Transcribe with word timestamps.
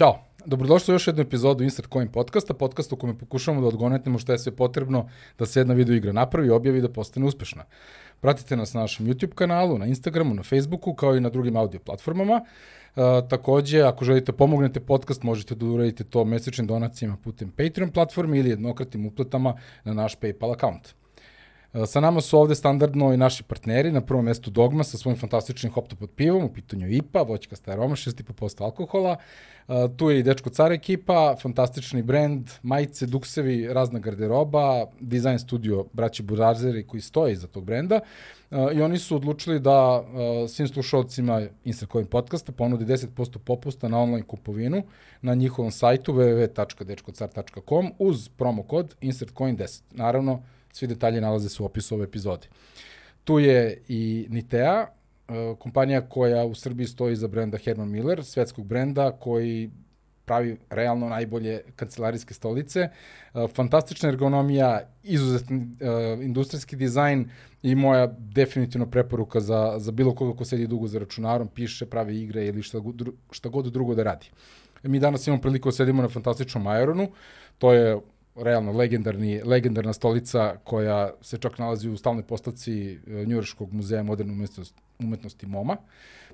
Ćao, 0.00 0.18
dobrodošli 0.46 0.92
u 0.92 0.94
još 0.94 1.06
jednu 1.06 1.22
epizodu 1.22 1.64
Insert 1.64 1.92
Coin 1.92 2.08
podcasta, 2.08 2.54
podcasta 2.54 2.94
u 2.94 2.98
kome 2.98 3.18
pokušavamo 3.18 3.60
da 3.60 3.68
odgonetnemo 3.68 4.18
šta 4.18 4.32
je 4.32 4.38
sve 4.38 4.52
potrebno 4.56 5.08
da 5.38 5.46
se 5.46 5.60
jedna 5.60 5.74
video 5.74 5.96
igra 5.96 6.12
napravi, 6.12 6.50
objavi 6.50 6.78
i 6.78 6.82
da 6.82 6.88
postane 6.88 7.26
uspešna. 7.26 7.64
Pratite 8.20 8.56
nas 8.56 8.72
na 8.74 8.80
našem 8.80 9.06
YouTube 9.06 9.34
kanalu, 9.34 9.78
na 9.78 9.86
Instagramu, 9.86 10.34
na 10.34 10.42
Facebooku, 10.42 10.94
kao 10.94 11.16
i 11.16 11.20
na 11.20 11.28
drugim 11.28 11.56
audio 11.56 11.80
platformama. 11.80 12.34
Uh, 12.40 13.28
takođe, 13.28 13.82
ako 13.82 14.04
želite 14.04 14.32
pomognete 14.32 14.80
podcast, 14.80 15.22
možete 15.22 15.54
da 15.54 15.66
uradite 15.66 16.04
to 16.04 16.24
mesečnim 16.24 16.66
donacijama 16.66 17.16
putem 17.24 17.50
Patreon 17.50 17.90
platforme 17.90 18.38
ili 18.38 18.50
jednokratnim 18.50 19.06
uplatama 19.06 19.54
na 19.84 19.94
naš 19.94 20.16
PayPal 20.16 20.52
account. 20.52 20.99
Sa 21.86 22.00
nama 22.00 22.20
su 22.20 22.38
ovde 22.38 22.54
standardno 22.54 23.12
i 23.12 23.16
naši 23.16 23.42
partneri, 23.42 23.92
na 23.92 24.00
prvom 24.00 24.24
mestu 24.24 24.50
Dogma 24.50 24.84
sa 24.84 24.98
svojim 24.98 25.18
fantastičnim 25.18 25.72
hoptopod 25.72 26.10
pivom, 26.16 26.44
u 26.44 26.52
pitanju 26.52 26.88
IPA, 26.88 27.22
voćka 27.22 27.56
aroma, 27.66 27.96
6,5% 27.96 28.62
alkohola. 28.62 29.16
Tu 29.96 30.10
je 30.10 30.18
i 30.18 30.22
Dečko 30.22 30.50
Car 30.50 30.72
ekipa, 30.72 31.36
fantastični 31.42 32.02
brend, 32.02 32.50
majice, 32.62 33.06
duksevi, 33.06 33.68
razna 33.72 33.98
garderoba, 33.98 34.86
dizajn 35.00 35.38
studio 35.38 35.84
braći 35.92 36.22
Burazeri 36.22 36.86
koji 36.86 37.00
stoje 37.00 37.32
iza 37.32 37.46
tog 37.46 37.64
brenda. 37.64 38.00
I 38.74 38.82
oni 38.82 38.98
su 38.98 39.16
odlučili 39.16 39.60
da 39.60 40.04
svim 40.48 40.68
slušalcima 40.68 41.42
Instacoin 41.64 42.06
podcasta 42.06 42.52
ponudi 42.52 42.84
10% 42.84 43.38
popusta 43.38 43.88
na 43.88 43.98
online 43.98 44.26
kupovinu 44.26 44.82
na 45.22 45.34
njihovom 45.34 45.70
sajtu 45.70 46.12
www.dečkocar.com 46.12 47.92
uz 47.98 48.28
promo 48.28 48.62
kod 48.62 48.94
InsertCoin10. 49.00 49.82
Naravno, 49.90 50.42
Svi 50.72 50.86
detalji 50.86 51.20
nalaze 51.20 51.48
se 51.48 51.62
u 51.62 51.66
opisu 51.66 51.94
ove 51.94 52.04
epizode. 52.04 52.46
Tu 53.24 53.38
je 53.38 53.82
i 53.88 54.26
Nitea, 54.30 54.86
e, 54.86 55.54
kompanija 55.58 56.08
koja 56.08 56.44
u 56.44 56.54
Srbiji 56.54 56.86
stoji 56.86 57.16
za 57.16 57.28
brenda 57.28 57.58
Herman 57.58 57.90
Miller, 57.90 58.24
svetskog 58.24 58.66
brenda 58.66 59.12
koji 59.12 59.70
pravi 60.24 60.56
realno 60.70 61.08
najbolje 61.08 61.62
kancelarijske 61.76 62.34
stolice. 62.34 62.80
E, 62.80 62.90
fantastična 63.54 64.08
ergonomija, 64.08 64.80
izuzetni 65.02 65.56
uh, 65.58 66.24
industrijski 66.24 66.76
dizajn 66.76 67.24
i 67.62 67.74
moja 67.74 68.06
definitivno 68.18 68.86
preporuka 68.90 69.40
za, 69.40 69.74
za 69.78 69.92
bilo 69.92 70.14
koga 70.14 70.36
ko 70.38 70.44
sedi 70.44 70.66
dugo 70.66 70.86
za 70.86 70.98
računarom, 70.98 71.48
piše, 71.48 71.86
pravi 71.86 72.20
igre 72.20 72.46
ili 72.46 72.62
šta, 72.62 72.78
šta 73.30 73.48
god 73.48 73.72
drugo 73.72 73.94
da 73.94 74.02
radi. 74.02 74.30
Mi 74.82 75.00
danas 75.00 75.26
imamo 75.26 75.42
priliku 75.42 75.68
da 75.68 75.72
sedimo 75.72 76.02
na 76.02 76.08
fantastičnom 76.08 76.66
Aeronu, 76.66 77.08
to 77.58 77.72
je 77.72 77.98
realno 78.42 78.72
legendarni, 78.72 79.42
legendarna 79.42 79.92
stolica 79.92 80.56
koja 80.64 81.10
se 81.20 81.38
čak 81.38 81.58
nalazi 81.58 81.88
u 81.88 81.96
stalnoj 81.96 82.22
postavci 82.22 82.92
e, 82.92 82.98
Njujorskog 83.26 83.72
muzeja 83.72 84.02
moderne 84.02 84.32
umetnosti, 84.32 84.80
umetnosti 84.98 85.46
MoMA. 85.46 85.76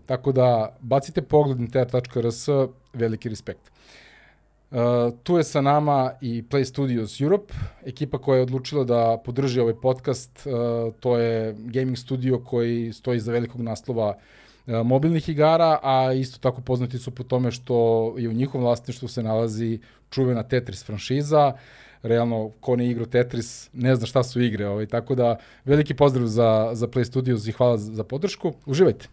Tako 0.06 0.32
da 0.32 0.76
bacite 0.80 1.22
pogled 1.22 1.60
na 1.60 1.66
ter.rs, 1.66 2.48
veliki 2.92 3.28
respekt. 3.28 3.70
Uh, 4.70 4.78
tu 5.22 5.36
je 5.36 5.44
sa 5.44 5.60
nama 5.60 6.12
i 6.20 6.42
Play 6.42 6.64
Studios 6.64 7.20
Europe, 7.20 7.54
ekipa 7.84 8.18
koja 8.18 8.36
je 8.36 8.42
odlučila 8.42 8.84
da 8.84 9.22
podrži 9.24 9.60
ovaj 9.60 9.74
podcast. 9.74 10.46
Uh, 10.46 10.94
to 11.00 11.16
je 11.18 11.54
gaming 11.58 11.98
studio 11.98 12.38
koji 12.38 12.92
stoji 12.92 13.20
za 13.20 13.32
velikog 13.32 13.60
naslova 13.60 14.08
uh, 14.08 14.74
mobilnih 14.86 15.28
igara, 15.28 15.78
a 15.82 16.12
isto 16.12 16.38
tako 16.38 16.60
poznati 16.60 16.98
su 16.98 17.10
po 17.10 17.22
tome 17.22 17.50
što 17.50 18.14
je 18.18 18.28
u 18.28 18.32
njihovom 18.32 18.64
vlasništvu 18.64 19.08
se 19.08 19.22
nalazi 19.22 19.78
čuvena 20.10 20.42
Tetris 20.42 20.84
franšiza. 20.84 21.52
Uh, 21.54 21.60
realno 22.06 22.50
ko 22.60 22.76
ne 22.76 22.90
igra 22.90 23.06
Tetris 23.06 23.70
ne 23.72 23.96
zna 23.96 24.06
šta 24.06 24.22
su 24.22 24.40
igre, 24.40 24.66
ovaj, 24.66 24.86
tako 24.86 25.14
da 25.14 25.36
veliki 25.64 25.94
pozdrav 25.94 26.26
za, 26.26 26.70
za 26.72 26.86
Play 26.86 27.04
Studios 27.04 27.46
i 27.46 27.52
hvala 27.52 27.78
za, 27.78 28.04
podršku. 28.04 28.52
Uživajte! 28.66 29.08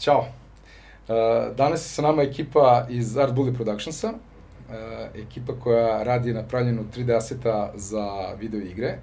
Ćao! 0.00 0.18
Uh, 0.18 1.56
danas 1.56 1.84
je 1.84 1.88
sa 1.88 2.02
nama 2.02 2.22
ekipa 2.22 2.86
iz 2.90 3.18
Art 3.18 3.34
Bully 3.34 3.54
Productionsa, 3.54 4.08
uh, 4.08 4.74
ekipa 5.14 5.52
koja 5.60 6.02
radi 6.02 6.32
na 6.32 6.42
pravljenju 6.42 6.84
3D 6.96 7.16
aseta 7.16 7.72
za 7.74 8.34
video 8.38 8.60
igre. 8.60 8.98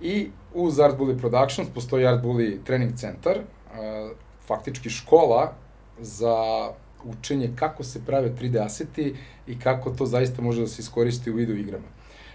I 0.00 0.30
uz 0.54 0.80
Art 0.80 0.98
Bully 0.98 1.20
Productions 1.20 1.68
postoji 1.74 2.06
Art 2.06 2.24
Bully 2.24 2.58
Training 2.64 2.96
Centar, 2.96 3.38
faktički 4.46 4.90
škola 4.90 5.52
za 5.98 6.68
učenje 7.04 7.50
kako 7.56 7.84
se 7.84 8.00
prave 8.06 8.32
3D 8.40 8.64
aseti 8.64 9.14
i 9.46 9.58
kako 9.58 9.90
to 9.90 10.06
zaista 10.06 10.42
može 10.42 10.60
da 10.60 10.66
se 10.66 10.80
iskoristi 10.80 11.30
u 11.30 11.34
video 11.34 11.56
igrama. 11.56 11.86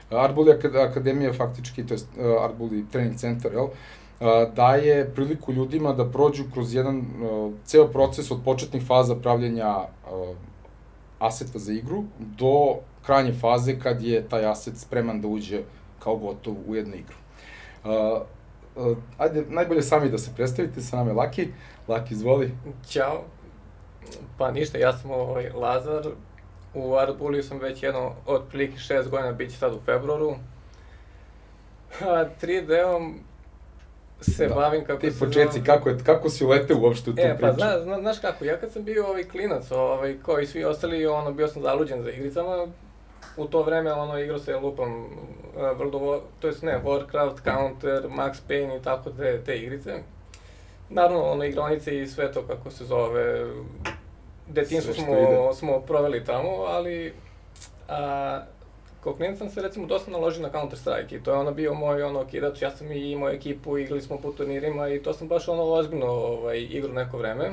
Art 0.09 0.35
Bully 0.35 0.89
Akademija 0.89 1.33
faktički, 1.33 1.87
to 1.87 1.93
je 1.93 1.99
Art 2.41 2.55
Bully 2.59 2.83
Training 2.91 3.17
Center, 3.17 3.53
jel, 3.53 3.67
daje 4.55 5.11
priliku 5.15 5.53
ljudima 5.53 5.93
da 5.93 6.05
prođu 6.05 6.43
kroz 6.53 6.73
jedan 6.73 7.03
ceo 7.65 7.87
proces 7.87 8.31
od 8.31 8.41
početnih 8.45 8.85
faza 8.87 9.15
pravljenja 9.15 9.75
aseta 11.19 11.59
za 11.59 11.73
igru 11.73 12.03
do 12.19 12.75
krajnje 13.05 13.33
faze 13.33 13.79
kad 13.79 14.01
je 14.03 14.29
taj 14.29 14.45
aset 14.45 14.77
spreman 14.77 15.21
da 15.21 15.27
uđe 15.27 15.63
kao 15.99 16.15
gotov 16.15 16.55
u 16.67 16.75
jednu 16.75 16.95
igru. 16.95 17.15
Uh, 17.85 18.21
uh, 18.75 18.97
ajde, 19.17 19.43
najbolje 19.49 19.81
sami 19.81 20.09
da 20.09 20.17
se 20.17 20.31
predstavite, 20.35 20.81
sa 20.81 20.97
nama 20.97 21.09
je 21.09 21.15
Laki. 21.15 21.47
Laki, 21.87 22.13
izvoli. 22.13 22.51
Ćao. 22.89 23.23
Pa 24.37 24.51
ništa, 24.51 24.77
ja 24.77 24.93
sam 24.97 25.11
ovaj 25.11 25.49
Lazar. 25.49 26.07
U 26.73 26.95
Arbuliju 26.95 27.43
sam 27.43 27.59
već 27.59 27.83
jedno, 27.83 28.13
otprilike 28.25 28.77
šest 28.77 29.09
godina, 29.09 29.31
bit 29.31 29.51
će 29.51 29.57
sad 29.57 29.73
u 29.73 29.79
februaru. 29.85 30.35
A 32.01 32.25
3D-om 32.41 33.19
se 34.21 34.47
da. 34.47 34.55
bavim 34.55 34.85
kako 34.85 35.01
Ti 35.01 35.11
se 35.11 35.19
početci, 35.19 35.57
zove... 35.57 35.65
kako, 35.65 35.89
je, 35.89 35.97
kako 36.05 36.29
si 36.29 36.45
uleteo 36.45 36.77
uopšte 36.79 37.09
u 37.09 37.13
tu 37.13 37.21
e, 37.21 37.37
priču? 37.37 37.45
E, 37.45 37.51
pa 37.51 37.53
zna, 37.53 37.79
zna, 37.83 37.99
znaš 37.99 38.19
kako, 38.19 38.45
ja 38.45 38.57
kad 38.57 38.71
sam 38.71 38.83
bio 38.83 39.07
ovaj 39.07 39.23
klinac, 39.23 39.71
ovaj, 39.71 40.17
kao 40.25 40.39
i 40.39 40.47
svi 40.47 40.63
ostali, 40.63 41.05
ono, 41.05 41.31
bio 41.31 41.47
sam 41.47 41.61
zaluđen 41.61 42.03
za 42.03 42.11
igricama, 42.11 42.67
u 43.37 43.45
to 43.45 43.63
vreme 43.63 43.93
ono 43.93 44.19
igrao 44.19 44.39
se 44.39 44.55
lupam 44.55 45.05
uh, 45.05 45.61
World 45.61 45.95
of 45.95 46.21
to 46.39 46.47
jest 46.47 46.63
ne, 46.63 46.81
Warcraft, 46.83 47.43
Counter, 47.43 48.09
Max 48.09 48.41
Payne 48.49 48.77
i 48.77 48.81
tako 48.83 49.09
te, 49.09 49.41
te 49.45 49.57
igrice. 49.57 49.93
Naravno, 50.89 51.23
ono, 51.23 51.43
igronice 51.43 52.01
i 52.01 52.07
sve 52.07 52.31
to 52.31 52.47
kako 52.47 52.71
se 52.71 52.85
zove, 52.85 53.45
detinstvo 54.47 54.93
smo, 54.93 55.53
smo 55.53 55.79
proveli 55.79 56.23
tamo, 56.23 56.49
ali 56.49 57.13
a, 57.87 58.41
kao 59.03 59.13
klinac 59.13 59.37
sam 59.37 59.49
se 59.49 59.61
recimo 59.61 59.87
dosta 59.87 60.11
naložio 60.11 60.41
na 60.41 60.51
Counter 60.51 60.79
Strike 60.79 61.15
i 61.15 61.23
to 61.23 61.31
je 61.31 61.37
ono 61.37 61.51
bio 61.51 61.73
moj 61.73 62.03
ono 62.03 62.25
kidač, 62.25 62.61
ja 62.61 62.71
sam 62.71 62.91
i 62.91 63.11
imao 63.11 63.29
ekipu, 63.29 63.77
igrali 63.77 64.01
smo 64.01 64.17
po 64.17 64.31
turnirima 64.31 64.89
i 64.89 65.03
to 65.03 65.13
sam 65.13 65.27
baš 65.27 65.47
ono 65.47 65.63
ozbiljno 65.63 66.07
ovaj, 66.07 66.59
igru 66.59 66.93
neko 66.93 67.17
vreme. 67.17 67.51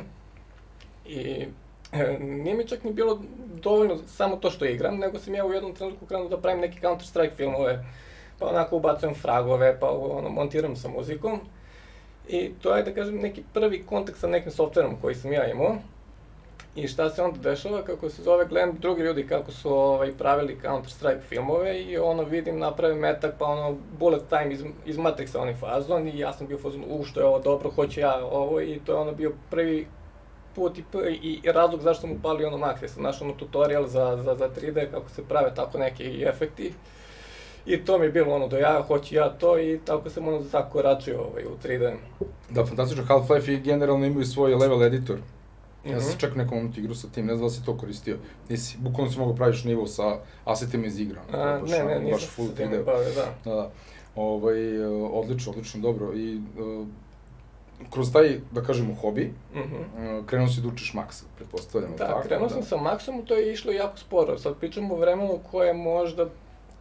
I 1.07 1.47
nije 2.21 2.55
mi 2.55 2.69
čak 2.69 2.85
ni 2.85 2.93
bilo 2.93 3.23
dovoljno 3.63 3.99
samo 4.07 4.37
to 4.37 4.51
što 4.51 4.65
igram, 4.65 4.97
nego 4.97 5.19
sam 5.19 5.35
ja 5.35 5.45
u 5.45 5.53
jednom 5.53 5.75
trenutku 5.75 6.07
krenuo 6.07 6.29
da 6.29 6.41
pravim 6.41 6.61
neke 6.61 6.81
Counter-Strike 6.81 7.37
filmove, 7.37 7.85
pa 8.39 8.47
onako 8.47 8.77
ubacujem 8.77 9.15
fragove, 9.15 9.81
pa 9.81 9.91
ono, 9.91 10.29
montiram 10.29 10.77
sa 10.77 10.89
muzikom. 10.89 11.41
I 12.29 12.51
to 12.63 12.77
je, 12.77 12.83
da 12.83 12.95
kažem, 12.95 13.17
neki 13.17 13.43
prvi 13.53 13.83
kontakt 13.87 14.19
sa 14.19 14.27
nekim 14.27 14.53
softverom 14.53 14.97
koji 15.01 15.15
sam 15.15 15.33
ja 15.33 15.51
imao. 15.51 15.77
I 16.77 16.89
šta 16.89 17.11
se 17.11 17.23
onda 17.23 17.51
dešava, 17.51 17.83
kako 17.83 18.11
se 18.11 18.23
zove, 18.23 18.47
gledam 18.47 18.77
drugi 18.81 19.03
ljudi 19.03 19.27
kako 19.27 19.53
su 19.53 19.75
ovaj, 19.75 20.13
pravili 20.13 20.59
Counter-Strike 20.63 21.21
filmove 21.21 21.83
i 21.83 21.99
ono 21.99 22.23
vidim, 22.23 22.59
napravim 22.59 22.99
metak, 22.99 23.35
pa 23.39 23.45
ono 23.45 23.77
bullet 23.99 24.23
time 24.29 24.53
iz, 24.53 24.65
iz 24.87 24.97
Matrixa 24.97 25.39
onaj 25.39 25.55
fazon 25.55 26.09
i 26.09 26.19
ja 26.19 26.33
sam 26.33 26.47
bio 26.47 26.59
fazon, 26.59 26.85
u 26.89 27.05
što 27.05 27.21
je 27.21 27.27
ovo 27.27 27.39
dobro, 27.39 27.71
hoću 27.71 28.01
ja 28.01 28.27
ovo 28.27 28.61
i 28.61 28.81
to 28.87 28.93
je 28.93 28.99
ono 28.99 29.13
bio 29.13 29.33
prvi 29.51 29.87
put 30.55 30.79
i, 30.79 31.41
i 31.45 31.53
razlog 31.53 31.81
zašto 31.81 32.01
sam 32.01 32.13
upalio 32.13 32.49
ono 32.49 32.57
Max, 32.57 32.87
sam 32.87 33.03
našao 33.03 33.29
ono 33.29 33.37
tutorial 33.37 33.87
za, 33.87 34.23
za, 34.25 34.35
za 34.35 34.49
3D, 34.61 34.91
kako 34.91 35.11
se 35.11 35.23
prave 35.29 35.55
tako 35.55 35.79
neki 35.79 36.25
efekti. 36.29 36.73
I 37.67 37.85
to 37.85 37.99
mi 37.99 38.05
je 38.05 38.13
bilo 38.13 38.35
ono 38.35 38.49
da 38.49 38.59
ja 38.59 38.83
hoću 38.87 39.15
ja 39.15 39.29
to 39.29 39.59
i 39.59 39.81
tako 39.85 40.11
sam 40.11 40.29
ono 40.29 40.41
zakoračio 40.41 41.21
ovaj, 41.21 41.45
u 41.45 41.57
3D. 41.65 41.95
Da, 42.51 42.67
fantastično, 42.67 43.05
Half-Life 43.05 43.53
i 43.53 43.61
generalno 43.61 44.07
imaju 44.07 44.27
svoj 44.27 44.55
level 44.55 44.83
editor. 44.83 45.19
Ja 45.85 46.01
sam 46.01 46.11
mm 46.11 46.15
-hmm. 46.15 46.21
čak 46.21 46.37
nekom 46.37 46.57
momentu 46.57 46.81
igru 46.81 46.95
sa 46.95 47.09
tim, 47.09 47.27
ne 47.27 47.37
znam 47.37 47.49
da 47.49 47.55
si 47.55 47.65
to 47.65 47.77
koristio. 47.77 48.17
Nisi, 48.49 48.79
bukvalno 48.79 49.13
si 49.13 49.19
mogu 49.19 49.37
praviš 49.37 49.65
nivo 49.65 49.87
sa 49.87 50.19
asetima 50.45 50.87
iz 50.87 51.01
igra. 51.01 51.21
A, 51.33 51.59
baš, 51.61 51.71
ne, 51.71 51.85
ne, 51.85 51.99
nisam 51.99 52.13
baš 52.13 52.29
full 52.29 52.49
se 52.49 52.55
tim 52.55 52.71
bavio, 52.87 53.11
da. 53.15 53.51
Da, 53.51 53.57
da. 53.57 53.71
Ovaj, 54.17 54.85
odlično, 55.13 55.53
odlično, 55.53 55.81
dobro. 55.81 56.13
I 56.15 56.37
uh, 56.37 56.87
kroz 57.91 58.13
taj, 58.13 58.41
da 58.51 58.63
kažemo, 58.63 58.95
hobi, 58.95 59.33
mm 59.55 59.59
-hmm. 59.59 60.27
krenuo 60.27 60.49
si 60.49 60.61
da 60.61 60.69
učiš 60.69 60.93
Max, 60.93 61.25
pretpostavljam. 61.37 61.91
Da, 61.91 62.07
tako, 62.07 62.23
krenuo 62.29 62.49
da. 62.49 62.55
sam 62.55 62.63
sa 62.63 62.77
Maxom, 62.77 63.25
to 63.25 63.35
je 63.35 63.53
išlo 63.53 63.73
jako 63.73 63.97
sporo. 63.99 64.39
Sad 64.39 64.57
pričamo 64.57 64.95
o 64.95 64.99
vremenu 64.99 65.39
koje 65.51 65.67
je 65.67 65.75
možda 65.75 66.27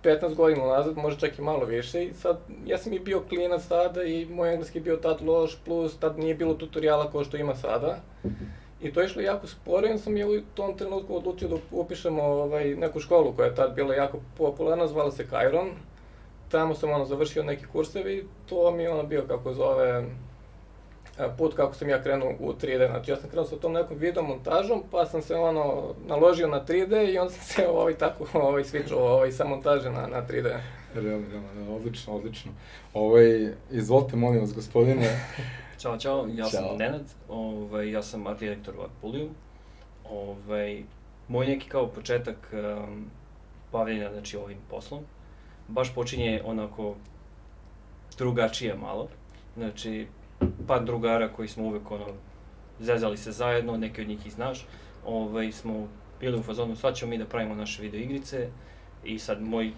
15 0.04 0.36
godina 0.36 0.66
nazad, 0.66 0.98
možda 0.98 1.20
čak 1.20 1.40
i 1.40 1.42
malo 1.42 1.66
više. 1.66 2.04
I 2.04 2.14
sad, 2.14 2.40
ja 2.66 2.78
sam 2.78 2.94
i 2.94 3.00
bio 3.00 3.22
klinac 3.30 3.68
tada 3.68 4.04
i 4.04 4.26
moj 4.26 4.52
engleski 4.52 4.78
je 4.78 4.82
bio 4.82 4.96
tad 4.96 5.22
loš, 5.22 5.58
plus 5.66 5.98
tad 5.98 6.20
nije 6.20 6.36
bilo 6.36 6.54
tutoriala 6.54 7.12
kao 7.12 7.24
što 7.24 7.38
ima 7.38 7.56
sada. 7.56 7.98
I 8.82 8.94
to 8.94 9.00
je 9.02 9.06
išlo 9.06 9.22
jako 9.22 9.48
sporo 9.48 9.88
i 9.88 9.98
sam 9.98 10.18
je 10.18 10.26
u 10.26 10.42
tom 10.56 10.78
trenutku 10.78 11.16
odlučio 11.16 11.48
da 11.48 11.56
upišemo 11.72 12.24
ovaj, 12.24 12.76
neku 12.76 13.00
školu 13.00 13.34
koja 13.34 13.46
je 13.46 13.56
tad 13.56 13.76
bila 13.76 13.96
jako 13.96 14.18
popularna, 14.38 14.88
zvala 14.88 15.12
se 15.12 15.28
Kairon 15.28 15.70
tamo 16.52 16.76
sam 16.76 16.92
ono 16.92 17.06
završio 17.06 17.44
neki 17.44 17.66
kursevi 17.74 18.14
i 18.14 18.24
to 18.50 18.72
mi 18.72 18.84
je 18.84 18.92
ono 18.92 19.04
bio 19.04 19.24
kako 19.28 19.54
zove 19.54 20.06
put 21.38 21.56
kako 21.56 21.74
sam 21.74 21.90
ja 21.90 22.04
krenuo 22.04 22.34
u 22.40 22.54
3D. 22.54 22.88
Znači 22.88 23.12
ja 23.12 23.18
sam 23.18 23.30
krenuo 23.30 23.46
sa 23.46 23.56
tom 23.56 23.74
nekom 23.74 23.98
video 23.98 24.24
montažom, 24.24 24.84
pa 24.92 25.06
sam 25.06 25.22
se 25.22 25.36
ono 25.36 25.94
naložio 26.08 26.48
na 26.48 26.66
3D 26.66 27.14
i 27.14 27.18
onda 27.18 27.34
sam 27.34 27.44
se 27.44 27.68
ovaj 27.78 27.94
tako 27.94 28.26
ovaj 28.34 28.64
switchao 28.64 28.98
ovaj 28.98 29.32
sa 29.32 29.46
montaže 29.46 29.90
na, 29.90 30.08
na 30.08 30.28
3D. 30.28 30.60
Realno, 30.96 31.28
realno, 31.32 31.76
odlično, 31.76 32.14
odlično. 32.14 32.52
Ovaj, 32.94 33.54
izvolite, 33.72 34.16
molim 34.16 34.40
vas, 34.40 34.54
gospodine. 34.54 35.20
Ćao, 35.82 35.98
čao, 35.98 36.28
ja 36.34 36.46
sam 36.46 36.78
Nenad, 36.78 37.06
ovaj, 37.30 37.92
ja 37.92 38.04
sam 38.04 38.28
art 38.28 38.40
direktor 38.40 38.76
u 38.80 38.84
Artpuliju. 38.84 39.30
Ovaj, 40.10 40.84
moj 41.28 41.48
neki 41.48 41.70
kao 41.70 41.88
početak 41.88 42.54
um, 42.54 43.06
bavljenja 43.72 44.10
znači, 44.12 44.38
ovim 44.38 44.58
poslom, 44.70 45.04
baš 45.68 45.96
počinje 45.96 46.42
onako 46.46 46.96
drugačije 48.18 48.76
malo. 48.76 49.08
Znači, 49.58 50.08
par 50.68 50.84
drugara 50.84 51.34
koji 51.34 51.48
smo 51.48 51.64
uvek 51.64 51.92
ono, 51.92 52.06
zezali 52.80 53.18
se 53.18 53.32
zajedno, 53.32 53.78
neki 53.78 54.02
od 54.02 54.08
njih 54.08 54.28
i 54.28 54.30
znaš, 54.30 54.66
ovaj, 55.06 55.52
smo 55.52 55.88
bili 56.20 56.40
u 56.40 56.44
fazonu, 56.44 56.76
sad 56.76 56.96
ćemo 56.96 57.10
mi 57.10 57.18
da 57.18 57.26
pravimo 57.26 57.56
naše 57.56 57.82
video 57.82 58.02
igrice. 58.02 58.50
I 59.04 59.20
sad 59.20 59.42
moj 59.42 59.72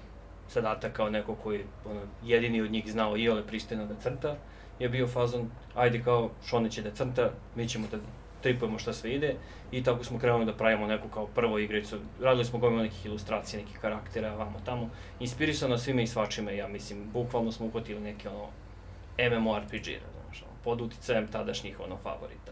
zadatak 0.49 0.93
kao 0.93 1.09
neko 1.09 1.35
koji 1.35 1.63
ono, 1.85 2.01
jedini 2.23 2.61
od 2.61 2.71
njih 2.71 2.91
znao 2.91 3.17
i 3.17 3.29
ole 3.29 3.47
pristojno 3.47 3.85
da 3.85 3.95
crta, 3.95 4.35
je 4.79 4.89
bio 4.89 5.07
fazon, 5.07 5.49
ajde 5.75 6.03
kao 6.03 6.29
Šone 6.45 6.71
će 6.71 6.81
da 6.81 6.91
crta, 6.91 7.31
mi 7.55 7.67
ćemo 7.67 7.87
da 7.91 7.97
tripujemo 8.41 8.79
šta 8.79 8.93
sve 8.93 9.11
ide. 9.15 9.35
I 9.71 9.83
tako 9.83 10.03
smo 10.03 10.19
krenuli 10.19 10.45
da 10.45 10.53
pravimo 10.53 10.87
neku 10.87 11.07
kao 11.07 11.27
prvu 11.27 11.59
igricu. 11.59 11.97
Radili 12.21 12.45
smo 12.45 12.59
gomilu 12.59 12.83
nekih 12.83 13.05
ilustracija, 13.05 13.61
nekih 13.61 13.79
karaktera, 13.79 14.35
vamo 14.35 14.59
tamo. 14.65 14.89
Inspirisano 15.19 15.77
svime 15.77 16.03
i 16.03 16.07
svačime, 16.07 16.57
ja 16.57 16.67
mislim, 16.67 17.09
bukvalno 17.13 17.51
smo 17.51 17.65
uhvatili 17.65 18.01
neke 18.01 18.29
ono 18.29 18.47
MMORPG, 19.39 19.87
pod 20.63 20.81
uticajem 20.81 21.27
tadašnjih 21.27 21.79
ono 21.79 21.97
favorita. 21.97 22.51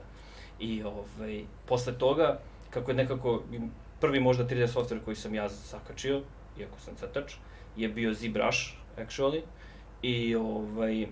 I 0.59 0.83
ovaj, 0.83 1.43
posle 1.65 1.93
toga, 1.93 2.39
kako 2.69 2.91
je 2.91 2.95
nekako 2.95 3.43
prvi 3.99 4.19
možda 4.19 4.47
3D 4.47 4.67
software 4.67 5.03
koji 5.05 5.15
sam 5.15 5.35
ja 5.35 5.49
zakačio, 5.49 6.21
iako 6.59 6.79
sam 6.79 6.95
crtač, 6.95 7.33
je 7.75 7.89
bio 7.89 8.13
ZBrush, 8.13 8.59
actually. 8.97 9.41
I 10.01 10.35
ovaj, 10.35 11.07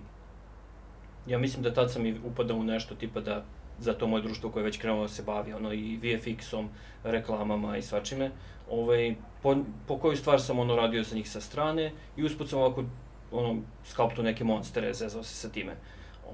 ja 1.26 1.38
mislim 1.38 1.62
da 1.62 1.74
tad 1.74 1.92
sam 1.92 2.06
i 2.06 2.20
upadao 2.24 2.56
u 2.56 2.62
nešto 2.62 2.94
tipa 2.94 3.20
da 3.20 3.44
za 3.78 3.94
to 3.94 4.06
moje 4.06 4.22
društvo 4.22 4.50
koje 4.50 4.60
je 4.60 4.64
već 4.64 4.78
krenulo 4.78 5.02
da 5.02 5.08
se 5.08 5.22
bavi 5.22 5.52
ono 5.52 5.72
i 5.72 5.98
VFX-om, 6.02 6.68
reklamama 7.04 7.76
i 7.76 7.82
svačime, 7.82 8.30
ovaj, 8.70 9.14
po, 9.42 9.56
po 9.86 9.98
koju 9.98 10.16
stvar 10.16 10.40
sam 10.40 10.58
ono 10.58 10.76
radio 10.76 11.04
sa 11.04 11.14
njih 11.14 11.30
sa 11.30 11.40
strane 11.40 11.92
i 12.16 12.24
usput 12.24 12.48
sam 12.48 12.58
ovako 12.58 12.84
ono, 13.32 13.62
skalptu 13.84 14.22
neke 14.22 14.44
monstere, 14.44 14.94
zezao 14.94 15.22
se 15.22 15.34
sa 15.34 15.48
time. 15.48 15.76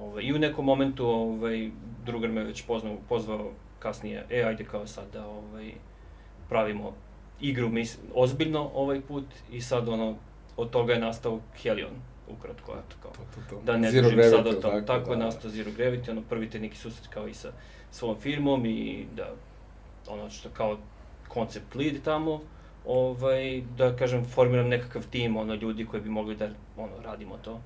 Ovaj, 0.01 0.23
I 0.25 0.35
u 0.35 0.39
nekom 0.39 0.65
momentu 0.65 1.07
ovaj, 1.07 1.71
drugar 2.05 2.31
me 2.31 2.45
već 2.45 2.67
poznao, 2.67 2.97
pozvao 3.09 3.51
kasnije, 3.79 4.27
e, 4.31 4.43
ajde 4.43 4.65
kao 4.65 4.87
sad 4.87 5.05
da 5.13 5.27
ovaj, 5.27 5.73
pravimo 6.49 6.93
igru 7.41 7.69
mis, 7.69 7.99
ozbiljno 8.15 8.71
ovaj 8.75 9.01
put 9.01 9.25
i 9.53 9.61
sad 9.61 9.89
ono, 9.89 10.17
od 10.57 10.71
toga 10.71 10.93
je 10.93 10.99
nastao 10.99 11.41
Helion, 11.63 11.93
ukratko, 12.29 12.73
eto 12.73 12.97
kao. 13.03 13.11
To, 13.11 13.21
to, 13.35 13.41
to. 13.51 13.63
Da 13.65 13.77
ne 13.77 13.91
Zero 13.91 14.05
dužim 14.11 14.23
sad 14.23 14.47
o 14.47 14.53
tom, 14.53 14.61
tako, 14.63 14.81
tako, 14.81 15.11
je 15.11 15.17
da. 15.17 15.25
nastao 15.25 15.51
Zero 15.51 15.71
Gravity, 15.71 16.11
ono 16.11 16.23
prvi 16.23 16.51
te 16.51 16.61
neki 16.61 16.77
susret 16.77 17.07
kao 17.07 17.29
i 17.29 17.35
sa 17.35 17.53
svom 17.91 18.17
firmom 18.21 18.67
i 18.67 19.07
da 19.17 19.33
ono 20.09 20.31
što 20.31 20.49
kao 20.49 20.79
koncept 21.29 21.75
lead 21.75 22.03
tamo, 22.05 22.41
ovaj, 22.87 23.63
da 23.77 23.97
kažem, 23.97 24.25
formiram 24.25 24.69
nekakav 24.69 25.03
tim, 25.11 25.37
ono, 25.37 25.55
ljudi 25.55 25.87
koji 25.87 26.03
bi 26.03 26.09
mogli 26.09 26.37
da, 26.37 26.49
ono, 26.77 26.93
radimo 27.05 27.37
to. 27.37 27.61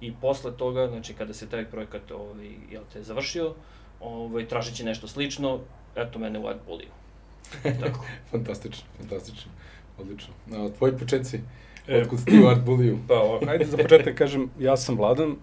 I 0.00 0.12
posle 0.20 0.56
toga, 0.56 0.88
znači, 0.88 1.14
kada 1.14 1.34
se 1.34 1.48
taj 1.48 1.64
projekat, 1.64 2.10
ovaj, 2.10 2.50
jel 2.70 2.82
te, 2.92 3.02
završio, 3.02 3.54
ovaj, 4.00 4.48
tražeći 4.48 4.84
nešto 4.84 5.08
slično, 5.08 5.60
eto 5.96 6.18
mene 6.18 6.38
u 6.38 6.46
Artbuliju. 6.46 6.88
Tako. 7.82 8.04
Fantastično, 8.30 8.86
fantastično. 8.98 9.52
Odlično. 9.98 10.34
A, 10.52 10.68
tvoji 10.78 10.98
početci, 10.98 11.40
E, 11.88 12.02
otkud 12.02 12.18
si 12.18 12.24
ti 12.24 12.42
u 12.44 12.48
Art 12.48 12.60
Bulliju? 12.64 12.98
Pa, 13.08 13.14
ovako, 13.14 13.46
ajde 13.48 13.64
za 13.64 13.76
početak 13.76 14.14
kažem, 14.14 14.50
ja 14.58 14.76
sam 14.76 14.96
Vladan, 14.96 15.30
uh, 15.30 15.36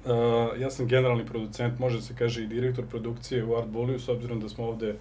ja 0.60 0.72
sam 0.72 0.88
generalni 0.88 1.26
producent, 1.26 1.80
može 1.80 2.02
se 2.02 2.16
kaže 2.18 2.44
i 2.44 2.48
direktor 2.48 2.86
produkcije 2.86 3.46
u 3.46 3.56
Art 3.56 3.68
Bulliju, 3.68 4.00
s 4.00 4.10
obzirom 4.10 4.40
da 4.40 4.50
smo 4.50 4.66
ovde 4.66 4.96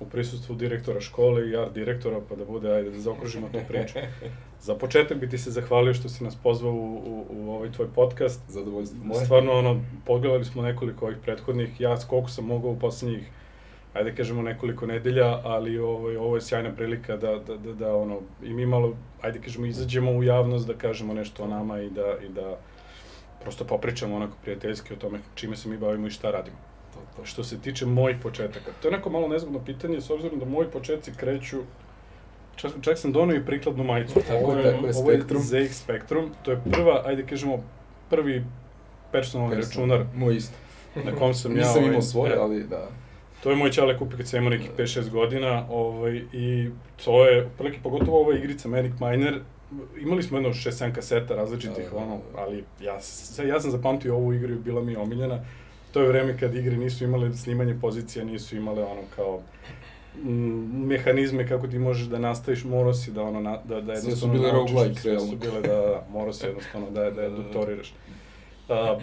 u 0.00 0.06
prisustvu 0.06 0.54
direktora 0.54 1.00
škole 1.00 1.50
i 1.50 1.56
art 1.56 1.72
direktora, 1.74 2.20
pa 2.28 2.36
da 2.36 2.44
bude, 2.44 2.72
ajde 2.72 2.90
da 2.90 3.00
zaokružimo 3.00 3.48
tu 3.52 3.58
priču. 3.68 3.94
Za 4.62 4.74
početak 4.74 5.18
bi 5.18 5.28
ti 5.28 5.38
se 5.38 5.50
zahvalio 5.50 5.94
što 5.94 6.08
si 6.08 6.24
nas 6.24 6.36
pozvao 6.36 6.72
u, 6.72 6.94
u, 7.06 7.26
u 7.30 7.50
ovaj 7.50 7.72
tvoj 7.72 7.88
podcast. 7.94 8.40
Zadovoljstvo 8.48 8.98
moje. 9.04 9.24
Stvarno, 9.24 9.52
ono, 9.52 9.80
pogledali 10.06 10.44
smo 10.44 10.62
nekoliko 10.62 11.06
ovih 11.06 11.18
prethodnih, 11.22 11.80
ja 11.80 11.96
koliko 12.08 12.28
sam 12.28 12.44
mogao 12.44 12.70
u 12.70 12.78
poslednjih, 12.78 13.30
ajde 13.94 14.10
da 14.10 14.16
kažemo 14.16 14.42
nekoliko 14.42 14.86
nedelja, 14.86 15.40
ali 15.44 15.78
ovaj, 15.78 16.16
ovo 16.16 16.36
je 16.36 16.42
sjajna 16.42 16.70
prilika 16.70 17.16
da, 17.16 17.38
da, 17.38 17.56
da, 17.56 17.72
da 17.72 17.96
ono, 17.96 18.20
i 18.42 18.54
mi 18.54 18.66
malo, 18.66 18.96
ajde 19.22 19.38
da 19.38 19.44
kažemo, 19.44 19.66
izađemo 19.66 20.12
u 20.12 20.22
javnost, 20.22 20.66
da 20.66 20.74
kažemo 20.74 21.14
nešto 21.14 21.44
o 21.44 21.48
nama 21.48 21.80
i 21.80 21.90
da, 21.90 22.16
i 22.26 22.28
da 22.28 22.58
prosto 23.42 23.64
popričamo 23.64 24.16
onako 24.16 24.36
prijateljski 24.42 24.94
o 24.94 24.96
tome 24.96 25.18
čime 25.34 25.56
se 25.56 25.68
mi 25.68 25.76
bavimo 25.76 26.06
i 26.06 26.10
šta 26.10 26.30
radimo. 26.30 26.56
To, 26.94 26.98
to. 27.16 27.24
Što 27.24 27.44
se 27.44 27.60
tiče 27.60 27.86
mojih 27.86 28.16
početaka, 28.22 28.70
to 28.82 28.88
je 28.88 28.92
neko 28.92 29.10
malo 29.10 29.28
nezgodno 29.28 29.64
pitanje, 29.64 30.00
s 30.00 30.10
obzirom 30.10 30.38
da 30.38 30.44
moji 30.44 30.68
početci 30.70 31.12
kreću 31.16 31.62
Čak, 32.62 32.72
čak 32.80 32.98
sam 32.98 33.12
donio 33.12 33.36
i 33.36 33.46
prikladnu 33.46 33.84
majicu. 33.84 34.14
Tako 34.14 34.52
je, 34.52 34.72
tako 34.72 34.86
je, 34.86 34.92
ovo 34.96 35.10
je 35.10 35.16
Spectrum. 35.18 35.42
ZX 35.42 35.72
Spectrum. 35.72 36.30
To 36.42 36.50
je 36.50 36.60
prva, 36.72 37.02
ajde 37.06 37.26
kažemo, 37.26 37.64
prvi 38.10 38.44
personalni 39.12 39.56
računar 39.56 40.04
Moj 40.14 40.36
isto. 40.36 40.54
na 41.04 41.16
kom 41.16 41.34
sam 41.34 41.52
ja... 41.52 41.58
Nisam 41.58 41.76
ovaj, 41.76 41.88
imao 41.88 42.02
svoj, 42.02 42.30
e, 42.30 42.36
ali 42.38 42.64
da. 42.64 42.88
To 43.42 43.50
je 43.50 43.56
moj 43.56 43.72
čale 43.72 43.98
kupio 43.98 44.16
kad 44.16 44.28
sam 44.28 44.38
imao 44.38 44.50
nekih 44.50 44.70
5-6 44.78 45.10
godina 45.10 45.66
ovaj, 45.70 46.22
i 46.32 46.70
to 47.04 47.26
je, 47.26 47.46
otprilike, 47.46 47.78
pogotovo 47.82 48.20
ova 48.20 48.36
igrica 48.36 48.68
Manic 48.68 48.92
Miner, 49.00 49.40
imali 50.00 50.22
smo 50.22 50.38
jedno 50.38 50.50
6-7 50.50 50.94
kaseta 50.94 51.34
različitih, 51.34 51.84
Da, 51.84 51.90
da, 51.90 51.96
da. 51.96 51.96
ono, 51.96 52.20
ali 52.36 52.64
ja, 52.80 52.94
ja 53.48 53.60
sam 53.60 53.70
zapamtio 53.70 54.16
ovu 54.16 54.34
igru 54.34 54.52
i 54.52 54.58
bila 54.58 54.82
mi 54.82 54.92
je 54.92 54.98
omiljena. 54.98 55.40
To 55.92 56.00
je 56.00 56.08
vreme 56.08 56.38
kad 56.38 56.54
igre 56.54 56.76
nisu 56.76 57.04
imale 57.04 57.32
snimanje 57.32 57.78
pozicija, 57.80 58.24
nisu 58.24 58.56
imale 58.56 58.82
ono 58.84 59.02
kao 59.16 59.40
mehanizme 60.86 61.48
kako 61.48 61.66
ti 61.68 61.78
možeš 61.78 62.06
da 62.06 62.18
nastaviš, 62.18 62.64
morao 62.64 62.94
si 62.94 63.12
da 63.12 63.22
ono, 63.22 63.40
na, 63.40 63.58
da, 63.64 63.80
da 63.80 63.96
Sve 63.96 64.00
su 64.00 64.06
jednostavno 64.08 64.34
bile 64.34 64.52
naučiš, 64.52 65.02
sve 65.02 65.20
su 65.20 65.36
bile 65.36 65.60
da, 65.60 65.68
da, 65.68 66.06
morao 66.10 66.32
si 66.32 66.46
jednostavno 66.46 66.90
da, 66.90 67.10
da 67.10 67.22
je 67.22 67.30
doktoriraš. 67.30 67.94
A, 68.68 68.98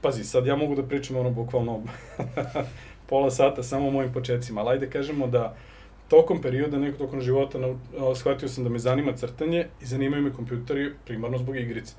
pazi, 0.00 0.24
sad 0.24 0.46
ja 0.46 0.56
mogu 0.56 0.74
da 0.74 0.82
pričam 0.82 1.16
ono 1.16 1.30
bukvalno 1.30 1.82
pola 3.08 3.30
sata 3.30 3.62
samo 3.62 3.88
o 3.88 3.90
mojim 3.90 4.12
početcima, 4.12 4.60
ali 4.60 4.70
ajde 4.70 4.90
kažemo 4.90 5.26
da 5.26 5.56
tokom 6.08 6.42
perioda, 6.42 6.78
nekog 6.78 6.98
tokom 6.98 7.20
života, 7.20 7.58
nau- 7.58 8.10
a, 8.12 8.14
shvatio 8.14 8.48
sam 8.48 8.64
da 8.64 8.70
me 8.70 8.78
zanima 8.78 9.12
crtanje 9.16 9.66
i 9.82 9.86
zanimaju 9.86 10.22
me 10.22 10.32
kompjuteri 10.32 10.92
primarno 11.04 11.38
zbog 11.38 11.56
igrice. 11.56 11.94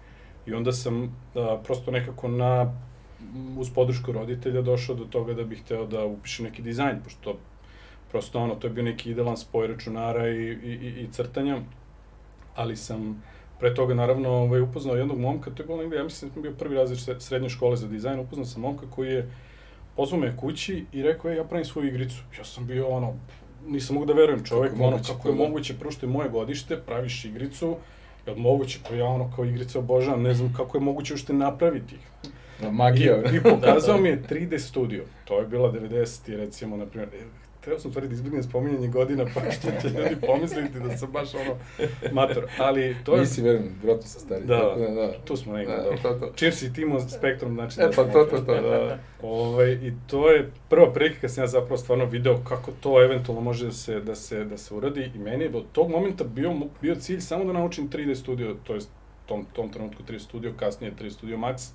I 0.46 0.54
onda 0.54 0.72
sam 0.72 1.16
a, 1.36 1.62
prosto 1.64 1.92
nekako 1.92 2.28
na, 2.28 2.74
uz 3.58 3.70
podršku 3.70 4.12
roditelja 4.12 4.62
došao 4.62 4.96
do 4.96 5.06
toga 5.06 5.34
da 5.34 5.44
bih 5.44 5.62
hteo 5.62 5.86
da 5.86 6.06
upišem 6.06 6.46
neki 6.46 6.62
dizajn, 6.62 7.00
pošto 7.04 7.38
prosto 8.12 8.40
ono, 8.40 8.56
to 8.56 8.68
je 8.68 8.74
bio 8.74 8.84
neki 8.84 9.12
idealan 9.12 9.38
spoj 9.38 9.68
računara 9.68 10.30
i, 10.30 10.42
i, 10.42 10.80
i, 10.82 11.04
i 11.04 11.08
crtanja, 11.12 11.62
ali 12.56 12.76
sam 12.76 13.24
pre 13.60 13.74
toga 13.76 13.94
naravno 13.94 14.30
ovaj, 14.30 14.62
upoznao 14.62 14.96
jednog 14.96 15.20
momka, 15.20 15.52
to 15.52 15.64
je 15.64 15.68
bilo 15.68 15.78
negde, 15.78 15.96
ja 15.96 16.04
mislim 16.04 16.30
da 16.30 16.34
sam 16.34 16.42
bio 16.42 16.52
prvi 16.52 16.76
razred 16.76 17.22
srednje 17.22 17.50
škole 17.50 17.78
za 17.78 17.88
dizajn, 17.88 18.20
upoznao 18.20 18.46
sam 18.46 18.62
momka 18.62 18.86
koji 18.96 19.10
je 19.10 19.30
pozvao 19.96 20.20
me 20.20 20.38
kući 20.38 20.86
i 20.94 21.02
rekao, 21.04 21.32
je, 21.32 21.38
ja 21.38 21.44
pravim 21.44 21.66
svoju 21.66 21.88
igricu. 21.88 22.18
Ja 22.38 22.44
sam 22.44 22.68
bio 22.68 22.88
ono, 22.88 23.14
nisam 23.68 23.94
mogu 23.94 24.06
da 24.06 24.14
verujem 24.14 24.44
čovek, 24.44 24.72
Kako 24.72 24.84
ono, 24.84 24.92
moguće 24.92 25.14
kako 25.14 25.28
je 25.28 25.36
da? 25.36 25.44
moguće, 25.44 25.74
prvo 25.80 25.92
što 25.92 26.06
je 26.06 26.12
moje 26.12 26.30
godište, 26.30 26.78
praviš 26.78 27.26
igricu, 27.26 27.76
je 28.28 28.34
li 28.34 28.40
moguće, 28.40 28.80
pa 28.90 28.96
ja 28.96 29.06
ono 29.06 29.32
kao 29.36 29.46
igrice 29.46 29.80
obožavam, 29.80 30.22
ne 30.22 30.34
znam 30.34 30.54
kako 30.54 30.78
je 30.78 30.82
moguće 30.82 31.14
ušte 31.14 31.34
napraviti 31.34 31.96
ih. 31.96 32.32
Da, 32.62 32.72
magija. 32.72 33.18
I, 33.34 33.36
i 33.36 33.44
pokazao 33.44 33.98
mi 33.98 34.10
je 34.10 34.24
3D 34.30 34.60
studio. 34.60 35.04
To 35.26 35.40
je 35.40 35.48
bila 35.48 35.72
90. 35.72 36.36
recimo, 36.38 36.78
na 36.78 36.86
primjer. 36.86 37.10
Trebao 37.66 37.80
sam 37.80 37.92
stvari 37.92 38.08
da 38.08 38.14
izbjegnem 38.14 38.44
spominjanje 38.44 38.88
godina, 38.88 39.26
pa 39.34 39.52
što 39.52 39.68
će 39.82 39.88
ljudi 39.88 40.16
pomisliti 40.28 40.80
da 40.80 40.98
sam 40.98 41.12
baš 41.12 41.30
ono 41.34 41.56
mator. 42.12 42.46
Ali 42.60 42.96
to 43.04 43.14
je... 43.14 43.20
Nisi 43.20 43.42
verujem, 43.42 43.76
vjerojatno 43.82 44.08
sa 44.08 44.20
stari. 44.20 44.46
Da, 44.46 44.60
tako 44.60 44.80
da, 44.80 44.88
da. 44.88 45.14
tu 45.26 45.38
smo 45.38 45.54
negdje, 45.54 45.76
Da, 45.76 45.84
dobro. 45.84 45.98
to, 46.02 46.14
to. 46.14 46.34
Cheers 46.36 46.62
i 46.62 46.74
Timo 46.74 47.00
Spektrum, 47.00 47.54
znači 47.54 47.82
E, 47.82 47.84
da 47.84 47.92
pa 47.96 48.04
to, 48.04 48.24
to, 48.24 48.38
to. 48.38 48.62
Da, 48.62 49.00
ovaj, 49.22 49.72
I 49.72 49.94
to 50.08 50.30
je 50.30 50.52
prva 50.70 50.94
prilika 50.94 51.22
kad 51.22 51.32
sam 51.32 51.44
ja 51.44 51.48
zapravo 51.48 51.78
stvarno 51.78 52.06
video 52.06 52.38
kako 52.50 52.72
to 52.80 53.04
eventualno 53.04 53.42
može 53.42 53.66
da 53.66 53.72
se, 53.72 54.00
da 54.00 54.16
se, 54.16 54.46
da 54.46 54.58
se 54.58 54.74
uradi 54.74 55.12
i 55.16 55.20
meni 55.20 55.44
je 55.44 55.50
do 55.50 55.64
tog 55.72 55.90
momenta 55.90 56.24
bio, 56.24 56.54
bio 56.82 56.96
cilj 56.96 57.20
samo 57.20 57.46
da 57.46 57.54
naučim 57.54 57.90
3D 57.90 58.16
studio, 58.16 58.56
to 58.64 58.74
jest 58.74 58.90
tom, 59.26 59.46
tom 59.54 59.70
trenutku 59.70 60.04
3D 60.04 60.20
studio, 60.20 60.54
kasnije 60.60 60.94
3D 61.00 61.10
studio 61.10 61.38
Max. 61.38 61.72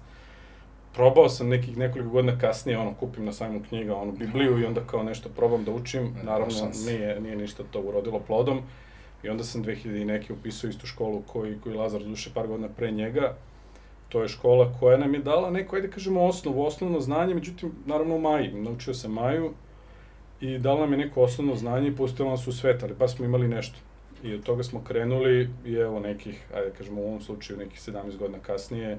Probao 0.95 1.29
sam 1.29 1.49
nekih 1.49 1.77
nekoliko 1.77 2.11
godina 2.11 2.39
kasnije, 2.39 2.79
ono, 2.79 2.95
kupim 2.95 3.25
na 3.25 3.33
sajmu 3.33 3.63
knjiga, 3.69 3.97
ono, 3.97 4.13
Bibliju 4.13 4.61
i 4.61 4.65
onda 4.65 4.81
kao 4.81 5.03
nešto 5.03 5.29
probam 5.29 5.65
da 5.65 5.73
učim. 5.73 6.03
Nema 6.03 6.23
Naravno, 6.23 6.71
nije, 6.87 7.21
nije 7.21 7.37
ništa 7.37 7.63
to 7.71 7.81
urodilo 7.81 8.21
plodom. 8.21 8.61
I 9.23 9.29
onda 9.29 9.45
sam 9.45 9.65
2000 9.65 10.03
i 10.03 10.05
neki 10.05 10.33
upisao 10.33 10.71
istu 10.71 10.87
školu 10.87 11.23
koji, 11.27 11.59
koji 11.61 11.75
Lazar 11.75 12.03
duše 12.03 12.31
par 12.35 12.47
godina 12.47 12.69
pre 12.69 12.91
njega. 12.91 13.35
To 14.09 14.23
je 14.23 14.29
škola 14.29 14.73
koja 14.81 14.99
nam 14.99 15.15
je 15.15 15.21
dala 15.21 15.51
neko, 15.51 15.77
ajde 15.77 15.91
kažemo, 15.91 16.25
osnovu, 16.25 16.63
osnovno 16.63 17.01
znanje, 17.01 17.35
međutim, 17.35 17.73
naravno 17.87 18.17
u 18.17 18.21
Maji. 18.21 18.53
Naučio 18.53 18.95
sam 18.95 19.13
Maju 19.13 19.53
i 20.41 20.59
dala 20.59 20.81
nam 20.81 20.93
je 20.93 20.99
neko 20.99 21.23
osnovno 21.23 21.57
znanje 21.57 21.89
i 21.89 21.97
pustila 21.97 22.31
nas 22.31 22.49
u 22.49 22.53
svet, 22.53 22.83
ali 22.83 22.95
pa 22.99 23.09
smo 23.09 23.25
imali 23.25 23.49
nešto. 23.49 23.79
I 24.25 24.35
od 24.35 24.43
toga 24.43 24.63
smo 24.63 24.85
krenuli 24.85 25.49
i 25.65 25.75
evo 25.75 26.01
nekih, 26.01 26.47
ajde 26.55 26.71
kažemo 26.79 27.01
u 27.01 27.07
ovom 27.07 27.21
slučaju 27.21 27.59
nekih 27.59 27.81
17 27.81 28.17
godina 28.19 28.39
kasnije, 28.39 28.99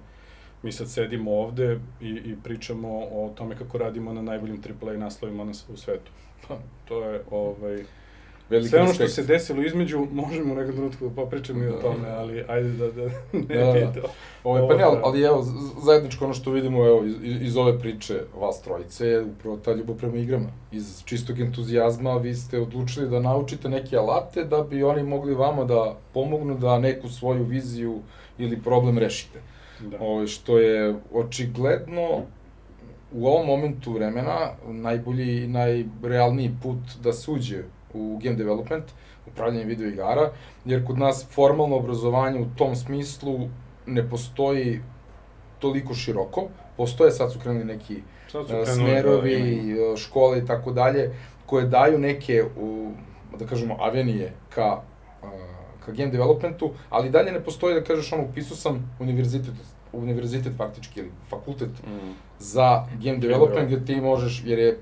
mi 0.64 0.72
sad 0.72 0.90
sedimo 0.90 1.32
ovde 1.32 1.80
i, 2.02 2.10
i 2.10 2.36
pričamo 2.44 2.90
o 2.98 3.34
tome 3.36 3.58
kako 3.58 3.78
radimo 3.78 4.14
na 4.14 4.22
najboljim 4.22 4.62
AAA 4.82 4.98
naslovima 4.98 5.44
na, 5.44 5.52
u 5.74 5.78
svetu. 5.78 6.12
Pa, 6.48 6.58
to 6.86 7.04
je, 7.04 7.22
ovaj, 7.32 7.84
Veliki 8.52 8.70
Sve 8.70 8.82
ono 8.82 8.94
što 8.94 9.08
se 9.08 9.24
desilo 9.24 9.64
između, 9.64 10.08
možemo 10.12 10.54
u 10.54 10.56
nekom 10.56 10.76
trenutku 10.76 11.10
da 11.10 11.16
popričamo 11.16 11.64
i 11.64 11.68
o 11.68 11.82
tome, 11.82 12.10
ali 12.10 12.44
ajde 12.48 12.70
da, 12.70 12.92
da 12.92 13.02
ne 13.50 13.56
da, 13.56 13.74
da. 13.74 14.02
to. 14.02 14.08
Ovo, 14.44 14.68
pa 14.68 14.76
ne, 14.76 14.84
ali, 14.84 15.00
ali 15.04 15.22
evo, 15.22 15.46
zajedničko 15.84 16.26
ono 16.26 16.34
što 16.34 16.52
vidimo 16.52 16.86
evo, 16.86 17.04
iz, 17.06 17.16
iz 17.42 17.58
ove 17.58 17.80
priče 17.80 18.22
vas 18.40 18.62
trojice 18.62 19.08
je 19.08 19.24
upravo 19.24 19.58
ta 19.58 19.74
ljubav 19.74 19.96
prema 19.96 20.18
igrama. 20.18 20.50
Iz 20.72 21.04
čistog 21.06 21.40
entuzijazma 21.40 22.18
vi 22.18 22.36
ste 22.36 22.60
odlučili 22.60 23.10
da 23.10 23.20
naučite 23.20 23.70
neke 23.70 23.98
alate 23.98 24.44
da 24.44 24.64
bi 24.64 24.84
oni 24.84 25.04
mogli 25.04 25.34
vama 25.34 25.64
da 25.64 25.98
pomognu 26.14 26.58
da 26.58 26.80
neku 26.80 27.10
svoju 27.10 27.44
viziju 27.44 28.00
ili 28.38 28.62
problem 28.62 28.98
rešite. 28.98 29.40
Da. 29.82 29.98
Ovo, 30.00 30.28
što 30.28 30.58
je 30.58 30.96
očigledno 31.14 32.22
u 33.12 33.28
ovom 33.28 33.48
momentu 33.48 33.94
vremena 33.94 34.52
najbolji 34.68 35.44
i 35.44 35.48
najrealniji 35.48 36.52
put 36.64 36.78
da 37.04 37.14
se 37.14 37.32
uđe 37.32 37.64
u 37.94 38.20
game 38.24 38.36
development, 38.36 38.84
upravljanje 39.28 39.66
video 39.66 39.88
igara, 39.88 40.32
jer 40.66 40.86
kod 40.88 40.98
nas 40.98 41.28
formalno 41.30 41.76
obrazovanje 41.76 42.40
u 42.40 42.46
tom 42.58 42.76
smislu 42.76 43.40
ne 43.86 44.10
postoji 44.10 44.82
toliko 45.60 45.94
široko. 45.94 46.48
Postoje, 46.78 47.12
sad 47.12 47.32
su 47.32 47.40
krenuli 47.40 47.66
neki 47.66 48.02
su 48.28 48.44
krenuli, 48.48 48.66
smerovi, 48.66 49.76
da, 49.92 49.98
škole 49.98 50.40
i 50.40 50.46
tako 50.46 50.72
dalje, 50.72 51.12
koje 51.46 51.66
daju 51.66 52.00
neke, 52.00 52.44
u, 52.60 52.92
da 53.40 53.46
kažemo, 53.46 53.78
avenije 53.80 54.34
ka, 54.50 54.82
ka 55.86 55.92
game 55.92 56.12
developmentu, 56.12 56.72
ali 56.90 57.10
dalje 57.10 57.32
ne 57.32 57.44
postoji 57.44 57.76
da 57.76 57.84
kažeš 57.84 58.14
ono, 58.14 58.24
upisao 58.24 58.58
sam 58.58 58.96
univerzitet, 59.00 59.54
univerzitet 59.94 60.54
faktički 60.58 61.00
ili 61.00 61.12
fakultet 61.30 61.70
mm. 61.70 62.14
za 62.40 62.88
game 63.04 63.18
development 63.18 63.68
gde 63.68 63.86
ti 63.86 64.02
možeš, 64.02 64.44
jer 64.46 64.60
je, 64.60 64.78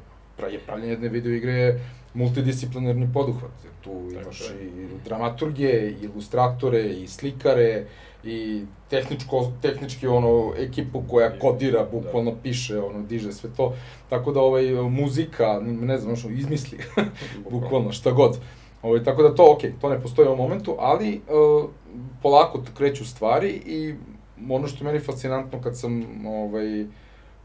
je 0.52 0.60
pravljanje 0.66 0.92
jedne 0.92 1.10
video 1.10 1.34
igre 1.34 1.54
je 1.54 1.80
multidisciplinarni 2.14 3.10
poduhvat. 3.14 3.52
Tu 3.82 3.92
imaš 4.12 4.40
Tako, 4.40 4.60
i 4.64 4.88
dramaturgije, 5.06 5.92
i 5.92 6.04
ilustratore, 6.04 6.84
i 6.84 7.08
slikare, 7.08 7.86
i 8.24 8.64
tehničko, 8.90 9.52
tehnički 9.62 10.08
ono, 10.08 10.54
ekipu 10.58 11.04
koja 11.10 11.40
kodira, 11.40 11.84
da. 11.84 11.90
bukvalno 11.92 12.32
da. 12.32 12.38
piše, 12.44 12.80
ono, 12.80 13.04
diže 13.04 13.32
sve 13.32 13.50
to. 13.58 13.74
Tako 14.10 14.32
da 14.32 14.42
ovaj, 14.42 14.72
muzika, 14.74 15.60
ne 15.64 15.98
znam, 15.98 16.16
što 16.16 16.30
izmisli, 16.30 16.78
bukvalno, 17.52 17.92
šta 17.92 18.12
god. 18.12 18.40
Ovaj, 18.82 19.04
tako 19.04 19.24
da 19.24 19.36
to, 19.36 19.52
ok, 19.52 19.82
to 19.82 19.90
ne 19.90 20.02
postoji 20.02 20.28
u 20.28 20.32
ovom 20.32 20.44
momentu, 20.44 20.76
ali 20.80 21.22
uh, 21.28 21.70
polako 22.22 22.62
kreću 22.78 23.06
stvari 23.06 23.50
i 23.50 23.96
ono 24.50 24.68
što 24.68 24.84
je 24.84 24.92
meni 24.92 25.06
fascinantno 25.06 25.62
kad 25.62 25.78
sam 25.78 26.26
ovaj, 26.28 26.86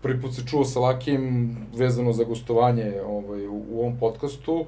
prvi 0.03 0.21
put 0.21 0.35
se 0.35 0.47
čuo 0.47 0.65
sa 0.65 0.81
Lakim 0.81 1.57
vezano 1.75 2.13
za 2.13 2.25
gostovanje 2.25 3.03
ovaj, 3.07 3.47
u, 3.47 3.63
u 3.71 3.81
ovom 3.81 3.99
podcastu, 3.99 4.67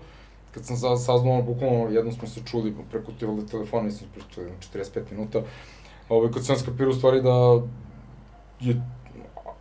kad 0.54 0.64
sam 0.64 0.76
sa, 0.76 0.96
saznao, 0.96 1.42
bukvalno 1.42 1.88
jednom 1.90 2.12
smo 2.12 2.28
se 2.28 2.40
čuli 2.44 2.74
preko 2.90 3.12
telefona, 3.50 3.82
nisam 3.82 4.08
pričali 4.14 4.50
45 4.72 5.02
minuta, 5.10 5.42
ovaj, 6.08 6.32
kad 6.32 6.46
sam 6.46 6.56
skapirao 6.56 6.92
stvari 6.92 7.22
da 7.22 7.62
je 8.60 8.82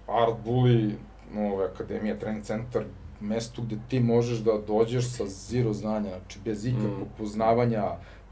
Art 0.08 0.36
Bully, 0.46 0.94
ovaj, 1.38 1.66
Akademija, 1.66 2.20
trening 2.20 2.44
centar, 2.44 2.84
mesto 3.28 3.62
gde 3.62 3.78
ti 3.90 4.00
možeš 4.00 4.38
da 4.38 4.58
dođeš 4.68 5.10
sa 5.10 5.26
zero 5.26 5.74
znanja, 5.74 6.10
znači 6.10 6.40
bez 6.46 6.66
ikakvog 6.66 7.08
mm. 7.08 7.18
poznavanja 7.18 7.84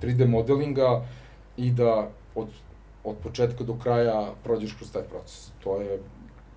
3D 0.02 0.28
modelinga 0.28 1.06
i 1.58 1.72
da 1.72 2.10
od, 2.36 2.48
od 3.04 3.16
početka 3.24 3.64
do 3.64 3.76
kraja 3.84 4.32
prođeš 4.44 4.74
kroz 4.74 4.92
taj 4.92 5.04
proces. 5.04 5.52
To 5.64 5.82
je 5.82 6.00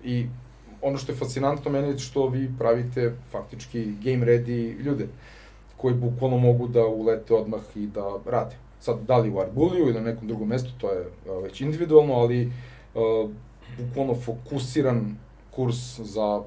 i 0.03 0.25
ono 0.81 0.97
što 0.97 1.11
je 1.11 1.17
fascinantno 1.17 1.71
meni 1.71 1.87
je 1.87 1.97
što 1.97 2.27
vi 2.27 2.51
pravite 2.59 3.15
faktički 3.31 3.85
game 3.85 4.25
ready 4.25 4.79
ljude 4.79 5.07
koji 5.77 5.95
bukvalno 5.95 6.37
mogu 6.37 6.67
da 6.67 6.85
ulete 6.85 7.33
odmah 7.33 7.61
i 7.75 7.87
da 7.87 8.19
rade. 8.25 8.55
Sad, 8.79 8.99
da 9.07 9.17
li 9.17 9.31
u 9.31 9.39
Arbuliju 9.39 9.83
ili 9.83 9.93
na 9.93 10.01
nekom 10.01 10.27
drugom 10.27 10.47
mestu, 10.47 10.69
to 10.77 10.91
je 10.91 11.01
uh, 11.01 11.43
već 11.43 11.61
individualno, 11.61 12.13
ali 12.13 12.45
uh, 12.45 13.29
bukvalno 13.77 14.15
fokusiran 14.15 15.15
kurs 15.51 15.99
za 15.99 16.41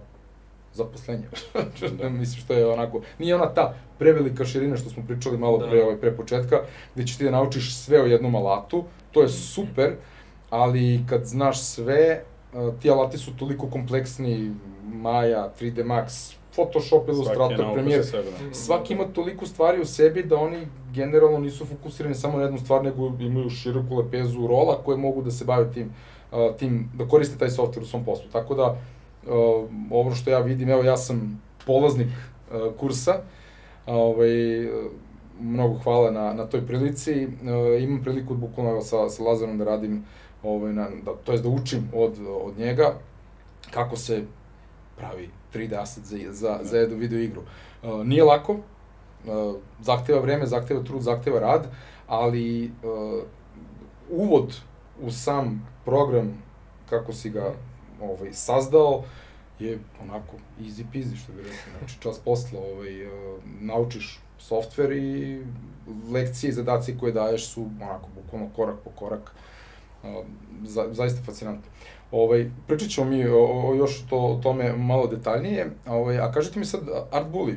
zaposlenje. 0.75 1.29
da. 1.99 2.09
Mislim 2.09 2.41
što 2.41 2.55
je 2.55 2.67
onako, 2.67 3.01
nije 3.19 3.35
ona 3.35 3.55
ta 3.55 3.75
prevelika 3.99 4.45
širina 4.45 4.77
što 4.77 4.91
smo 4.91 5.03
pričali 5.07 5.39
malo 5.39 5.59
da. 5.59 5.69
pre, 5.69 5.83
ovaj, 5.83 5.97
pre 5.97 6.17
početka, 6.17 6.61
gde 6.95 7.07
ćeš 7.07 7.17
ti 7.17 7.25
da 7.25 7.31
naučiš 7.31 7.77
sve 7.77 8.03
o 8.03 8.07
jednom 8.07 8.35
alatu, 8.35 8.85
to 9.13 9.23
je 9.23 9.29
super, 9.29 9.95
ali 10.51 11.01
kad 11.09 11.25
znaš 11.25 11.61
sve, 11.61 12.23
ti 12.83 12.91
alati 12.91 13.19
su 13.19 13.37
toliko 13.37 13.67
kompleksni, 13.67 14.55
Maya, 14.93 15.49
3D 15.61 15.85
Max, 15.85 16.35
Photoshop, 16.53 17.09
Illustrator, 17.09 17.75
Premiere, 17.75 18.05
sebe, 18.05 18.31
da. 18.49 18.55
svaki 18.55 18.93
ima 18.93 19.05
toliko 19.05 19.47
stvari 19.47 19.81
u 19.81 19.85
sebi 19.85 20.23
da 20.23 20.37
oni 20.37 20.67
generalno 20.93 21.39
nisu 21.39 21.67
fokusirani 21.67 22.15
samo 22.15 22.39
na 22.39 22.45
jednu 22.45 22.59
stvar, 22.59 22.85
nego 22.85 23.13
imaju 23.21 23.51
široku 23.51 23.97
lepezu 23.97 24.47
rola 24.47 24.83
koje 24.85 24.99
mogu 24.99 25.23
da 25.23 25.31
se 25.31 25.45
bave 25.45 25.73
tim, 25.73 25.95
uh, 26.33 26.57
tim 26.57 26.91
da 26.95 27.09
koriste 27.09 27.39
taj 27.39 27.49
software 27.49 27.83
u 27.83 27.87
svom 27.87 28.05
poslu. 28.05 28.31
Tako 28.33 28.55
da, 28.55 28.77
ovo 29.91 30.15
što 30.15 30.31
ja 30.31 30.39
vidim, 30.39 30.69
evo 30.69 30.83
ja 30.83 30.97
sam 30.97 31.43
polaznik 31.67 32.09
uh, 32.09 32.75
kursa, 32.81 33.21
ovaj, 33.87 34.31
mnogo 35.41 35.79
hvala 35.85 36.11
na, 36.11 36.33
na 36.33 36.47
toj 36.47 36.67
prilici. 36.67 37.27
Uh, 37.27 37.83
imam 37.83 38.03
priliku 38.03 38.35
bukvalno 38.35 38.81
sa, 38.81 39.09
sa 39.09 39.23
Lazarom 39.23 39.59
da 39.59 39.65
radim 39.65 39.99
uh, 39.99 40.05
ovaj, 40.43 40.73
na, 40.73 40.89
da, 41.05 41.13
to 41.25 41.33
jest 41.33 41.45
da 41.45 41.51
učim 41.51 41.91
od, 41.95 42.19
od 42.43 42.59
njega 42.59 42.95
kako 43.71 43.97
se 43.97 44.25
pravi 44.97 45.31
3D 45.55 45.83
asset 45.83 46.05
za, 46.05 46.17
za, 46.31 46.59
za 46.63 46.79
jednu 46.79 46.97
video 46.97 47.19
igru. 47.19 47.43
Uh, 47.83 48.07
nije 48.07 48.25
lako, 48.25 48.53
uh, 48.53 49.55
zahteva 49.81 50.21
vreme, 50.21 50.47
zahteva 50.47 50.83
trud, 50.83 51.03
zahteva 51.03 51.41
rad, 51.41 51.67
ali 52.07 52.65
uh, 52.65 53.23
uvod 54.11 54.57
u 55.03 55.11
sam 55.11 55.69
program, 55.85 56.43
kako 56.91 57.13
si 57.13 57.31
ga 57.31 57.53
ovaj, 58.01 58.33
sazdao, 58.33 59.03
je 59.59 59.79
onako 60.03 60.37
easy 60.61 60.85
peasy, 60.93 61.17
što 61.17 61.33
bi 61.33 61.43
rekao. 61.43 61.79
Znači, 61.79 62.01
čas 62.01 62.19
posla, 62.19 62.61
ovaj, 62.61 63.07
uh, 63.07 63.13
naučiš 63.61 64.21
softver 64.39 64.93
i 64.93 65.43
lekcije 66.13 66.51
i 66.51 66.53
zadaci 66.53 66.99
koje 66.99 67.13
daješ 67.13 67.49
su 67.49 67.67
onako 67.83 68.09
bukvalno 68.15 68.49
korak 68.57 68.77
po 68.85 68.91
korak 68.91 69.35
uh, 70.03 70.11
za, 70.63 70.89
zaista 70.93 71.23
fascinantno. 71.23 71.71
Ovaj, 72.11 72.51
pričat 72.67 72.89
ćemo 72.89 73.11
mi 73.11 73.27
o, 73.27 73.69
o 73.69 73.75
još 73.75 74.03
to, 74.11 74.17
o 74.17 74.41
tome 74.43 74.73
malo 74.77 75.07
detaljnije, 75.07 75.71
ovaj, 75.87 76.19
a 76.19 76.33
kažete 76.33 76.59
mi 76.59 76.65
sad 76.65 76.81
Art 77.11 77.27
Bully, 77.33 77.57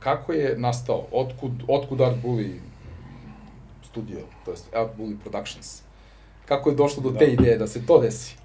kako 0.00 0.32
je 0.32 0.58
nastao, 0.58 1.06
otkud, 1.12 1.52
otkud 1.68 2.00
Art 2.00 2.16
Bully 2.24 2.58
studio, 3.82 4.18
to 4.44 4.50
jest 4.50 4.74
Art 4.74 4.90
Bully 4.98 5.16
Productions? 5.22 5.82
Kako 6.46 6.70
je 6.70 6.76
došlo 6.76 7.02
do 7.02 7.10
da. 7.10 7.18
te 7.18 7.26
ideje 7.26 7.58
da 7.58 7.66
se 7.66 7.86
to 7.86 8.00
desi? 8.00 8.37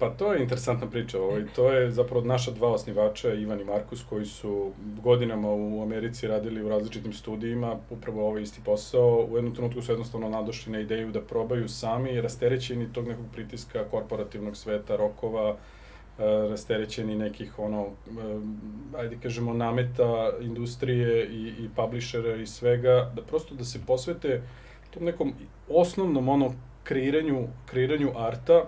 Pa 0.00 0.10
to 0.10 0.32
je 0.32 0.42
interesantna 0.42 0.86
priča. 0.90 1.22
Ovaj, 1.22 1.44
to 1.56 1.72
je 1.72 1.90
zapravo 1.90 2.24
naša 2.24 2.50
dva 2.50 2.68
osnivača, 2.68 3.34
Ivan 3.34 3.60
i 3.60 3.64
Markus, 3.64 4.04
koji 4.08 4.26
su 4.26 4.72
godinama 5.02 5.48
u 5.48 5.82
Americi 5.82 6.26
radili 6.26 6.62
u 6.62 6.68
različitim 6.68 7.12
studijima, 7.12 7.76
upravo 7.90 8.28
ovaj 8.28 8.42
isti 8.42 8.60
posao. 8.64 9.26
U 9.30 9.36
jednom 9.36 9.54
trenutku 9.54 9.82
su 9.82 9.92
jednostavno 9.92 10.28
nadošli 10.28 10.72
na 10.72 10.80
ideju 10.80 11.12
da 11.12 11.20
probaju 11.20 11.68
sami, 11.68 12.20
rasterećeni 12.20 12.92
tog 12.92 13.08
nekog 13.08 13.24
pritiska 13.32 13.84
korporativnog 13.90 14.56
sveta, 14.56 14.96
rokova, 14.96 15.50
eh, 15.50 16.22
rasterećeni 16.50 17.16
nekih 17.16 17.58
ono, 17.58 17.86
eh, 17.86 18.98
ajde 18.98 19.18
kažemo, 19.22 19.52
nameta 19.52 20.32
industrije 20.40 21.26
i, 21.26 21.48
i 21.48 21.68
publishera 21.76 22.36
i 22.36 22.46
svega, 22.46 23.12
da 23.16 23.22
prosto 23.22 23.54
da 23.54 23.64
se 23.64 23.80
posvete 23.86 24.42
tom 24.90 25.04
nekom 25.04 25.32
osnovnom 25.68 26.28
ono 26.28 26.54
kreiranju, 26.84 27.48
kreiranju 27.66 28.12
arta, 28.16 28.64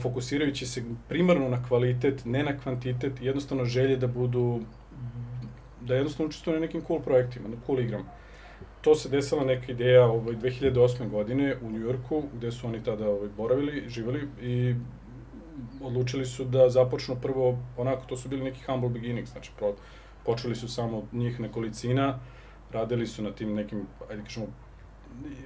fokusirajući 0.00 0.66
se 0.66 0.82
primarno 1.08 1.48
na 1.48 1.64
kvalitet, 1.68 2.24
ne 2.24 2.42
na 2.42 2.58
kvantitet, 2.58 3.12
jednostavno 3.20 3.64
želje 3.64 3.96
da 3.96 4.06
budu, 4.06 4.60
da 5.80 5.94
jednostavno 5.94 6.28
učestvuju 6.28 6.54
na 6.54 6.66
nekim 6.66 6.82
cool 6.86 7.00
projektima, 7.00 7.48
na 7.48 7.56
cool 7.66 7.80
igrama. 7.80 8.04
To 8.80 8.94
se 8.94 9.08
desila 9.08 9.44
neka 9.44 9.72
ideja 9.72 10.06
ovaj, 10.06 10.34
2008. 10.36 11.10
godine 11.10 11.56
u 11.62 11.70
Njujorku, 11.70 12.22
gde 12.36 12.52
su 12.52 12.66
oni 12.66 12.82
tada 12.82 13.08
ovaj, 13.08 13.28
boravili, 13.36 13.84
živeli 13.88 14.28
i 14.42 14.74
odlučili 15.82 16.26
su 16.26 16.44
da 16.44 16.68
započnu 16.70 17.16
prvo, 17.22 17.58
onako, 17.76 18.02
to 18.06 18.16
su 18.16 18.28
bili 18.28 18.44
neki 18.44 18.64
humble 18.66 18.88
beginnings, 18.88 19.30
znači 19.32 19.50
pro, 19.56 19.74
počeli 20.24 20.54
su 20.54 20.68
samo 20.68 21.02
njih 21.12 21.40
nekolicina, 21.40 22.18
radili 22.72 23.06
su 23.06 23.22
na 23.22 23.30
tim 23.30 23.54
nekim, 23.54 23.86
ajde 24.10 24.22
kažemo, 24.22 24.46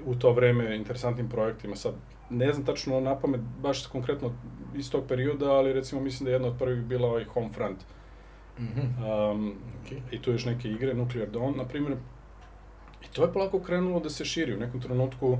u 0.06 0.14
to 0.14 0.32
vreme 0.32 0.76
interesantnim 0.76 1.28
projektima, 1.28 1.76
sad 1.76 1.94
ne 2.30 2.52
znam 2.52 2.66
tačno 2.66 3.00
na 3.00 3.18
pamet, 3.18 3.40
baš 3.62 3.86
konkretno 3.86 4.32
iz 4.76 4.90
tog 4.90 5.04
perioda, 5.08 5.52
ali 5.52 5.72
recimo 5.72 6.00
mislim 6.00 6.24
da 6.24 6.30
je 6.30 6.34
jedna 6.34 6.48
od 6.48 6.58
prvih 6.58 6.82
bila 6.82 7.08
ovaj 7.08 7.24
Homefront. 7.24 7.78
Mm 8.58 8.62
-hmm. 8.62 9.30
Um, 9.32 9.54
okay. 9.84 9.98
I 10.10 10.22
tu 10.22 10.32
još 10.32 10.44
neke 10.44 10.68
igre, 10.68 10.94
Nuclear 10.94 11.28
Dawn, 11.30 11.56
na 11.56 11.64
primjer. 11.64 11.96
I 13.04 13.06
to 13.12 13.22
je 13.22 13.32
polako 13.32 13.60
krenulo 13.60 14.00
da 14.00 14.10
se 14.10 14.24
širi. 14.24 14.54
U 14.54 14.60
nekom 14.60 14.80
trenutku 14.80 15.38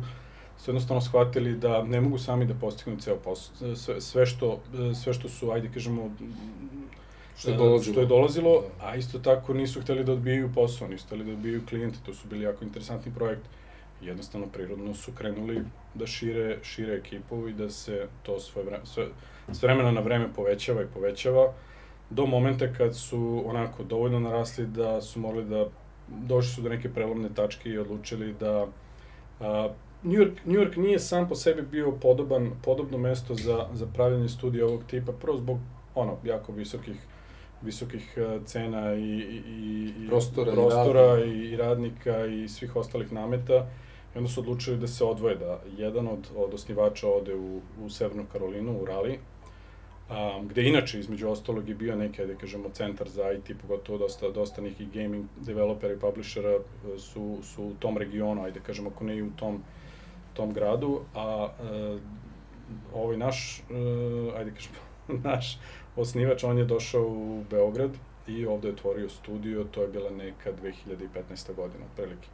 su 0.59 0.71
jednostavno 0.71 1.01
shvatili 1.01 1.57
da 1.57 1.83
ne 1.83 2.01
mogu 2.01 2.19
sami 2.19 2.47
da 2.47 2.55
postignu 2.55 3.01
ceo 3.01 3.17
posao. 3.17 3.77
Sve, 3.77 4.01
sve, 4.01 4.27
što, 4.27 4.61
sve 5.03 5.15
što 5.15 5.29
su, 5.29 5.51
ajde 5.51 5.71
kažemo, 5.75 6.11
što 7.39 7.51
je 7.51 7.57
dolazilo, 7.57 7.93
što 7.93 8.01
je 8.01 8.07
dolazilo 8.07 8.63
da. 8.79 8.87
a 8.87 8.97
isto 8.97 9.19
tako 9.19 9.55
nisu 9.55 9.81
hteli 9.81 10.05
da 10.05 10.13
odbijaju 10.13 10.51
posao, 10.55 10.89
nisu 10.89 11.07
hteli 11.07 11.25
da 11.25 11.33
odbijaju 11.33 11.63
klijente, 11.69 11.99
to 12.07 12.15
su 12.15 12.29
bili 12.29 12.45
jako 12.45 12.65
interesantni 12.65 13.13
projekt. 13.15 13.43
Jednostavno, 14.01 14.47
prirodno 14.47 14.95
su 14.95 15.13
krenuli 15.13 15.63
da 15.95 16.07
šire, 16.07 16.59
šire 16.63 16.95
ekipu 16.95 17.49
i 17.49 17.53
da 17.53 17.71
se 17.71 18.09
to 18.23 18.41
svoje 18.41 18.67
vreme, 18.67 18.87
sve, 18.87 19.07
s 19.53 19.63
vremena 19.63 19.91
na 19.91 20.01
vreme 20.01 20.29
povećava 20.37 20.83
i 20.83 20.87
povećava 20.95 21.53
do 22.11 22.27
momenta 22.27 22.73
kad 22.73 22.97
su 22.97 23.43
onako 23.47 23.85
dovoljno 23.85 24.21
narasli 24.21 24.67
da 24.67 25.01
su 25.01 25.21
mogli 25.21 25.45
da 25.45 25.67
došli 26.09 26.53
su 26.53 26.63
do 26.63 26.69
neke 26.69 26.89
prelomne 26.89 27.29
tačke 27.35 27.71
i 27.71 27.79
odlučili 27.79 28.35
da 28.41 28.67
a, 29.41 29.69
New 30.03 30.21
York, 30.21 30.37
New 30.45 30.61
York 30.61 30.77
nije 30.77 30.99
sam 30.99 31.29
po 31.29 31.35
sebi 31.35 31.63
bio 31.63 31.93
podoban, 31.93 32.51
podobno 32.65 32.99
mesto 32.99 33.35
za, 33.35 33.67
za 33.73 33.87
pravljanje 33.87 34.29
studija 34.29 34.67
ovog 34.67 34.85
tipa, 34.85 35.13
prvo 35.13 35.37
zbog 35.37 35.59
ono, 35.95 36.17
jako 36.25 36.53
visokih 36.53 36.97
visokih 37.63 38.15
e, 38.17 38.39
cena 38.45 38.95
i, 38.95 39.01
i, 39.01 39.93
i 39.99 40.09
prostora, 40.09 40.53
prostora 40.53 41.25
i, 41.25 41.31
i, 41.31 41.57
radnika 41.57 42.27
i 42.27 42.49
svih 42.49 42.77
ostalih 42.77 43.13
nameta. 43.13 43.67
I 44.15 44.19
onda 44.19 44.31
su 44.31 44.41
odlučili 44.41 44.77
da 44.77 44.87
se 44.87 45.05
odvoje, 45.05 45.37
da 45.37 45.61
jedan 45.77 46.09
od, 46.09 46.31
od 46.37 46.55
osnivača 46.55 47.09
ode 47.09 47.35
u, 47.35 47.61
u 47.85 47.91
Severnu 47.91 48.25
Karolinu, 48.33 48.81
u 48.81 48.85
Raleigh, 48.85 49.21
um, 50.11 50.49
gde 50.49 50.63
inače 50.69 51.01
između 51.01 51.29
ostalog 51.29 51.69
je 51.69 51.75
bio 51.75 51.97
neki, 51.97 52.27
da 52.27 52.35
kažemo, 52.35 52.71
centar 52.73 53.09
za 53.09 53.33
IT, 53.33 53.53
pogotovo 53.63 53.99
dosta, 53.99 54.31
dosta 54.31 54.63
nekih 54.63 54.91
gaming 54.93 55.27
developera 55.37 55.95
i 55.95 55.99
publishera 55.99 56.51
e, 56.51 56.61
su, 56.99 57.39
su 57.43 57.65
u 57.65 57.75
tom 57.79 57.99
regionu, 57.99 58.45
ajde 58.45 58.61
kažemo, 58.61 58.91
ako 58.95 59.05
ne 59.05 59.17
i 59.17 59.23
u 59.23 59.31
tom, 59.37 59.63
tom 60.35 60.53
gradu, 60.53 61.01
a 61.15 61.49
uh, 61.61 62.01
ovaj 62.95 63.17
naš, 63.17 63.63
uh, 63.71 64.39
ajde 64.39 64.51
kažemo, 64.51 64.79
naš 65.31 65.59
osnivač, 65.97 66.45
on 66.45 66.59
je 66.59 66.65
došao 66.65 67.03
u 67.03 67.45
Beograd 67.51 67.91
i 68.27 68.47
ovde 68.47 68.69
je 68.69 68.73
otvorio 68.73 69.09
studio, 69.09 69.65
to 69.65 69.83
je 69.83 69.89
bila 69.89 70.11
neka 70.11 70.53
2015. 70.53 71.55
godina, 71.55 71.85
otprilike. 71.91 72.29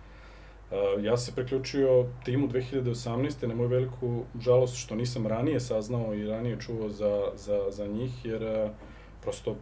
Uh, 0.71 1.05
ja 1.05 1.17
se 1.17 1.35
priključio 1.35 2.07
timu 2.25 2.49
2018. 2.49 3.47
na 3.47 3.55
moju 3.55 3.69
veliku 3.69 4.25
žalost 4.41 4.77
što 4.77 4.95
nisam 4.95 5.27
ranije 5.27 5.61
saznao 5.61 6.15
i 6.15 6.27
ranije 6.27 6.61
čuo 6.61 6.89
za, 6.89 7.31
za, 7.35 7.71
za 7.71 7.87
njih, 7.87 8.25
jer 8.25 8.43
uh, 8.43 8.71
prosto 9.23 9.57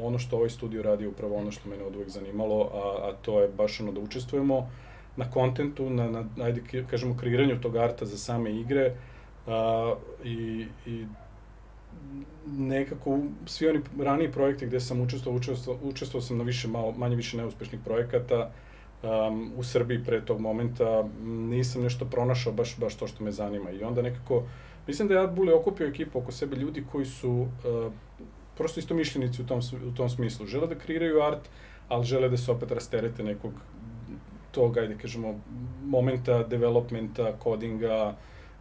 ono 0.00 0.18
što 0.18 0.36
ovaj 0.36 0.50
studio 0.50 0.82
radi 0.82 1.04
je 1.04 1.08
upravo 1.08 1.36
ono 1.36 1.50
što 1.50 1.68
mene 1.68 1.84
od 1.84 1.96
uvek 1.96 2.08
zanimalo, 2.08 2.70
a, 2.74 3.08
a 3.08 3.12
to 3.22 3.40
je 3.40 3.48
baš 3.48 3.80
ono 3.80 3.92
da 3.92 4.00
učestvujemo 4.00 4.70
na 5.16 5.30
kontentu, 5.30 5.90
na, 5.90 6.10
na 6.10 6.24
ajde 6.44 6.84
kažemo, 6.90 7.16
kreiranju 7.16 7.60
tog 7.60 7.76
arta 7.76 8.06
za 8.06 8.18
same 8.18 8.60
igre, 8.60 8.94
a, 9.46 9.94
i, 10.24 10.66
i 10.86 11.06
nekako 12.46 13.18
svi 13.46 13.68
oni 13.68 13.80
raniji 14.00 14.32
projekti 14.32 14.66
gde 14.66 14.80
sam 14.80 15.00
učestvovao, 15.00 15.40
učestvovao, 15.82 16.22
sam 16.22 16.38
na 16.38 16.44
više, 16.44 16.68
malo, 16.68 16.92
manje 16.92 17.16
više 17.16 17.36
neuspešnih 17.36 17.80
projekata, 17.84 18.50
um, 19.02 19.52
u 19.56 19.62
Srbiji 19.62 20.04
pre 20.04 20.24
tog 20.24 20.40
momenta 20.40 21.04
nisam 21.24 21.82
nešto 21.82 22.04
pronašao 22.04 22.52
baš, 22.52 22.78
baš 22.78 22.96
to 22.96 23.06
što 23.06 23.24
me 23.24 23.32
zanima 23.32 23.70
i 23.70 23.82
onda 23.82 24.02
nekako, 24.02 24.42
mislim 24.86 25.08
da 25.08 25.14
je 25.14 25.20
Art 25.20 25.32
Bully 25.32 25.60
okupio 25.60 25.86
ekipu 25.86 26.18
oko 26.18 26.32
sebe 26.32 26.56
ljudi 26.56 26.84
koji 26.92 27.04
su 27.04 27.30
uh, 27.30 27.92
prosto 28.56 28.80
isto 28.80 28.94
mišljenici 28.94 29.42
u 29.42 29.46
tom, 29.46 29.60
u 29.88 29.94
tom 29.94 30.08
smislu. 30.08 30.46
Žele 30.46 30.66
da 30.66 30.78
kreiraju 30.78 31.22
art, 31.22 31.48
ali 31.88 32.04
žele 32.04 32.28
da 32.28 32.36
se 32.36 32.52
opet 32.52 32.70
rasterete 32.70 33.22
nekog 33.22 33.52
tog, 34.50 34.78
ajde 34.78 34.96
kažemo, 34.98 35.40
momenta 35.84 36.42
developmenta, 36.42 37.32
kodinga 37.38 38.16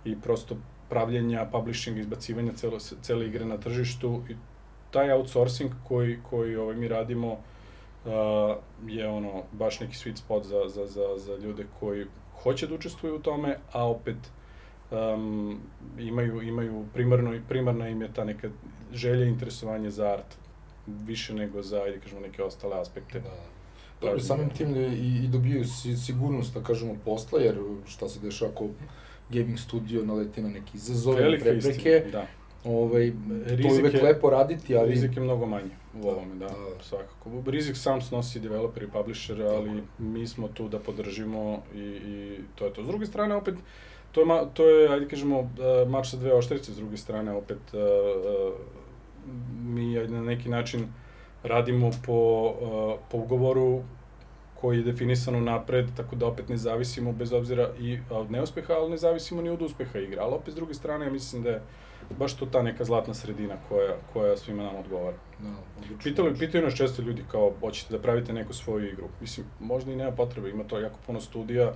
i 0.06 0.16
prosto 0.22 0.58
pravljenja, 0.90 1.46
publishinga, 1.52 2.00
izbacivanja 2.00 2.54
celo, 2.54 2.80
cele 2.80 3.28
igre 3.28 3.46
na 3.46 3.58
tržištu 3.58 4.22
i 4.30 4.36
taj 4.92 5.12
outsourcing 5.12 5.72
koji, 5.88 6.18
koji 6.30 6.56
ovaj, 6.56 6.76
mi 6.76 6.88
radimo 6.88 7.38
uh, 8.06 8.12
je 8.88 9.08
ono 9.08 9.44
baš 9.52 9.80
neki 9.80 9.94
sweet 9.94 10.16
spot 10.16 10.44
za, 10.44 10.62
za, 10.68 10.88
za, 10.88 11.18
za 11.18 11.36
ljude 11.38 11.66
koji 11.80 12.06
hoće 12.44 12.68
da 12.68 12.76
učestvuju 12.76 13.16
u 13.16 13.20
tome, 13.20 13.58
a 13.72 13.88
opet 13.88 14.18
um, 14.92 15.60
imaju, 16.00 16.42
imaju 16.42 16.86
primarno, 16.94 17.40
primarna 17.50 17.90
im 17.90 18.02
je 18.02 18.14
ta 18.14 18.24
neka 18.24 18.50
želja 18.94 19.26
i 19.26 19.30
interesovanje 19.30 19.90
za 19.90 20.08
art 20.08 20.38
više 20.88 21.34
nego 21.34 21.62
za, 21.62 21.82
ajde 21.82 22.00
kažemo, 22.00 22.22
neke 22.22 22.44
ostale 22.44 22.80
aspekte. 22.82 23.20
Da. 23.20 23.30
Dobro, 24.02 24.20
samim 24.20 24.50
tim 24.50 24.76
i, 24.76 25.26
i 25.26 25.28
dobijaju 25.28 25.66
sigurnost, 26.06 26.54
da 26.54 26.64
kažemo, 26.64 26.96
posla, 27.06 27.40
jer 27.40 27.58
šta 27.88 28.10
se 28.10 28.20
dešava 28.20 28.52
ako 28.52 28.68
gaming 29.30 29.60
studio 29.60 30.06
naleti 30.06 30.42
na 30.42 30.50
neki 30.50 30.78
izazove, 30.78 31.40
prepreke. 31.40 32.04
da. 32.12 32.28
Ovaj, 32.64 33.14
to 33.48 33.68
je 33.68 33.80
uvek 33.80 34.02
lepo 34.02 34.30
raditi, 34.30 34.78
ali... 34.78 34.90
Rizik 34.90 35.16
je 35.16 35.24
mnogo 35.24 35.46
manji 35.46 35.81
u 35.94 36.02
da, 36.02 36.08
ovome, 36.10 36.36
da, 36.36 36.48
da, 36.48 36.84
svakako. 36.84 37.44
Rizik 37.46 37.78
sam 37.78 38.02
snosi 38.02 38.40
developer 38.40 38.84
i 38.84 38.88
publisher, 38.88 39.42
ali 39.42 39.84
mi 39.98 40.28
smo 40.28 40.48
tu 40.48 40.68
da 40.70 40.80
podržimo 40.80 41.64
i, 41.76 41.80
i 41.80 42.40
to 42.56 42.66
je 42.66 42.74
to. 42.74 42.84
S 42.84 42.88
druge 42.88 43.06
strane, 43.06 43.36
opet, 43.36 43.56
to 44.12 44.20
je, 44.20 44.26
ma, 44.26 44.46
to 44.46 44.70
je 44.70 44.90
ajde 44.90 45.08
kažemo, 45.08 45.40
uh, 45.40 45.50
mač 45.90 46.10
sa 46.10 46.18
dve 46.18 46.34
oštrice, 46.34 46.72
s 46.72 46.78
druge 46.78 46.98
strane, 46.98 47.34
opet, 47.34 47.60
uh, 47.74 47.80
uh, 47.80 48.54
mi 49.64 49.94
na 49.94 50.22
neki 50.22 50.50
način 50.50 50.88
radimo 51.44 51.92
po, 52.06 52.54
uh, 52.62 53.00
po 53.12 53.18
ugovoru 53.18 53.84
koji 54.62 54.78
je 54.78 54.84
definisan 54.84 55.44
napred, 55.44 55.90
tako 55.98 56.16
da 56.16 56.28
opet 56.28 56.50
ne 56.50 56.58
zavisimo 56.58 57.12
bez 57.12 57.34
obzira 57.34 57.70
i 57.80 58.00
od 58.10 58.32
neuspeha, 58.32 58.74
ali 58.74 58.90
ne 58.90 58.98
zavisimo 58.98 59.42
ni 59.42 59.50
od 59.50 59.62
uspeha 59.62 60.00
igre. 60.00 60.22
Ali 60.22 60.34
opet 60.34 60.54
s 60.54 60.56
druge 60.56 60.74
strane, 60.74 61.06
ja 61.06 61.12
mislim 61.12 61.44
da 61.44 61.50
je 61.50 61.62
baš 62.20 62.34
to 62.34 62.46
ta 62.46 62.62
neka 62.62 62.84
zlatna 62.84 63.14
sredina 63.14 63.56
koja, 63.70 63.96
koja 64.14 64.38
svima 64.38 64.64
nam 64.64 64.76
odgovara. 64.76 65.18
Da, 65.40 65.50
Pitali, 66.04 66.38
pitaju 66.38 66.64
nas 66.64 66.74
često 66.74 67.02
ljudi 67.02 67.24
kao, 67.32 67.54
hoćete 67.60 67.98
da 67.98 68.02
pravite 68.02 68.34
neku 68.34 68.54
svoju 68.54 68.88
igru. 68.88 69.08
Mislim, 69.22 69.46
možda 69.60 69.92
i 69.92 69.96
nema 69.96 70.12
potrebe, 70.12 70.50
ima 70.50 70.64
to 70.64 70.80
jako 70.80 70.96
puno 71.06 71.22
studija, 71.22 71.74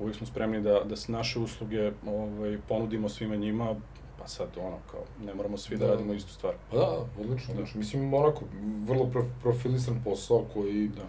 uvijek 0.00 0.16
smo 0.16 0.26
spremni 0.26 0.60
da, 0.60 0.80
da 0.84 0.96
se 0.96 1.12
naše 1.12 1.38
usluge 1.38 1.92
ovaj, 2.06 2.58
ponudimo 2.68 3.08
svima 3.08 3.36
njima, 3.36 3.74
pa 4.18 4.28
sad 4.28 4.48
ono, 4.56 4.78
kao, 4.90 5.00
ne 5.26 5.34
moramo 5.34 5.56
svi 5.56 5.76
da, 5.76 5.86
da 5.86 5.92
radimo 5.92 6.12
istu 6.12 6.32
stvar. 6.32 6.54
Pa 6.70 6.76
da, 6.76 7.04
odlično, 7.20 7.54
odlično. 7.54 7.78
Mislim, 7.78 8.14
onako, 8.14 8.44
vrlo 8.86 9.10
profilisan 9.42 10.00
posao 10.04 10.44
koji 10.54 10.88
da 10.88 11.02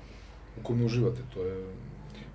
u 0.60 0.64
kome 0.64 0.86
uživate, 0.86 1.22
to 1.34 1.46
je 1.46 1.66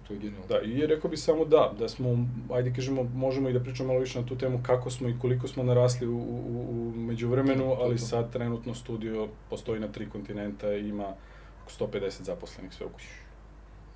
to 0.09 0.15
je 0.15 0.21
genijalno. 0.21 0.47
Da, 0.49 0.61
i 0.61 0.87
rekao 0.87 1.11
bi 1.11 1.17
samo 1.17 1.45
da, 1.45 1.73
da 1.79 1.89
smo, 1.89 2.27
ajde 2.53 2.73
kažemo, 2.73 3.03
možemo 3.03 3.49
i 3.49 3.53
da 3.53 3.61
pričamo 3.61 3.87
malo 3.87 4.01
više 4.01 4.21
na 4.21 4.27
tu 4.27 4.39
temu 4.39 4.61
kako 4.63 4.91
smo 4.91 5.09
i 5.09 5.15
koliko 5.21 5.49
smo 5.49 5.63
narasli 5.63 6.07
u, 6.07 6.17
u, 6.17 6.67
u 6.71 6.93
međuvremenu, 6.97 7.77
ali 7.79 7.99
sad 7.99 8.33
trenutno 8.33 8.75
studio 8.75 9.29
postoji 9.51 9.81
na 9.81 9.89
tri 9.89 10.09
kontinenta 10.11 10.73
i 10.73 10.89
ima 10.89 11.15
oko 11.63 11.87
150 11.87 12.23
zaposlenih 12.23 12.75
sve 12.75 12.87
ukući. 12.87 13.09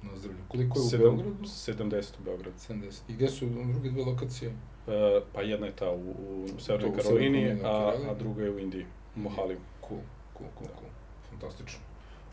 Na 0.03 0.17
zdravlju. 0.17 0.43
Koliko 0.49 0.79
je 0.79 0.83
u 0.83 0.89
Sedam, 0.89 1.17
Beogradu? 1.17 1.45
70 1.45 2.21
u 2.21 2.25
Beogradu. 2.25 2.57
70. 2.69 3.01
I 3.09 3.13
gde 3.13 3.29
su 3.29 3.47
druge 3.73 3.91
dve 3.91 4.05
lokacije? 4.05 4.51
E, 4.51 5.21
pa 5.33 5.43
jedna 5.43 5.67
je 5.67 5.73
ta 5.73 5.91
u, 5.91 6.11
u 6.57 6.61
Severnoj 6.61 6.97
Karolini, 6.97 7.61
a, 7.65 7.93
a 8.11 8.15
druga 8.19 8.43
je 8.43 8.51
u 8.51 8.59
Indiji, 8.59 8.87
u 9.17 9.21
Mohaliju. 9.21 9.59
Cool, 9.89 10.01
cool, 10.39 10.51
cool, 10.59 10.71
cool. 10.79 10.91
Fantastično. 11.31 11.92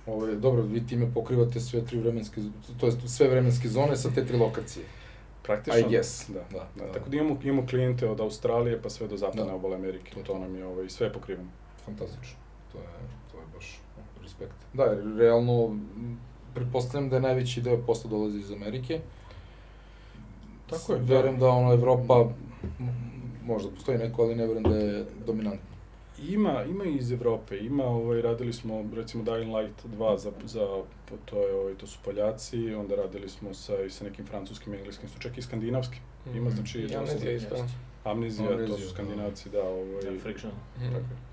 Ovo 0.09 0.27
je, 0.27 0.35
dobro, 0.35 0.61
vi 0.61 0.87
time 0.87 1.13
pokrivate 1.13 1.59
sve 1.59 1.85
tri 1.85 1.99
vremenske, 1.99 2.41
to 2.79 2.85
jest 2.85 2.97
sve 3.07 3.27
vremenske 3.27 3.67
zone 3.67 3.97
sa 3.97 4.09
te 4.15 4.25
tri 4.25 4.37
lokacije. 4.37 4.85
Praktično, 5.43 5.79
I 5.79 5.83
guess. 5.89 6.29
Da, 6.29 6.39
da, 6.51 6.67
da, 6.75 6.85
da. 6.85 6.93
Tako 6.93 7.09
da 7.09 7.17
imamo, 7.17 7.39
imamo 7.43 7.67
klijente 7.67 8.09
od 8.09 8.19
Australije 8.19 8.81
pa 8.81 8.89
sve 8.89 9.07
do 9.07 9.17
zapadne 9.17 9.45
da. 9.45 9.55
obale 9.55 9.75
Amerike. 9.75 10.11
To, 10.13 10.23
to 10.23 10.39
nam 10.39 10.55
je 10.55 10.65
ovaj, 10.65 10.89
sve 10.89 11.13
pokriveno. 11.13 11.49
Fantastično. 11.85 12.37
To 12.71 12.77
je, 12.77 12.83
to 13.31 13.37
je 13.37 13.43
baš 13.53 13.79
respekt. 14.21 14.55
Da, 14.73 14.83
jer 14.83 15.17
realno, 15.17 15.77
pretpostavljam 16.53 17.09
da 17.09 17.15
je 17.15 17.21
najveći 17.21 17.61
deo 17.61 17.77
posla 17.77 18.09
dolazi 18.09 18.39
iz 18.39 18.51
Amerike. 18.51 18.99
Tako 20.69 20.93
je. 20.93 20.99
Verujem 20.99 21.39
da 21.39 21.47
ono 21.47 21.73
Evropa, 21.73 22.25
možda 23.43 23.69
postoji 23.69 23.97
neko, 23.97 24.21
ali 24.21 24.35
ne 24.35 24.47
verujem 24.47 24.63
da 24.63 24.75
je 24.75 25.05
dominantna. 25.25 25.68
Ima, 26.27 26.63
ima 26.63 26.85
i 26.85 26.95
iz 26.95 27.11
Evrope, 27.11 27.57
ima, 27.57 27.83
ovaj, 27.83 28.21
radili 28.21 28.53
smo 28.53 28.85
recimo 28.95 29.23
Dying 29.23 29.59
Light 29.59 29.85
2 29.85 30.17
za, 30.17 30.31
za 30.45 30.83
to, 31.25 31.47
je, 31.47 31.53
ovaj, 31.53 31.73
to 31.73 31.87
su 31.87 31.99
Poljaci, 32.05 32.73
onda 32.73 32.95
radili 32.95 33.29
smo 33.29 33.53
sa, 33.53 33.81
i 33.81 33.89
sa 33.89 34.03
nekim 34.03 34.25
francuskim, 34.25 34.73
engleskim, 34.73 35.09
su 35.09 35.19
čak 35.19 35.37
i 35.37 35.41
skandinavski. 35.41 35.97
Mm 35.97 36.29
-hmm. 36.29 36.37
Ima, 36.37 36.49
znači... 36.49 36.79
I 36.79 36.95
Amnezija 36.95 37.31
isto. 37.31 37.55
Amnezija, 38.03 38.67
to 38.67 38.77
su 38.77 38.89
skandinavci, 38.89 39.49
da, 39.49 39.63
ovaj... 39.63 40.13
Ja, 40.13 40.19
friction. 40.21 40.51
Mm 40.51 40.81
-hmm. 40.81 40.93
Tako 40.93 41.29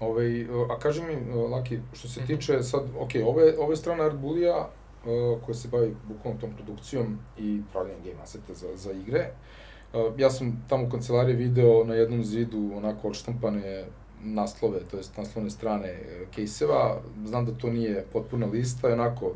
Ove, 0.00 0.46
a 0.70 0.78
kaži 0.78 1.02
mi, 1.02 1.32
Laki, 1.34 1.78
što 1.92 2.08
se 2.08 2.20
mhm. 2.20 2.26
tiče 2.26 2.62
sad, 2.62 2.82
ok, 2.98 3.10
ove, 3.24 3.58
ove 3.58 3.76
strane 3.76 4.04
Art 4.04 4.16
Bulija, 4.16 4.56
uh, 4.58 5.42
koja 5.44 5.54
se 5.54 5.68
bavi 5.68 5.96
bukvalno 6.08 6.40
tom 6.40 6.50
produkcijom 6.54 7.18
i 7.38 7.60
pravljanjem 7.72 8.02
game 8.04 8.22
aseta 8.22 8.54
za, 8.54 8.76
za 8.76 8.92
igre, 8.92 9.30
Uh, 9.30 9.67
ja 10.16 10.30
sam 10.30 10.64
tamo 10.68 10.84
u 10.84 10.90
kancelariji 10.90 11.36
video 11.36 11.84
na 11.84 11.94
jednom 11.94 12.24
zidu 12.24 12.70
onako 12.76 13.08
odštampane 13.08 13.84
naslove, 14.22 14.80
to 14.90 14.96
jest 14.96 15.16
naslovne 15.16 15.50
strane 15.50 15.88
e, 15.88 16.24
kejseva. 16.34 17.00
Znam 17.24 17.46
da 17.46 17.52
to 17.52 17.70
nije 17.70 18.04
potpuna 18.12 18.46
lista, 18.46 18.92
onako 18.92 19.32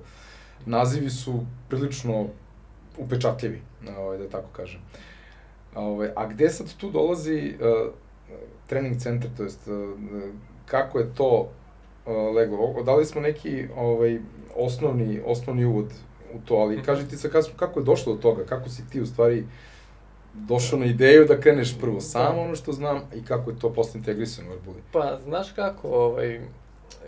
nazivi 0.67 1.11
su 1.11 1.41
prilično 1.69 2.27
upečatljivi, 2.99 3.61
ovaj, 3.99 4.19
da 4.19 4.29
tako 4.29 4.49
kažem. 4.53 4.81
Ovaj, 5.75 6.11
a 6.17 6.27
gde 6.27 6.51
sad 6.51 6.75
tu 6.77 6.91
dolazi 6.91 7.55
uh, 7.55 7.93
trening 8.67 9.01
centar, 9.01 9.31
to 9.37 9.43
jest 9.43 9.69
uh, 9.69 9.99
kako 10.67 10.99
je 10.99 11.15
to 11.15 11.49
uh, 12.07 12.13
leglo? 12.35 12.83
Dali 12.85 13.07
smo 13.07 13.21
neki 13.21 13.69
ovaj, 13.77 14.19
osnovni, 14.57 15.21
osnovni 15.27 15.65
uvod 15.65 15.93
u 16.35 16.39
to, 16.45 16.55
ali 16.55 16.77
mhm. 16.77 16.85
kaži 16.85 17.09
ti 17.09 17.17
se 17.17 17.31
kako, 17.57 17.81
je 17.81 17.85
došlo 17.85 18.15
do 18.15 18.21
toga, 18.21 18.45
kako 18.45 18.69
si 18.69 18.91
ti 18.91 19.01
u 19.01 19.07
stvari 19.07 19.45
došao 20.35 20.79
na 20.79 20.87
ideju 20.87 21.25
da 21.25 21.41
kreneš 21.41 21.79
prvo 21.81 22.01
sam 22.01 22.39
ono 22.39 22.57
što 22.57 22.73
znam 22.73 23.01
i 23.15 23.25
kako 23.25 23.51
je 23.51 23.59
to 23.59 23.73
posle 23.73 23.99
integrisano 23.99 24.51
u 24.51 24.53
Arbuli? 24.53 24.79
Pa, 24.93 25.19
znaš 25.25 25.53
kako, 25.53 25.89
ovaj, 25.89 26.41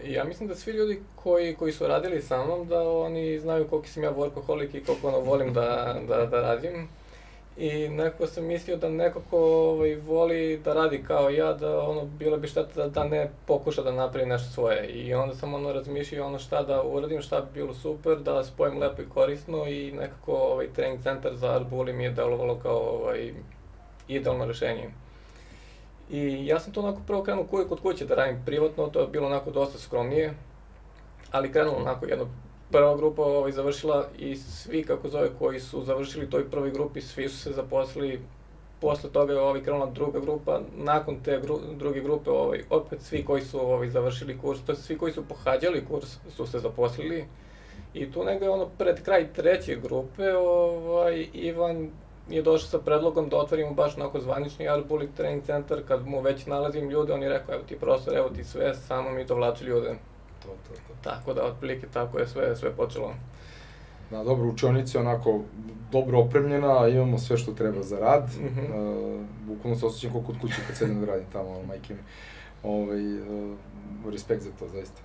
ja 0.07 0.25
mislim 0.25 0.49
da 0.49 0.55
svi 0.55 0.73
ljudi 0.73 1.01
koji, 1.15 1.55
koji 1.55 1.73
su 1.73 1.87
radili 1.87 2.23
sa 2.23 2.45
mnom, 2.45 2.69
da 2.69 2.89
oni 2.89 3.39
znaju 3.39 3.69
koliko 3.69 3.89
sam 3.89 4.03
ja 4.03 4.15
workaholic 4.15 4.77
i 4.77 4.85
koliko 4.85 5.09
ono 5.09 5.21
volim 5.21 5.53
da, 5.53 6.01
da, 6.09 6.27
da 6.27 6.41
radim. 6.41 6.89
I 7.57 7.88
nekako 7.88 8.27
sam 8.27 8.45
mislio 8.45 8.77
da 8.77 8.88
neko 8.88 9.23
ko 9.31 9.38
ovaj, 9.38 9.95
voli 9.95 10.61
da 10.64 10.73
radi 10.75 11.05
kao 11.07 11.31
ja, 11.31 11.53
da 11.53 11.81
ono, 11.81 12.05
bilo 12.05 12.37
bi 12.37 12.49
šteta 12.49 12.83
da, 12.83 12.88
da 12.88 13.05
ne 13.05 13.31
pokuša 13.47 13.83
da 13.83 13.93
napravi 13.93 14.27
nešto 14.27 14.51
svoje. 14.51 14.88
I 14.88 15.14
onda 15.14 15.35
sam 15.35 15.55
ono 15.55 15.73
razmišljao 15.73 16.27
ono 16.27 16.38
šta 16.38 16.62
da 16.62 16.83
uradim, 16.83 17.23
šta 17.23 17.40
bi 17.40 17.47
bilo 17.55 17.75
super, 17.75 18.19
da 18.19 18.45
spojim 18.45 18.79
lepo 18.79 19.03
i 19.03 19.09
korisno 19.14 19.67
i 19.67 19.93
nekako 19.93 20.33
ovaj, 20.33 20.67
trening 20.73 21.03
centar 21.03 21.35
za 21.35 21.51
Arbuli 21.51 21.93
mi 21.93 22.05
je 22.05 22.11
delovalo 22.11 22.59
kao 22.62 22.79
ovaj, 22.79 23.33
idealno 24.09 24.45
rešenje. 24.45 24.90
I 26.11 26.47
ja 26.47 26.61
sam 26.61 26.73
to 26.73 26.81
onako 26.81 27.01
prvo 27.07 27.23
krenuo 27.23 27.45
kuj 27.45 27.69
kod 27.69 27.81
kuće 27.81 28.05
da 28.05 28.14
radim 28.14 28.43
privatno, 28.47 28.87
to 28.87 29.01
je 29.01 29.07
bilo 29.07 29.27
onako 29.27 29.51
dosta 29.51 29.79
skromnije, 29.79 30.35
ali 31.31 31.53
krenulo 31.53 31.77
onako 31.77 32.07
jedno 32.07 32.27
prva 32.75 32.97
grupa 32.97 33.23
ovaj, 33.23 33.53
završila 33.53 34.07
i 34.19 34.37
svi, 34.37 34.83
kako 34.83 35.09
zove, 35.09 35.29
koji 35.39 35.61
su 35.61 35.85
završili 35.85 36.31
toj 36.31 36.51
prvoj 36.51 36.71
grupi, 36.71 37.01
svi 37.01 37.29
su 37.29 37.37
se 37.39 37.53
zaposlili. 37.53 38.21
Posle 38.81 39.11
toga 39.11 39.33
je 39.33 39.41
ovaj 39.41 39.63
krenula 39.63 39.87
druga 39.87 40.21
grupa, 40.21 40.61
nakon 40.77 41.21
te 41.25 41.41
gru, 41.43 41.59
druge 41.79 42.01
grupe 42.01 42.31
ovaj, 42.31 42.63
opet 42.71 43.03
svi 43.03 43.25
koji 43.25 43.43
su 43.43 43.61
ovaj, 43.61 43.89
završili 43.89 44.39
kurs, 44.39 44.61
to 44.67 44.75
svi 44.75 44.99
koji 44.99 45.13
su 45.13 45.25
pohađali 45.29 45.85
kurs 45.91 46.17
su 46.37 46.47
se 46.47 46.59
zaposlili. 46.59 47.25
I 47.95 48.13
tu 48.13 48.25
negde 48.25 48.49
ono 48.49 48.69
pred 48.79 49.03
kraj 49.03 49.33
treće 49.33 49.77
grupe 49.77 50.35
ovaj, 50.37 51.27
Ivan 51.33 51.91
je 52.31 52.43
došao 52.43 52.69
sa 52.69 52.79
predlogom 52.79 53.29
da 53.29 53.37
otvorimo 53.37 53.75
baš 53.75 53.97
onako 53.97 54.21
zvanični 54.21 54.69
Arbolic 54.69 55.11
Training 55.17 55.45
Center, 55.45 55.83
kad 55.89 56.07
mu 56.07 56.21
već 56.21 56.47
nalazim 56.47 56.91
ljude, 56.91 57.13
on 57.13 57.23
je 57.23 57.29
rekao, 57.29 57.55
evo 57.55 57.63
ti 57.69 57.77
profesor, 57.77 58.17
evo 58.17 58.29
ti 58.29 58.45
sve, 58.45 58.75
samo 58.75 59.11
mi 59.11 59.25
dovlači 59.25 59.65
ljude. 59.65 59.95
To, 60.45 60.51
to, 60.69 60.75
to. 60.75 60.95
Tako 61.03 61.35
da, 61.35 61.45
otprilike, 61.45 61.87
tako 61.87 62.19
je 62.19 62.27
sve, 62.27 62.57
sve 62.57 62.71
počelo. 62.71 63.15
Da, 64.11 64.25
dobro, 64.25 64.49
učionica 64.49 64.99
je 64.99 65.03
onako 65.03 65.41
dobro 65.93 66.19
opremljena, 66.19 66.89
imamo 66.89 67.19
sve 67.19 67.37
što 67.37 67.53
treba 67.53 67.83
za 67.83 67.99
rad. 67.99 68.31
Mm 68.41 68.45
-hmm. 68.45 68.75
uh, 68.75 69.21
bukvalno 69.47 69.79
se 69.79 69.87
osjećam 69.87 70.13
kao 70.13 70.21
kod 70.21 70.41
kuće 70.41 70.57
kad 70.67 70.77
sedem 70.77 71.01
da 71.01 71.07
radim 71.07 71.27
tamo, 71.33 71.63
majke 71.69 71.95
mi. 71.95 72.01
Ovaj, 72.63 73.19
uh, 73.19 73.57
respekt 74.13 74.43
za 74.43 74.51
to, 74.59 74.69
zaista. 74.69 75.01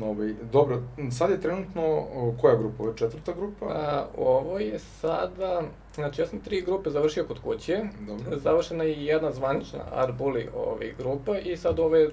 Ovaj, 0.00 0.34
dobro, 0.52 0.82
sad 1.10 1.30
je 1.30 1.40
trenutno, 1.40 2.06
koja 2.40 2.56
grupa? 2.56 2.82
Ovo 2.82 2.90
je 2.90 2.96
četvrta 2.96 3.32
grupa? 3.32 3.66
A, 3.66 4.06
ovo 4.18 4.58
je 4.58 4.78
sada, 4.78 5.62
znači 5.94 6.20
ja 6.20 6.26
sam 6.26 6.40
tri 6.40 6.60
grupe 6.60 6.90
završio 6.90 7.24
kod 7.24 7.40
kuće. 7.40 7.80
Dobro. 8.00 8.38
Završena 8.38 8.84
je 8.84 9.04
jedna 9.04 9.32
zvanična 9.32 9.80
Arbuli 9.92 10.48
ovaj, 10.56 10.94
grupa 10.98 11.38
i 11.38 11.56
sad 11.56 11.78
ovo 11.78 11.96
je 11.96 12.10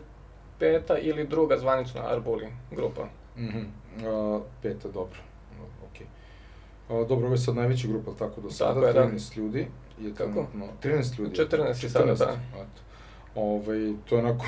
peta 0.60 0.98
ili 0.98 1.28
druga 1.28 1.58
zvanična 1.58 2.02
Arbuli 2.08 2.48
grupa. 2.72 3.06
Mm 3.38 3.48
-hmm. 3.48 4.42
Peta, 4.62 4.88
dobro. 4.88 5.20
Ok. 5.84 6.02
A, 6.90 7.06
dobro, 7.10 7.26
ovo 7.26 7.34
je 7.34 7.38
sad 7.38 7.56
najveća 7.56 7.88
grupa, 7.88 8.12
tako 8.20 8.42
do 8.42 8.50
sada, 8.50 8.82
tako 8.82 9.00
je, 9.00 9.08
13 9.08 9.36
da. 9.36 9.42
ljudi. 9.42 9.68
Je 10.02 10.14
Kako? 10.16 10.46
13 10.84 11.20
ljudi. 11.20 11.36
14 11.36 11.84
je 11.84 11.90
sada, 11.90 12.16
da. 12.16 12.40
Eto. 12.56 12.82
Ovaj, 13.36 13.94
to 14.10 14.16
je 14.16 14.26
onako 14.26 14.46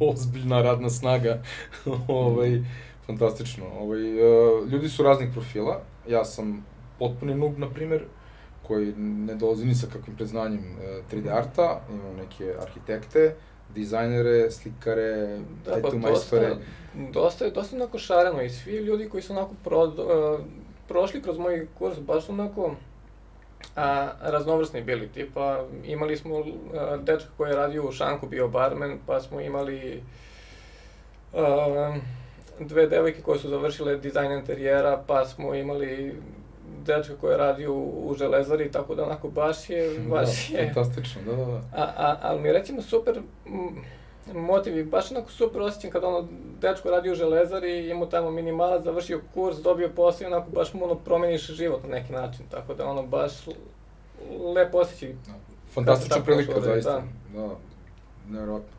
ozbiljna 0.12 0.62
radna 0.62 0.90
snaga. 0.90 1.42
ovaj, 2.08 2.62
fantastično. 3.06 3.66
Ovaj, 3.80 4.12
uh, 4.12 4.68
ljudi 4.68 4.88
su 4.88 5.02
raznih 5.02 5.28
profila. 5.32 5.80
Ja 6.08 6.24
sam 6.24 6.64
potpuni 6.98 7.34
noob, 7.34 7.58
na 7.58 7.70
primer, 7.70 8.04
koji 8.62 8.92
ne 8.96 9.34
dolazi 9.34 9.66
ni 9.66 9.74
sa 9.74 9.86
kakvim 9.86 10.16
preznanjem 10.16 10.60
uh, 10.60 11.12
3D 11.12 11.38
arta. 11.38 11.80
Imam 11.90 12.16
neke 12.16 12.54
arhitekte, 12.62 13.34
dizajnere, 13.74 14.50
slikare, 14.50 15.38
da, 15.64 15.78
pa, 15.82 15.96
majstore. 15.96 16.48
Dosta, 16.48 17.12
dosta, 17.12 17.44
je, 17.44 17.50
dosta 17.50 17.76
onako 17.76 17.98
šareno 17.98 18.42
i 18.42 18.50
svi 18.50 18.72
ljudi 18.72 19.08
koji 19.08 19.22
su 19.22 19.32
onako 19.32 19.54
pro, 19.64 19.82
uh, 19.84 20.40
prošli 20.88 21.22
kroz 21.22 21.38
moj 21.38 21.66
kurs, 21.78 21.98
baš 21.98 22.28
onako 22.28 22.74
a, 23.76 24.10
raznovrsni 24.20 24.82
bili, 24.82 25.08
tipa 25.08 25.64
imali 25.84 26.16
smo 26.16 26.38
a, 26.38 26.96
dečka 26.96 27.28
koji 27.36 27.50
je 27.50 27.56
radio 27.56 27.88
u 27.88 27.92
Šanku, 27.92 28.26
bio 28.26 28.48
barmen, 28.48 28.98
pa 29.06 29.20
smo 29.20 29.40
imali 29.40 30.02
a, 31.34 31.96
dve 32.60 32.86
devojke 32.86 33.22
koje 33.22 33.38
su 33.38 33.48
završile 33.48 33.96
dizajn 33.96 34.32
interijera, 34.32 35.02
pa 35.06 35.24
smo 35.24 35.54
imali 35.54 36.14
dečka 36.86 37.14
koji 37.20 37.32
je 37.32 37.36
radio 37.36 37.72
u, 37.72 38.10
u 38.10 38.14
železari, 38.14 38.72
tako 38.72 38.94
da 38.94 39.04
onako 39.04 39.28
baš 39.28 39.70
je, 39.70 39.90
da, 39.98 40.08
baš 40.10 40.50
da, 40.52 40.58
je... 40.58 40.72
Fantastično, 40.74 41.22
da, 41.26 41.36
da, 41.36 41.44
da. 41.44 41.62
A, 41.74 41.92
a, 41.96 42.16
ali 42.22 42.40
mi 42.40 42.52
recimo 42.52 42.82
super 42.82 43.20
motivi, 44.34 44.84
baš 44.84 45.10
onako 45.10 45.30
super 45.30 45.62
osjećam 45.62 45.90
kada 45.90 46.08
ono 46.08 46.28
dečko 46.60 46.90
radi 46.90 47.10
u 47.10 47.14
železari, 47.14 47.88
ima 47.88 48.08
tamo 48.08 48.30
minimalac, 48.30 48.84
završio 48.84 49.20
kurs, 49.34 49.56
dobio 49.56 49.90
posao 49.96 50.24
i 50.24 50.26
onako 50.32 50.50
baš 50.50 50.74
mu 50.74 50.84
ono 50.84 50.94
promeniš 50.94 51.46
život 51.46 51.82
na 51.82 51.88
neki 51.88 52.12
način, 52.12 52.46
tako 52.50 52.74
da 52.74 52.86
ono 52.86 53.02
baš 53.02 53.32
lepo 54.54 54.78
osjećaj. 54.78 55.08
Da. 55.08 55.32
Fantastična 55.74 56.22
prilika, 56.24 56.54
da, 56.54 56.60
zaista. 56.60 57.02
Da, 57.34 57.40
da 57.40 57.56
nevjerojatno. 58.28 58.75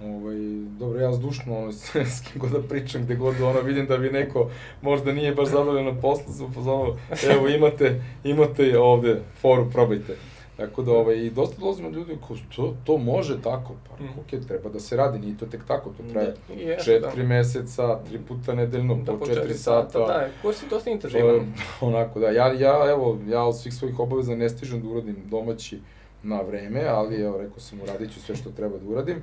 Ovaj, 0.00 0.36
dobro, 0.78 1.00
ja 1.00 1.12
zdušno 1.12 1.58
ono, 1.58 1.72
s, 2.12 2.20
kim 2.20 2.40
god 2.40 2.50
da 2.50 2.62
pričam, 2.62 3.04
gde 3.04 3.14
god 3.14 3.40
ono, 3.40 3.60
vidim 3.60 3.86
da 3.86 3.98
bi 3.98 4.10
neko 4.10 4.50
možda 4.82 5.12
nije 5.12 5.34
baš 5.34 5.48
zabavljen 5.48 5.84
na 5.84 6.00
poslu, 6.00 6.32
su 6.32 6.50
pozvano, 6.54 6.96
evo 7.30 7.48
imate, 7.48 8.02
imate 8.24 8.78
ovde 8.78 9.20
foru, 9.40 9.70
probajte. 9.70 10.16
Tako 10.56 10.82
da, 10.82 10.92
ovaj, 10.92 11.16
i 11.16 11.30
dosta 11.30 11.60
dolazimo 11.60 11.88
ljudi 11.88 12.16
koji 12.28 12.40
to, 12.56 12.76
to 12.84 12.98
može 12.98 13.42
tako, 13.42 13.74
pa 13.88 14.04
mm. 14.04 14.08
ok, 14.08 14.46
treba 14.46 14.68
da 14.68 14.80
se 14.80 14.96
radi, 14.96 15.18
nije 15.18 15.38
to 15.38 15.46
tek 15.46 15.64
tako, 15.64 15.90
to 15.90 16.12
traje 16.12 16.34
da, 16.48 16.82
četiri 16.82 17.22
da. 17.22 17.28
meseca, 17.28 17.98
tri 18.08 18.18
puta 18.18 18.54
nedeljno, 18.54 18.94
da, 18.94 19.12
po 19.12 19.26
četiri 19.26 19.54
sata. 19.54 19.90
sata. 19.90 20.06
Da, 20.06 20.28
kurs 20.42 20.62
je 20.62 20.66
dosta 20.70 20.90
intenzivan. 20.90 21.52
Onako, 21.80 22.20
da, 22.20 22.26
ja, 22.26 22.52
ja, 22.52 22.90
evo, 22.90 23.18
ja 23.28 23.42
od 23.42 23.58
svih 23.58 23.74
svojih 23.74 23.98
obaveza 23.98 24.36
ne 24.36 24.48
stižem 24.48 24.82
da 24.82 24.88
uradim 24.88 25.16
domaći 25.30 25.80
na 26.22 26.40
vreme, 26.40 26.84
ali 26.84 27.22
evo, 27.22 27.38
rekao 27.38 27.60
sam, 27.60 27.80
uradit 27.80 28.14
ću 28.14 28.20
sve 28.20 28.36
što 28.36 28.50
treba 28.50 28.78
da 28.78 28.88
uradim, 28.88 29.22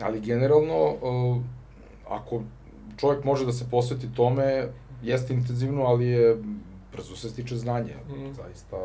ali 0.00 0.20
generalno, 0.20 0.88
uh, 0.88 1.42
ako 2.08 2.42
čovjek 2.96 3.24
može 3.24 3.46
da 3.46 3.52
se 3.52 3.70
posveti 3.70 4.14
tome, 4.14 4.68
jeste 5.02 5.34
intenzivno, 5.34 5.82
ali 5.82 6.06
je 6.06 6.42
brzo 6.92 7.16
se 7.16 7.30
stiče 7.30 7.56
znanje, 7.56 7.94
mm. 8.08 8.32
zaista 8.32 8.76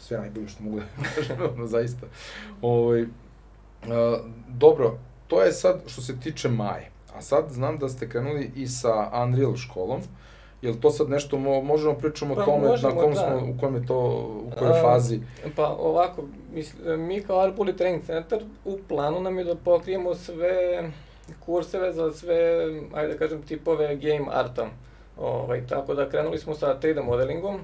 sve 0.00 0.18
najbolje 0.18 0.48
što 0.48 0.64
mogu 0.64 0.80
da 0.80 0.84
kažem, 1.14 1.36
ono, 1.54 1.66
zaista. 1.66 2.06
Ovaj, 2.62 3.02
uh, 3.02 3.08
dobro, 4.48 4.98
to 5.26 5.42
je 5.42 5.52
sad 5.52 5.80
što 5.86 6.02
se 6.02 6.20
tiče 6.20 6.48
Maje. 6.48 6.90
A 7.14 7.22
sad 7.22 7.50
znam 7.50 7.78
da 7.78 7.88
ste 7.88 8.08
krenuli 8.08 8.50
i 8.56 8.66
sa 8.66 9.22
Unreal 9.22 9.56
školom. 9.56 10.00
Jel 10.62 10.74
to 10.80 10.90
sad 10.90 11.10
nešto 11.10 11.38
mo, 11.38 11.60
možemo 11.60 11.94
pričamo 11.94 12.34
pa, 12.34 12.42
o 12.42 12.44
tome 12.44 12.68
možemo, 12.68 12.94
na 12.94 13.00
kom 13.00 13.14
da. 13.14 13.20
smo, 13.20 13.52
u 13.54 13.60
kojem 13.60 13.74
je 13.74 13.86
to, 13.86 13.98
u 14.46 14.50
kojoj 14.58 14.80
fazi? 14.82 15.20
Pa 15.56 15.68
ovako, 15.68 16.22
misli, 16.54 16.96
mi 16.96 17.22
kao 17.22 17.40
Arbuli 17.40 17.76
Training 17.76 18.04
Center 18.04 18.44
u 18.64 18.78
planu 18.88 19.20
nam 19.20 19.38
je 19.38 19.44
da 19.44 19.54
pokrijemo 19.54 20.14
sve 20.14 20.82
kurseve 21.46 21.92
za 21.92 22.12
sve, 22.12 22.66
ajde 22.94 23.12
da 23.12 23.18
kažem, 23.18 23.42
tipove 23.42 23.96
game 23.96 24.26
arta. 24.30 24.66
Ovaj, 25.18 25.66
tako 25.66 25.94
da 25.94 26.08
krenuli 26.08 26.38
smo 26.38 26.54
sa 26.54 26.78
3D 26.82 27.04
modelingom, 27.04 27.60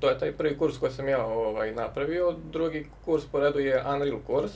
To 0.00 0.08
je 0.08 0.18
taj 0.18 0.32
prvi 0.32 0.58
kurs 0.58 0.78
koji 0.78 0.92
sam 0.92 1.08
ja 1.08 1.26
ovaj, 1.26 1.72
napravio. 1.72 2.34
Drugi 2.52 2.86
kurs 3.04 3.24
po 3.32 3.40
redu 3.40 3.58
je 3.58 3.84
Unreal 3.94 4.18
kurs. 4.26 4.52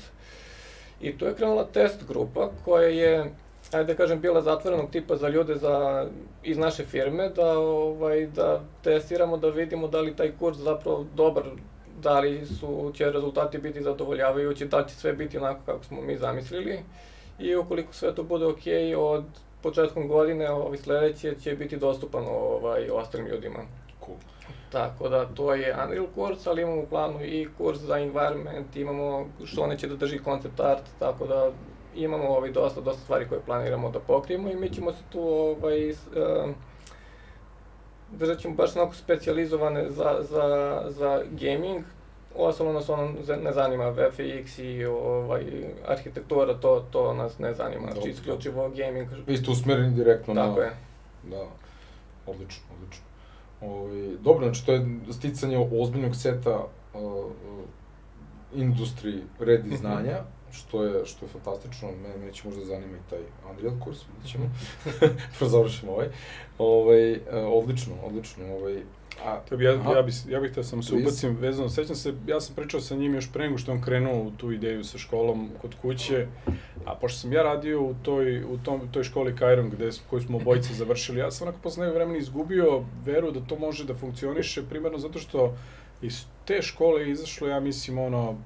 I 1.00 1.18
tu 1.18 1.24
je 1.24 1.34
krenula 1.34 1.64
test 1.64 2.06
grupa 2.08 2.50
koja 2.64 2.88
je, 2.88 3.24
ajde 3.72 3.92
da 3.92 3.96
kažem, 3.96 4.20
bila 4.20 4.42
zatvorenog 4.42 4.90
tipa 4.90 5.16
za 5.16 5.28
ljude 5.28 5.54
za, 5.56 6.06
iz 6.42 6.58
naše 6.58 6.84
firme, 6.84 7.28
da, 7.28 7.58
ovaj, 7.58 8.26
da 8.26 8.60
testiramo, 8.82 9.36
da 9.36 9.48
vidimo 9.48 9.88
da 9.88 10.00
li 10.00 10.16
taj 10.16 10.32
kurs 10.38 10.58
zapravo 10.58 11.06
dobar, 11.14 11.44
da 12.02 12.20
li 12.20 12.46
su, 12.46 12.92
će 12.94 13.10
rezultati 13.10 13.58
biti 13.58 13.82
zadovoljavajući, 13.82 14.66
da 14.66 14.84
će 14.84 14.94
sve 14.94 15.12
biti 15.12 15.38
onako 15.38 15.60
kako 15.66 15.84
smo 15.84 16.00
mi 16.02 16.16
zamislili. 16.16 16.78
I 17.38 17.56
ukoliko 17.56 17.92
sve 17.92 18.14
to 18.14 18.22
bude 18.22 18.46
ok, 18.46 18.62
od 18.98 19.24
početkom 19.62 20.08
godine 20.08 20.50
ovaj, 20.50 20.78
sledeće 20.78 21.34
će 21.40 21.54
biti 21.54 21.76
dostupan 21.76 22.24
ovaj, 22.28 22.90
ostalim 22.90 23.26
ljudima. 23.26 23.58
Cool. 24.04 24.16
Tako 24.72 25.08
da 25.08 25.24
to 25.24 25.54
je 25.54 25.76
Unreal 25.84 26.06
kurs, 26.14 26.46
ali 26.46 26.62
imamo 26.62 26.82
u 26.82 26.86
planu 26.86 27.24
i 27.24 27.48
kurs 27.58 27.78
za 27.78 27.98
environment, 27.98 28.76
imamo 28.76 29.26
što 29.44 29.66
neće 29.66 29.88
da 29.88 29.96
drži 29.96 30.18
concept 30.24 30.60
art, 30.60 30.82
tako 30.98 31.26
da 31.26 31.50
imamo 31.94 32.28
ovaj, 32.28 32.50
dosta, 32.50 32.80
dosta 32.80 33.02
stvari 33.02 33.28
koje 33.28 33.40
planiramo 33.40 33.90
da 33.90 34.00
pokrijemo 34.00 34.50
i 34.50 34.56
mi 34.56 34.70
ćemo 34.70 34.92
se 34.92 34.98
tu 35.10 35.20
ovaj, 35.22 35.88
s- 35.88 36.06
um, 36.44 36.54
držat 38.10 38.38
ćemo 38.38 38.54
baš 38.54 38.76
onako 38.76 38.94
specializovane 38.94 39.90
za, 39.90 40.16
za, 40.20 40.46
za 40.88 41.22
gaming, 41.30 41.84
Ostalo 42.36 42.72
nas 42.72 42.88
ono 42.88 43.12
ne 43.42 43.52
zanima 43.52 43.84
VFX 43.86 44.58
i 44.58 44.84
ovaj, 44.84 45.44
arhitektura, 45.86 46.54
to, 46.54 46.84
to 46.90 47.14
nas 47.14 47.38
ne 47.38 47.54
zanima, 47.54 47.92
znači 47.92 48.08
isključivo 48.08 48.68
gaming. 48.70 49.08
Vi 49.26 49.36
ste 49.36 49.50
usmereni 49.50 49.90
direktno 49.90 50.34
na... 50.34 50.48
Tako 50.48 50.60
je. 50.60 50.70
Da, 51.22 51.44
odlično, 52.26 52.64
odlično. 52.74 53.04
Ovi, 53.62 54.16
dobro, 54.20 54.44
znači 54.44 54.66
to 54.66 54.72
je 54.72 54.86
sticanje 55.10 55.68
ozbiljnog 55.72 56.16
seta 56.16 56.64
uh, 56.94 57.02
uh, 57.02 57.30
industry 58.54 59.20
redi 59.40 59.76
znanja, 59.82 60.18
što 60.52 60.84
je, 60.84 61.06
što 61.06 61.24
je 61.24 61.28
fantastično, 61.28 61.88
mene, 62.02 62.16
mene 62.16 62.32
će 62.32 62.48
možda 62.48 62.64
zanima 62.64 62.96
i 62.96 63.10
taj 63.10 63.20
Unreal 63.50 63.80
kurs, 63.84 63.98
vidjet 64.08 64.32
ćemo, 64.32 64.44
prvo 65.38 65.50
završimo 65.50 65.92
ovaj. 65.92 66.08
Ovaj, 66.58 67.12
uh, 67.12 67.18
odlično, 67.46 67.94
odlično, 68.04 68.44
ovaj, 68.54 68.82
a, 69.24 69.40
To 69.48 69.56
bi 69.56 69.64
ja, 69.64 69.74
aha. 69.74 69.92
ja, 69.92 70.02
bi, 70.02 70.12
ja 70.28 70.40
bih 70.40 70.50
htio 70.50 70.64
samo 70.64 70.82
se 70.82 70.94
ubacim 70.94 71.36
vezano, 71.40 71.68
sećam 71.68 71.96
se, 71.96 72.14
ja 72.26 72.40
sam 72.40 72.54
pričao 72.54 72.80
sa 72.80 72.94
njim 72.94 73.14
još 73.14 73.32
pre 73.32 73.44
nego 73.44 73.58
što 73.58 73.72
on 73.72 73.80
krenuo 73.80 74.22
u 74.22 74.30
tu 74.30 74.52
ideju 74.52 74.84
sa 74.84 74.98
školom 74.98 75.50
kod 75.60 75.74
kuće, 75.82 76.26
a 76.84 76.94
pošto 76.94 77.18
sam 77.18 77.32
ja 77.32 77.42
radio 77.42 77.82
u 77.82 77.94
toj, 78.02 78.44
u 78.44 78.58
tom, 78.64 78.80
toj 78.92 79.04
školi 79.04 79.36
Kairon 79.36 79.70
gde, 79.70 79.90
koju 80.10 80.20
smo 80.22 80.36
obojice 80.36 80.74
završili, 80.74 81.20
ja 81.20 81.30
sam 81.30 81.48
onako 81.48 81.62
posle 81.62 81.84
nekog 81.84 81.96
vremena 81.96 82.18
izgubio 82.18 82.84
veru 83.04 83.30
da 83.30 83.40
to 83.40 83.58
može 83.58 83.84
da 83.84 83.94
funkcioniše, 83.94 84.62
primarno 84.68 84.98
zato 84.98 85.18
što 85.18 85.56
iz 86.02 86.24
te 86.44 86.62
škole 86.62 87.02
je 87.02 87.10
izašlo, 87.10 87.48
ja 87.48 87.60
mislim, 87.60 87.98
ono, 87.98 88.38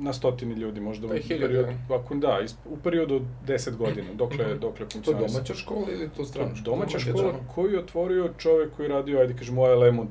na 0.00 0.12
stotini 0.12 0.54
ljudi, 0.54 0.80
možda 0.80 1.08
Pa 1.08 1.14
u 1.14 1.18
periodu, 1.28 1.68
ako 1.90 2.14
da, 2.14 2.40
iz, 2.44 2.54
u 2.64 2.76
periodu 2.76 3.14
od 3.14 3.22
10 3.46 3.76
godina, 3.76 4.06
dokle, 4.14 4.54
dokle 4.54 4.60
to 4.60 4.84
je 4.84 4.90
funkcionisalo. 4.90 5.28
domaća 5.28 5.54
škola 5.54 5.86
ili 5.92 6.08
to 6.16 6.24
strana 6.24 6.54
škola? 6.54 6.76
Domaća 6.76 6.98
Domaća, 6.98 7.10
škola 7.10 7.32
da. 7.32 7.52
koju 7.54 7.72
je 7.72 7.78
otvorio 7.78 8.30
čovek 8.38 8.72
koji 8.76 8.84
je 8.84 8.88
radio, 8.88 9.20
ajde 9.20 9.34
kažemo, 9.34 9.64
ALM-u 9.64 10.06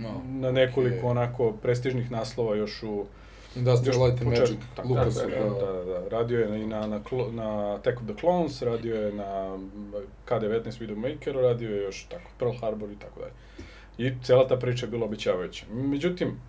No, 0.00 0.22
na 0.24 0.52
nekoliko 0.52 0.96
okej. 0.96 1.10
onako 1.10 1.52
prestižnih 1.62 2.10
naslova 2.10 2.56
još 2.56 2.82
u 2.82 3.04
Industrial 3.56 3.96
još 3.96 4.04
Light 4.04 4.22
and. 4.22 4.30
Magic, 4.30 4.58
Lucas, 4.84 5.14
tako, 5.14 5.64
da, 5.66 5.72
da, 5.72 5.84
da, 5.84 6.08
Radio 6.08 6.40
je 6.40 6.62
i 6.62 6.66
na, 6.66 6.86
na, 6.86 7.00
na 7.32 7.74
Attack 7.74 8.00
of 8.00 8.06
the 8.06 8.14
Clones, 8.20 8.62
radio 8.62 8.94
je 8.94 9.12
na 9.12 9.58
K-19 10.24 10.62
Widowmakeru, 10.64 11.42
radio 11.42 11.76
je 11.76 11.82
još 11.82 12.04
tako, 12.04 12.30
Pearl 12.38 12.52
Harbor 12.60 12.90
i 12.90 12.98
tako 12.98 13.20
dalje. 13.20 13.32
I 13.98 14.12
cela 14.22 14.48
ta 14.48 14.56
priča 14.56 14.86
je 14.86 14.90
bila 14.90 15.04
obećavajuća. 15.04 15.66
Međutim, 15.70 16.40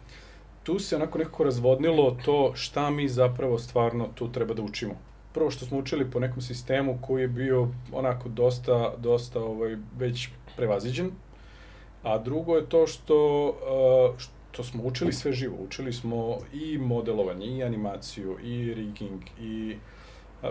tu 0.65 0.79
se 0.79 0.95
onako 0.95 1.17
nekako 1.17 1.43
razvodnilo 1.43 2.17
to 2.25 2.51
šta 2.55 2.89
mi 2.89 3.07
zapravo 3.09 3.59
stvarno 3.59 4.07
tu 4.15 4.31
treba 4.31 4.53
da 4.53 4.61
učimo. 4.61 4.93
Prvo 5.33 5.51
što 5.51 5.65
smo 5.65 5.77
učili 5.77 6.11
po 6.11 6.19
nekom 6.19 6.41
sistemu 6.41 6.99
koji 7.01 7.21
je 7.21 7.27
bio 7.27 7.67
onako 7.93 8.29
dosta, 8.29 8.93
dosta 8.97 9.39
ovaj, 9.39 9.77
već 9.97 10.29
prevaziđen, 10.55 11.11
a 12.03 12.17
drugo 12.17 12.55
je 12.55 12.69
to 12.69 12.87
što, 12.87 13.47
uh, 13.47 14.19
što 14.51 14.63
smo 14.63 14.83
učili 14.83 15.13
sve 15.13 15.33
živo. 15.33 15.57
Učili 15.65 15.93
smo 15.93 16.37
i 16.53 16.77
modelovanje, 16.77 17.47
i 17.47 17.63
animaciju, 17.63 18.37
i 18.43 18.73
rigging, 18.73 19.21
i 19.39 19.75
uh, 19.75 20.49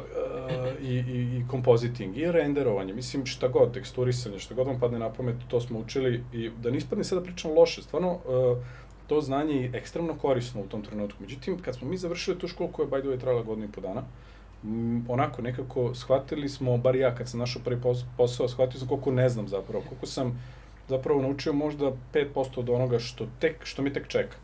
i, 0.83 0.94
i, 0.94 1.38
i 1.38 1.44
compositing, 1.50 2.16
i 2.16 2.33
renderovanje, 2.33 2.92
mislim 2.94 3.27
šta 3.27 3.48
god, 3.48 3.74
teksturisanje, 3.74 4.38
šta 4.38 4.55
god 4.55 4.66
vam 4.66 4.81
padne 4.81 4.98
na 4.98 5.12
pamet, 5.12 5.37
to 5.48 5.61
smo 5.61 5.79
učili 5.79 6.24
i 6.33 6.50
da 6.62 6.70
ne 6.70 6.77
ispadne 6.77 7.05
sada 7.05 7.22
pričam 7.22 7.50
loše, 7.50 7.83
stvarno 7.83 8.12
uh, 8.12 8.59
to 9.07 9.21
znanje 9.21 9.55
je 9.55 9.71
ekstremno 9.75 10.14
korisno 10.14 10.61
u 10.61 10.67
tom 10.67 10.83
trenutku. 10.83 11.23
Međutim, 11.23 11.59
kad 11.59 11.75
smo 11.75 11.88
mi 11.88 11.97
završili 11.97 12.38
tu 12.38 12.49
školu 12.49 12.73
koja 12.73 12.85
je 12.85 12.90
by 12.90 13.01
the 13.01 13.09
way 13.09 13.21
trajala 13.21 13.43
godinu 13.43 13.67
i 13.67 13.73
po 13.73 13.81
dana, 13.81 14.03
onako 15.09 15.43
nekako 15.43 15.95
shvatili 15.95 16.49
smo, 16.49 16.77
bar 16.79 16.97
ja 16.97 17.14
kad 17.14 17.29
sam 17.29 17.40
našao 17.40 17.62
prvi 17.64 17.81
pos 17.81 18.05
posao, 18.17 18.49
shvatio 18.49 18.79
sam 18.79 18.88
koliko 18.88 19.11
ne 19.11 19.29
znam 19.29 19.49
zapravo, 19.49 19.85
koliko 19.88 20.07
sam 20.07 20.43
zapravo 20.88 21.23
naučio 21.23 21.53
možda 21.53 21.93
5% 22.12 22.59
od 22.59 22.71
onoga 22.71 22.99
što 22.99 23.27
tek, 23.40 23.64
što 23.64 23.83
mi 23.83 23.93
tek 23.93 24.09
čeka. 24.09 24.37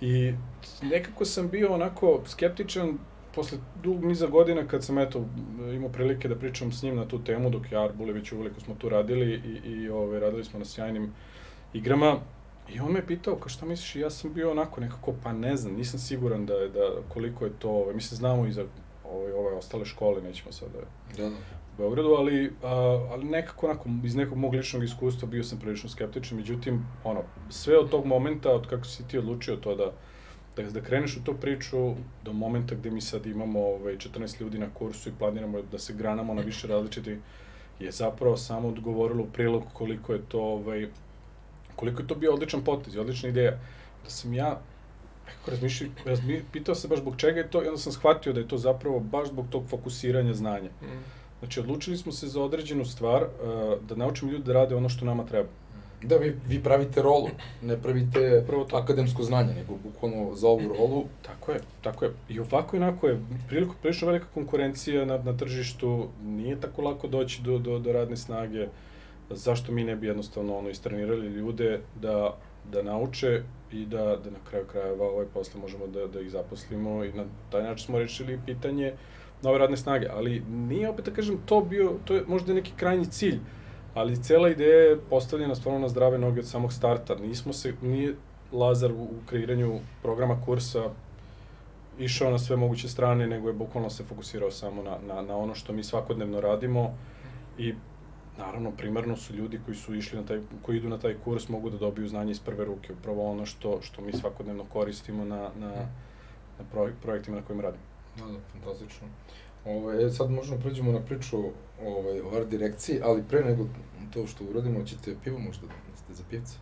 I 0.00 0.32
nekako 0.82 1.24
sam 1.24 1.48
bio 1.48 1.74
onako 1.74 2.20
skeptičan 2.26 2.98
posle 3.34 3.58
dugog 3.82 4.04
niza 4.04 4.26
godina 4.26 4.66
kad 4.66 4.84
sam 4.84 4.98
eto 4.98 5.24
imao 5.74 5.88
prilike 5.88 6.28
da 6.28 6.36
pričam 6.36 6.72
s 6.72 6.82
njim 6.82 6.96
na 6.96 7.08
tu 7.08 7.24
temu 7.24 7.50
dok 7.50 7.72
ja 7.72 7.84
Arbulević 7.84 8.32
uveliko 8.32 8.60
smo 8.60 8.74
tu 8.74 8.88
radili 8.88 9.34
i, 9.34 9.70
i 9.70 9.88
ove, 9.88 10.20
radili 10.20 10.44
smo 10.44 10.58
na 10.58 10.64
sjajnim 10.64 11.12
igrama 11.72 12.16
i 12.74 12.80
on 12.80 12.92
me 12.92 13.06
pitao 13.06 13.36
kao 13.36 13.48
šta 13.48 13.66
misliš 13.66 13.96
i 13.96 14.00
ja 14.00 14.10
sam 14.10 14.32
bio 14.32 14.50
onako 14.50 14.80
nekako 14.80 15.14
pa 15.22 15.32
ne 15.32 15.56
znam 15.56 15.74
nisam 15.74 16.00
siguran 16.00 16.46
da 16.46 16.54
da 16.54 16.90
koliko 17.08 17.44
je 17.44 17.50
to 17.58 17.70
ovaj 17.70 17.94
mislim 17.94 18.16
znamo 18.16 18.46
i 18.46 18.52
za 18.52 18.64
ove, 19.04 19.34
ove 19.34 19.54
ostale 19.56 19.84
škole 19.84 20.22
nećemo 20.22 20.52
sada 20.52 20.78
Da, 21.16 21.22
da. 21.22 21.28
u 21.28 21.78
Beogradu, 21.78 22.08
ali, 22.08 22.52
a, 22.62 22.68
ali 23.12 23.24
nekako 23.24 23.66
onako, 23.66 23.88
iz 24.04 24.14
nekog 24.14 24.38
mog 24.38 24.54
ličnog 24.54 24.84
iskustva 24.84 25.28
bio 25.28 25.44
sam 25.44 25.58
prilično 25.58 25.90
skeptičan, 25.90 26.38
međutim, 26.38 26.86
ono, 27.04 27.22
sve 27.48 27.78
od 27.78 27.90
tog 27.90 28.06
momenta, 28.06 28.50
od 28.50 28.66
kako 28.66 28.84
si 28.84 29.08
ti 29.08 29.18
odlučio 29.18 29.56
to 29.56 29.74
da, 29.74 29.92
da, 30.56 30.70
da 30.70 30.80
kreneš 30.80 31.16
u 31.16 31.24
tu 31.24 31.34
priču, 31.34 31.94
do 32.24 32.32
momenta 32.32 32.74
gde 32.74 32.90
mi 32.90 33.00
sad 33.00 33.26
imamo 33.26 33.60
ovaj, 33.60 33.96
14 33.96 34.40
ljudi 34.40 34.58
na 34.58 34.66
kursu 34.74 35.08
i 35.08 35.12
planiramo 35.18 35.62
da 35.62 35.78
se 35.78 35.92
granamo 35.92 36.34
na 36.34 36.42
više 36.42 36.66
različitih, 36.66 37.18
je 37.80 37.90
zapravo 37.90 38.36
samo 38.36 38.68
odgovorilo 38.68 39.22
u 39.22 39.30
prilog 39.32 39.62
koliko 39.72 40.12
je 40.12 40.22
to, 40.28 40.42
ovaj, 40.42 40.88
koliko 41.80 42.02
je 42.02 42.08
to 42.08 42.14
bio 42.14 42.34
odličan 42.34 42.64
potez 42.64 42.96
odlična 42.96 43.28
ideja. 43.28 43.52
Da 44.04 44.10
sam 44.10 44.34
ja 44.34 44.60
nekako 45.26 45.50
razmišljao, 45.50 45.90
razmi, 46.04 46.42
pitao 46.52 46.74
se 46.74 46.88
baš 46.88 46.98
zbog 46.98 47.16
čega 47.16 47.40
je 47.40 47.50
to 47.50 47.62
i 47.64 47.66
onda 47.66 47.78
sam 47.78 47.92
shvatio 47.92 48.32
da 48.32 48.40
je 48.40 48.48
to 48.48 48.58
zapravo 48.58 49.00
baš 49.00 49.28
zbog 49.28 49.46
tog 49.50 49.68
fokusiranja 49.68 50.34
znanja. 50.34 50.70
Mm. 50.82 51.00
Znači, 51.38 51.60
odlučili 51.60 51.96
smo 51.96 52.12
se 52.12 52.28
za 52.28 52.42
određenu 52.42 52.84
stvar, 52.84 53.22
uh, 53.22 53.28
da 53.88 53.94
naučimo 53.94 54.32
ljude 54.32 54.44
da 54.44 54.52
rade 54.52 54.74
ono 54.74 54.88
što 54.88 55.04
nama 55.04 55.24
treba. 55.24 55.48
Da, 56.02 56.16
vi, 56.16 56.36
vi 56.48 56.62
pravite 56.62 57.02
rolu, 57.02 57.28
ne 57.62 57.76
pravite 57.76 58.40
Upravo 58.44 58.64
to. 58.64 58.76
akademsko 58.76 59.22
znanje, 59.22 59.54
nego 59.54 59.76
bukvalno 59.82 60.34
za 60.34 60.48
ovu 60.48 60.68
rolu 60.68 61.04
Tako 61.22 61.52
je, 61.52 61.60
tako 61.82 62.04
je. 62.04 62.12
I 62.28 62.40
ovako 62.40 62.76
i 62.76 62.78
onako 62.78 63.08
je 63.08 63.20
priliku, 63.48 63.74
prilično 63.82 64.08
velika 64.08 64.26
konkurencija 64.34 65.04
na, 65.04 65.18
na 65.18 65.36
tržištu, 65.36 66.08
nije 66.22 66.60
tako 66.60 66.82
lako 66.82 67.08
doći 67.08 67.42
do, 67.42 67.58
do, 67.58 67.78
do 67.78 67.92
radne 67.92 68.16
snage. 68.16 68.66
Zašto 69.30 69.72
mi 69.72 69.84
ne 69.84 69.96
bi 69.96 70.06
jednostavno 70.06 70.56
ono, 70.56 70.68
istrenirali 70.68 71.26
ljude 71.26 71.80
da, 72.00 72.36
da 72.72 72.82
nauče 72.82 73.42
i 73.72 73.86
da, 73.86 74.16
da 74.24 74.30
na 74.30 74.38
kraju 74.50 74.66
krajeva 74.66 75.06
ovaj 75.06 75.26
posle 75.34 75.60
možemo 75.60 75.86
da, 75.86 76.06
da 76.06 76.20
ih 76.20 76.30
zaposlimo 76.30 77.04
i 77.04 77.12
na 77.12 77.24
taj 77.50 77.62
način 77.62 77.86
smo 77.86 77.98
rešili 77.98 78.40
pitanje 78.46 78.92
nove 79.42 79.58
radne 79.58 79.76
snage. 79.76 80.06
Ali 80.10 80.40
nije, 80.40 80.88
opet 80.88 81.04
da 81.04 81.10
kažem, 81.10 81.38
to 81.46 81.60
bio, 81.60 81.92
to 82.04 82.14
je 82.14 82.24
možda 82.26 82.54
neki 82.54 82.72
krajnji 82.76 83.06
cilj, 83.06 83.38
ali 83.94 84.22
cela 84.22 84.48
ideja 84.48 84.80
je 84.80 85.00
postavljena 85.10 85.54
stvarno 85.54 85.80
na 85.80 85.88
zdrave 85.88 86.18
noge 86.18 86.40
od 86.40 86.48
samog 86.48 86.72
starta. 86.72 87.14
Nismo 87.14 87.52
se, 87.52 87.74
nije 87.82 88.14
Lazar 88.52 88.92
u 88.92 89.08
kreiranju 89.26 89.80
programa 90.02 90.42
kursa 90.44 90.90
išao 91.98 92.30
na 92.30 92.38
sve 92.38 92.56
moguće 92.56 92.88
strane, 92.88 93.26
nego 93.26 93.48
je 93.48 93.54
bukvalno 93.54 93.90
se 93.90 94.04
fokusirao 94.04 94.50
samo 94.50 94.82
na, 94.82 94.98
na, 95.06 95.22
na 95.22 95.36
ono 95.36 95.54
što 95.54 95.72
mi 95.72 95.84
svakodnevno 95.84 96.40
radimo 96.40 96.94
i 97.58 97.74
naravno 98.40 98.70
primarno 98.70 99.16
su 99.16 99.34
ljudi 99.34 99.60
koji 99.64 99.76
su 99.76 99.94
išli 99.94 100.20
na 100.20 100.26
taj 100.26 100.40
koji 100.62 100.76
idu 100.76 100.88
na 100.88 100.98
taj 100.98 101.14
kurs 101.24 101.48
mogu 101.48 101.70
da 101.70 101.78
dobiju 101.78 102.08
znanje 102.08 102.30
iz 102.30 102.40
prve 102.40 102.64
ruke, 102.64 102.92
upravo 102.92 103.30
ono 103.30 103.46
što 103.46 103.78
što 103.82 104.02
mi 104.02 104.12
svakodnevno 104.12 104.64
koristimo 104.72 105.24
na 105.24 105.50
na 105.60 105.72
na 106.58 106.64
projek, 106.72 106.94
projektima 107.02 107.36
na 107.36 107.42
kojima 107.42 107.62
radimo. 107.62 107.84
Da, 108.16 108.24
da, 108.24 108.38
fantastično. 108.52 109.08
Ovaj, 109.64 110.04
e, 110.06 110.10
sad 110.10 110.30
možemo 110.30 110.60
pređemo 110.60 110.92
na 110.92 111.00
priču 111.00 111.36
ovaj, 111.84 112.20
o 112.20 112.36
art 112.36 112.48
direkciji, 112.48 113.00
ali 113.02 113.22
pre 113.28 113.44
nego 113.44 113.66
to 114.12 114.26
što 114.26 114.44
uradimo, 114.44 114.84
ćete 114.84 115.14
pivo 115.24 115.38
možda 115.38 115.66
da 115.66 115.96
ste 115.96 116.14
za 116.14 116.22
pivce? 116.30 116.56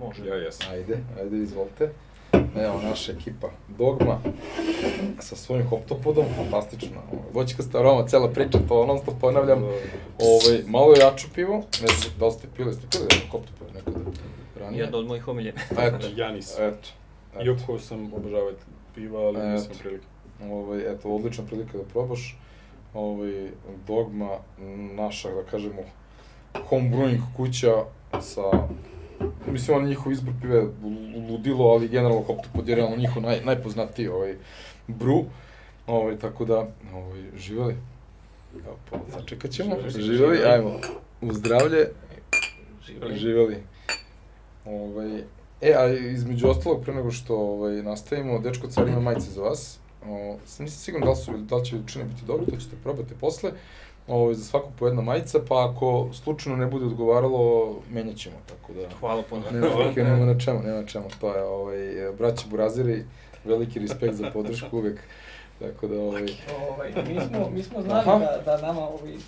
Može. 0.00 0.26
Ja 0.26 0.34
jesam. 0.34 0.72
Ajde, 0.72 0.98
ajde, 1.20 1.38
izvolite. 1.38 1.92
Evo 2.32 2.80
naša 2.82 3.12
ekipa 3.12 3.48
Dogma 3.68 4.18
sa 5.20 5.36
svojim 5.36 5.66
hoptopodom, 5.66 6.24
fantastično. 6.36 6.96
Ovaj, 7.12 7.24
Voćkasta 7.32 7.78
aroma, 7.78 8.06
cela 8.06 8.28
priča, 8.28 8.58
to 8.68 8.86
non 8.86 8.98
stop 8.98 9.14
ponavljam. 9.20 9.62
Ovaj, 10.18 10.62
malo 10.66 10.92
je 10.92 11.00
jače 11.00 11.26
pivo, 11.34 11.56
ne 11.56 11.86
znam 11.88 12.12
da 12.18 12.26
li 12.26 12.32
ste 12.32 12.48
pili, 12.56 12.74
ste 12.74 12.86
pili 12.90 13.08
hoptopod 13.30 13.74
nekada 13.74 13.98
ranije? 14.60 14.80
Jedna 14.80 14.98
od 14.98 15.06
mojih 15.06 15.28
omiljenih. 15.28 15.72
Eto, 15.78 16.06
Ja 16.16 16.32
nisam. 16.32 16.64
eto. 16.64 16.88
eto. 17.34 17.44
Iako 17.44 17.78
sam 17.78 18.12
obožavati 18.14 18.62
piva, 18.94 19.20
ali 19.20 19.38
Eto. 19.38 19.48
nisam 19.48 19.72
prilike. 19.80 20.04
Ovaj, 20.50 20.92
eto, 20.92 21.08
odlična 21.10 21.44
prilika 21.44 21.78
da 21.78 21.84
probaš. 21.84 22.36
Ovaj, 22.94 23.50
dogma, 23.86 24.28
naša, 24.94 25.28
da 25.30 25.42
kažemo, 25.42 25.82
home 26.68 26.90
brewing 26.90 27.20
kuća 27.36 27.74
sa 28.20 28.42
Mislim, 29.46 29.76
on 29.76 29.84
njihov 29.84 30.12
izbor 30.12 30.34
pive 30.40 30.64
ludilo, 31.28 31.64
ali 31.64 31.88
generalno 31.88 32.22
Hoptopod 32.22 32.68
je 32.68 32.74
realno 32.74 32.96
njihov 32.96 33.22
naj, 33.22 33.40
najpoznatiji 33.44 34.08
ovaj, 34.08 34.34
bru. 34.86 35.24
Ovaj, 35.86 36.18
tako 36.18 36.44
da, 36.44 36.66
ovaj, 36.94 37.22
živeli. 37.36 37.76
Evo, 38.66 38.76
pa, 38.90 38.98
sačekat 39.12 39.50
ćemo. 39.50 39.76
Živeli. 39.88 40.38
Ajmo. 40.44 40.80
U 41.20 41.32
zdravlje, 41.32 41.86
Živeli. 42.86 43.16
živeli. 43.16 43.56
Ovaj, 44.64 45.18
e, 45.60 45.74
a 45.74 45.88
između 45.88 46.48
ostalog, 46.48 46.82
pre 46.82 46.94
nego 46.94 47.10
što 47.10 47.36
ovaj, 47.36 47.82
nastavimo, 47.82 48.38
Dečko 48.38 48.66
car 48.66 48.88
ima 48.88 49.00
majice 49.00 49.30
za 49.30 49.42
vas. 49.42 49.78
O, 50.06 50.36
sam 50.46 50.64
nisam 50.64 50.78
siguran 50.78 51.04
da 51.04 51.10
li, 51.10 51.16
su, 51.16 51.32
da 51.36 51.56
li 51.56 51.64
će 51.64 51.76
učine 51.76 52.04
biti 52.04 52.22
dobro, 52.26 52.46
to 52.46 52.56
ćete 52.56 52.76
probati 52.82 53.14
posle. 53.20 53.52
Ovaj, 54.08 54.34
za 54.34 54.44
svaku 54.44 54.68
po 54.78 54.86
jedna 54.86 55.02
majica, 55.02 55.38
pa 55.48 55.70
ako 55.70 56.08
slučajno 56.12 56.56
ne 56.56 56.66
bude 56.66 56.86
odgovaralo, 56.86 57.74
menjat 57.90 58.16
ćemo, 58.16 58.36
tako 58.46 58.72
da... 58.72 58.96
Hvala 59.00 59.22
puno. 59.22 59.42
Nema, 59.50 59.66
okay, 59.84 60.04
nema 60.04 60.26
na 60.26 60.38
čemu, 60.38 60.62
nema 60.62 60.80
na 60.80 60.86
čemu, 60.86 61.04
to 61.20 61.34
je, 61.34 61.44
ovaj, 61.44 62.12
braći 62.18 62.48
Buraziri, 62.48 63.04
veliki 63.44 63.78
respekt 63.78 64.14
za 64.14 64.30
podršku 64.30 64.76
uvek. 64.78 65.00
Tako 65.58 65.86
da, 65.86 66.00
ovaj... 66.00 66.26
Ovaj, 66.70 66.92
mi, 67.08 67.20
smo, 67.28 67.50
mi 67.50 67.62
smo 67.62 67.82
znali 67.82 68.04
da, 68.06 68.42
da 68.44 68.66
nama 68.66 68.88
ovi 68.88 69.18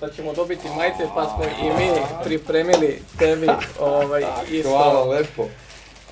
da 0.00 0.10
ćemo 0.10 0.32
dobiti 0.32 0.68
majice, 0.76 1.06
pa 1.14 1.24
smo 1.24 1.44
i 1.44 1.64
mi 1.64 1.90
pripremili 2.24 3.02
tebi 3.18 3.48
ovaj, 3.80 4.24
isto. 4.50 4.68
Hvala 4.68 5.04
lepo. 5.04 5.46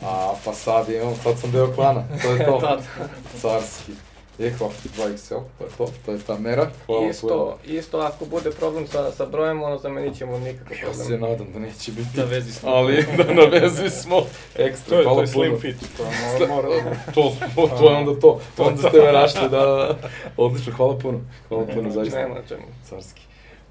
A, 0.03 0.35
pa 0.45 0.53
sad 0.53 0.89
imam, 0.89 1.15
sad 1.23 1.39
sam 1.39 1.51
deo 1.51 1.73
klana, 1.75 2.05
to 2.23 2.33
je 2.33 2.47
to. 2.47 2.79
Carski. 3.41 3.93
Je, 4.41 4.51
hvala, 4.51 4.73
2XL, 4.97 5.43
to 5.59 5.65
je 5.65 5.71
to, 5.79 5.87
to 6.07 6.13
je 6.13 6.19
ta 6.19 6.39
mera. 6.39 6.71
Hvala 6.87 7.07
isto, 7.11 7.27
tvojom. 7.27 7.59
isto 7.79 7.99
ako 7.99 8.25
bude 8.25 8.51
problem 8.51 8.87
sa, 8.87 9.13
sa 9.13 9.27
brojem, 9.27 9.63
ono, 9.63 9.79
zamenit 9.79 10.17
ćemo 10.17 10.39
nikakav 10.39 10.77
problem. 10.83 11.01
Ja 11.01 11.05
se 11.05 11.19
nadam 11.19 11.53
da 11.53 11.59
neće 11.59 11.93
biti. 11.93 12.17
Na 12.17 12.25
vezi 12.25 12.53
smo. 12.53 12.71
Ali, 12.71 13.05
da 13.17 13.35
na 13.35 13.43
vezi 13.43 13.91
smo. 13.91 14.23
Ekstra, 14.57 14.89
to 14.89 14.99
je, 14.99 15.05
hvala 15.05 15.17
to 15.17 15.23
je 15.23 15.27
slim 15.27 15.51
puno. 15.51 15.61
fit, 15.61 15.77
to 15.97 16.05
mora, 16.05 16.55
mora 16.55 16.69
da... 16.69 17.13
to, 17.15 17.33
to, 17.55 17.77
to 17.79 17.91
je 17.91 17.97
onda 17.97 18.21
to. 18.21 18.41
Onda 18.59 18.89
ste 18.89 19.03
me 19.03 19.13
našli, 19.13 19.49
da, 19.51 19.59
da. 19.59 19.99
Odlično, 20.37 20.73
hvala 20.73 20.99
puno. 20.99 21.21
Hvala 21.49 21.67
puno, 21.67 21.91
zaista. 21.91 22.19
Nema 22.19 22.35
na 22.35 22.43
čemu. 22.49 22.63
Carski. 22.89 23.23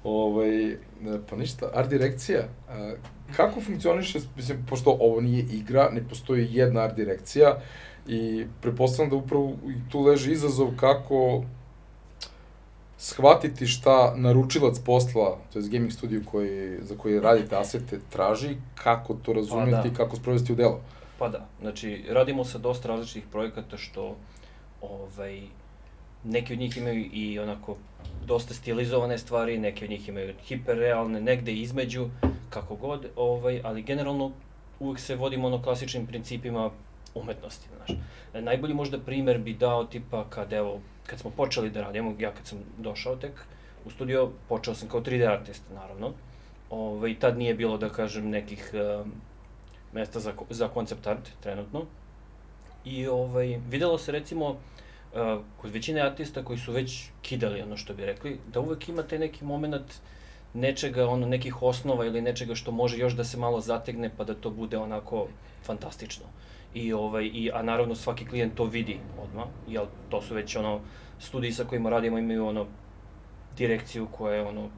Ovaj, 0.04 0.76
pa 1.30 1.36
ništa, 1.36 1.70
art 1.74 1.88
direkcija, 1.90 2.48
a, 2.68 2.92
kako 3.36 3.60
funkcioniše, 3.60 4.18
mislim, 4.36 4.66
pošto 4.68 4.96
ovo 5.00 5.20
nije 5.20 5.44
igra, 5.52 5.90
ne 5.92 6.08
postoji 6.08 6.48
jedna 6.50 6.80
art 6.80 6.96
direkcija 6.96 7.60
i 8.10 8.46
prepostavljam 8.60 9.10
da 9.10 9.16
upravo 9.16 9.52
i 9.68 9.90
tu 9.90 10.00
leži 10.00 10.32
izazov 10.32 10.68
kako 10.76 11.42
shvatiti 12.98 13.66
šta 13.66 14.14
naručilac 14.16 14.78
posla, 14.78 15.38
to 15.52 15.58
je 15.58 15.68
gaming 15.68 15.92
studio 15.92 16.22
koji, 16.30 16.78
za 16.82 16.96
koji 16.96 17.20
radite 17.20 17.56
asete, 17.56 18.00
traži, 18.10 18.56
kako 18.74 19.14
to 19.14 19.32
razumeti 19.32 19.72
Pa 19.72 19.82
da. 19.82 19.88
i 19.88 19.94
kako 19.94 20.16
sprovesti 20.16 20.52
u 20.52 20.56
delo. 20.56 20.80
Pa 21.18 21.28
da, 21.28 21.46
znači 21.60 22.04
radimo 22.08 22.44
sa 22.44 22.58
dosta 22.58 22.88
različitih 22.88 23.24
projekata 23.32 23.76
što 23.76 24.16
ovaj, 24.82 25.40
neki 26.24 26.52
od 26.52 26.58
njih 26.58 26.76
imaju 26.76 27.08
i 27.12 27.38
onako 27.38 27.76
dosta 28.26 28.54
stilizovane 28.54 29.18
stvari, 29.18 29.58
neki 29.58 29.84
od 29.84 29.90
njih 29.90 30.08
imaju 30.08 30.34
hiperrealne, 30.44 31.20
negde 31.20 31.52
između, 31.52 32.08
kako 32.50 32.74
god, 32.74 33.06
ovaj, 33.16 33.60
ali 33.64 33.82
generalno 33.82 34.32
uvek 34.80 34.98
se 35.00 35.16
vodimo 35.16 35.46
ono 35.46 35.62
klasičnim 35.62 36.06
principima 36.06 36.70
umetnosti, 37.14 37.68
znaš. 37.76 37.98
E, 38.34 38.40
Najbolji 38.40 38.74
možda 38.74 38.98
primer 38.98 39.38
bi 39.38 39.54
dao 39.54 39.84
tipa 39.84 40.24
kad 40.30 40.52
evo, 40.52 40.80
kad 41.06 41.18
smo 41.18 41.30
počeli 41.30 41.70
da 41.70 41.80
radimo, 41.80 42.14
ja 42.18 42.32
kad 42.34 42.46
sam 42.46 42.58
došao 42.78 43.16
tek 43.16 43.32
u 43.84 43.90
studio, 43.90 44.30
počeo 44.48 44.74
sam 44.74 44.88
kao 44.88 45.00
3D 45.00 45.32
artist, 45.32 45.62
naravno. 45.74 46.12
Ovaj, 46.70 47.18
tad 47.18 47.38
nije 47.38 47.54
bilo, 47.54 47.78
da 47.78 47.88
kažem, 47.88 48.30
nekih 48.30 48.70
um, 48.74 49.12
mesta 49.92 50.20
za, 50.20 50.32
za 50.50 50.68
koncept 50.68 51.06
art 51.06 51.28
trenutno. 51.40 51.84
I 52.84 53.06
ovaj, 53.06 53.60
videlo 53.68 53.98
se 53.98 54.12
recimo 54.12 54.50
uh, 54.50 54.58
kod 55.60 55.70
većine 55.70 56.00
artista 56.00 56.44
koji 56.44 56.58
su 56.58 56.72
već 56.72 57.08
kidali 57.22 57.62
ono 57.62 57.76
što 57.76 57.94
bi 57.94 58.06
rekli, 58.06 58.38
da 58.52 58.60
uvek 58.60 58.88
ima 58.88 59.02
taj 59.02 59.18
neki 59.18 59.44
moment 59.44 59.92
nečega, 60.54 61.08
ono, 61.08 61.26
nekih 61.26 61.62
osnova 61.62 62.06
ili 62.06 62.22
nečega 62.22 62.54
što 62.54 62.70
može 62.70 62.98
još 62.98 63.12
da 63.12 63.24
se 63.24 63.38
malo 63.38 63.60
zategne 63.60 64.10
pa 64.16 64.24
da 64.24 64.34
to 64.34 64.50
bude 64.50 64.78
onako 64.78 65.28
fantastično. 65.62 66.24
I 66.74 66.92
ovaj 66.92 67.24
i 67.24 67.50
a 67.54 67.62
naravno 67.62 67.94
svaki 67.94 68.26
klijent 68.26 68.54
to 68.54 68.64
vidi 68.64 68.98
odmah, 69.22 69.46
jel 69.68 69.86
to 70.08 70.22
su 70.22 70.34
već 70.34 70.56
ono 70.56 70.80
studiji 71.18 71.52
sa 71.52 71.64
kojima 71.64 71.90
radimo 71.90 72.18
imaju 72.18 72.46
ono 72.46 72.66
direkciju 73.56 74.06
koja 74.06 74.34
je 74.34 74.42
ono 74.42 74.68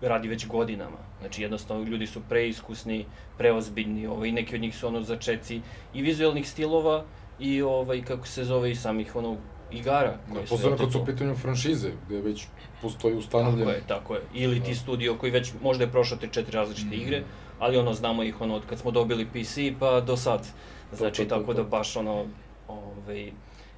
radi 0.00 0.28
već 0.28 0.46
godinama. 0.46 0.96
Znači 1.20 1.42
jednostavno 1.42 1.84
ljudi 1.84 2.06
su 2.06 2.20
preiskusni, 2.28 3.04
preozbiljni, 3.38 4.06
ovaj 4.06 4.32
neki 4.32 4.54
od 4.54 4.60
njih 4.60 4.76
su 4.76 4.86
ono 4.86 5.02
začeci 5.02 5.60
i 5.94 6.02
vizuelnih 6.02 6.48
stilova 6.48 7.04
i 7.38 7.62
ovaj 7.62 8.02
kako 8.02 8.26
se 8.26 8.44
zove 8.44 8.70
i 8.70 8.74
samih 8.74 9.16
ono 9.16 9.36
igara 9.72 10.16
Da, 10.34 10.40
posebno 10.40 10.76
kad 10.76 10.92
su 10.92 11.02
u 11.02 11.06
pitanju 11.06 11.34
franšize, 11.34 11.90
gde 12.06 12.20
već 12.20 12.46
postoji 12.82 13.12
Tako 13.14 13.18
ustanovljeno. 13.18 13.70
je, 13.70 13.82
tako 13.86 14.14
je. 14.14 14.20
Ili 14.34 14.62
ti 14.62 14.74
studio 14.74 15.14
koji 15.14 15.32
već 15.32 15.52
možda 15.62 15.84
je 15.84 15.90
prošao 15.90 16.18
te 16.18 16.28
četiri 16.28 16.52
različite 16.56 16.96
Mhm. 16.96 17.00
igre, 17.00 17.22
ali 17.58 17.78
ono 17.78 17.92
znamo 17.94 18.22
ih 18.22 18.40
ono 18.40 18.54
od 18.54 18.66
kad 18.66 18.78
smo 18.78 18.90
dobili 18.90 19.26
PC 19.26 19.58
pa 19.80 20.00
do 20.00 20.16
sad. 20.16 20.46
Znači 20.92 21.24
to, 21.24 21.28
to, 21.28 21.40
tako 21.40 21.54
to. 21.54 21.62
da 21.62 21.68
baš 21.68 21.96
ono 21.96 22.24
ovaj 22.68 23.32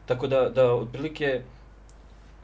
tako 0.07 0.27
da 0.27 0.49
da 0.49 0.73
otprilike 0.75 1.43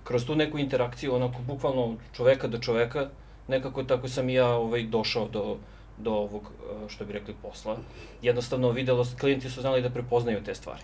kroz 0.04 0.26
tu 0.26 0.34
neku 0.34 0.58
interakciju 0.58 1.14
onako 1.14 1.38
bukvalno 1.46 1.96
čoveka 2.12 2.48
do 2.48 2.58
čoveka 2.58 3.08
nekako 3.48 3.82
tako 3.82 4.08
sam 4.08 4.28
i 4.28 4.34
ja 4.34 4.48
ovaj 4.48 4.82
došao 4.82 5.28
do 5.28 5.56
do 5.98 6.12
ovog 6.12 6.42
eh, 6.42 6.88
što 6.88 7.04
bi 7.04 7.12
rekli 7.12 7.34
posla. 7.42 7.76
Jednostavno 8.22 8.70
videlo 8.70 9.06
klijenti 9.20 9.50
su 9.50 9.60
znali 9.60 9.82
da 9.82 9.90
prepoznaju 9.90 10.44
te 10.44 10.54
stvari. 10.54 10.82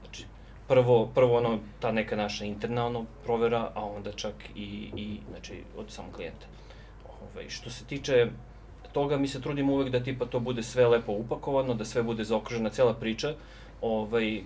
Znači 0.00 0.24
prvo 0.68 1.06
prvo 1.14 1.36
ono 1.36 1.58
ta 1.80 1.92
neka 1.92 2.16
naša 2.16 2.44
interna 2.44 2.86
ono 2.86 3.04
provera, 3.24 3.70
a 3.74 3.84
onda 3.84 4.12
čak 4.12 4.34
i 4.54 4.90
i 4.96 5.18
znači 5.30 5.62
od 5.76 5.90
samog 5.90 6.12
klijenta. 6.12 6.46
Ovaj 7.22 7.48
što 7.48 7.70
se 7.70 7.84
tiče 7.84 8.26
toga 8.92 9.16
mi 9.16 9.28
se 9.28 9.40
trudimo 9.40 9.72
uvek 9.72 9.90
da 9.90 10.02
tipa 10.02 10.26
to 10.26 10.40
bude 10.40 10.62
sve 10.62 10.86
lepo 10.86 11.12
upakovano, 11.12 11.74
da 11.74 11.84
sve 11.84 12.02
bude 12.02 12.24
zaokružena 12.24 12.70
cela 12.70 12.94
priča. 12.94 13.34
Ovaj 13.82 14.42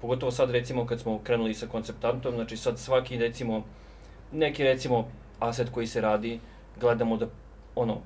pogotovo 0.00 0.32
sad 0.32 0.50
recimo 0.50 0.86
kad 0.86 1.00
smo 1.00 1.18
krenuli 1.18 1.54
sa 1.54 1.66
konceptantom, 1.66 2.34
znači 2.34 2.56
sad 2.56 2.78
svaki 2.78 3.18
recimo 3.18 3.62
neki 4.32 4.64
recimo 4.64 5.08
aset 5.40 5.70
koji 5.70 5.86
se 5.86 6.00
radi, 6.00 6.40
gledamo 6.80 7.16
da 7.16 7.26
ono 7.74 8.00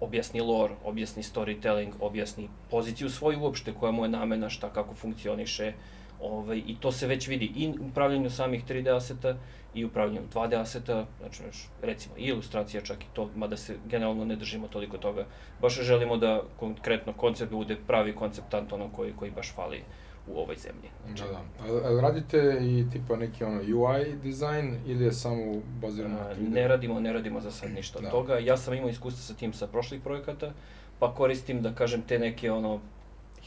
objasni 0.00 0.40
lore, 0.40 0.74
objasni 0.84 1.22
storytelling, 1.22 1.92
objasni 2.00 2.48
poziciju 2.70 3.10
svoju 3.10 3.40
uopšte 3.40 3.74
koja 3.80 3.92
mu 3.92 4.04
je 4.04 4.08
namena, 4.08 4.48
šta 4.48 4.70
kako 4.72 4.94
funkcioniše, 4.94 5.72
ovaj, 6.20 6.62
i 6.66 6.76
to 6.80 6.92
se 6.92 7.06
već 7.06 7.28
vidi 7.28 7.52
i 7.56 7.68
u 7.68 7.90
pravljenju 7.94 8.30
samih 8.30 8.64
3D 8.64 8.96
aseta 8.96 9.36
i 9.76 9.84
u 9.84 9.88
pravljenju 9.88 10.20
2D 10.34 10.60
aseta, 10.60 11.06
znači 11.20 11.42
recimo 11.82 12.14
i 12.18 12.22
ilustracija 12.22 12.82
čak 12.82 13.00
i 13.02 13.06
to, 13.12 13.30
mada 13.36 13.56
se 13.56 13.76
generalno 13.86 14.24
ne 14.24 14.36
držimo 14.36 14.68
toliko 14.68 14.98
toga. 14.98 15.24
Baš 15.60 15.80
želimo 15.80 16.16
da 16.16 16.42
konkretno 16.56 17.12
koncept 17.12 17.52
bude 17.52 17.76
pravi 17.86 18.14
konceptant 18.14 18.72
ono 18.72 18.88
koji, 18.88 19.12
koji 19.12 19.30
baš 19.30 19.54
fali 19.54 19.82
u 20.28 20.38
ovoj 20.38 20.56
zemlji. 20.56 20.88
Znači, 21.06 21.22
Da, 21.22 21.28
da. 21.28 21.88
A, 21.88 21.98
a 21.98 22.00
radite 22.00 22.58
i 22.60 22.84
tipa 22.92 23.16
neki 23.16 23.44
ono 23.44 23.60
UI 23.60 24.16
dizajn 24.22 24.76
ili 24.86 25.04
je 25.04 25.12
samo 25.12 25.42
bazirano 25.80 26.14
na 26.14 26.20
A, 26.20 26.34
3D? 26.34 26.52
Ne 26.52 26.68
radimo, 26.68 27.00
ne 27.00 27.12
radimo 27.12 27.40
za 27.40 27.50
sad 27.50 27.70
ništa 27.70 27.98
od 27.98 28.04
Da. 28.04 28.10
toga. 28.10 28.38
Ja 28.38 28.56
sam 28.56 28.74
imao 28.74 28.88
iskustva 28.90 29.20
sa 29.22 29.34
tim 29.34 29.52
sa 29.52 29.66
prošlih 29.66 30.00
projekata, 30.00 30.52
pa 30.98 31.14
koristim 31.14 31.62
da 31.62 31.74
kažem 31.74 32.02
te 32.02 32.18
neke 32.18 32.52
ono 32.52 32.80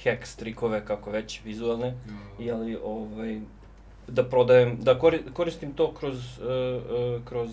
hacks, 0.03 0.35
trikove, 0.35 0.85
kako 0.85 1.11
već, 1.11 1.41
vizualne, 1.43 1.91
Da. 2.05 2.43
jeli, 2.43 2.77
ovaj, 2.83 3.41
da 4.09 4.23
prodajem, 4.23 4.77
da 4.81 4.95
kori- 4.95 5.33
koristim 5.33 5.73
to 5.73 5.93
kroz, 5.93 6.17
uh, 6.39 6.45
uh, 6.45 7.25
kroz 7.25 7.49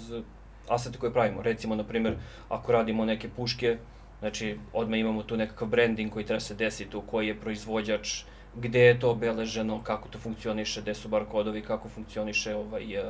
asete 0.69 0.99
koje 0.99 1.13
pravimo. 1.13 1.43
Recimo, 1.43 1.75
na 1.75 1.85
primer, 1.85 2.15
ako 2.49 2.73
radimo 2.73 3.05
neke 3.05 3.29
puške, 3.29 3.77
znači, 4.21 4.59
odmah 4.73 4.99
imamo 4.99 5.23
tu 5.23 5.37
nekakav 5.37 5.69
branding 5.69 6.13
koji 6.13 6.25
treba 6.25 6.41
se 6.41 6.55
desiti, 6.55 6.97
u 6.97 7.01
koji 7.01 7.27
je 7.29 7.41
proizvođač, 7.41 8.23
gde 8.57 8.81
je 8.81 9.01
to 9.01 9.11
obeleženo, 9.11 9.83
kako 9.83 10.09
to 10.09 10.19
funkcioniše, 10.19 10.83
gde 10.83 10.95
su 10.95 11.09
bar 11.09 11.25
kodovi, 11.25 11.63
kako 11.63 11.89
funkcioniše 11.89 12.55
ovaj, 12.55 12.99
uh, 12.99 13.05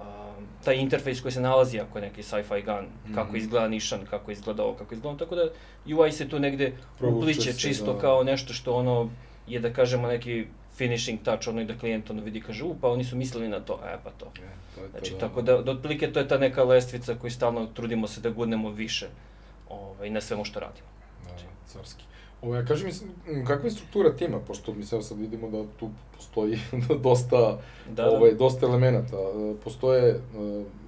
uh, 0.00 0.06
taj 0.64 0.76
interfejs 0.76 1.20
koji 1.20 1.32
se 1.32 1.40
nalazi 1.40 1.80
ako 1.80 1.98
je 1.98 2.02
neki 2.02 2.22
sci-fi 2.22 2.62
gun, 2.62 2.86
kako 3.14 3.28
Mhm. 3.28 3.36
izgleda 3.36 3.68
nišan, 3.68 4.00
kako 4.10 4.30
izgleda 4.30 4.62
ovo, 4.64 4.72
kako 4.74 4.94
izgleda 4.94 5.08
ono, 5.08 5.18
tako 5.18 5.34
da 5.34 5.48
UI 5.96 6.12
se 6.12 6.28
tu 6.28 6.38
negde 6.38 6.72
Provuče 6.98 7.18
upliće 7.18 7.52
se, 7.52 7.58
čisto 7.58 7.92
da. 7.92 7.98
kao 8.00 8.24
nešto 8.24 8.52
što 8.52 8.74
ono 8.74 9.10
je 9.46 9.60
da 9.60 9.72
kažemo 9.72 10.08
neki 10.08 10.46
finishing 10.76 11.22
touch, 11.22 11.48
ono 11.48 11.60
i 11.60 11.64
da 11.64 11.78
klijent 11.78 12.10
ono 12.10 12.22
vidi 12.22 12.40
kaže, 12.40 12.64
u, 12.64 12.74
pa 12.80 12.88
oni 12.88 13.04
su 13.04 13.16
mislili 13.16 13.48
na 13.48 13.60
to, 13.60 13.80
e 13.86 13.96
pa 14.04 14.10
to. 14.10 14.26
E, 14.36 14.40
to 14.74 14.80
to, 14.80 14.88
Znači, 14.90 15.12
da. 15.12 15.18
tako 15.18 15.42
da, 15.42 15.62
da 15.62 15.70
otprilike 15.72 16.12
to 16.12 16.20
je 16.20 16.28
ta 16.28 16.38
neka 16.38 16.64
lestvica 16.64 17.14
koju 17.14 17.30
stalno 17.30 17.66
trudimo 17.66 18.06
se 18.08 18.20
da 18.20 18.30
gurnemo 18.30 18.70
više 18.70 19.08
ovaj, 19.68 20.10
na 20.10 20.20
svemu 20.20 20.44
što 20.44 20.60
radimo. 20.60 20.86
Da, 21.24 21.30
carski. 21.66 22.04
Ovo, 22.42 22.54
ja 22.56 22.64
kaži 22.64 22.84
mi, 22.86 23.44
kakva 23.44 23.64
je 23.64 23.70
struktura 23.70 24.16
tima, 24.16 24.38
pošto 24.40 24.74
mi 24.74 24.84
se 24.84 25.02
sad 25.02 25.18
vidimo 25.18 25.50
da 25.50 25.64
tu 25.80 25.90
postoji 26.16 26.58
dosta, 27.02 27.58
Da, 27.90 28.10
ovaj, 28.10 28.30
da, 28.30 28.36
dosta 28.36 28.66
elemenata. 28.66 29.16
E, 29.16 29.54
Postoje 29.64 30.10
e, 30.10 30.18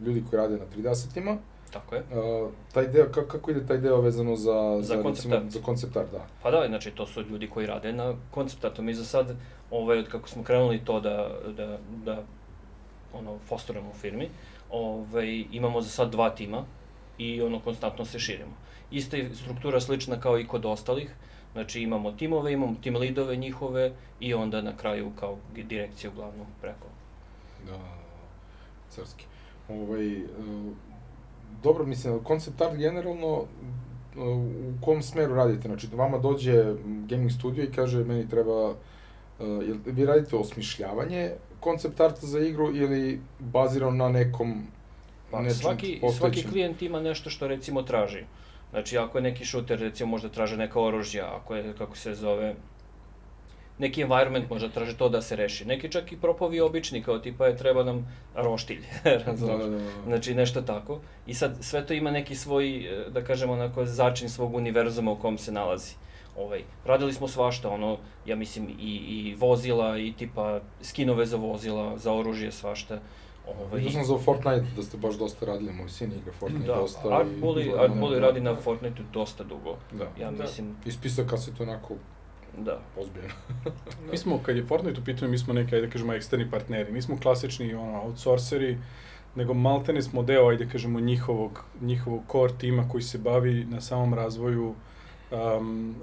ljudi 0.06 0.24
koji 0.30 0.40
rade 0.42 0.56
na 0.56 0.64
3D 0.76 0.90
asetima, 0.90 1.36
tako 1.80 1.94
je. 1.94 2.00
E, 2.00 2.48
taj 2.72 2.86
deo, 2.86 3.06
kako, 3.06 3.28
kako 3.28 3.50
ide 3.50 3.66
taj 3.66 3.78
deo 3.78 4.00
vezano 4.00 4.36
za, 4.36 4.78
Za 4.80 4.94
concept 5.02 5.16
recimo, 5.16 5.34
art. 5.34 5.50
za 5.50 5.60
koncept 5.62 5.96
art, 5.96 6.12
da. 6.12 6.26
Pa 6.42 6.50
da, 6.50 6.64
znači 6.68 6.90
to 6.90 7.06
su 7.06 7.22
ljudi 7.22 7.48
koji 7.50 7.66
rade 7.66 7.92
na 7.92 8.14
konceptatu. 8.30 8.82
Mi 8.82 8.94
za 8.94 9.04
sad, 9.04 9.36
ovaj, 9.70 9.98
od 9.98 10.08
kako 10.08 10.28
smo 10.28 10.42
krenuli 10.42 10.84
to 10.84 11.00
da, 11.00 11.28
da, 11.56 11.78
da 12.04 12.22
ono, 13.12 13.38
fosterujemo 13.48 13.90
u 13.90 13.94
firmi, 13.94 14.28
ovaj, 14.70 15.44
imamo 15.52 15.80
za 15.80 15.88
sad 15.88 16.10
dva 16.10 16.30
tima 16.30 16.64
i 17.18 17.42
ono 17.42 17.60
konstantno 17.60 18.04
se 18.04 18.18
širimo. 18.18 18.52
Ista 18.90 19.16
je 19.16 19.34
struktura 19.34 19.80
slična 19.80 20.20
kao 20.20 20.38
i 20.38 20.46
kod 20.46 20.64
ostalih, 20.64 21.10
Znači 21.56 21.80
imamo 21.80 22.12
timove, 22.12 22.52
imamo 22.52 22.74
tim 22.82 22.96
lidove 22.96 23.36
njihove 23.36 23.92
i 24.20 24.34
onda 24.34 24.62
na 24.62 24.76
kraju 24.76 25.12
kao 25.20 25.38
direkciju 25.54 26.10
glavnu 26.14 26.46
preko. 26.60 26.86
Da, 27.66 27.78
carski. 28.90 29.24
Ovaj, 29.68 30.12
e, 30.12 30.24
dobro, 31.66 31.86
mislim, 31.86 32.18
koncept 32.24 32.60
art 32.60 32.76
generalno, 32.76 33.44
u 34.16 34.84
kom 34.84 35.02
smeru 35.02 35.34
radite? 35.34 35.68
Znači, 35.68 35.88
vama 35.92 36.18
dođe 36.18 36.74
gaming 36.84 37.32
studio 37.32 37.64
i 37.64 37.72
kaže, 37.72 38.04
meni 38.04 38.28
treba, 38.28 38.74
e, 39.40 39.44
jel, 39.44 39.76
vi 39.86 40.06
radite 40.06 40.36
osmišljavanje 40.36 41.30
koncept 41.60 42.00
arta 42.00 42.26
za 42.26 42.40
igru 42.40 42.76
ili 42.76 43.20
bazirano 43.38 43.96
na 43.96 44.08
nekom 44.08 44.66
Pa, 45.30 45.50
svaki, 45.50 46.00
svaki 46.18 46.44
klijent 46.48 46.82
ima 46.82 47.00
nešto 47.00 47.30
što 47.30 47.48
recimo 47.48 47.82
traži. 47.82 48.24
Znači, 48.70 48.98
ako 48.98 49.18
je 49.18 49.22
neki 49.22 49.44
šuter, 49.44 49.80
recimo, 49.80 50.10
možda 50.10 50.28
traže 50.28 50.56
neka 50.56 50.80
oružja, 50.80 51.26
ako 51.36 51.56
je, 51.56 51.74
kako 51.78 51.96
se 51.96 52.14
zove, 52.14 52.54
neki 53.78 54.02
environment 54.02 54.50
možda 54.50 54.68
traži 54.68 54.96
to 54.96 55.08
da 55.08 55.22
se 55.22 55.36
reši. 55.36 55.64
Neki 55.64 55.92
čak 55.92 56.12
i 56.12 56.16
propovi 56.16 56.60
obični, 56.60 57.02
kao 57.02 57.18
tipa 57.18 57.46
je 57.46 57.56
treba 57.56 57.84
nam 57.84 58.14
roštilj, 58.34 58.82
razumiješ? 59.26 59.58
Da, 59.62 59.64
da, 59.64 59.70
da, 59.70 59.76
da. 59.76 60.02
Znači 60.06 60.34
nešto 60.34 60.62
tako. 60.62 61.00
I 61.26 61.34
sad 61.34 61.56
sve 61.60 61.86
to 61.86 61.94
ima 61.94 62.10
neki 62.10 62.34
svoj, 62.34 62.76
e, 62.76 63.10
da 63.10 63.24
kažemo, 63.24 63.52
onako 63.52 63.84
začin 63.84 64.28
svog 64.28 64.54
univerzuma 64.54 65.10
u 65.10 65.16
kom 65.16 65.38
se 65.38 65.52
nalazi. 65.52 65.94
Ovaj, 66.36 66.62
radili 66.84 67.12
smo 67.12 67.28
svašta, 67.28 67.68
ono, 67.68 67.98
ja 68.26 68.36
mislim, 68.36 68.68
i, 68.68 68.94
i 68.94 69.34
vozila, 69.34 69.98
i 69.98 70.12
tipa 70.12 70.60
skinove 70.82 71.26
za 71.26 71.36
vozila, 71.36 71.98
za 71.98 72.12
oružje, 72.12 72.52
svašta. 72.52 73.00
Ovaj... 73.48 73.80
Vidio 73.80 73.90
sam 73.90 74.04
za 74.04 74.18
Fortnite 74.18 74.66
da 74.76 74.82
ste 74.82 74.96
baš 74.96 75.14
dosta 75.14 75.46
radili, 75.46 75.72
moj 75.72 75.88
sin 75.88 76.12
igra 76.12 76.32
Fortnite 76.32 76.66
da, 76.66 76.74
dosta. 76.74 77.18
Art 77.18 77.28
Bully, 77.42 77.82
Art 77.82 77.92
Bully 77.92 78.18
radi 78.18 78.40
na 78.40 78.56
Fortniteu 78.56 79.04
dosta 79.12 79.44
dugo. 79.44 79.76
Da. 79.92 80.04
Ja 80.20 80.30
da. 80.30 80.42
mislim... 80.42 80.76
I 80.86 80.92
spisaka 80.92 81.36
se 81.36 81.54
to 81.54 81.62
onako 81.62 81.94
Da. 82.56 82.80
Ozbiljno. 82.96 83.28
mi 84.10 84.16
smo, 84.16 84.38
kad 84.42 84.56
je 84.56 84.64
Fortnite 84.64 85.00
u 85.00 85.04
pitanju, 85.04 85.30
mi 85.30 85.38
smo 85.38 85.54
neki, 85.54 85.74
ajde 85.74 85.86
da 85.86 85.92
kažemo, 85.92 86.12
eksterni 86.12 86.50
partneri. 86.50 86.92
Nismo 86.92 87.18
klasični 87.22 87.74
ono, 87.74 88.02
outsourceri, 88.02 88.78
nego 89.34 89.54
maltene 89.54 90.02
smo 90.02 90.22
deo, 90.22 90.48
ajde 90.48 90.64
da 90.64 90.70
kažemo, 90.70 91.00
njihovog, 91.00 91.64
njihovog 91.80 92.22
core 92.32 92.52
tima 92.58 92.88
koji 92.88 93.02
se 93.02 93.18
bavi 93.18 93.64
na 93.64 93.80
samom 93.80 94.14
razvoju 94.14 94.74
um, 95.30 95.94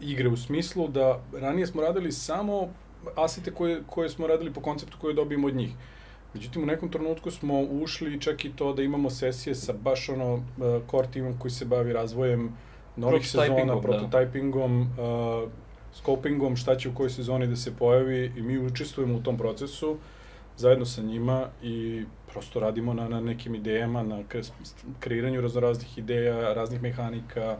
igre 0.00 0.28
u 0.28 0.36
smislu 0.36 0.88
da 0.88 1.20
ranije 1.40 1.66
smo 1.66 1.82
radili 1.82 2.12
samo 2.12 2.68
asete 3.16 3.50
koje, 3.50 3.82
koje 3.86 4.08
smo 4.08 4.26
radili 4.26 4.52
po 4.52 4.60
konceptu 4.60 4.96
koje 5.00 5.14
dobijemo 5.14 5.46
od 5.46 5.54
njih. 5.54 5.70
Međutim, 6.34 6.62
u 6.62 6.66
nekom 6.66 6.88
trenutku 6.88 7.30
smo 7.30 7.60
ušli 7.60 8.20
čak 8.20 8.44
i 8.44 8.52
to 8.56 8.72
da 8.72 8.82
imamo 8.82 9.10
sesije 9.10 9.54
sa 9.54 9.72
baš 9.72 10.08
ono 10.08 10.34
uh, 10.34 10.42
core 10.90 11.08
timom 11.12 11.38
koji 11.38 11.50
se 11.50 11.64
bavi 11.64 11.92
razvojem 11.92 12.52
novih 12.96 13.28
sezona, 13.28 13.76
prototypingom, 13.76 14.86
da. 14.96 15.02
uh, 15.02 15.48
scopingom, 15.92 16.56
šta 16.56 16.76
će 16.76 16.88
u 16.88 16.94
kojoj 16.94 17.10
sezoni 17.10 17.46
da 17.46 17.56
se 17.56 17.76
pojavi 17.76 18.32
i 18.36 18.42
mi 18.42 18.58
učestvujemo 18.58 19.14
u 19.14 19.22
tom 19.22 19.38
procesu 19.38 19.98
zajedno 20.56 20.84
sa 20.84 21.02
njima 21.02 21.48
i 21.62 22.04
prosto 22.32 22.60
radimo 22.60 22.94
na, 22.94 23.08
na 23.08 23.20
nekim 23.20 23.54
idejama, 23.54 24.02
na 24.02 24.22
kreiranju 25.00 25.40
raznoraznih 25.40 25.98
ideja, 25.98 26.54
raznih 26.54 26.82
mehanika, 26.82 27.56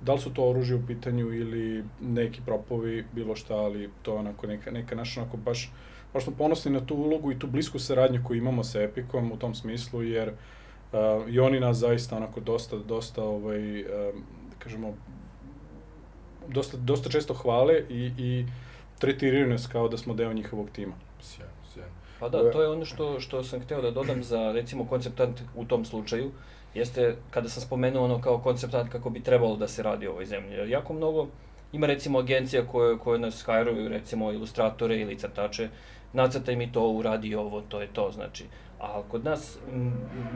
da 0.00 0.12
li 0.12 0.20
su 0.20 0.34
to 0.34 0.50
oružje 0.50 0.76
u 0.76 0.86
pitanju 0.86 1.32
ili 1.32 1.84
neki 2.00 2.40
propovi, 2.46 3.04
bilo 3.12 3.36
šta, 3.36 3.54
ali 3.54 3.90
to 4.02 4.12
je 4.12 4.18
onako 4.18 4.46
neka, 4.46 4.70
neka 4.70 4.94
naša 4.94 5.20
onako 5.20 5.36
baš, 5.36 5.72
baš 6.14 6.24
smo 6.24 6.32
ponosni 6.38 6.72
na 6.72 6.86
tu 6.86 6.94
ulogu 6.94 7.32
i 7.32 7.38
tu 7.38 7.46
blisku 7.46 7.78
saradnju 7.78 8.22
koju 8.24 8.38
imamo 8.38 8.64
sa 8.64 8.82
Epicom 8.82 9.32
u 9.32 9.36
tom 9.36 9.54
smislu, 9.54 10.02
jer 10.02 10.28
uh, 10.28 11.28
i 11.28 11.40
oni 11.40 11.60
nas 11.60 11.76
zaista 11.76 12.16
onako 12.16 12.40
dosta, 12.40 12.76
dosta 12.76 13.22
ovaj, 13.24 13.82
da 14.50 14.56
kažemo, 14.58 14.94
dosta, 16.48 16.76
dosta 16.76 17.10
često 17.10 17.34
hvale 17.34 17.82
i, 17.88 18.12
i 18.18 18.46
tretiraju 18.98 19.46
nas 19.46 19.66
kao 19.66 19.88
da 19.88 19.96
smo 19.96 20.14
deo 20.14 20.32
njihovog 20.32 20.70
tima. 20.70 20.94
Sjajno, 21.20 21.52
sjajno. 21.74 21.92
Pa 22.20 22.28
da, 22.28 22.50
to 22.50 22.62
je 22.62 22.68
ono 22.68 22.84
što, 22.84 23.20
što 23.20 23.44
sam 23.44 23.60
hteo 23.60 23.82
da 23.82 23.90
dodam 23.90 24.22
za, 24.22 24.52
recimo, 24.52 24.86
konceptant 24.86 25.40
u 25.56 25.64
tom 25.64 25.84
slučaju, 25.84 26.30
jeste 26.74 27.16
kada 27.30 27.48
sam 27.48 27.62
spomenuo 27.62 28.04
ono 28.04 28.20
kao 28.20 28.38
konceptant 28.38 28.92
kako 28.92 29.10
bi 29.10 29.22
trebalo 29.22 29.56
da 29.56 29.68
se 29.68 29.82
radi 29.82 30.08
u 30.08 30.10
ovoj 30.10 30.26
zemlji. 30.26 30.54
Jer 30.54 30.68
jako 30.68 30.92
mnogo, 30.92 31.26
ima 31.72 31.86
recimo 31.86 32.18
agencija 32.18 32.66
koje, 32.66 32.98
koje 32.98 33.18
nas 33.18 33.42
hajruju, 33.46 33.88
recimo 33.88 34.32
ilustratore 34.32 35.00
ili 35.00 35.18
crtače, 35.18 35.68
nacrtaj 36.12 36.56
mi 36.56 36.72
to, 36.72 36.88
uradi 36.88 37.34
ovo, 37.34 37.60
to 37.60 37.80
je 37.80 37.86
to, 37.92 38.10
znači. 38.12 38.44
A 38.80 39.02
kod 39.08 39.24
nas, 39.24 39.58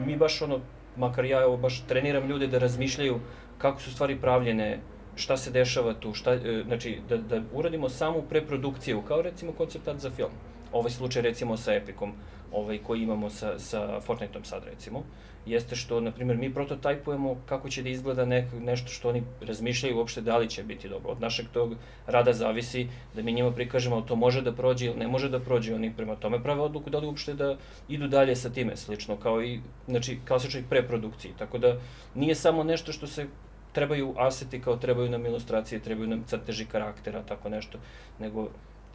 mi 0.05 0.17
baš 0.17 0.41
ono, 0.41 0.59
makar 0.97 1.25
ja 1.25 1.41
evo 1.41 1.57
baš 1.57 1.83
treniram 1.87 2.29
ljude 2.29 2.47
da 2.47 2.57
razmišljaju 2.57 3.19
kako 3.57 3.81
su 3.81 3.91
stvari 3.91 4.21
pravljene, 4.21 4.79
šta 5.21 5.37
se 5.37 5.51
dešava 5.51 5.93
tu, 5.93 6.13
šta, 6.13 6.33
e, 6.33 6.63
znači 6.67 6.97
da, 7.09 7.17
da 7.17 7.41
uradimo 7.53 7.89
samu 7.89 8.23
preprodukciju, 8.29 9.01
kao 9.07 9.21
recimo 9.21 9.51
konceptat 9.51 9.99
za 9.99 10.09
film. 10.09 10.31
Ovaj 10.71 10.91
slučaj 10.91 11.21
recimo 11.21 11.57
sa 11.57 11.73
Epicom, 11.73 12.13
ovaj 12.51 12.77
koji 12.77 13.03
imamo 13.03 13.29
sa, 13.29 13.59
sa 13.59 13.99
Fortniteom 13.99 14.43
sad 14.43 14.63
recimo, 14.65 15.03
jeste 15.45 15.75
što, 15.75 15.99
na 15.99 16.11
primjer, 16.11 16.37
mi 16.37 16.53
prototajpujemo 16.53 17.35
kako 17.45 17.69
će 17.69 17.83
da 17.83 17.89
izgleda 17.89 18.25
nek, 18.25 18.45
nešto 18.59 18.89
što 18.89 19.09
oni 19.09 19.23
razmišljaju 19.41 19.97
uopšte 19.97 20.21
da 20.21 20.37
li 20.37 20.49
će 20.49 20.63
biti 20.63 20.89
dobro. 20.89 21.11
Od 21.11 21.21
našeg 21.21 21.45
tog 21.53 21.75
rada 22.07 22.33
zavisi 22.33 22.87
da 23.15 23.21
mi 23.21 23.33
njima 23.33 23.51
prikažemo 23.51 24.01
to 24.01 24.15
može 24.15 24.41
da 24.41 24.53
prođe 24.53 24.85
ili 24.85 24.99
ne 24.99 25.07
može 25.07 25.29
da 25.29 25.39
prođe, 25.39 25.75
oni 25.75 25.93
prema 25.97 26.15
tome 26.15 26.43
prave 26.43 26.61
odluku 26.61 26.89
da 26.89 26.99
li 26.99 27.07
uopšte 27.07 27.33
da 27.33 27.57
idu 27.89 28.07
dalje 28.07 28.35
sa 28.35 28.49
time, 28.49 28.77
slično 28.77 29.17
kao 29.17 29.43
i, 29.43 29.59
znači, 29.87 30.19
klasičnoj 30.27 30.63
preprodukciji. 30.69 31.31
Tako 31.37 31.57
da 31.57 31.77
nije 32.15 32.35
samo 32.35 32.63
nešto 32.63 32.91
što 32.91 33.07
se 33.07 33.27
trebaju 33.71 34.13
aseti 34.17 34.61
kao 34.61 34.75
trebaju 34.77 35.09
nam 35.09 35.25
ilustracije, 35.25 35.79
trebaju 35.79 36.09
nam 36.09 36.23
crteži 36.27 36.65
karaktera, 36.65 37.23
tako 37.23 37.49
nešto, 37.49 37.77
nego, 38.19 38.47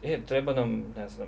e, 0.03 0.19
treba 0.25 0.53
nam, 0.53 0.83
ne 0.95 1.09
znam, 1.09 1.27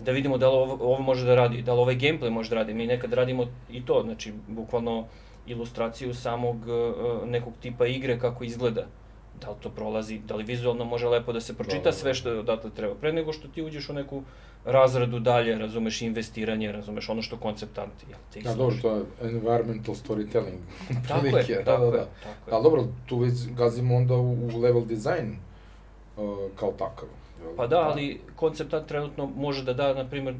da 0.00 0.12
vidimo 0.12 0.38
da 0.38 0.48
li 0.48 0.56
ovo, 0.56 0.72
ovo 0.80 1.02
može 1.02 1.26
da 1.26 1.34
radi, 1.34 1.62
da 1.62 1.74
li 1.74 1.80
ovaj 1.80 1.96
gameplay 1.96 2.30
može 2.30 2.50
da 2.50 2.56
radi. 2.56 2.74
Mi 2.74 2.86
nekad 2.86 3.12
radimo 3.12 3.46
i 3.70 3.84
to, 3.86 4.02
znači, 4.04 4.32
bukvalno 4.48 5.06
ilustraciju 5.46 6.14
samog 6.14 6.56
uh, 6.56 7.28
nekog 7.28 7.52
tipa 7.62 7.86
igre 7.86 8.18
kako 8.18 8.44
izgleda. 8.44 8.86
Da 9.40 9.50
li 9.50 9.56
to 9.62 9.70
prolazi, 9.70 10.18
da 10.18 10.36
li 10.36 10.44
vizualno 10.44 10.84
može 10.84 11.08
lepo 11.08 11.32
da 11.32 11.40
se 11.40 11.54
pročita 11.54 11.78
da, 11.78 11.84
da, 11.84 11.90
da. 11.90 11.96
sve 11.96 12.14
što 12.14 12.38
odatle 12.38 12.70
treba. 12.70 12.94
Pre 12.94 13.12
nego 13.12 13.32
što 13.32 13.48
ti 13.48 13.62
uđeš 13.62 13.88
u 13.88 13.92
neku 13.92 14.22
razradu 14.64 15.18
dalje, 15.18 15.58
razumeš 15.58 16.02
investiranje, 16.02 16.72
razumeš 16.72 17.08
ono 17.08 17.22
što 17.22 17.36
konceptant 17.36 17.92
jel 18.08 18.18
te 18.32 18.40
Da, 18.40 18.54
dobro, 18.54 18.76
to 18.82 18.96
je 18.96 19.02
environmental 19.22 19.94
storytelling. 19.94 20.58
tako 21.08 21.26
je, 21.48 21.56
da, 21.56 21.64
tako 21.64 21.84
da, 21.84 21.90
da. 21.90 21.96
je, 21.96 22.06
tako 22.22 22.50
je. 22.50 22.54
Ali 22.54 22.62
dobro, 22.62 22.84
tu 23.06 23.18
već 23.18 23.32
gazimo 23.56 23.96
onda 23.96 24.14
u, 24.14 24.32
u 24.32 24.60
level 24.60 24.84
design 24.84 25.36
uh, 26.16 26.38
kao 26.56 26.72
takav. 26.72 27.08
Pa 27.56 27.66
da, 27.66 27.80
ali 27.80 28.20
konceptant 28.36 28.86
trenutno 28.86 29.26
može 29.36 29.64
da 29.64 29.72
da, 29.72 29.94
na 29.94 30.08
primjer, 30.08 30.34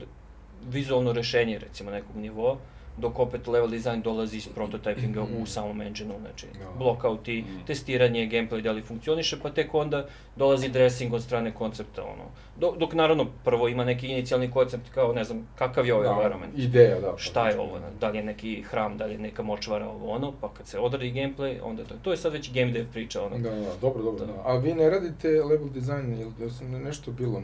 vizualno 0.68 1.12
rešenje, 1.12 1.58
recimo, 1.58 1.90
nekog 1.90 2.16
nivoa, 2.16 2.56
dok 2.96 3.18
opet 3.18 3.46
level 3.46 3.70
design 3.70 4.02
dolazi 4.02 4.36
iz 4.36 4.48
prototypinga 4.56 5.20
u 5.20 5.42
mm. 5.42 5.46
samom 5.46 5.80
engine-u, 5.80 6.20
znači 6.20 6.46
no. 6.46 6.72
Da. 6.72 6.78
blockout 6.78 7.28
i 7.28 7.42
mm. 7.42 7.66
testiranje, 7.66 8.28
gameplay 8.28 8.60
da 8.60 8.72
li 8.72 8.82
funkcioniše, 8.82 9.40
pa 9.42 9.50
tek 9.50 9.74
onda 9.74 10.06
dolazi 10.36 10.68
dressing 10.68 11.12
od 11.12 11.22
strane 11.22 11.54
koncepta, 11.54 12.02
ono. 12.02 12.24
Dok, 12.58 12.78
dok 12.78 12.92
naravno 12.92 13.26
prvo 13.44 13.68
ima 13.68 13.84
neki 13.84 14.06
inicijalni 14.06 14.50
koncept 14.50 14.88
kao, 14.94 15.12
ne 15.12 15.24
znam, 15.24 15.48
kakav 15.58 15.86
je 15.86 15.94
ovaj 15.94 16.08
da, 16.08 16.12
environment. 16.12 16.52
Ideja, 16.56 17.00
da. 17.00 17.14
Šta 17.16 17.48
je 17.48 17.60
ovo, 17.60 17.78
da 18.00 18.08
li 18.08 18.18
je 18.18 18.24
neki 18.24 18.62
hram, 18.62 18.98
da 18.98 19.06
li 19.06 19.12
je 19.12 19.18
neka 19.18 19.42
močvara, 19.42 19.88
ovo 19.88 20.10
ono, 20.10 20.32
pa 20.40 20.48
kad 20.54 20.66
se 20.66 20.78
odradi 20.78 21.12
gameplay, 21.12 21.58
onda 21.62 21.84
to, 21.84 21.94
to 22.02 22.10
je 22.10 22.16
sad 22.16 22.32
već 22.32 22.52
game 22.52 22.72
dev 22.72 22.86
priča, 22.92 23.22
ono. 23.22 23.38
Da, 23.38 23.50
da, 23.50 23.76
dobro, 23.80 24.02
dobro, 24.02 24.26
da. 24.26 24.32
da. 24.32 24.42
A 24.44 24.56
vi 24.56 24.74
ne 24.74 24.90
radite 24.90 25.28
level 25.28 25.68
design, 25.68 26.12
ili 26.12 26.50
sam 26.50 26.70
nešto 26.70 27.12
bilo, 27.12 27.42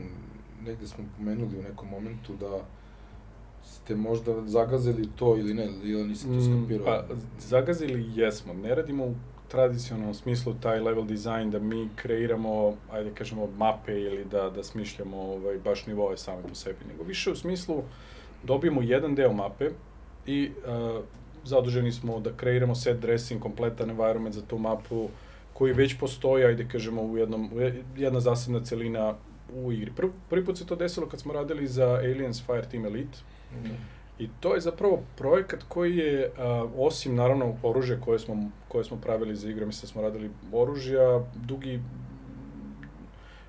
negde 0.66 0.86
smo 0.86 1.04
pomenuli 1.16 1.58
u 1.58 1.62
nekom 1.62 1.88
momentu 1.88 2.32
da 2.40 2.60
ste 3.62 3.96
možda 3.96 4.46
zagazili 4.46 5.08
to 5.16 5.36
ili 5.36 5.54
ne, 5.54 5.68
ili 5.82 6.04
nisam 6.04 6.30
to 6.30 6.36
mm, 6.36 6.62
skapirao? 6.62 6.86
pa, 6.86 7.14
zagazili 7.38 8.10
jesmo. 8.14 8.54
Ne 8.54 8.74
radimo 8.74 9.04
u 9.04 9.14
tradicionalnom 9.48 10.14
smislu 10.14 10.54
taj 10.62 10.80
level 10.80 11.04
design 11.04 11.50
da 11.50 11.58
mi 11.58 11.88
kreiramo, 11.96 12.76
ajde 12.92 13.10
kažemo, 13.14 13.48
mape 13.58 14.00
ili 14.00 14.24
da, 14.24 14.50
da 14.50 14.62
smišljamo 14.62 15.16
ovaj, 15.16 15.58
baš 15.58 15.86
nivoje 15.86 16.16
same 16.16 16.42
po 16.48 16.54
sebi, 16.54 16.78
nego 16.88 17.04
više 17.04 17.30
u 17.30 17.36
smislu 17.36 17.82
dobijemo 18.42 18.82
jedan 18.82 19.14
deo 19.14 19.32
mape 19.32 19.70
i 20.26 20.50
uh, 20.50 21.04
zaduženi 21.44 21.92
smo 21.92 22.20
da 22.20 22.32
kreiramo 22.36 22.74
set 22.74 23.00
dressing, 23.00 23.42
kompletan 23.42 23.90
environment 23.90 24.34
za 24.34 24.42
tu 24.42 24.58
mapu 24.58 25.08
koji 25.52 25.72
već 25.72 25.98
postoji, 25.98 26.44
ajde 26.44 26.68
kažemo, 26.68 27.02
u 27.02 27.16
jednom, 27.16 27.50
jedna 27.96 28.20
zasebna 28.20 28.64
celina 28.64 29.14
u 29.54 29.72
igri. 29.72 29.92
Prvi, 29.96 30.12
prvi 30.30 30.44
put 30.44 30.58
se 30.58 30.66
to 30.66 30.76
desilo 30.76 31.06
kad 31.06 31.20
smo 31.20 31.32
radili 31.32 31.66
za 31.66 31.86
Aliens 31.86 32.42
Fireteam 32.46 32.84
Elite, 32.84 33.18
I 34.20 34.28
to 34.40 34.54
je 34.54 34.60
zapravo 34.60 35.02
projekat 35.16 35.62
koji 35.68 35.96
je, 35.96 36.30
a, 36.38 36.66
osim 36.76 37.14
naravno 37.14 37.56
oružja 37.62 38.00
koje 38.04 38.18
smo, 38.18 38.50
koje 38.68 38.84
smo 38.84 38.96
pravili 38.96 39.36
za 39.36 39.50
igre, 39.50 39.66
mislim 39.66 39.80
da 39.80 39.92
smo 39.92 40.02
radili 40.02 40.30
oružja, 40.52 41.24
dugi, 41.34 41.80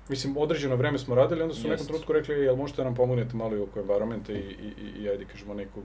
mislim, 0.08 0.36
određeno 0.36 0.76
vreme 0.76 0.98
smo 0.98 1.14
radili, 1.14 1.42
onda 1.42 1.54
su 1.54 1.66
u 1.66 1.70
nekom 1.70 1.86
trenutku 1.86 2.12
rekli, 2.12 2.34
jel 2.34 2.56
možete 2.56 2.76
da 2.76 2.84
nam 2.84 2.94
pomognete 2.94 3.36
malo 3.36 3.56
i 3.56 3.60
oko 3.60 3.80
environmenta 3.80 4.32
i, 4.32 4.36
i, 4.36 4.72
i, 4.82 5.02
i 5.02 5.08
ajde 5.08 5.24
kažemo 5.24 5.54
nekog, 5.54 5.84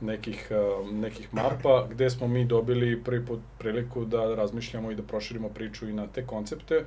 nekih, 0.00 0.48
a, 0.50 0.90
nekih 0.92 1.34
mapa, 1.34 1.86
gde 1.92 2.10
smo 2.10 2.28
mi 2.28 2.44
dobili 2.44 3.02
prvi 3.04 3.26
put 3.26 3.40
priliku 3.58 4.04
da 4.04 4.34
razmišljamo 4.34 4.90
i 4.90 4.94
da 4.94 5.02
proširimo 5.02 5.48
priču 5.48 5.88
i 5.88 5.92
na 5.92 6.06
te 6.06 6.26
koncepte. 6.26 6.84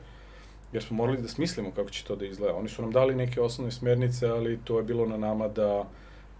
jer 0.73 0.83
smo 0.83 0.97
morali 0.97 1.21
da 1.21 1.27
smislimo 1.27 1.71
kako 1.71 1.89
će 1.89 2.03
to 2.03 2.15
da 2.15 2.25
izgleda. 2.25 2.55
Oni 2.55 2.69
su 2.69 2.81
nam 2.81 2.91
dali 2.91 3.15
neke 3.15 3.41
osnovne 3.41 3.71
smernice, 3.71 4.27
ali 4.27 4.59
to 4.63 4.77
je 4.77 4.83
bilo 4.83 5.05
na 5.05 5.17
nama 5.17 5.47
da, 5.47 5.85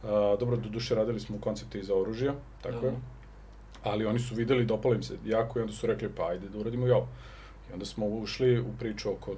a, 0.06 0.36
dobro, 0.40 0.58
do 0.58 0.70
duše 0.70 0.96
radili 0.96 1.20
smo 1.20 1.38
koncepte 1.42 1.84
za 1.84 1.96
oružja, 1.96 2.34
tako 2.62 2.86
je, 2.86 2.92
Da. 2.92 2.98
ali 3.84 4.06
oni 4.06 4.20
su 4.20 4.36
videli, 4.36 4.66
dopalo 4.66 4.94
im 4.96 5.04
se 5.04 5.18
jako 5.26 5.60
i 5.60 5.62
onda 5.62 5.74
su 5.74 5.88
rekli, 5.88 6.10
pa 6.16 6.28
ajde 6.28 6.50
da 6.50 6.58
uradimo 6.58 6.88
i 6.88 6.92
ovo. 6.92 7.08
I 7.70 7.74
onda 7.74 7.86
smo 7.86 8.06
ušli 8.06 8.60
u 8.60 8.74
priču 8.80 9.12
oko 9.12 9.32
e, 9.32 9.38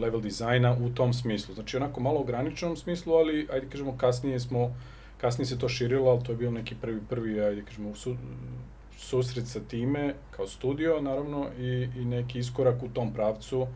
level 0.00 0.20
dizajna 0.20 0.76
u 0.80 0.90
tom 0.90 1.12
smislu. 1.12 1.54
Znači, 1.54 1.76
onako 1.76 2.00
malo 2.00 2.20
ograničenom 2.20 2.76
smislu, 2.76 3.14
ali, 3.14 3.48
ajde 3.52 3.66
kažemo, 3.68 3.96
kasnije 3.98 4.40
smo, 4.40 4.74
kasnije 5.18 5.46
se 5.46 5.58
to 5.58 5.68
širilo, 5.68 6.10
ali 6.10 6.24
to 6.24 6.32
je 6.32 6.36
bio 6.36 6.50
neki 6.50 6.74
prvi, 6.80 7.00
prvi, 7.08 7.40
ajde 7.40 7.62
kažemo, 7.62 7.94
su, 7.94 8.16
susret 8.96 9.46
sa 9.46 9.60
time, 9.60 10.14
kao 10.30 10.46
studio, 10.46 11.00
naravno, 11.00 11.46
i, 11.58 11.88
i 11.96 12.04
neki 12.04 12.38
iskorak 12.38 12.82
u 12.82 12.88
tom 12.88 13.12
pravcu, 13.14 13.66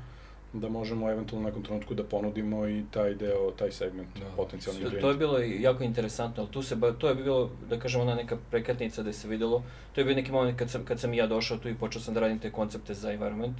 da 0.56 0.68
možemo 0.70 1.10
eventualno 1.10 1.44
u 1.44 1.50
nekom 1.50 1.62
trenutku 1.62 1.94
da 1.94 2.04
ponudimo 2.04 2.68
i 2.68 2.84
taj 2.90 3.14
deo, 3.14 3.50
taj 3.52 3.72
segment 3.72 4.08
Da. 4.14 4.24
potencijalni 4.36 4.80
To, 4.80 4.86
klijent. 4.86 5.02
to 5.02 5.10
je 5.10 5.16
bilo 5.16 5.40
i 5.40 5.62
jako 5.62 5.84
interesantno, 5.84 6.42
ali 6.42 6.52
tu 6.52 6.62
se, 6.62 6.76
ba- 6.76 6.92
to 6.92 7.08
je 7.08 7.14
bilo, 7.14 7.38
da 7.70 7.78
kažem, 7.78 8.00
ona 8.00 8.14
neka 8.14 8.36
prekretnica 8.50 9.02
da 9.02 9.12
se 9.12 9.28
videlo. 9.28 9.62
To 9.94 10.00
je 10.00 10.04
bio 10.04 10.14
neki 10.14 10.32
moment 10.32 10.58
kad 10.58 10.70
sam, 10.70 10.84
kad 10.84 11.00
sam 11.00 11.14
i 11.14 11.16
ja 11.16 11.26
došao 11.26 11.58
tu 11.58 11.68
i 11.68 11.74
počeo 11.74 12.02
sam 12.02 12.14
da 12.14 12.20
radim 12.20 12.38
te 12.38 12.50
koncepte 12.52 12.94
za 12.94 13.12
environment. 13.12 13.56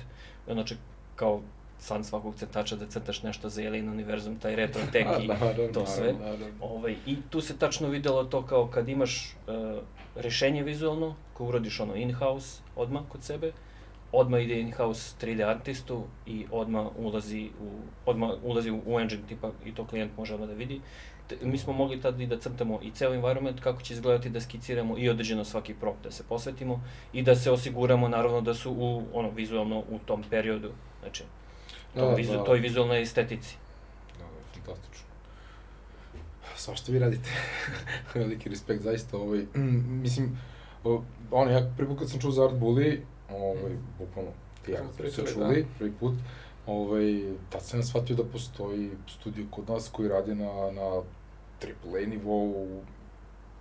Znači, 0.47 0.77
kao 1.17 1.41
san 1.79 2.05
svakog 2.05 2.35
crtača 2.35 2.77
da 2.77 2.87
crtaš 2.87 3.23
nešto 3.23 3.49
za 3.49 3.63
Alien 3.63 3.89
univerzum, 3.89 4.37
taj 4.37 4.57
retro 4.57 4.83
tech 4.93 5.07
i 5.21 5.27
Naravno, 5.27 5.69
to 5.75 5.87
sve. 5.87 6.05
naravno, 6.05 6.25
naravno. 6.27 6.55
Ovaj, 6.63 6.97
I 7.07 7.17
tu 7.31 7.41
se 7.41 7.57
tačno 7.57 7.89
videlo 7.89 8.25
to 8.25 8.43
kao 8.43 8.67
kad 8.67 8.89
imaš 8.89 9.37
uh, 9.47 9.79
rešenje 10.17 10.63
vizualno, 10.63 11.15
koje 11.35 11.49
uradiš 11.49 11.81
ono 11.81 11.95
in-house 11.97 12.63
odmah 12.77 13.03
kod 13.09 13.23
sebe, 13.23 13.53
odmah 14.19 14.43
ide 14.43 14.61
in-house 14.61 15.17
3D 15.21 15.49
artistu 15.51 16.03
i 16.27 16.47
odmah 16.51 16.87
ulazi 16.99 17.51
u, 17.61 17.71
odmah 18.07 18.31
ulazi 18.43 18.71
u 18.71 19.01
engine 19.01 19.23
tipa 19.29 19.51
i 19.65 19.75
to 19.75 19.87
klijent 19.87 20.17
može 20.17 20.35
odmah 20.35 20.49
da 20.49 20.55
vidi. 20.55 20.81
Te, 21.29 21.37
mi 21.43 21.59
smo 21.59 21.73
mogli 21.73 22.01
tad 22.01 22.21
i 22.21 22.27
da 22.27 22.39
crtamo 22.39 22.81
i 22.83 22.91
ceo 22.91 23.15
environment, 23.15 23.61
kako 23.61 23.83
će 23.83 23.95
izgledati, 23.95 24.31
da 24.31 24.41
skiciramo 24.41 24.99
i 24.99 25.09
određeno 25.09 25.45
svaki 25.45 25.75
prop 25.75 25.97
da 26.05 26.11
se 26.11 26.23
posvetimo 26.29 26.81
i 27.13 27.23
da 27.23 27.35
se 27.35 27.51
osiguramo 27.51 28.09
naravno 28.09 28.41
da 28.41 28.55
su 28.55 28.73
u, 28.73 29.03
ono, 29.13 29.31
vizualno 29.31 29.79
u 29.79 29.99
tom 30.07 30.25
periodu, 30.31 30.71
znači, 31.01 31.25
to, 31.95 32.01
Da, 32.01 32.15
vizu, 32.15 32.33
da. 32.33 32.45
toj 32.45 32.59
vizualnoj 32.59 33.03
estetici. 33.03 33.57
Da, 34.19 34.25
da, 34.25 34.53
fantastično. 34.53 35.07
Svašta 36.57 36.93
vi 36.93 36.99
radite. 36.99 37.31
Veliki 38.15 38.49
respekt, 38.49 38.83
zaista. 38.83 39.17
Ovaj, 39.17 39.39
mm, 39.39 40.01
mislim, 40.03 40.39
ono, 41.31 41.51
ja 41.51 41.73
prvi 41.77 41.89
put 41.89 41.99
kad 41.99 42.11
sam 42.11 42.21
čuo 42.21 42.31
za 42.31 42.45
Art 42.45 42.55
Bully, 42.55 43.01
ovaj, 43.31 43.77
bukvalno, 43.99 44.31
ti 44.65 44.73
ja 44.73 44.79
Smo 44.97 45.11
se 45.11 45.33
čuli, 45.33 45.63
da. 45.63 45.69
prvi 45.79 45.93
put, 46.01 46.15
ovaj, 46.67 47.35
tad 47.51 47.63
sam 47.63 47.83
shvatio 47.83 48.17
da 48.17 48.25
postoji 48.25 48.91
studio 49.09 49.47
kod 49.51 49.69
nas 49.69 49.89
koji 49.93 50.09
radi 50.09 50.35
na, 50.35 50.71
na 50.71 51.03
AAA 51.63 52.07
nivou 52.07 52.83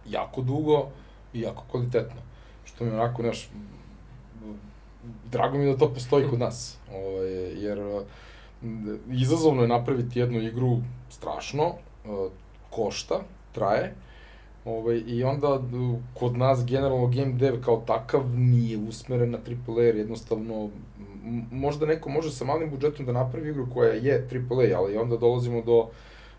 jako 0.06 0.42
dugo 0.42 0.88
i 1.34 1.42
jako 1.42 1.64
kvalitetno. 1.72 2.22
Što 2.66 2.86
mi 2.86 2.92
onako, 2.92 3.22
znaš, 3.22 3.50
m, 4.44 4.60
drago 5.32 5.58
mi 5.58 5.66
da 5.66 5.78
to 5.78 5.94
postoji 5.94 6.30
kod 6.30 6.40
nas. 6.40 6.78
Ovaj, 6.94 7.64
jer 7.64 7.80
m, 8.64 9.00
izazovno 9.12 9.62
je 9.62 9.68
napraviti 9.68 10.20
jednu 10.20 10.42
igru 10.42 10.78
strašno, 11.10 11.68
uh, 11.68 12.32
košta, 12.70 13.20
traje, 13.52 13.96
Ovaj, 14.66 15.04
I 15.08 15.24
onda 15.24 15.62
kod 16.14 16.38
nas 16.38 16.66
generalno 16.66 17.08
game 17.08 17.34
dev 17.34 17.62
kao 17.62 17.84
takav 17.88 18.30
nije 18.36 18.78
usmeren 18.78 19.32
na 19.32 19.38
AAA, 19.38 19.84
jer 19.84 19.96
jednostavno 19.96 20.70
možda 21.52 21.86
neko 21.86 22.10
može 22.10 22.32
sa 22.32 22.46
malim 22.46 22.70
budžetom 22.70 23.06
da 23.06 23.12
napravi 23.12 23.50
igru 23.50 23.68
koja 23.74 23.94
je 23.94 24.28
AAA, 24.32 24.80
ali 24.80 24.98
onda 24.98 25.18
dolazimo 25.18 25.62
do 25.62 25.88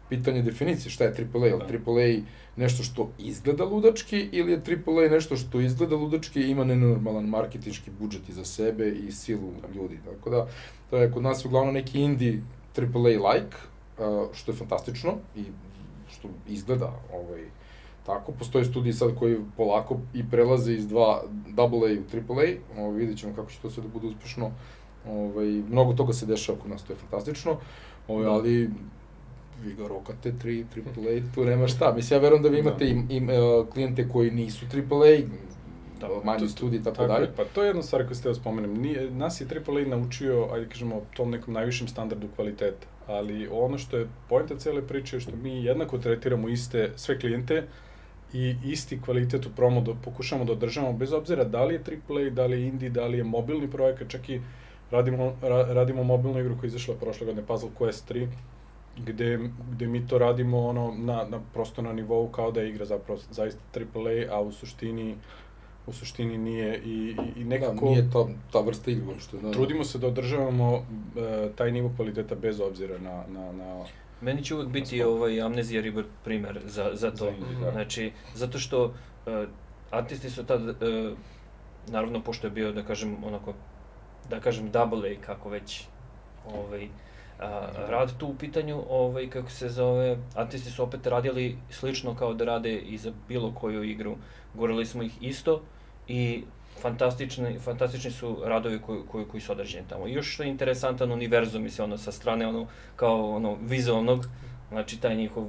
pitanja 0.09 0.43
definicije 0.43 0.91
šta 0.91 1.05
je 1.05 1.29
AAA, 1.35 1.47
je 1.47 1.55
li 1.55 1.63
Da. 1.69 1.91
AAA 1.93 2.21
nešto 2.57 2.83
što 2.83 3.11
izgleda 3.19 3.65
ludački 3.65 4.29
ili 4.33 4.53
je 4.53 4.63
AAA 4.87 5.11
nešto 5.11 5.37
što 5.37 5.61
izgleda 5.61 5.97
ludački 5.97 6.41
i 6.41 6.51
ima 6.51 6.65
nenormalan 6.65 7.25
marketinški 7.25 7.91
budžet 8.01 8.29
iza 8.29 8.45
sebe 8.45 8.89
i 8.89 9.13
silu 9.13 9.53
ljudi. 9.75 9.99
Tako 10.05 10.31
da, 10.31 10.47
to 10.91 10.97
je 10.97 11.13
kod 11.13 11.23
nas 11.23 11.45
uglavnom 11.45 11.75
neki 11.75 12.01
indie 12.01 12.43
AAA 12.79 13.33
like, 13.33 13.57
što 14.33 14.53
je 14.53 14.57
fantastično 14.57 15.15
i 15.37 15.45
što 16.09 16.29
izgleda 16.49 16.93
ovaj, 17.13 17.45
tako. 18.07 18.33
Postoje 18.33 18.65
studiji 18.65 18.93
sad 18.93 19.15
koji 19.15 19.37
polako 19.57 19.97
i 20.15 20.25
prelaze 20.31 20.73
iz 20.73 20.89
dva 20.89 21.23
AA 21.59 21.65
u 21.65 21.85
AAA, 22.33 22.47
ovaj, 22.79 22.97
vidjet 22.97 23.19
ćemo 23.19 23.35
kako 23.35 23.51
će 23.51 23.59
to 23.63 23.71
sve 23.71 23.83
da 23.83 23.89
bude 23.91 24.07
uspešno. 24.07 24.51
Ovaj, 25.09 25.47
mnogo 25.47 25.93
toga 25.93 26.13
se 26.13 26.27
dešava 26.27 26.59
kod 26.59 26.71
nas, 26.71 26.83
to 26.83 26.93
je 26.93 26.97
fantastično, 26.97 27.57
ovaj, 28.09 28.25
Da. 28.25 28.31
ali 28.31 28.71
vi 29.65 29.75
ga 29.75 29.89
rokate 29.89 30.33
3 30.35 30.65
AAA, 30.77 31.35
tu 31.35 31.45
nema 31.45 31.69
šta. 31.69 31.93
Mislim, 31.93 32.17
ja 32.17 32.23
verujem 32.23 32.43
da 32.43 32.49
vi 32.49 32.59
imate 32.59 32.85
Da. 32.85 32.91
i, 32.91 33.17
i 33.17 33.21
uh, 33.21 33.69
klijente 33.69 34.09
koji 34.09 34.31
nisu 34.31 34.67
AAA, 34.67 35.17
Da, 36.01 36.09
manji 36.25 36.41
to- 36.41 36.49
studiji 36.49 36.81
i 36.81 36.83
tako, 36.83 36.97
Tako 36.97 37.09
dalje. 37.09 37.25
je, 37.25 37.33
pa 37.37 37.45
to 37.45 37.63
je 37.63 37.67
jedna 37.67 37.83
stvar 37.83 38.05
koju 38.05 38.15
ste 38.17 38.29
da 38.29 38.35
spomenem. 38.35 38.75
Nije, 38.75 39.11
nas 39.11 39.41
je 39.41 39.47
AAA 39.49 39.89
naučio, 39.89 40.49
ajde 40.53 40.69
kažemo, 40.69 41.01
tom 41.17 41.31
nekom 41.31 41.55
najvišem 41.55 41.89
standardu 41.89 42.27
kvaliteta. 42.37 42.87
Ali 43.07 43.49
ono 43.49 43.79
što 43.79 43.97
je 43.97 44.09
pojenta 44.29 44.57
cele 44.57 44.83
priče 44.83 45.17
je 45.17 45.21
što 45.21 45.37
mi 45.37 45.65
jednako 45.65 45.99
tretiramo 45.99 46.49
iste 46.49 46.93
sve 46.97 47.21
klijente 47.21 47.67
i 48.33 48.57
isti 48.65 49.01
kvalitet 49.03 49.47
u 49.47 49.51
promo 49.57 49.81
da 49.81 49.95
pokušamo 50.05 50.45
da 50.45 50.53
održamo, 50.53 50.93
bez 50.93 51.13
obzira 51.13 51.45
da 51.45 51.65
li 51.65 51.75
je 51.75 51.81
AAA, 51.81 52.31
da 52.31 52.47
li 52.47 52.61
je 52.61 52.69
indie, 52.69 52.91
da 52.91 53.07
li 53.07 53.19
je 53.19 53.25
mobilni 53.25 53.71
projekat, 53.71 54.09
čak 54.09 54.29
i 54.29 54.41
radimo, 54.91 55.33
ra, 55.43 55.63
radimo 55.63 56.05
mobilnu 56.05 56.41
igru 56.41 56.55
koja 56.55 56.67
je 56.67 56.69
izašla 56.69 56.95
prošle 56.95 57.27
godine, 57.27 57.47
Puzzle 57.47 57.71
Quest 57.79 58.13
3, 58.13 58.29
gde, 59.07 59.39
gde 59.73 59.87
mi 59.87 60.07
to 60.07 60.19
radimo 60.19 60.67
ono 60.67 60.95
na, 60.99 61.27
na 61.31 61.41
prosto 61.55 61.83
na 61.83 61.93
nivou 61.93 62.29
kao 62.29 62.51
da 62.51 62.61
je 62.61 62.71
igra 62.71 62.85
zapravo 62.85 63.21
zaista 63.31 63.61
AAA, 63.75 64.37
a 64.37 64.41
u 64.41 64.53
suštini 64.53 65.17
u 65.87 65.93
suštini 65.93 66.39
nije 66.39 66.81
i, 66.85 67.17
i, 67.37 67.41
i 67.41 67.45
nekako 67.45 67.87
Da, 67.87 67.91
nije 67.91 68.11
ta, 68.13 68.27
ta 68.53 68.61
vrsta 68.61 68.91
igre 68.91 69.07
uopšte. 69.07 69.37
Da, 69.37 69.51
trudimo 69.51 69.85
se 69.85 69.99
da 69.99 70.07
održavamo 70.07 70.75
e, 70.77 71.49
taj 71.57 71.73
nivo 71.73 71.93
kvaliteta 71.97 72.35
bez 72.35 72.61
obzira 72.61 72.99
na, 72.99 73.25
na, 73.29 73.53
na 73.53 73.85
Meni 74.27 74.45
će 74.45 74.55
uvek 74.55 74.69
biti 74.69 75.03
ovaj 75.03 75.41
Amnezija 75.41 75.83
River 75.83 76.05
primer 76.25 76.61
za, 76.65 76.91
za 76.93 77.11
to. 77.11 77.33
Da. 77.61 77.71
Znači, 77.71 78.13
zato 78.35 78.59
što 78.59 78.85
uh, 78.85 78.93
artisti 79.91 80.31
su 80.31 80.45
tad, 80.45 80.63
uh, 80.63 80.75
naravno, 81.87 82.23
pošto 82.23 82.47
je 82.47 82.51
bio, 82.51 82.73
da 82.73 82.83
kažem, 82.83 83.25
onako, 83.25 83.55
da 84.31 84.41
kažem, 84.41 84.71
double 84.71 85.13
A, 85.13 85.21
kako 85.21 85.49
već, 85.49 85.85
ovaj, 86.47 86.89
a, 87.39 87.69
rad 87.89 88.19
tu 88.19 88.27
u 88.27 88.35
pitanju, 88.35 88.83
ovaj, 88.89 89.31
kako 89.31 89.51
se 89.51 89.69
zove, 89.69 90.19
artisti 90.35 90.71
su 90.71 90.83
opet 90.83 91.07
radili 91.07 91.59
slično 91.71 92.15
kao 92.15 92.35
da 92.35 92.45
rade 92.45 92.79
i 92.79 92.99
za 92.99 93.13
bilo 93.29 93.53
koju 93.55 93.85
igru. 93.85 94.17
Gorali 94.55 94.87
smo 94.87 95.03
ih 95.03 95.23
isto 95.23 95.63
i 96.09 96.45
fantastični, 96.81 97.59
fantastični 97.59 98.11
su 98.11 98.37
radovi 98.45 98.79
koji, 98.87 99.01
koji, 99.11 99.25
koji 99.25 99.41
su 99.41 99.53
odrađeni 99.53 99.89
tamo. 99.89 100.07
I 100.07 100.13
još 100.13 100.35
što 100.35 100.43
je 100.43 100.49
interesantan 100.49 101.13
univerzum, 101.13 101.63
mislim, 101.63 101.85
ono, 101.85 101.99
sa 101.99 102.13
strane, 102.13 102.47
ono, 102.47 102.67
kao, 102.97 103.31
ono, 103.31 103.57
vizualnog, 103.63 104.27
znači, 104.69 105.01
taj 105.01 105.17
njihov 105.17 105.45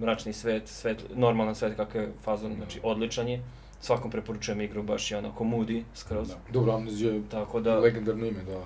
mračni 0.00 0.32
svet, 0.32 0.68
svet, 0.68 1.04
normalan 1.14 1.54
svet 1.54 1.76
kakav 1.76 2.02
je 2.02 2.12
fazon, 2.24 2.54
znači, 2.54 2.80
odličan 2.82 3.28
je. 3.28 3.42
Svakom 3.80 4.10
preporučujem 4.10 4.60
igru, 4.60 4.82
baš 4.82 5.10
je 5.10 5.18
onako 5.18 5.44
moody, 5.44 5.82
skroz. 5.94 6.28
Da. 6.28 6.36
Dobro, 6.52 6.72
Amnezija 6.72 7.12
je 7.12 7.22
Tako 7.30 7.60
da, 7.60 7.78
legendarno 7.78 8.26
ime, 8.26 8.42
da. 8.42 8.60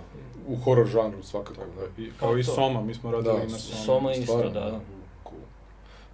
U 0.46 0.56
horror 0.56 0.86
žanru 0.86 1.22
svakako, 1.22 1.60
da. 1.76 2.02
i, 2.02 2.10
Pa 2.10 2.18
kao 2.18 2.38
i. 2.38 2.44
Soma, 2.44 2.82
mi 2.82 2.94
smo 2.94 3.10
radili 3.10 3.36
Da, 3.36 3.42
i 3.42 3.48
na 3.48 3.58
Soma. 3.58 3.84
Soma 3.84 4.12
isto, 4.12 4.32
Stvarno, 4.32 4.50
da. 4.50 4.80
Cool. 5.22 5.40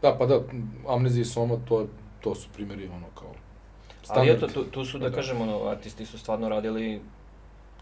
Da, 0.03 0.17
pa 0.19 0.27
da, 0.27 0.41
Amnezija 0.89 1.23
i 1.23 1.25
Soma, 1.25 1.57
to, 1.69 1.87
to 2.21 2.35
su 2.35 2.49
primjeri 2.55 2.89
ono 2.89 3.07
kao 3.15 3.35
Ali 4.09 4.29
standard. 4.29 4.51
eto, 4.51 4.63
tu, 4.65 4.71
tu 4.71 4.85
su, 4.85 4.99
da, 4.99 5.09
Da. 5.09 5.17
kažem, 5.17 5.41
ono, 5.41 5.65
artisti 5.67 6.07
su 6.07 6.19
stvarno 6.19 6.49
radili 6.49 7.01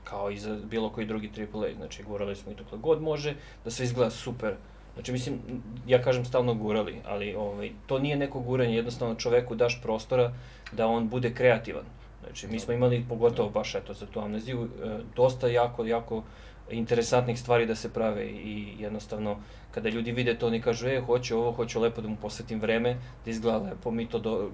kao 0.04 0.30
i 0.30 0.38
za 0.38 0.58
bilo 0.64 0.90
koji 0.90 1.06
drugi 1.06 1.30
AAA, 1.38 1.74
znači 1.76 2.02
gurali 2.02 2.36
smo 2.36 2.52
i 2.52 2.54
to 2.54 2.76
god 2.76 3.02
može, 3.02 3.34
da 3.64 3.70
sve 3.70 3.84
izgleda 3.84 4.10
super. 4.10 4.54
Znači, 4.94 5.12
mislim, 5.12 5.38
ja 5.86 6.02
kažem 6.02 6.24
stalno 6.24 6.54
gurali, 6.54 7.00
ali 7.06 7.34
ovaj, 7.34 7.70
to 7.86 7.98
nije 7.98 8.16
neko 8.16 8.40
guranje, 8.40 8.76
jednostavno 8.76 9.14
čoveku 9.14 9.54
daš 9.54 9.82
prostora 9.82 10.32
da 10.72 10.86
on 10.86 11.08
bude 11.08 11.34
kreativan. 11.34 11.84
Znači, 12.24 12.48
mi 12.48 12.60
smo 12.60 12.74
imali, 12.74 13.04
pogotovo 13.08 13.50
baš 13.50 13.74
eto 13.74 13.94
za 13.94 14.06
tu 14.06 14.20
amneziju, 14.20 14.64
e, 14.64 14.98
dosta 15.16 15.48
jako, 15.48 15.84
jako 15.84 16.22
interesantnih 16.70 17.40
stvari 17.40 17.66
da 17.66 17.74
se 17.74 17.92
prave 17.92 18.26
i 18.26 18.74
jednostavno 18.78 19.36
kada 19.70 19.88
ljudi 19.88 20.12
vide 20.12 20.38
to 20.38 20.46
oni 20.46 20.60
kažu 20.62 20.88
e 20.88 21.00
hoću 21.00 21.38
ovo, 21.38 21.52
hoću 21.52 21.80
lepo 21.80 22.00
da 22.00 22.08
mu 22.08 22.16
posvetim 22.16 22.60
vreme, 22.60 22.96
da 23.24 23.30
izgleda 23.30 23.58
lepo, 23.58 23.90
mi 23.90 24.06
to 24.06 24.18
do, 24.18 24.50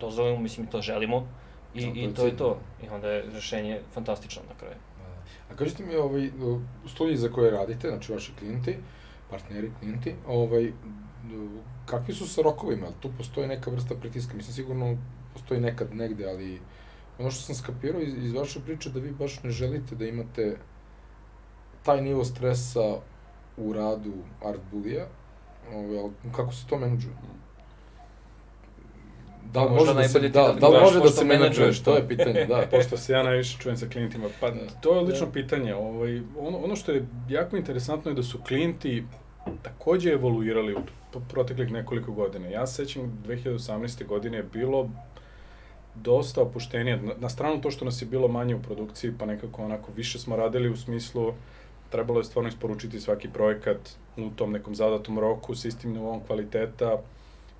dozvolimo, 0.00 0.40
mislim 0.40 0.66
mi 0.66 0.72
to 0.72 0.82
želimo 0.82 1.26
i, 1.74 1.86
Da, 1.86 1.92
to 1.92 1.98
i 2.00 2.14
to 2.14 2.26
je 2.26 2.36
to. 2.36 2.58
I 2.82 2.88
onda 2.88 3.08
je 3.08 3.22
rešenje 3.34 3.80
fantastično 3.94 4.42
na 4.48 4.54
kraju. 4.54 4.76
A 5.50 5.56
kažite 5.56 5.84
mi, 5.84 5.96
ovaj, 5.96 6.30
studiji 6.86 7.16
za 7.16 7.28
koje 7.28 7.50
radite, 7.50 7.88
znači 7.88 8.12
vaši 8.12 8.32
klijenti, 8.38 8.76
partneri, 9.30 9.70
klijenti, 9.80 10.14
ovaj, 10.26 10.72
kakvi 11.86 12.14
su 12.14 12.28
sa 12.28 12.42
rokovima? 12.42 12.86
Jel 12.86 12.94
tu 13.00 13.10
postoji 13.18 13.48
neka 13.48 13.70
vrsta 13.70 13.94
pritiska? 13.94 14.36
Mislim, 14.36 14.54
sigurno 14.54 14.96
postoji 15.32 15.60
nekad 15.60 15.94
negde, 15.94 16.28
ali 16.28 16.60
ono 17.18 17.30
što 17.30 17.42
sam 17.42 17.54
skapirao 17.54 18.00
iz, 18.00 18.24
iz 18.24 18.32
vaše 18.32 18.60
priče 18.60 18.90
da 18.90 19.00
vi 19.00 19.12
baš 19.12 19.42
ne 19.42 19.50
želite 19.50 19.94
da 19.94 20.06
imate 20.06 20.56
taj 21.82 22.02
nivo 22.02 22.24
stresa 22.24 22.96
u 23.56 23.72
radu 23.72 24.12
Art 24.44 24.60
Bullija, 24.72 25.06
ovaj, 25.72 26.10
kako 26.36 26.52
se 26.52 26.66
to 26.66 26.78
menadžuje? 26.78 27.14
Da 29.52 29.64
li 29.64 29.70
može 29.70 29.94
da 29.94 30.08
se, 30.08 30.20
da, 30.20 30.28
da 30.28 30.70
da 30.70 30.80
može 30.80 31.00
da 31.00 31.08
se 31.08 31.24
menadžuje, 31.24 31.38
menadžuješ 31.38 31.80
to 31.82 31.96
je 31.96 32.08
pitanje, 32.08 32.44
da. 32.46 32.62
Pošto 32.70 32.96
se 32.96 33.12
ja 33.12 33.22
najviše 33.22 33.58
čujem 33.58 33.76
sa 33.76 33.86
klijentima, 33.86 34.26
pa 34.40 34.50
Da. 34.50 34.60
to 34.80 34.94
je 34.94 35.00
odlično 35.00 35.26
Da. 35.26 35.32
pitanje. 35.32 35.74
Ovaj, 35.74 36.20
ono, 36.38 36.58
ono 36.58 36.76
što 36.76 36.92
je 36.92 37.06
jako 37.28 37.56
interesantno 37.56 38.10
je 38.10 38.14
da 38.14 38.22
su 38.22 38.38
klijenti 38.46 39.04
takođe 39.62 40.12
evoluirali 40.12 40.74
u 40.74 40.80
proteklih 41.28 41.72
nekoliko 41.72 42.12
godina. 42.12 42.48
Ja 42.48 42.66
se 42.66 42.74
sećam 42.74 43.22
2018. 43.26 44.06
godine 44.06 44.36
je 44.36 44.42
bilo 44.42 44.90
dosta 45.94 46.42
opuštenije. 46.42 46.96
Na, 46.96 47.12
na 47.18 47.28
stranu 47.28 47.60
to 47.60 47.70
što 47.70 47.84
nas 47.84 48.02
je 48.02 48.06
bilo 48.06 48.28
manje 48.28 48.54
u 48.54 48.62
produkciji, 48.62 49.12
pa 49.18 49.26
nekako 49.26 49.64
onako 49.64 49.92
više 49.96 50.18
smo 50.18 50.36
radili 50.36 50.70
u 50.70 50.76
smislu 50.76 51.32
trebalo 51.90 52.20
je 52.20 52.24
stvarno 52.24 52.48
isporučiti 52.48 53.00
svaki 53.00 53.28
projekat 53.28 53.78
u 54.16 54.30
tom 54.30 54.52
nekom 54.52 54.74
zadatom 54.74 55.18
roku 55.18 55.54
sa 55.54 55.68
istim 55.68 55.92
nivom 55.92 56.20
kvaliteta 56.26 56.98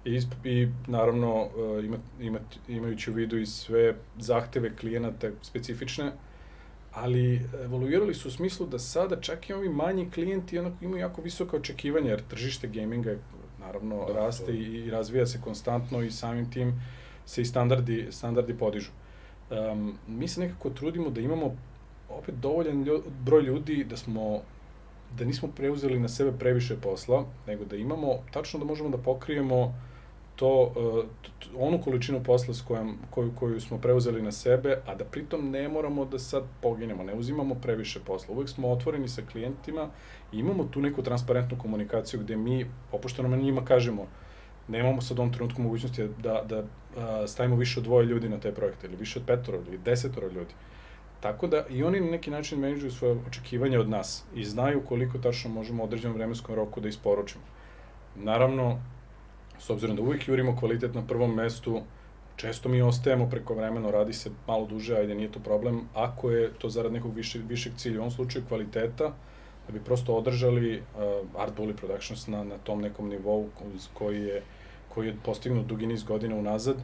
i, 0.04 0.20
i 0.44 0.68
naravno 0.86 1.48
ima, 1.84 1.96
ima, 2.20 2.38
imajući 2.68 3.10
u 3.10 3.14
vidu 3.14 3.38
i 3.38 3.46
sve 3.46 3.94
zahteve 4.18 4.76
klijenata 4.76 5.30
specifične, 5.42 6.12
ali 6.92 7.40
evoluirali 7.64 8.14
su 8.14 8.28
u 8.28 8.30
smislu 8.30 8.66
da 8.66 8.78
sada 8.78 9.20
čak 9.20 9.50
i 9.50 9.52
ovi 9.52 9.68
manji 9.68 10.10
klijenti 10.10 10.58
onako 10.58 10.84
imaju 10.84 11.00
jako 11.00 11.22
visoka 11.22 11.56
očekivanja, 11.56 12.10
jer 12.10 12.22
tržište 12.28 12.68
gaminga 12.68 13.10
je, 13.10 13.18
naravno 13.60 14.06
Da, 14.06 14.12
raste 14.12 14.52
i, 14.52 14.86
i 14.86 14.90
razvija 14.90 15.26
se 15.26 15.40
konstantno 15.40 16.02
i 16.02 16.10
samim 16.10 16.50
tim 16.50 16.82
se 17.26 17.42
i 17.42 17.44
standardi, 17.44 18.06
standardi 18.10 18.54
podižu. 18.54 18.90
Um, 19.50 19.98
mi 20.08 20.28
se 20.28 20.40
nekako 20.40 20.70
trudimo 20.70 21.10
da 21.10 21.20
imamo 21.20 21.56
opet 22.08 22.34
dovoljan 22.34 22.82
ljo, 22.82 23.02
broj 23.24 23.42
ljudi 23.42 23.84
da 23.84 23.96
smo 23.96 24.40
da 25.18 25.24
nismo 25.24 25.48
preuzeli 25.56 25.98
na 25.98 26.08
sebe 26.08 26.32
previše 26.38 26.76
posla, 26.76 27.24
nego 27.46 27.64
da 27.64 27.76
imamo, 27.76 28.18
tačno 28.32 28.58
da 28.58 28.64
možemo 28.64 28.88
da 28.88 28.98
pokrijemo 28.98 29.74
to, 30.40 30.72
t- 31.22 31.48
onu 31.58 31.80
količinu 31.82 32.22
posla 32.24 32.54
s 32.54 32.62
kojom, 32.62 32.94
koju, 33.10 33.32
koju 33.38 33.60
smo 33.60 33.78
preuzeli 33.78 34.22
na 34.22 34.32
sebe, 34.32 34.78
a 34.86 34.94
da 34.94 35.04
pritom 35.04 35.50
ne 35.50 35.68
moramo 35.68 36.04
da 36.04 36.18
sad 36.18 36.44
poginemo, 36.62 37.04
ne 37.04 37.14
uzimamo 37.14 37.54
previše 37.54 38.00
posla. 38.06 38.34
Uvek 38.34 38.48
smo 38.48 38.70
otvoreni 38.72 39.08
sa 39.08 39.22
klijentima 39.32 39.88
i 40.32 40.38
imamo 40.38 40.64
tu 40.64 40.80
neku 40.80 41.02
transparentnu 41.02 41.58
komunikaciju 41.58 42.20
gde 42.20 42.36
mi 42.36 42.66
opušteno 42.92 43.28
na 43.28 43.36
njima 43.36 43.64
kažemo 43.64 44.06
nemamo 44.70 45.00
sad 45.00 45.18
u 45.18 45.22
ovom 45.22 45.32
trenutku 45.32 45.62
mogućnosti 45.62 46.08
da, 46.22 46.42
da 46.48 46.64
a, 46.96 47.26
stavimo 47.26 47.56
više 47.56 47.80
od 47.80 47.84
dvoje 47.84 48.06
ljudi 48.06 48.28
na 48.28 48.40
te 48.40 48.54
projekte, 48.54 48.86
ili 48.86 48.96
više 48.96 49.18
od 49.18 49.26
petoro, 49.26 49.58
ili 49.68 49.78
desetoro 49.78 50.28
ljudi. 50.28 50.54
Tako 51.20 51.46
da 51.46 51.64
i 51.68 51.82
oni 51.84 52.00
na 52.00 52.10
neki 52.10 52.30
način 52.30 52.60
menadžuju 52.60 52.90
svoje 52.90 53.16
očekivanja 53.28 53.80
od 53.80 53.88
nas 53.88 54.24
i 54.34 54.44
znaju 54.44 54.82
koliko 54.88 55.18
tačno 55.18 55.50
možemo 55.50 55.82
u 55.82 55.86
određenom 55.86 56.16
vremenskom 56.16 56.54
roku 56.54 56.80
da 56.80 56.88
isporučimo. 56.88 57.44
Naravno, 58.16 58.80
s 59.60 59.70
obzirom 59.70 59.96
da 59.96 60.02
uvijek 60.02 60.28
jurimo 60.28 60.56
kvalitet 60.56 60.94
na 60.94 61.02
prvom 61.06 61.34
mestu, 61.34 61.82
često 62.36 62.68
mi 62.68 62.82
ostajemo 62.82 63.28
preko 63.30 63.54
vremeno, 63.54 63.90
radi 63.90 64.12
se 64.12 64.30
malo 64.46 64.66
duže, 64.66 64.96
ajde 64.96 65.14
nije 65.14 65.32
to 65.32 65.40
problem, 65.40 65.80
ako 65.94 66.30
je 66.30 66.52
to 66.58 66.68
zarad 66.68 66.92
nekog 66.92 67.14
više, 67.14 67.38
višeg 67.48 67.72
cilja, 67.76 67.98
u 67.98 68.02
ovom 68.02 68.10
slučaju 68.10 68.44
kvaliteta, 68.48 69.12
da 69.66 69.72
bi 69.72 69.84
prosto 69.84 70.14
održali 70.14 70.78
uh, 70.78 71.40
Art 71.40 71.52
Bully 71.58 71.76
Productions 71.76 72.26
na, 72.26 72.44
na 72.44 72.58
tom 72.58 72.80
nekom 72.80 73.08
nivou 73.08 73.48
koji 73.94 74.22
je, 74.22 74.42
koji 74.94 75.06
je 75.06 75.16
postignut 75.24 75.66
dugi 75.66 75.86
niz 75.86 76.02
godina 76.04 76.36
unazad. 76.36 76.76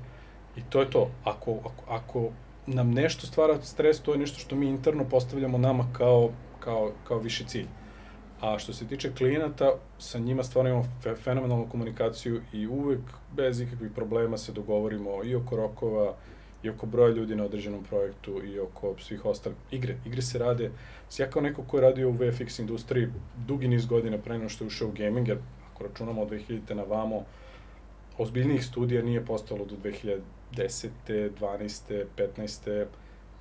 I 0.57 0.61
to 0.71 0.81
je 0.81 0.91
to. 0.91 1.11
Ako, 1.25 1.59
ako, 1.59 1.83
ako 1.89 2.31
nam 2.67 2.91
nešto 2.91 3.27
stvara 3.27 3.63
stres, 3.63 4.01
to 4.01 4.13
je 4.13 4.19
nešto 4.19 4.39
što 4.39 4.57
mi 4.57 4.69
interno 4.69 5.05
postavljamo 5.05 5.59
nama 5.59 5.87
kao, 5.93 6.31
kao, 6.61 6.93
kao 7.05 7.19
viši 7.19 7.45
cilj. 7.45 7.67
A 8.41 8.59
što 8.59 8.73
se 8.73 8.87
tiče 8.87 9.13
klijenata, 9.13 9.73
sa 9.99 10.19
njima 10.19 10.43
stvarno 10.43 10.71
imamo 10.71 10.87
fe, 11.03 11.15
fenomenalnu 11.15 11.69
komunikaciju 11.71 12.41
i 12.53 12.67
uvek 12.67 13.01
bez 13.33 13.61
ikakvih 13.61 13.91
problema 13.95 14.39
se 14.39 14.53
dogovorimo 14.53 15.25
i 15.25 15.35
oko 15.35 15.57
rokova, 15.57 16.15
i 16.63 16.71
oko 16.71 16.87
broja 16.87 17.15
ljudi 17.15 17.37
na 17.37 17.45
određenom 17.45 17.85
projektu 17.85 18.45
i 18.45 18.59
oko 18.59 18.95
svih 18.99 19.25
ostalih 19.25 19.59
igre. 19.71 19.97
Igre 20.07 20.23
se 20.23 20.39
rade, 20.39 20.71
ja 21.19 21.31
kao 21.31 21.43
neko 21.43 21.63
ko 21.63 21.77
je 21.77 21.81
radio 21.81 22.09
u 22.09 22.13
VFX 22.13 22.61
industriji 22.61 23.09
dugi 23.47 23.69
niz 23.69 23.87
godina 23.87 24.19
pre 24.19 24.39
nego 24.39 24.49
što 24.49 24.65
je 24.65 24.69
ušao 24.69 24.89
u 24.89 24.93
gaming, 24.93 25.29
jer 25.29 25.39
ako 25.73 25.85
računamo 25.85 26.23
od 26.23 26.31
2000. 26.31 26.75
na 26.75 26.83
vamo, 26.83 27.25
ozbiljnijih 28.19 28.65
studija 28.67 29.03
nije 29.03 29.25
postalo 29.25 29.65
do 29.65 29.77
2010. 29.85 30.21
12. 31.09 32.05
15. 32.17 32.87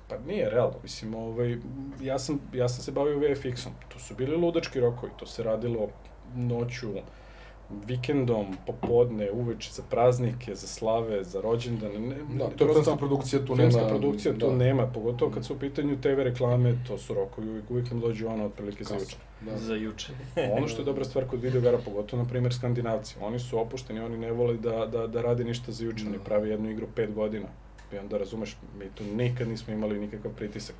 Pa 0.08 0.18
nije 0.18 0.50
realno, 0.50 0.76
mislim, 0.82 1.14
ovaj, 1.14 1.58
ja, 2.00 2.18
sam, 2.18 2.40
ja 2.52 2.68
sam 2.68 2.84
se 2.84 2.92
bavio 2.92 3.18
VFX-om, 3.18 3.72
to 3.88 3.98
su 3.98 4.14
bili 4.14 4.36
ludački 4.36 4.80
rokovi, 4.80 5.12
to 5.18 5.26
se 5.26 5.42
radilo 5.42 5.88
noću, 6.34 6.88
vikendom, 7.86 8.56
popodne, 8.66 9.30
uveče, 9.30 9.70
za 9.72 9.82
praznike, 9.90 10.54
za 10.54 10.66
slave, 10.66 11.24
za 11.24 11.40
rođendane. 11.40 11.98
Ne, 11.98 12.16
Da, 12.38 12.48
to 12.48 12.64
je 12.64 12.72
filmska 12.72 12.96
produkcija, 12.96 13.44
tu 13.44 13.56
nema... 13.56 13.70
Filmska 13.70 13.88
produkcija 13.88 14.34
tu 14.38 14.46
da. 14.46 14.56
nema, 14.56 14.86
pogotovo 14.86 15.30
kad 15.30 15.44
su 15.44 15.54
u 15.54 15.58
pitanju 15.58 16.00
TV 16.00 16.22
reklame, 16.22 16.74
to 16.88 16.98
su 16.98 17.14
rokovi, 17.14 17.48
uvijek, 17.48 17.70
uvijek 17.70 17.90
nam 17.90 18.00
dođu 18.00 18.28
ono 18.28 18.46
otprilike 18.46 18.84
za 18.84 18.94
juče. 18.94 19.16
Da. 19.40 19.56
Za 19.58 19.74
juče. 19.74 20.12
Ono 20.56 20.68
što 20.68 20.82
je 20.82 20.84
dobra 20.84 21.04
stvar 21.04 21.26
kod 21.26 21.40
videogara, 21.40 21.78
pogotovo, 21.78 22.22
na 22.22 22.28
primjer, 22.28 22.54
skandinavci, 22.54 23.16
oni 23.20 23.38
su 23.38 23.58
opušteni, 23.58 24.00
oni 24.00 24.18
ne 24.18 24.32
vole 24.32 24.56
da, 24.56 24.86
da, 24.86 25.06
da 25.06 25.22
rade 25.22 25.44
ništa 25.44 25.72
za 25.72 25.84
juče, 25.84 26.04
Da. 26.04 26.10
oni 26.10 26.18
prave 26.24 26.48
jednu 26.48 26.70
igru 26.70 26.86
pet 26.94 27.14
godina. 27.14 27.46
I 27.92 27.98
onda 27.98 28.18
razumeš, 28.18 28.56
mi 28.78 28.88
tu 28.94 29.04
nikad 29.04 29.48
nismo 29.48 29.74
imali 29.74 30.00
nikakav 30.00 30.32
pritisak. 30.32 30.76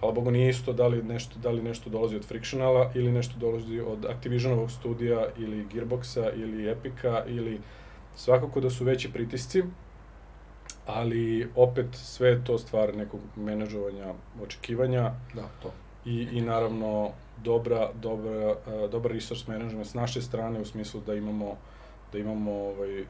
Hvala 0.00 0.14
Bogu 0.14 0.30
nije 0.30 0.50
isto 0.50 0.72
da 0.72 0.86
li 0.86 1.02
nešto, 1.02 1.38
da 1.38 1.50
li 1.50 1.62
nešto 1.62 1.90
dolazi 1.90 2.16
od 2.16 2.24
Frictionala 2.24 2.90
ili 2.94 3.12
nešto 3.12 3.34
dolazi 3.38 3.80
od 3.80 4.04
Activisionovog 4.04 4.70
studija 4.70 5.26
ili 5.38 5.66
Gearboxa 5.72 6.32
ili 6.36 6.70
Epica 6.70 7.24
ili 7.26 7.60
svakako 8.16 8.60
da 8.60 8.70
su 8.70 8.84
veći 8.84 9.12
pritisci, 9.12 9.62
ali 10.86 11.48
opet 11.56 11.86
sve 11.92 12.28
je 12.28 12.44
to 12.44 12.58
stvar 12.58 12.96
nekog 12.96 13.20
menadžovanja 13.36 14.14
očekivanja 14.42 15.12
Da, 15.34 15.48
to. 15.62 15.72
i, 16.04 16.28
i 16.32 16.40
naravno 16.40 17.10
dobra, 17.44 17.90
dobra, 17.94 18.50
uh, 18.50 18.90
dobar 18.90 19.12
resource 19.12 19.44
management 19.52 19.86
s 19.86 19.94
naše 19.94 20.22
strane 20.22 20.60
u 20.60 20.64
smislu 20.64 21.00
da 21.06 21.14
imamo 21.14 21.56
da 22.12 22.18
imamo 22.18 22.52
ovaj, 22.52 23.00
uh, 23.00 23.06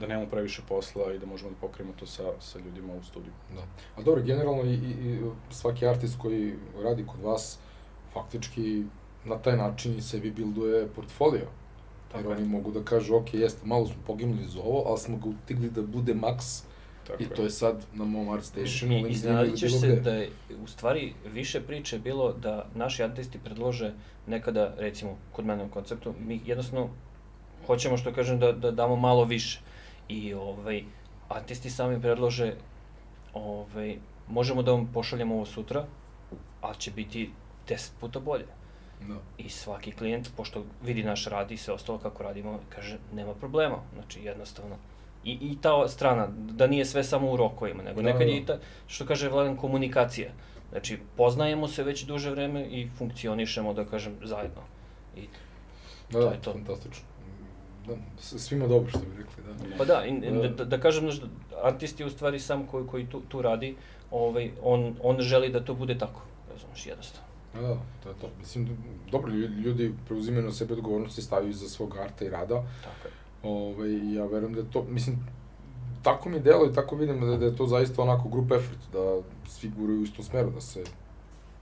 da 0.00 0.06
nemamo 0.06 0.30
previše 0.30 0.62
posla 0.68 1.12
i 1.12 1.18
da 1.18 1.26
možemo 1.26 1.50
da 1.50 1.56
pokrijemo 1.60 1.92
to 1.98 2.06
sa, 2.06 2.22
sa 2.40 2.58
ljudima 2.58 2.94
u 2.94 3.02
studiju. 3.02 3.32
Da. 3.54 3.62
A 3.96 4.02
dobro, 4.02 4.22
generalno 4.22 4.62
i, 4.62 4.74
i, 4.74 5.20
svaki 5.50 5.86
artist 5.86 6.18
koji 6.18 6.54
radi 6.82 7.06
kod 7.06 7.20
vas, 7.20 7.58
faktički 8.12 8.84
na 9.24 9.38
taj 9.38 9.56
način 9.56 9.96
i 9.98 10.02
sebi 10.02 10.30
bilduje 10.30 10.86
portfolio. 10.86 11.46
Tako 12.12 12.18
Jer 12.18 12.30
je. 12.30 12.36
oni 12.36 12.52
mogu 12.52 12.70
da 12.70 12.84
kažu, 12.84 13.16
ok, 13.16 13.34
jeste, 13.34 13.66
malo 13.66 13.86
smo 13.86 13.96
poginuli 14.06 14.44
za 14.44 14.60
ovo, 14.60 14.84
ali 14.86 14.98
smo 14.98 15.16
ga 15.16 15.28
utigli 15.28 15.70
da 15.70 15.82
bude 15.82 16.14
maks 16.14 16.62
Tako 17.06 17.22
i 17.22 17.26
to 17.26 17.42
je 17.42 17.50
sad 17.50 17.84
na 17.94 18.04
mom 18.04 18.28
art 18.28 18.44
stationu, 18.44 19.08
I 19.08 19.10
iznenadit 19.10 19.58
ćeš 19.58 19.80
se 19.80 19.86
gde. 19.86 20.00
da 20.00 20.10
je 20.10 20.30
u 20.64 20.66
stvari 20.66 21.14
više 21.32 21.60
priče 21.60 21.98
bilo 21.98 22.32
da 22.32 22.68
naši 22.74 23.02
artisti 23.02 23.38
predlože 23.38 23.92
nekada, 24.26 24.74
recimo, 24.78 25.16
kod 25.32 25.46
mene 25.46 25.64
u 25.64 25.70
konceptu, 25.70 26.14
mi 26.26 26.40
jednostavno 26.44 26.88
hoćemo, 27.66 27.96
što 27.96 28.12
kažem, 28.12 28.38
da, 28.38 28.52
da 28.52 28.70
damo 28.70 28.96
malo 28.96 29.24
više. 29.24 29.60
I 30.08 30.34
ovaj, 30.34 30.84
artisti 31.28 31.70
sami 31.70 32.00
predlože, 32.00 32.54
ovaj, 33.34 33.98
možemo 34.28 34.62
da 34.62 34.72
vam 34.72 34.90
pošaljemo 34.94 35.34
ovo 35.34 35.46
sutra, 35.46 35.84
ali 36.60 36.76
će 36.78 36.90
biti 36.90 37.30
10 37.68 37.90
puta 38.00 38.20
bolje. 38.20 38.46
Da. 39.08 39.14
I 39.38 39.48
svaki 39.50 39.92
klijent, 39.92 40.28
pošto 40.36 40.64
vidi 40.82 41.02
naš 41.04 41.26
rad 41.26 41.50
i 41.50 41.56
sve 41.56 41.74
ostalo 41.74 41.98
kako 41.98 42.22
radimo, 42.22 42.60
kaže, 42.68 42.98
nema 43.14 43.34
problema. 43.34 43.76
Znači, 43.94 44.20
jednostavno. 44.24 44.76
I, 45.24 45.32
I 45.32 45.58
ta 45.60 45.88
strana, 45.88 46.28
da 46.36 46.66
nije 46.66 46.84
sve 46.84 47.04
samo 47.04 47.30
u 47.32 47.36
rokovima, 47.36 47.82
nego 47.82 48.02
Da, 48.02 48.06
nekad 48.06 48.26
da. 48.26 48.32
je 48.32 48.36
i 48.36 48.46
ta, 48.46 48.58
što 48.86 49.06
kaže 49.06 49.28
Vladan, 49.28 49.56
komunikacija. 49.56 50.30
Znači, 50.70 50.98
poznajemo 51.16 51.68
se 51.68 51.82
već 51.82 52.04
duže 52.04 52.30
vreme 52.30 52.64
i 52.66 52.88
funkcionišemo, 52.98 53.72
da 53.74 53.84
kažem, 53.84 54.16
zajedno. 54.22 54.62
I, 55.16 55.28
Da, 56.10 56.20
To 56.20 56.30
je 56.30 56.42
to. 56.42 56.52
fantastično. 56.52 57.04
Da, 57.86 57.94
svima 58.38 58.66
dobro 58.66 58.90
što 58.90 58.98
bi 58.98 59.06
rekli, 59.18 59.42
da. 59.44 59.76
pa 59.78 59.84
da, 59.84 60.04
i, 60.06 60.10
i 60.10 60.30
da, 60.32 60.48
Da. 60.48 60.64
da, 60.66 60.80
kažem, 60.80 61.02
znaš, 61.02 61.20
da 61.20 61.26
artist 61.62 62.00
je 62.00 62.06
u 62.06 62.10
stvari 62.10 62.38
sam 62.40 62.66
koji, 62.66 62.86
koji 62.86 63.06
tu, 63.06 63.20
tu 63.20 63.42
radi, 63.42 63.76
ovaj, 64.10 64.50
on, 64.62 64.96
on 65.02 65.20
želi 65.20 65.48
da 65.48 65.64
to 65.64 65.74
bude 65.74 65.98
tako, 65.98 66.20
razumeš, 66.52 66.86
jednostavno. 66.86 67.26
Da, 67.54 67.60
da, 67.60 67.74
to 68.02 68.08
je 68.08 68.14
to. 68.14 68.28
Mislim, 68.38 68.68
dobro, 69.10 69.32
lju- 69.32 69.60
ljudi 69.60 69.94
preuzimaju 70.06 70.44
na 70.44 70.52
sebe 70.52 70.74
odgovornost 70.74 71.18
i 71.18 71.22
stavljaju 71.22 71.52
za 71.52 71.68
svog 71.68 71.96
arta 71.96 72.24
i 72.24 72.30
rada. 72.30 72.54
Tako 72.84 73.08
je. 73.08 73.12
Ove, 73.44 73.90
i 73.90 74.14
ja 74.14 74.24
verujem 74.24 74.54
da 74.54 74.62
to, 74.62 74.84
mislim, 74.84 75.16
tako 76.02 76.28
mi 76.28 76.40
delo 76.40 76.66
i 76.66 76.74
tako 76.74 76.96
vidim 76.96 77.20
da, 77.20 77.36
da 77.36 77.44
je 77.44 77.56
to 77.56 77.66
zaista 77.66 78.02
onako 78.02 78.28
group 78.28 78.52
effort, 78.52 78.78
da 78.92 79.20
svi 79.48 79.68
guraju 79.70 80.00
u 80.00 80.04
istom 80.04 80.24
smeru, 80.24 80.50
da 80.50 80.60
se 80.60 80.84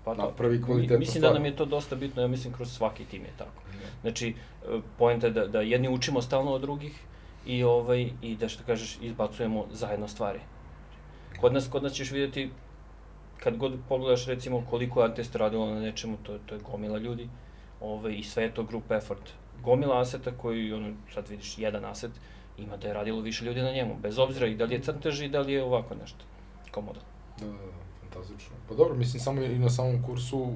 Pa 0.05 0.15
napravi 0.15 0.63
kvalitetna 0.63 0.99
Mislim 0.99 1.21
stvar. 1.21 1.33
da 1.33 1.39
nam 1.39 1.47
je 1.47 1.57
to 1.57 1.65
dosta 1.65 1.97
bitno, 1.97 2.23
ja 2.23 2.29
mislim 2.29 2.53
kroz 2.53 2.73
svaki 2.73 3.05
tim 3.05 3.23
je 3.23 3.33
tako. 3.39 3.63
Znači, 4.01 4.29
e, 4.29 4.81
poenta 4.99 5.27
je 5.27 5.33
da, 5.33 5.47
da 5.47 5.61
jedni 5.61 5.89
učimo 5.89 6.23
stalno 6.23 6.53
od 6.53 6.61
drugih 6.61 7.01
i, 7.47 7.63
ovaj, 7.65 8.11
i 8.23 8.37
da 8.37 8.49
što 8.49 8.65
kažeš, 8.67 8.99
izbacujemo 9.03 9.67
zajedno 9.73 10.09
stvari. 10.09 10.41
Kod 11.41 11.53
nas, 11.53 11.69
kod 11.69 11.83
nas 11.83 11.93
ćeš 11.93 12.11
vidjeti 12.11 12.51
kad 13.41 13.57
god 13.57 13.73
pogledaš 13.89 14.27
recimo 14.27 14.65
koliko 14.71 15.01
je 15.01 15.07
Antest 15.07 15.37
radilo 15.37 15.67
na 15.67 15.81
nečemu, 15.81 16.17
to, 16.23 16.39
to 16.47 16.55
je 16.55 16.61
gomila 16.61 16.99
ljudi 16.99 17.29
ove, 17.81 18.15
i 18.15 18.23
sve 18.23 18.43
je 18.43 18.55
to 18.55 18.63
group 18.63 18.91
effort. 18.91 19.31
Gomila 19.63 20.01
aseta 20.01 20.31
koji, 20.31 20.73
ono, 20.73 20.93
sad 21.15 21.29
vidiš, 21.29 21.59
jedan 21.59 21.85
aset, 21.85 22.11
ima 22.59 22.77
da 22.77 22.89
je 22.89 22.95
radilo 22.95 23.21
više 23.21 23.45
ljudi 23.45 23.63
na 23.63 23.73
njemu, 23.73 23.97
bez 24.03 24.19
obzira 24.19 24.47
i 24.47 24.55
da 24.55 24.65
li 24.65 24.75
je 24.75 24.83
crtež 24.83 25.21
i 25.21 25.29
da 25.29 25.41
li 25.41 25.53
je 25.53 25.63
ovako 25.63 25.95
nešto, 25.95 26.25
kao 26.71 26.83
model. 26.83 27.03
Da, 27.41 27.47
da, 27.47 27.53
da, 27.53 27.84
fantastično. 28.15 28.57
Pa 28.69 28.75
dobro, 28.75 28.95
mislim, 28.97 29.21
samo 29.21 29.43
i 29.43 29.59
na 29.59 29.71
samom 29.71 30.03
kursu 30.03 30.53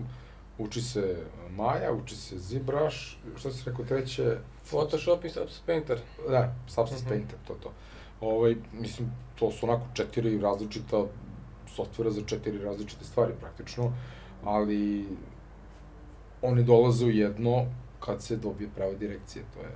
uči 0.58 0.82
se 0.82 1.16
Maja, 1.56 1.92
uči 1.92 2.16
se 2.16 2.38
ZBrush, 2.38 2.96
šta 3.36 3.50
si 3.50 3.70
rekao 3.70 3.84
treće? 3.84 4.36
Photoshop 4.70 5.24
i 5.24 5.30
Substance 5.30 5.62
Painter. 5.66 6.00
Da, 6.28 6.54
Substance 6.66 7.04
mm 7.04 7.06
-hmm. 7.06 7.08
Painter, 7.08 7.38
to 7.46 7.54
to. 7.54 7.72
Ovaj, 8.20 8.56
mislim, 8.72 9.10
to 9.38 9.50
su 9.50 9.66
onako 9.66 9.86
četiri 9.94 10.40
različita 10.40 11.04
softvera 11.66 12.10
za 12.10 12.22
četiri 12.26 12.58
različite 12.58 13.04
stvari 13.04 13.32
praktično, 13.40 13.92
ali 14.44 15.06
oni 16.42 16.64
dolaze 16.64 17.06
u 17.06 17.10
jedno 17.10 17.66
kad 18.00 18.22
se 18.22 18.36
dobije 18.36 18.70
prava 18.74 18.94
direkcija, 18.94 19.44
to 19.54 19.60
je, 19.60 19.72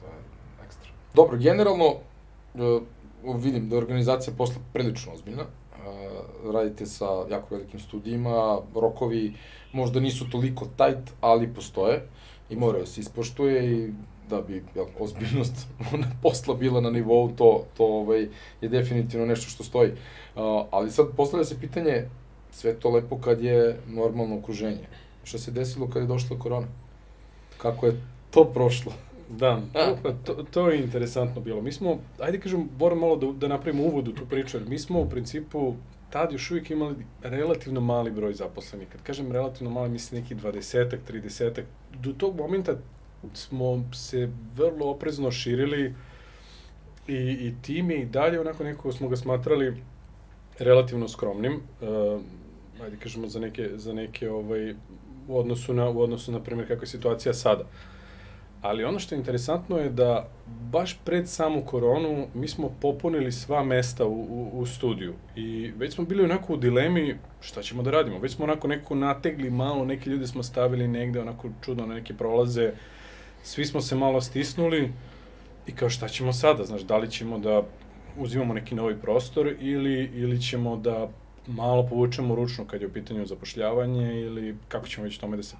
to 0.00 0.06
je 0.06 0.12
ekstra. 0.66 0.90
Dobro, 1.14 1.36
generalno, 1.36 1.94
uh, 2.54 2.82
vidim 3.36 3.68
da 3.68 3.76
je 3.76 3.82
organizacija 3.82 4.34
posla 4.36 4.62
prilično 4.72 5.12
ozbiljna, 5.12 5.44
radite 6.52 6.86
sa 6.86 7.24
jako 7.30 7.54
velikim 7.54 7.80
studijima, 7.80 8.58
rokovi 8.74 9.34
možda 9.72 10.00
nisu 10.00 10.30
toliko 10.30 10.64
tight, 10.64 11.12
ali 11.20 11.54
postoje 11.54 12.08
i 12.50 12.56
moraju 12.56 12.84
da 12.84 12.90
se 12.90 13.00
ispoštuje 13.00 13.72
i 13.72 13.92
da 14.30 14.40
bi 14.40 14.64
jel, 14.74 14.86
ozbiljnost 14.98 15.66
posla 16.22 16.54
bila 16.54 16.80
na 16.80 16.90
nivou, 16.90 17.30
to, 17.36 17.64
to 17.76 17.84
ovaj, 17.84 18.28
je 18.60 18.68
definitivno 18.68 19.26
nešto 19.26 19.50
što 19.50 19.64
stoji. 19.64 19.90
Uh, 19.90 20.66
ali 20.70 20.90
sad 20.90 21.06
postavlja 21.16 21.44
se 21.44 21.60
pitanje, 21.60 22.08
sve 22.50 22.74
to 22.74 22.90
lepo 22.90 23.18
kad 23.18 23.42
je 23.42 23.80
normalno 23.86 24.38
okruženje. 24.38 24.88
Šta 25.24 25.38
se 25.38 25.50
desilo 25.50 25.88
kad 25.88 26.02
je 26.02 26.08
došla 26.08 26.38
korona? 26.38 26.66
Kako 27.58 27.86
je 27.86 28.00
to 28.30 28.44
prošlo? 28.44 28.92
Da, 29.30 29.60
to, 30.02 30.12
to, 30.24 30.44
to 30.50 30.70
je 30.70 30.80
interesantno 30.80 31.40
bilo. 31.40 31.62
Mi 31.62 31.72
smo, 31.72 31.98
ajde 32.18 32.40
kažem, 32.40 32.68
moram 32.78 32.98
malo 32.98 33.16
da, 33.16 33.32
da 33.32 33.48
napravimo 33.48 33.82
uvod 33.84 34.08
u 34.08 34.12
tu 34.12 34.26
priču, 34.26 34.56
jer 34.56 34.68
mi 34.68 34.78
smo 34.78 35.00
u 35.00 35.08
principu 35.08 35.74
tad 36.10 36.32
još 36.32 36.50
uvijek 36.50 36.70
imali 36.70 36.94
relativno 37.22 37.80
mali 37.80 38.10
broj 38.10 38.34
zaposlenih. 38.34 38.88
Kad 38.88 39.02
kažem 39.02 39.32
relativno 39.32 39.70
mali, 39.70 39.90
mislim 39.90 40.22
neki 40.22 40.34
20-ak, 40.34 40.98
30-ak. 41.10 41.64
Do 41.94 42.12
tog 42.12 42.36
momenta 42.36 42.76
smo 43.34 43.84
se 43.94 44.30
vrlo 44.56 44.90
oprezno 44.90 45.30
širili 45.30 45.94
i, 47.08 47.14
i 47.16 47.54
tim 47.62 47.90
i 47.90 48.04
dalje 48.04 48.40
onako 48.40 48.64
nekako 48.64 48.92
smo 48.92 49.08
ga 49.08 49.16
smatrali 49.16 49.82
relativno 50.58 51.08
skromnim. 51.08 51.52
Uh, 51.80 52.20
ajde 52.82 52.96
kažemo 52.96 53.28
za 53.28 53.40
neke, 53.40 53.70
za 53.74 53.92
neke 53.92 54.30
ovaj, 54.30 54.74
u 55.28 55.38
odnosu 55.38 55.74
na, 55.74 55.88
u 55.88 56.00
odnosu 56.00 56.32
na 56.32 56.40
primjer 56.40 56.68
kakva 56.68 56.82
je 56.82 56.86
situacija 56.86 57.34
sada. 57.34 57.64
Ali 58.62 58.84
ono 58.84 58.98
što 58.98 59.14
je 59.14 59.18
interesantno 59.18 59.78
je 59.78 59.90
da 59.90 60.28
baš 60.46 60.98
pred 61.04 61.28
samu 61.28 61.64
koronu 61.64 62.26
mi 62.34 62.48
smo 62.48 62.74
popunili 62.80 63.32
sva 63.32 63.64
mesta 63.64 64.06
u, 64.06 64.20
u, 64.20 64.50
u 64.52 64.66
studiju. 64.66 65.14
I 65.36 65.72
već 65.76 65.94
smo 65.94 66.04
bili 66.04 66.24
onako 66.24 66.52
u 66.52 66.56
dilemi 66.56 67.16
šta 67.40 67.62
ćemo 67.62 67.82
da 67.82 67.90
radimo. 67.90 68.18
Već 68.18 68.34
smo 68.34 68.44
onako 68.44 68.68
nekako 68.68 68.94
nategli 68.94 69.50
malo, 69.50 69.84
neke 69.84 70.10
ljude 70.10 70.26
smo 70.26 70.42
stavili 70.42 70.88
negde 70.88 71.20
onako 71.20 71.48
čudno 71.64 71.86
na 71.86 71.94
neke 71.94 72.14
prolaze, 72.14 72.72
svi 73.42 73.64
smo 73.64 73.80
se 73.80 73.96
malo 73.96 74.20
stisnuli 74.20 74.92
i 75.66 75.72
kao 75.72 75.90
šta 75.90 76.08
ćemo 76.08 76.32
sada, 76.32 76.64
znaš, 76.64 76.82
da 76.82 76.96
li 76.96 77.10
ćemo 77.10 77.38
da 77.38 77.62
uzimamo 78.18 78.54
neki 78.54 78.74
novi 78.74 78.96
prostor 78.96 79.54
ili, 79.60 80.10
ili 80.14 80.42
ćemo 80.42 80.76
da 80.76 81.08
malo 81.46 81.86
povučemo 81.86 82.34
ručno 82.34 82.64
kad 82.64 82.80
je 82.80 82.86
u 82.86 82.92
pitanju 82.92 83.26
zapošljavanje 83.26 84.20
ili 84.20 84.56
kako 84.68 84.86
ćemo 84.86 85.04
već 85.04 85.18
tome 85.18 85.36
da 85.36 85.42
se 85.42 85.56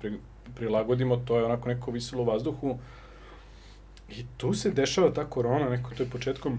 prilagodimo, 0.55 1.17
to 1.17 1.39
je 1.39 1.45
onako 1.45 1.69
neko 1.69 1.91
visilo 1.91 2.23
u 2.23 2.27
vazduhu. 2.27 2.79
I 4.09 4.25
tu 4.37 4.55
se 4.55 4.71
dešava 4.71 5.13
ta 5.13 5.25
korona, 5.25 5.69
neko 5.69 5.91
to 5.97 6.03
je 6.03 6.11
početkom 6.11 6.59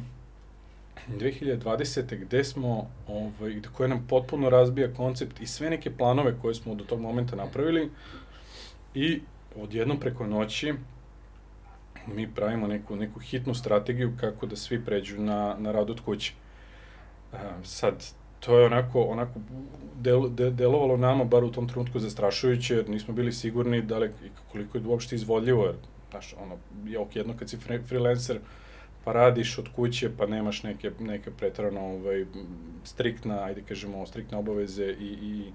2020. 1.08 2.18
gde 2.22 2.44
smo, 2.44 2.90
ovaj, 3.08 3.62
koje 3.74 3.90
nam 3.90 4.06
potpuno 4.10 4.50
razbija 4.50 4.94
koncept 4.94 5.42
i 5.42 5.48
sve 5.48 5.70
neke 5.70 5.92
planove 5.98 6.36
koje 6.42 6.56
smo 6.56 6.76
do 6.76 6.84
tog 6.84 7.02
momenta 7.02 7.36
napravili 7.36 7.90
i 8.94 9.22
odjednom 9.56 10.00
preko 10.00 10.28
noći 10.28 10.74
mi 12.08 12.34
pravimo 12.36 12.68
neku, 12.68 12.96
neku 12.96 13.20
hitnu 13.20 13.54
strategiju 13.54 14.14
kako 14.20 14.46
da 14.46 14.56
svi 14.56 14.86
pređu 14.86 15.22
na, 15.22 15.56
na 15.60 15.72
rad 15.72 15.90
od 15.90 16.02
kuće. 16.02 16.34
Sad, 17.64 18.06
to 18.40 18.60
je 18.60 18.66
onako, 18.66 19.02
onako 19.02 19.40
del, 20.00 20.30
de, 20.30 20.52
delovalo 20.52 20.98
nama, 20.98 21.24
bar 21.24 21.44
u 21.44 21.52
tom 21.52 21.68
trenutku, 21.68 22.00
zastrašujuće, 22.00 22.76
jer 22.76 22.90
nismo 22.90 23.14
bili 23.14 23.32
sigurni 23.32 23.82
da 23.82 23.98
li, 23.98 24.12
koliko 24.52 24.78
je 24.78 24.84
uopšte 24.88 25.16
izvodljivo, 25.16 25.66
jer, 25.66 25.76
znaš, 26.10 26.36
ono, 26.44 26.58
je 26.86 27.00
ok, 27.00 27.16
jedno 27.16 27.34
kad 27.40 27.50
si 27.50 27.58
freelancer, 27.88 28.40
pa 29.04 29.14
radiš 29.14 29.58
od 29.58 29.68
kuće, 29.76 30.10
pa 30.18 30.26
nemaš 30.26 30.64
neke, 30.64 30.92
neke 31.00 31.32
pretrano, 31.32 31.82
ovaj, 31.82 32.26
striktna, 32.84 33.44
ajde 33.44 33.62
kažemo, 33.62 34.06
striktne 34.06 34.38
obaveze 34.38 34.86
i, 34.86 35.06
i, 35.06 35.52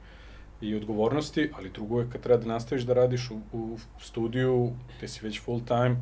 i 0.61 0.75
odgovornosti, 0.75 1.51
ali 1.57 1.71
drugo 1.71 2.01
je 2.01 2.11
kad 2.13 2.21
treba 2.21 2.43
da 2.43 2.49
nastaviš 2.49 2.85
da 2.85 2.95
radiš 2.95 3.31
u, 3.31 3.41
u 3.53 3.79
studiju, 4.01 4.73
gde 4.99 5.09
si 5.09 5.25
već 5.27 5.41
full 5.41 5.61
time, 5.65 5.97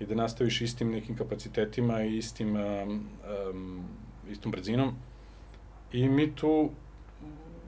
i 0.00 0.06
da 0.06 0.14
nastaviš 0.14 0.60
istim 0.60 0.90
nekim 0.90 1.16
kapacitetima 1.16 2.02
i 2.02 2.16
istim, 2.16 2.56
um, 2.56 3.08
um, 3.50 3.84
istom 4.30 4.52
brzinom. 4.52 4.96
I 5.92 6.08
mi 6.08 6.34
tu 6.34 6.70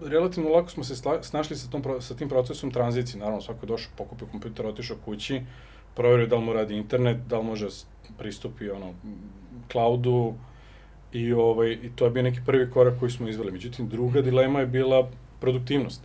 relativno 0.02 0.50
lako 0.50 0.70
smo 0.70 0.84
se 0.84 0.96
snašli 1.22 1.56
sa, 1.56 1.70
tom, 1.70 1.82
sa 2.00 2.14
tim 2.14 2.28
procesom 2.28 2.70
tranzicije. 2.70 3.20
Naravno, 3.20 3.40
svako 3.40 3.66
je 3.66 3.68
došao, 3.68 3.92
pokupio 3.96 4.26
kompjuter, 4.26 4.66
otišao 4.66 4.96
kući, 5.04 5.40
proverio 5.94 6.26
da 6.26 6.36
li 6.36 6.44
mu 6.44 6.52
radi 6.52 6.76
internet, 6.76 7.16
da 7.28 7.38
li 7.38 7.44
može 7.44 7.68
pristupi 8.18 8.70
ono, 8.70 8.92
cloudu 9.72 10.34
i, 11.12 11.32
ovaj, 11.32 11.72
i 11.72 11.90
to 11.96 12.04
je 12.04 12.10
bio 12.10 12.22
neki 12.22 12.40
prvi 12.46 12.70
korak 12.70 12.98
koji 12.98 13.10
smo 13.10 13.28
izveli. 13.28 13.52
Međutim, 13.52 13.88
druga 13.88 14.22
dilema 14.22 14.60
je 14.60 14.66
bila 14.66 15.10
produktivnost. 15.40 16.02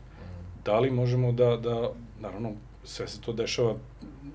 Da 0.65 0.79
li 0.79 0.91
možemo 0.91 1.31
da, 1.31 1.57
da 1.57 1.91
naravno, 2.19 2.51
sve 2.83 3.07
se 3.07 3.21
to 3.21 3.33
dešava 3.33 3.75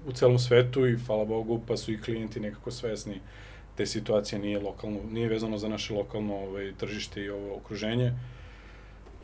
u 0.07 0.12
celom 0.12 0.39
svetu 0.39 0.87
i 0.87 0.99
hvala 1.07 1.24
Bogu 1.24 1.61
pa 1.66 1.76
su 1.76 1.93
i 1.93 2.01
klijenti 2.01 2.41
nekako 2.41 2.70
svesni 2.70 3.20
te 3.79 3.87
situacije 3.87 4.39
nije 4.39 4.61
lokalno, 4.61 4.99
nije 5.11 5.29
vezano 5.29 5.59
za 5.59 5.68
naše 5.68 5.95
lokalno 5.95 6.37
ovaj, 6.37 6.72
tržište 6.79 7.22
i 7.22 7.31
ovo 7.31 7.57
okruženje. 7.57 8.12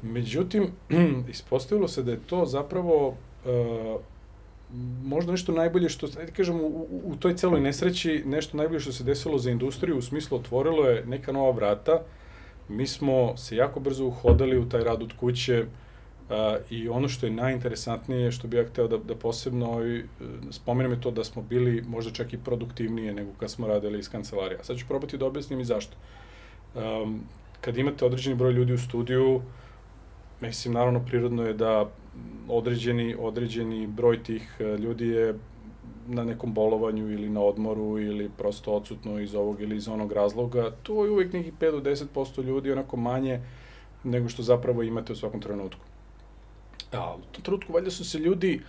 Međutim, 0.03 0.69
ispostavilo 1.35 1.89
se 1.89 2.03
da 2.03 2.13
je 2.13 2.21
to 2.27 2.47
zapravo 2.47 3.09
uh, 3.09 4.01
možda 5.05 5.33
nešto 5.33 5.53
najbolje 5.53 5.89
što, 5.89 6.07
ajde 6.19 6.33
kažem, 6.33 6.61
u, 6.61 6.87
u 7.05 7.17
toj 7.17 7.37
celoj 7.37 7.61
nesreći, 7.61 8.23
nešto 8.27 8.57
najbolje 8.57 8.81
što 8.81 8.93
se 8.93 9.05
desilo 9.05 9.39
za 9.39 9.51
industriju, 9.51 9.99
u 9.99 10.03
smislu 10.03 10.39
otvorilo 10.39 10.87
je 10.87 11.07
neka 11.07 11.33
nova 11.33 11.51
vrata, 11.51 12.03
mi 12.69 12.87
smo 12.87 13.37
se 13.37 13.57
jako 13.57 13.81
brzo 13.81 14.07
uhodali 14.07 14.59
u 14.59 14.69
taj 14.69 14.85
rad 14.85 15.03
od 15.03 15.13
kuće, 15.21 15.63
uh, 15.63 15.69
Uh, 16.25 16.37
I 16.71 16.89
ono 16.89 17.09
što 17.09 17.27
je 17.27 17.33
najinteresantnije, 17.33 18.33
što 18.33 18.49
bih 18.49 18.59
ja 18.59 18.67
hteo 18.67 18.89
da, 18.89 18.97
da 18.97 19.15
posebno 19.15 19.67
ovaj, 19.67 20.03
spomenem 20.51 20.93
je 20.93 21.01
to 21.01 21.11
da 21.11 21.25
smo 21.25 21.43
bili 21.43 21.83
možda 21.89 22.13
čak 22.13 22.33
i 22.33 22.39
produktivnije 22.39 23.15
nego 23.15 23.31
kad 23.41 23.51
smo 23.51 23.67
radili 23.67 23.99
iz 23.99 24.11
kancelarija. 24.11 24.65
Sad 24.65 24.77
ću 24.77 24.87
probati 24.89 25.19
da 25.19 25.27
objasnim 25.27 25.61
i 25.61 25.65
zašto. 25.65 25.97
Um, 26.75 27.21
kad 27.61 27.77
imate 27.79 28.05
određeni 28.05 28.37
broj 28.37 28.53
ljudi 28.53 28.73
u 28.73 28.79
studiju, 28.79 29.43
mislim, 30.41 30.75
naravno, 30.75 31.05
prirodno 31.07 31.47
je 31.47 31.53
da 31.53 31.91
određeni, 32.49 33.17
određeni 33.19 33.87
broj 33.87 34.23
tih 34.23 34.57
e, 34.61 34.65
ljudi 34.65 35.09
je 35.09 35.35
na 36.09 36.25
nekom 36.25 36.55
bolovanju 36.55 37.11
ili 37.13 37.31
na 37.31 37.41
odmoru 37.41 37.99
ili 37.99 38.31
prosto 38.39 38.73
odsutno 38.73 39.21
iz 39.21 39.35
ovog 39.35 39.61
ili 39.61 39.77
iz 39.77 39.89
onog 39.89 40.13
razloga. 40.13 40.71
To 40.83 41.05
je 41.05 41.11
uvek 41.11 41.33
nekih 41.33 41.53
5 41.61 41.71
do 41.71 41.91
10% 41.91 42.45
ljudi, 42.45 42.73
onako 42.73 42.97
manje 42.97 43.41
nego 44.05 44.29
što 44.29 44.43
zapravo 44.43 44.83
imate 44.83 45.13
u 45.13 45.17
svakom 45.17 45.41
trenutku. 45.41 45.81
A, 46.95 47.15
u 47.15 47.33
tom 47.33 47.43
trenutku 47.43 47.73
valjda 47.73 47.91
su 47.91 48.05
se 48.05 48.19
ljudi 48.19 48.61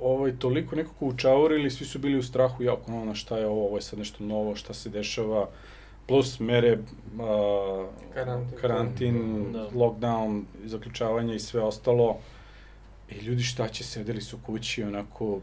ovaj, 0.00 0.32
toliko 0.38 0.76
nekako 0.76 1.06
učaurili, 1.06 1.70
svi 1.70 1.86
su 1.86 1.98
bili 1.98 2.18
u 2.18 2.22
strahu, 2.22 2.62
jako 2.62 2.92
ono, 2.92 3.14
šta 3.14 3.38
je 3.38 3.46
ovo, 3.46 3.66
ovo 3.66 3.76
je 3.76 3.82
sad 3.82 3.98
nešto 3.98 4.24
novo, 4.24 4.56
šta 4.56 4.74
se 4.74 4.90
dešava, 4.90 5.48
plus 6.06 6.40
mere, 6.40 6.78
a, 7.20 7.86
karantin, 8.14 8.58
karantin 8.60 9.46
da. 9.52 9.68
lockdown, 9.70 10.42
zaključavanje 10.64 11.34
i 11.34 11.40
sve 11.40 11.60
ostalo. 11.60 12.18
I 13.10 13.14
ljudi 13.14 13.42
šta 13.42 13.68
će, 13.68 13.84
sedeli 13.84 14.20
su 14.20 14.38
kući, 14.46 14.82
onako, 14.82 15.40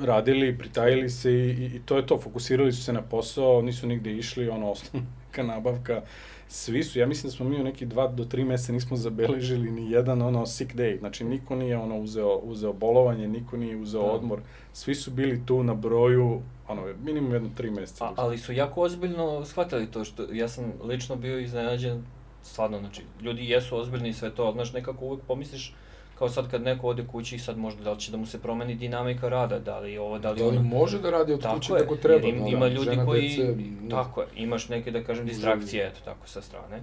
radili, 0.00 0.58
pritajili 0.58 1.10
se 1.10 1.32
i, 1.32 1.50
i, 1.50 1.76
i 1.76 1.80
to 1.84 1.96
je 1.96 2.06
to, 2.06 2.18
fokusirali 2.18 2.72
su 2.72 2.82
se 2.82 2.92
na 2.92 3.02
posao, 3.02 3.62
nisu 3.62 3.86
nigde 3.86 4.12
išli, 4.12 4.48
ono, 4.48 4.70
osnovna 4.70 5.06
nabavka, 5.54 6.02
svi 6.48 6.84
su, 6.84 6.98
ja 6.98 7.06
mislim 7.06 7.30
da 7.30 7.36
smo 7.36 7.48
mi 7.48 7.60
u 7.60 7.64
neki 7.64 7.86
dva 7.86 8.08
do 8.08 8.24
tri 8.24 8.44
meseca 8.44 8.72
nismo 8.72 8.96
zabeležili 8.96 9.70
ni 9.70 9.90
jedan 9.90 10.22
ono 10.22 10.46
sick 10.46 10.74
day, 10.74 10.98
znači 10.98 11.24
niko 11.24 11.56
nije 11.56 11.78
ono 11.78 11.98
uzeo, 11.98 12.36
uzeo 12.36 12.72
bolovanje, 12.72 13.28
niko 13.28 13.56
nije 13.56 13.76
uzeo 13.76 14.02
da. 14.02 14.12
odmor, 14.12 14.40
svi 14.72 14.94
su 14.94 15.10
bili 15.10 15.46
tu 15.46 15.62
na 15.62 15.74
broju, 15.74 16.40
ono, 16.68 16.82
minimum 17.02 17.32
jedno 17.32 17.50
tri 17.56 17.70
meseca. 17.70 18.04
A, 18.04 18.12
ali 18.16 18.38
su 18.38 18.52
jako 18.52 18.82
ozbiljno 18.82 19.44
shvatili 19.44 19.90
to 19.90 20.04
što, 20.04 20.26
ja 20.32 20.48
sam 20.48 20.72
lično 20.84 21.16
bio 21.16 21.38
iznenađen 21.38 22.04
stvarno, 22.42 22.78
znači, 22.78 23.02
ljudi 23.22 23.50
jesu 23.50 23.76
ozbiljni 23.76 24.08
i 24.08 24.12
sve 24.12 24.30
to, 24.34 24.52
znaš, 24.52 24.72
nekako 24.72 25.04
uvek 25.04 25.20
pomisliš, 25.26 25.74
kao 26.18 26.28
sad 26.28 26.50
kad 26.50 26.62
neko 26.62 26.88
ode 26.88 27.06
kući, 27.06 27.38
sad 27.38 27.58
možda 27.58 27.82
da 27.84 27.92
li 27.92 28.00
će 28.00 28.10
da 28.10 28.16
mu 28.16 28.26
se 28.26 28.42
promeni 28.42 28.74
dinamika 28.74 29.28
rada, 29.28 29.58
da 29.58 29.78
li 29.78 29.98
ovo, 29.98 30.18
da 30.18 30.30
li 30.30 30.38
Da 30.38 30.46
li 30.46 30.56
ono. 30.56 30.68
može 30.68 30.98
da 30.98 31.10
radi 31.10 31.32
od 31.32 31.42
Tako 31.42 31.56
kuće 31.56 31.72
je, 31.72 31.78
kako 31.78 31.96
treba? 31.96 32.26
jer 32.26 32.34
im, 32.34 32.42
da, 32.42 32.48
ima 32.48 32.68
da, 32.68 32.74
ljudi 32.74 32.90
žena, 32.90 33.04
koji, 33.04 33.28
dece, 33.28 33.54
da. 33.82 33.96
tako 33.96 34.20
je, 34.20 34.28
imaš 34.36 34.68
neke, 34.68 34.90
da 34.90 35.04
kažem, 35.04 35.26
distrakcije, 35.26 35.86
eto, 35.86 36.00
tako, 36.04 36.28
sa 36.28 36.40
strane. 36.42 36.82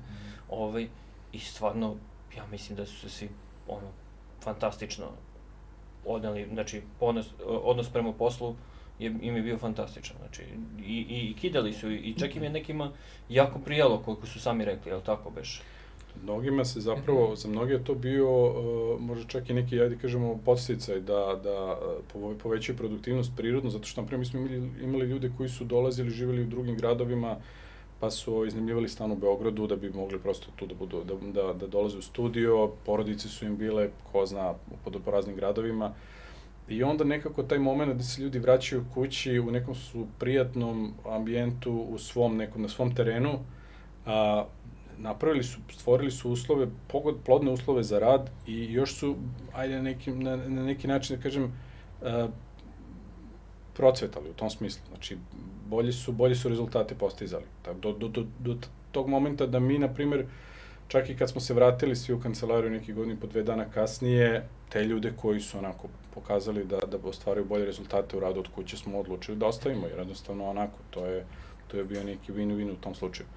Ovaj, 0.50 0.88
I 1.32 1.40
stvarno, 1.40 1.96
ja 2.38 2.44
mislim 2.52 2.78
da 2.78 2.86
su 2.86 3.00
se 3.00 3.10
svi, 3.10 3.30
ono, 3.68 3.88
fantastično 4.44 5.06
odneli, 6.06 6.48
znači, 6.54 6.82
odnos, 7.00 7.28
odnos 7.46 7.90
prema 7.90 8.14
poslu 8.14 8.56
je, 9.00 9.16
im 9.22 9.36
je 9.36 9.42
bio 9.42 9.58
fantastičan, 9.58 10.18
znači, 10.20 10.44
i, 10.86 10.94
i, 11.10 11.30
i 11.30 11.36
kidali 11.42 11.74
su, 11.74 11.92
i 11.92 12.16
čak 12.20 12.36
im 12.36 12.44
je 12.44 12.50
nekima 12.50 12.92
jako 13.30 13.60
prijalo, 13.60 13.98
koliko 14.06 14.28
su 14.28 14.40
sami 14.40 14.66
rekli, 14.66 14.92
jel 14.92 15.02
tako 15.02 15.30
beš? 15.30 15.62
Mnogima 16.24 16.66
se 16.66 16.82
zapravo, 16.82 17.36
za 17.36 17.50
mnoge 17.50 17.74
je 17.74 17.84
to 17.84 17.96
bio 17.96 18.46
uh, 18.46 19.02
možda 19.02 19.28
čak 19.28 19.50
i 19.50 19.54
neki, 19.54 19.82
ajde 19.82 19.98
kažemo, 19.98 20.40
podsticaj 20.46 21.00
da, 21.00 21.40
da 21.44 21.78
uh, 22.16 22.36
povećaju 22.44 22.78
produktivnost 22.78 23.32
prirodno, 23.38 23.70
zato 23.70 23.86
što, 23.86 24.02
naprimjer, 24.02 24.20
mi 24.20 24.26
smo 24.26 24.40
imali, 24.40 24.72
imali 24.84 25.06
ljude 25.06 25.32
koji 25.38 25.50
su 25.50 25.64
dolazili, 25.64 26.10
živeli 26.10 26.44
u 26.44 26.48
drugim 26.48 26.78
gradovima, 26.78 27.36
pa 28.00 28.12
su 28.12 28.46
iznajmljivali 28.46 28.90
stan 28.90 29.12
u 29.12 29.16
Beogradu 29.16 29.68
da 29.68 29.76
bi 29.76 29.90
mogli 29.90 30.20
prosto 30.20 30.48
tu 30.56 30.66
da, 30.68 30.76
budu, 30.76 31.04
da, 31.04 31.42
da, 31.42 31.54
da 31.54 31.68
dolaze 31.68 31.98
u 31.98 32.02
studio, 32.02 32.72
porodice 32.86 33.28
su 33.30 33.46
im 33.46 33.58
bile, 33.58 33.90
ko 34.12 34.26
zna, 34.26 34.54
po, 34.84 34.92
po 34.92 35.12
raznim 35.12 35.36
gradovima, 35.36 35.94
I 36.70 36.84
onda 36.84 37.04
nekako 37.04 37.44
taj 37.44 37.60
moment 37.60 37.98
da 37.98 38.04
se 38.04 38.22
ljudi 38.22 38.40
vraćaju 38.40 38.86
kući 38.94 39.40
u 39.40 39.52
nekom 39.52 39.76
su 39.76 40.08
prijatnom 40.20 40.94
ambijentu, 41.06 41.72
u 41.72 41.98
svom 41.98 42.38
nekom, 42.38 42.62
na 42.62 42.70
svom 42.70 42.96
terenu, 42.96 43.40
a, 44.06 44.46
napravili 44.98 45.44
su, 45.44 45.60
stvorili 45.72 46.12
su 46.12 46.32
uslove, 46.32 46.68
pogod, 46.88 47.16
plodne 47.26 47.52
uslove 47.52 47.84
za 47.84 48.00
rad 48.00 48.30
i 48.48 48.74
još 48.74 48.96
su, 48.96 49.16
ajde 49.54 49.76
na 49.76 49.82
neki, 49.82 50.12
na, 50.12 50.36
na 50.36 50.64
neki 50.64 50.88
način 50.88 51.16
da 51.16 51.24
kažem, 51.24 51.54
a, 52.02 52.28
procvetali 53.74 54.30
u 54.30 54.34
tom 54.34 54.50
smislu. 54.50 54.82
Znači, 54.90 55.18
bolji 55.70 55.92
su, 55.92 56.12
bolji 56.12 56.36
su 56.36 56.50
rezultate 56.50 56.96
postizali. 56.96 57.46
Tako, 57.62 57.80
do, 57.80 57.92
do, 57.92 58.08
do, 58.08 58.26
do 58.40 58.58
tog 58.92 59.10
momenta 59.10 59.46
da 59.46 59.60
mi, 59.60 59.80
na 59.80 59.94
primer, 59.94 60.26
čak 60.88 61.10
i 61.10 61.16
kad 61.18 61.30
smo 61.30 61.42
se 61.42 61.54
vratili 61.54 61.96
svi 61.96 62.14
u 62.14 62.20
kancelariju 62.20 62.72
neki 62.72 62.94
godini 62.94 63.20
po 63.20 63.28
dve 63.28 63.44
dana 63.44 63.66
kasnije, 63.66 64.48
te 64.70 64.84
ljude 64.86 65.14
koji 65.22 65.42
su 65.42 65.58
onako 65.58 65.88
pokazali 66.14 66.66
da, 66.66 66.78
da 66.78 66.98
ostvaraju 67.04 67.46
bolje 67.46 67.66
rezultate 67.66 68.18
u 68.18 68.20
radu 68.20 68.40
od 68.40 68.48
kuće 68.56 68.78
smo 68.78 69.00
odlučili 69.00 69.38
da 69.38 69.46
ostavimo, 69.46 69.88
jer 69.88 70.00
jednostavno 70.00 70.50
onako, 70.50 70.78
to 70.90 71.06
je, 71.06 71.26
to 71.68 71.78
je 71.78 71.84
bio 71.84 72.04
neki 72.04 72.32
win-win 72.32 72.72
u 72.72 72.76
tom 72.76 72.96
slučaju. 72.96 73.28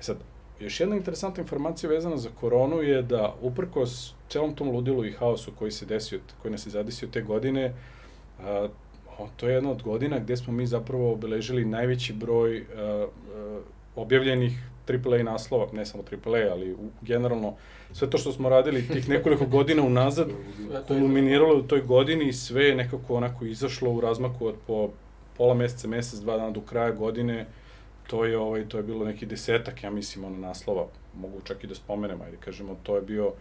E 0.00 0.02
sad, 0.02 0.16
još 0.60 0.80
jedna 0.80 0.96
interesantna 0.96 1.42
informacija 1.42 1.90
vezana 1.90 2.16
za 2.16 2.30
koronu 2.40 2.82
je 2.82 3.02
da 3.02 3.34
uprkos 3.40 4.14
celom 4.28 4.54
tom 4.54 4.70
ludilu 4.70 5.04
i 5.04 5.12
haosu 5.12 5.52
koji 5.58 5.70
se 5.70 5.86
desio, 5.86 6.20
koji 6.42 6.52
nas 6.52 6.66
je 6.66 6.70
zadesio 6.70 7.08
te 7.12 7.22
godine, 7.22 7.74
a, 8.40 8.68
to 9.36 9.48
je 9.48 9.54
jedna 9.54 9.70
od 9.70 9.82
godina 9.82 10.18
gde 10.18 10.36
smo 10.36 10.52
mi 10.52 10.66
zapravo 10.66 11.12
obeležili 11.12 11.64
najveći 11.64 12.12
broj 12.12 12.66
a, 12.76 12.82
a, 12.82 13.60
objavljenih 13.96 14.52
AAA 14.88 15.22
naslova, 15.22 15.66
ne 15.72 15.86
samo 15.86 16.02
AAA, 16.26 16.52
ali 16.52 16.72
u, 16.72 16.90
generalno 17.02 17.54
sve 17.92 18.10
to 18.10 18.18
što 18.18 18.32
smo 18.32 18.48
radili 18.48 18.88
tih 18.88 19.08
nekoliko 19.08 19.46
godina 19.46 19.82
unazad 19.82 20.28
kulminiralo 20.88 21.58
u 21.58 21.62
toj 21.62 21.80
godini 21.80 22.28
i 22.28 22.32
sve 22.32 22.64
je 22.64 22.74
nekako 22.74 23.14
onako 23.14 23.44
izašlo 23.44 23.90
u 23.90 24.00
razmaku 24.00 24.46
od 24.46 24.54
po 24.66 24.90
pola 25.36 25.54
meseca, 25.54 25.88
mesec, 25.88 26.20
dva 26.20 26.36
dana 26.36 26.50
do 26.50 26.60
kraja 26.60 26.90
godine. 26.90 27.46
To 28.06 28.24
je 28.24 28.38
ovaj 28.38 28.68
to 28.68 28.76
je 28.76 28.82
bilo 28.82 29.04
neki 29.04 29.26
desetak, 29.26 29.82
ja 29.82 29.90
mislim, 29.90 30.24
ono 30.24 30.38
naslova. 30.38 30.86
Mogu 31.14 31.40
čak 31.44 31.64
i 31.64 31.66
da 31.66 31.74
spomenem, 31.74 32.22
ajde 32.22 32.36
kažemo, 32.36 32.76
to 32.82 32.96
je 32.96 33.02
bio 33.02 33.32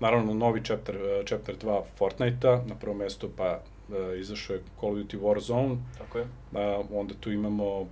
naravno 0.00 0.34
novi 0.34 0.60
chapter 0.64 0.96
chapter 1.26 1.56
2 1.56 1.82
Fortnite-a, 1.96 2.62
na 2.66 2.74
prvom 2.74 2.98
mestu 2.98 3.30
pa 3.36 3.60
uh, 3.88 4.18
izašao 4.20 4.54
je 4.54 4.62
Call 4.80 4.92
of 4.92 4.98
Duty 4.98 5.20
Warzone. 5.20 5.76
Tako 5.98 6.18
je. 6.18 6.24
Uh, 6.24 6.86
onda 6.92 7.14
tu 7.20 7.32
imamo 7.32 7.80
uh, 7.80 7.88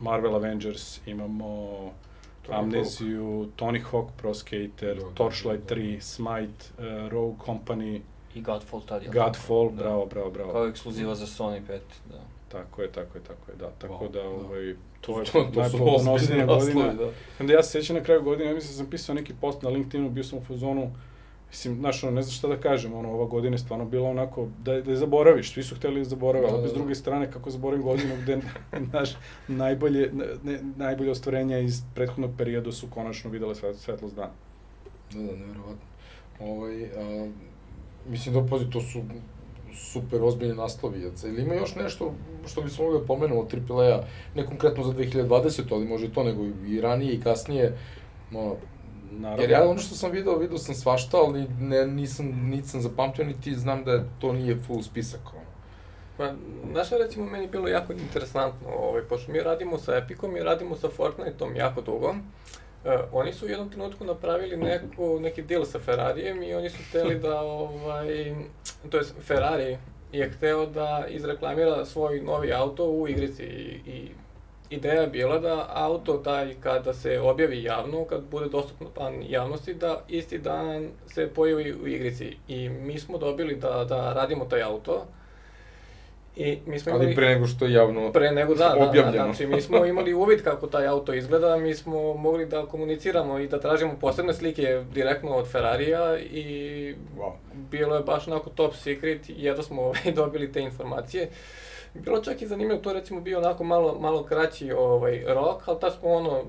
Marvel 0.00 0.34
Avengers, 0.34 1.06
imamo 1.06 1.80
Tony 2.46 2.58
Amneziju, 2.58 3.24
Hawk. 3.24 3.50
Tony 3.56 3.82
Hawk 3.90 4.08
Pro 4.16 4.34
Skater, 4.34 5.00
Torchlight 5.14 5.68
da, 5.68 5.74
da, 5.74 5.80
3, 5.80 6.00
Smite, 6.00 6.64
uh, 6.78 7.12
Rogue 7.12 7.36
Company. 7.46 8.00
I 8.34 8.42
Godfall 8.42 8.82
tad 8.86 9.02
je. 9.02 9.08
Godfall, 9.08 9.70
da. 9.70 9.82
bravo, 9.82 10.06
bravo, 10.06 10.30
bravo. 10.30 10.52
Kao 10.52 10.66
ekskluziva 10.66 11.14
za 11.14 11.26
Sony 11.26 11.60
5, 11.68 11.78
da. 12.10 12.37
Tako 12.48 12.82
je, 12.82 12.92
tako 12.92 13.18
je, 13.18 13.24
tako 13.24 13.50
je, 13.50 13.56
da. 13.56 13.70
Tako 13.70 13.94
wow, 13.94 14.12
da, 14.12 14.22
da. 14.22 14.28
ovaj, 14.28 14.74
to 15.00 15.20
je 15.20 15.26
to, 15.26 15.50
to 15.54 15.68
su 15.68 16.12
ozbiljne 16.12 16.46
godina. 16.46 16.94
Da. 16.94 17.10
Onda 17.40 17.52
ja 17.52 17.62
se 17.62 17.70
sećam 17.70 17.96
na 17.96 18.02
kraju 18.02 18.22
godine, 18.22 18.50
ja 18.50 18.54
mislim 18.54 18.72
da 18.72 18.76
sam 18.76 18.90
pisao 18.90 19.14
neki 19.14 19.34
post 19.40 19.62
na 19.62 19.68
LinkedInu, 19.68 20.10
bio 20.10 20.24
sam 20.24 20.38
u 20.38 20.44
fazonu, 20.44 20.90
Mislim, 21.50 21.74
znaš, 21.74 22.04
ono, 22.04 22.12
ne 22.12 22.22
znam 22.22 22.32
šta 22.32 22.48
da 22.48 22.56
kažem, 22.56 22.94
ono, 22.94 23.12
ova 23.12 23.26
godina 23.26 23.54
je 23.54 23.58
stvarno 23.58 23.84
bila 23.84 24.08
onako, 24.08 24.48
da, 24.58 24.80
da 24.80 24.90
je 24.90 24.96
zaboraviš, 24.96 25.52
svi 25.52 25.62
su 25.62 25.74
hteli 25.74 26.00
da 26.00 26.04
zaborave, 26.04 26.46
da, 26.46 26.52
ali 26.52 26.62
bez 26.62 26.70
da, 26.70 26.74
da. 26.74 26.80
druge 26.80 26.94
strane, 26.94 27.30
kako 27.32 27.50
zaboravim 27.50 27.84
godinu 27.84 28.14
gde, 28.22 28.38
znaš, 28.90 29.10
najbolje, 29.48 30.10
ne, 30.44 30.58
najbolje 30.76 31.10
ostvarenja 31.10 31.58
iz 31.58 31.82
prethodnog 31.94 32.30
perioda 32.38 32.72
su 32.72 32.86
konačno 32.90 33.30
videle 33.30 33.54
svetlost 33.54 34.14
dana. 34.14 34.32
Da, 35.12 35.18
da, 35.18 35.36
nevjerovatno. 35.36 35.86
Ovaj, 36.40 36.84
a, 36.84 37.28
mislim 38.08 38.34
da, 38.34 38.46
pazi, 38.50 38.70
to 38.70 38.80
su 38.80 39.02
super 39.74 40.22
ozbiljni 40.22 40.54
naslovi. 40.54 41.10
Ili 41.24 41.42
ima 41.42 41.54
još 41.54 41.74
nešto 41.74 42.14
što 42.46 42.62
bismo 42.62 42.84
mogli 42.84 43.00
da 43.00 43.06
pomenemo 43.06 43.40
od 43.40 43.54
AAA-a, 43.70 44.02
ne 44.34 44.46
konkretno 44.46 44.84
za 44.84 44.92
2020, 44.92 45.62
ali 45.70 45.86
može 45.86 46.06
i 46.06 46.12
to, 46.12 46.24
nego 46.24 46.44
i 46.66 46.80
ranije 46.80 47.12
i 47.12 47.20
kasnije, 47.20 47.78
ono, 48.34 48.56
Naravno. 49.10 49.42
Jer 49.42 49.50
ja 49.50 49.68
ono 49.68 49.78
što 49.78 49.94
sam 49.94 50.10
video, 50.10 50.38
video 50.38 50.58
sam 50.58 50.74
svašta, 50.74 51.16
ali 51.16 51.46
ne, 51.60 51.86
nisam, 51.86 52.26
nisam 52.26 52.80
zapamtio, 52.80 53.24
niti 53.24 53.54
znam 53.54 53.84
da 53.84 54.04
to 54.20 54.32
nije 54.32 54.56
full 54.66 54.82
spisak. 54.82 55.20
Pa, 56.16 56.32
znaš 56.72 56.90
recimo, 56.90 57.26
meni 57.26 57.44
je 57.44 57.48
bilo 57.48 57.68
jako 57.68 57.92
interesantno, 57.92 58.68
ovaj, 58.68 59.02
pošto 59.02 59.32
mi 59.32 59.40
radimo 59.40 59.78
sa 59.78 59.96
Epicom 59.96 60.36
i 60.36 60.40
radimo 60.40 60.76
sa 60.76 60.88
Fortnite-om 60.88 61.56
jako 61.56 61.80
dugo, 61.80 62.08
Uh, 62.08 62.67
oni 63.12 63.32
su 63.32 63.46
u 63.46 63.48
jednom 63.48 63.70
trenutku 63.70 64.04
napravili 64.04 64.56
neku, 64.56 65.20
neki 65.20 65.42
deal 65.42 65.64
sa 65.64 65.78
Ferrarijem 65.78 66.42
i 66.42 66.54
oni 66.54 66.70
su 66.70 66.78
hteli 66.88 67.18
da, 67.18 67.40
ovaj, 67.62 68.34
to 68.90 68.96
je 68.96 69.04
Ferrari 69.20 69.78
je 70.12 70.30
hteo 70.30 70.66
da 70.66 71.04
izreklamira 71.08 71.84
svoj 71.84 72.20
novi 72.20 72.52
auto 72.52 72.84
u 72.84 73.08
igrici 73.08 73.42
i, 73.42 73.80
i 73.86 74.08
ideja 74.70 75.00
je 75.00 75.06
bila 75.06 75.38
da 75.38 75.66
auto 75.74 76.16
taj 76.16 76.54
kada 76.60 76.94
se 76.94 77.20
objavi 77.20 77.62
javno, 77.62 78.04
kad 78.04 78.22
bude 78.30 78.48
dostupno 78.48 78.88
pan 78.94 79.14
javnosti, 79.28 79.74
da 79.74 80.00
isti 80.08 80.38
dan 80.38 80.88
se 81.06 81.28
pojavi 81.34 81.72
u 81.72 81.86
igrici. 81.86 82.36
I 82.48 82.68
mi 82.68 82.98
smo 82.98 83.18
dobili 83.18 83.56
da, 83.56 83.84
da 83.84 84.12
radimo 84.12 84.44
taj 84.44 84.62
auto. 84.62 85.06
I 86.38 86.58
mi 86.66 86.78
smo 86.78 86.90
imali, 86.90 87.06
Ali 87.06 87.14
pre 87.14 87.28
nego 87.28 87.46
što 87.46 87.64
je 87.64 87.72
javno 87.72 88.12
pre 88.12 88.30
nego, 88.30 88.54
da, 88.54 88.74
objavljeno. 88.78 89.10
Da, 89.12 89.18
da, 89.18 89.24
znači 89.24 89.46
mi 89.46 89.60
smo 89.60 89.84
imali 89.92 90.14
uvid 90.14 90.42
kako 90.42 90.66
taj 90.66 90.86
auto 90.86 91.14
izgleda, 91.14 91.56
mi 91.56 91.74
smo 91.74 92.14
mogli 92.14 92.46
da 92.46 92.66
komuniciramo 92.66 93.38
i 93.38 93.48
da 93.48 93.60
tražimo 93.60 93.96
posebne 94.00 94.34
slike 94.34 94.84
direktno 94.94 95.30
od 95.30 95.50
Ferrarija 95.50 96.18
i 96.18 96.94
wow. 97.18 97.32
bilo 97.54 97.96
je 97.96 98.02
baš 98.02 98.28
onako 98.28 98.50
top 98.50 98.74
secret, 98.74 99.20
jedno 99.28 99.62
smo 99.62 99.82
ovaj, 99.82 100.12
dobili 100.16 100.52
te 100.52 100.60
informacije. 100.60 101.28
Bilo 101.94 102.20
čak 102.20 102.42
i 102.42 102.46
zanimljivo, 102.46 102.80
to 102.80 102.92
recimo 102.92 103.20
bio 103.20 103.38
onako 103.38 103.64
malo, 103.64 103.98
malo 104.00 104.24
kraći 104.24 104.72
ovaj, 104.72 105.24
rok, 105.26 105.68
ali 105.68 105.80
ta 105.80 105.90
smo 105.90 106.08
ono, 106.08 106.42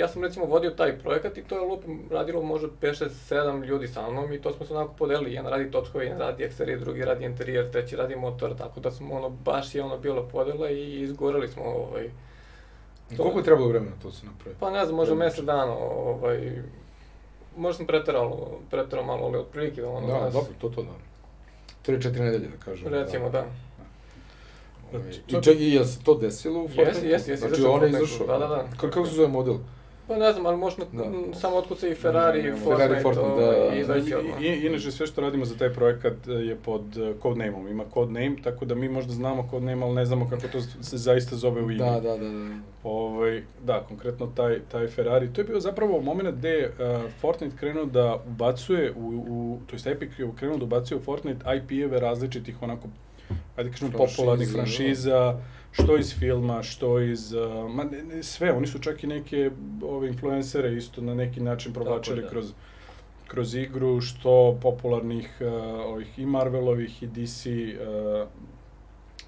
ja 0.00 0.08
sam 0.08 0.22
recimo 0.22 0.46
vodio 0.46 0.70
taj 0.70 0.98
projekat 0.98 1.38
i 1.38 1.42
to 1.42 1.54
je 1.54 1.60
lup 1.60 1.84
radilo 2.10 2.42
možda 2.42 2.68
5, 2.80 3.04
6, 3.04 3.08
7 3.30 3.64
ljudi 3.64 3.88
sa 3.88 4.10
mnom 4.10 4.32
i 4.32 4.40
to 4.42 4.52
smo 4.52 4.66
se 4.66 4.74
onako 4.74 4.94
podelili, 4.94 5.32
jedan 5.32 5.52
radi 5.52 5.70
točkove, 5.70 6.04
jedan 6.04 6.18
radi 6.18 6.44
eksterije, 6.44 6.78
drugi 6.78 7.04
radi 7.04 7.24
interijer, 7.24 7.70
treći 7.70 7.96
radi 7.96 8.16
motor, 8.16 8.56
tako 8.56 8.80
da 8.80 8.90
smo 8.90 9.14
ono, 9.14 9.28
baš 9.28 9.74
je 9.74 9.82
ono 9.82 9.98
bilo 9.98 10.28
podela 10.28 10.70
i 10.70 11.00
izgorali 11.00 11.48
smo 11.48 11.64
ovaj, 11.64 12.10
To, 13.16 13.22
Koliko 13.22 13.38
je 13.38 13.44
trebalo 13.44 13.68
vremena 13.68 13.92
to 14.02 14.12
se 14.12 14.26
napravi? 14.26 14.56
Pa 14.60 14.70
ne 14.70 14.84
znam, 14.84 14.96
možda 14.96 15.14
mesec 15.14 15.44
dana, 15.44 15.72
ovaj, 15.72 16.62
možda 17.56 17.76
sam 17.76 17.86
preteralo, 17.86 18.60
preterao 18.70 19.04
malo, 19.04 19.26
ali 19.26 19.38
otprilike 19.38 19.84
ono... 19.84 20.06
Da, 20.06 20.20
nas... 20.20 20.32
dobro, 20.32 20.52
to 20.60 20.68
to 20.68 20.82
da. 20.82 20.92
3-4 21.92 22.18
nedelje 22.18 22.48
da 22.48 22.56
kažem. 22.64 22.88
Recimo, 22.88 23.30
da. 23.30 23.40
da. 24.90 24.98
Znači, 24.98 25.20
I 25.28 25.42
čak 25.42 25.54
i 25.58 25.72
je 25.72 25.84
se 25.84 26.04
to 26.04 26.14
desilo 26.14 26.62
u 26.62 26.68
Fortnite? 26.68 26.90
Jesi, 26.90 27.06
jesi, 27.06 27.30
jesi. 27.30 27.48
Znači, 27.48 27.62
on 27.62 27.82
je 27.82 27.88
izašao. 27.88 28.26
Da, 28.26 28.38
da, 28.38 28.46
da. 28.46 28.64
Kako 28.76 29.06
se 29.06 29.14
zove 29.14 29.28
model? 29.28 29.54
Pa 30.10 30.16
ne 30.16 30.32
znam, 30.32 30.46
ali 30.46 30.56
možda 30.56 30.84
da. 30.92 31.04
samo 31.40 31.56
otkuca 31.56 31.88
i 31.88 31.94
Ferrari, 31.94 32.42
ne, 32.42 32.56
Ferrari, 32.56 33.02
Fortnite, 33.02 33.28
da, 33.28 33.46
da, 33.46 33.76
i 33.76 33.80
izaći 33.80 34.14
odmah. 34.14 34.42
I, 34.42 34.66
inače, 34.66 34.90
sve 34.90 35.06
što 35.06 35.20
radimo 35.20 35.44
za 35.44 35.56
taj 35.56 35.72
projekat 35.72 36.28
e, 36.28 36.32
je 36.32 36.56
pod 36.56 36.96
uh, 36.96 37.22
codename-om. 37.22 37.68
Ima 37.68 37.84
codename, 37.94 38.36
tako 38.44 38.64
da 38.64 38.74
mi 38.74 38.88
možda 38.88 39.12
znamo 39.12 39.48
codename, 39.50 39.86
ali 39.86 39.94
ne 39.94 40.06
znamo 40.06 40.28
kako 40.30 40.48
to 40.48 40.60
se 40.60 40.98
zaista 40.98 41.36
zove 41.36 41.62
u 41.62 41.70
igri. 41.70 41.84
Da, 41.84 42.00
da, 42.00 42.16
da. 42.16 42.28
da. 42.28 42.54
Ovaj, 42.84 43.42
da, 43.64 43.84
konkretno 43.88 44.26
taj, 44.26 44.60
taj 44.72 44.86
Ferrari. 44.88 45.32
To 45.32 45.40
je 45.40 45.44
bio 45.44 45.60
zapravo 45.60 46.00
moment 46.00 46.38
gde 46.38 46.68
uh, 46.68 47.10
Fortnite 47.20 47.56
krenuo 47.56 47.84
da 47.84 48.18
ubacuje, 48.26 48.92
u, 48.96 49.24
u, 49.28 49.58
to 49.66 49.76
jest 49.76 49.86
Epic 49.86 50.10
je 50.18 50.28
krenuo 50.38 50.56
da 50.56 50.64
ubacuje 50.64 50.98
u 50.98 51.02
Fortnite 51.02 51.44
IP-eve 51.56 52.00
različitih 52.00 52.62
onako 52.62 52.88
ajde 53.56 53.70
kažemo, 53.70 53.90
Franšiza, 53.90 54.16
popularnih 54.16 54.48
da. 54.48 55.42
Što 55.72 55.96
iz 55.96 56.18
filma, 56.18 56.62
što 56.62 57.00
iz, 57.00 57.32
uh, 57.32 57.70
ma 57.70 57.84
ne, 57.84 58.02
ne, 58.02 58.22
sve, 58.22 58.52
oni 58.52 58.66
su 58.66 58.78
čak 58.78 59.04
i 59.04 59.06
neke 59.06 59.50
ove 59.82 60.08
influencere 60.08 60.76
isto 60.76 61.00
na 61.00 61.14
neki 61.14 61.40
način 61.40 61.72
provlačili 61.72 62.22
da. 62.22 62.28
kroz 62.28 62.52
kroz 63.30 63.54
igru, 63.54 64.00
što 64.00 64.58
popularnih 64.62 65.36
uh, 65.40 65.46
ovih 65.86 66.18
i 66.18 66.26
Marvelovih 66.26 67.02
i 67.02 67.06
DC 67.06 67.46
uh, 67.46 68.28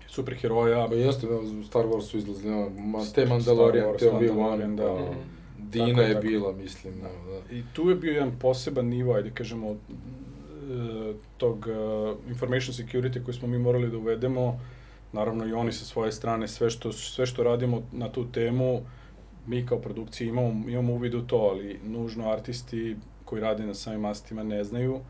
superheroja. 0.08 0.86
Pa 0.88 0.94
jeste, 0.94 1.26
Star 1.66 1.84
Wars 1.86 2.02
su 2.02 2.18
izlazili, 2.18 2.54
ono, 2.54 2.70
ma, 2.70 2.98
te 3.14 3.26
Mandalorian, 3.26 3.86
Wars, 3.86 3.98
te 3.98 4.10
Obi-Wan, 4.10 4.76
da. 4.76 4.84
da. 4.84 4.94
Mhm. 4.94 5.20
Dina 5.58 5.86
Tako 5.86 6.00
je, 6.00 6.14
tako. 6.14 6.26
bila, 6.26 6.52
mislim, 6.52 6.94
da. 7.00 7.08
da. 7.08 7.56
I 7.56 7.62
tu 7.72 7.88
je 7.90 7.94
bio 7.94 8.12
jedan 8.12 8.32
poseban 8.38 8.86
nivo, 8.86 9.14
ajde 9.14 9.30
kažemo, 9.30 9.70
e, 9.70 9.76
tog 11.36 11.68
e, 11.68 12.28
information 12.28 12.74
security 12.74 13.24
koji 13.24 13.34
smo 13.34 13.48
mi 13.48 13.58
morali 13.58 13.90
da 13.90 13.96
uvedemo. 13.96 14.60
Naravno 15.12 15.46
i 15.46 15.52
oni 15.52 15.72
sa 15.72 15.84
svoje 15.84 16.12
strane, 16.12 16.48
sve 16.48 16.70
što, 16.70 16.92
sve 16.92 17.26
što 17.26 17.42
radimo 17.42 17.82
na 17.92 18.12
tu 18.12 18.32
temu, 18.32 18.80
mi 19.46 19.66
kao 19.66 19.78
produkcija 19.78 20.28
imamo, 20.28 20.68
imamo 20.68 20.92
uvid 20.92 21.14
u 21.14 21.26
to, 21.26 21.36
ali 21.36 21.80
nužno 21.84 22.30
artisti 22.30 22.96
koji 23.24 23.42
rade 23.42 23.66
na 23.66 23.74
samim 23.74 24.00
mastima 24.00 24.42
ne 24.42 24.64
znaju. 24.64 25.00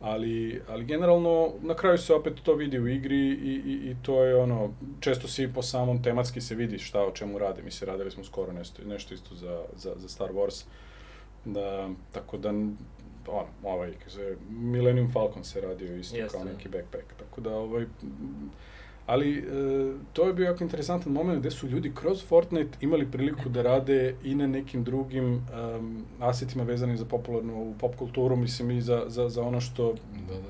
Ali, 0.00 0.62
ali 0.68 0.84
generalno, 0.84 1.52
na 1.62 1.74
kraju 1.74 1.98
se 1.98 2.14
opet 2.14 2.34
to 2.42 2.54
vidi 2.54 2.78
u 2.78 2.88
igri 2.88 3.16
i, 3.16 3.62
i, 3.66 3.90
i 3.90 3.96
to 4.02 4.24
je 4.24 4.36
ono, 4.36 4.74
često 5.00 5.28
se 5.28 5.42
i 5.42 5.52
po 5.52 5.62
samom 5.62 6.02
tematski 6.02 6.40
se 6.40 6.54
vidi 6.54 6.78
šta 6.78 7.02
o 7.02 7.10
čemu 7.10 7.38
rade. 7.38 7.62
Mi 7.62 7.70
se 7.70 7.86
radili 7.86 8.10
smo 8.10 8.24
skoro 8.24 8.52
nešto, 8.52 8.82
nešto 8.84 9.14
isto 9.14 9.34
za, 9.34 9.64
za, 9.76 9.94
za 9.96 10.08
Star 10.08 10.30
Wars. 10.32 10.64
Da, 11.44 11.88
tako 12.12 12.36
da, 12.36 12.48
on, 13.28 13.46
ovaj, 13.62 13.92
kaže, 14.04 14.36
Millennium 14.50 15.12
Falcon 15.12 15.44
se 15.44 15.60
radio 15.60 15.96
isto 15.96 16.16
Jeste, 16.16 16.38
kao 16.38 16.44
neki 16.44 16.68
backpack. 16.68 17.04
Tako 17.18 17.40
da, 17.40 17.56
ovaj, 17.56 17.86
ali 19.06 19.38
e, 19.38 19.42
to 20.12 20.26
je 20.26 20.34
bio 20.34 20.44
jako 20.44 20.64
interesantan 20.64 21.12
moment 21.12 21.40
gde 21.40 21.50
su 21.50 21.68
ljudi 21.68 21.92
kroz 21.94 22.24
Fortnite 22.24 22.78
imali 22.80 23.06
priliku 23.06 23.48
da 23.48 23.62
rade 23.62 24.14
i 24.24 24.34
na 24.34 24.46
nekim 24.46 24.84
drugim 24.84 25.34
um, 25.34 25.42
asetima 26.20 26.64
vezanim 26.64 26.96
za 26.96 27.04
popularnu 27.04 27.74
pop 27.78 27.96
kulturu, 27.96 28.36
mislim 28.36 28.70
i 28.70 28.80
za, 28.82 29.04
za, 29.06 29.28
za 29.28 29.42
ono 29.42 29.60
što 29.60 29.92
Da, 29.92 29.98
da, 30.26 30.40
da. 30.40 30.48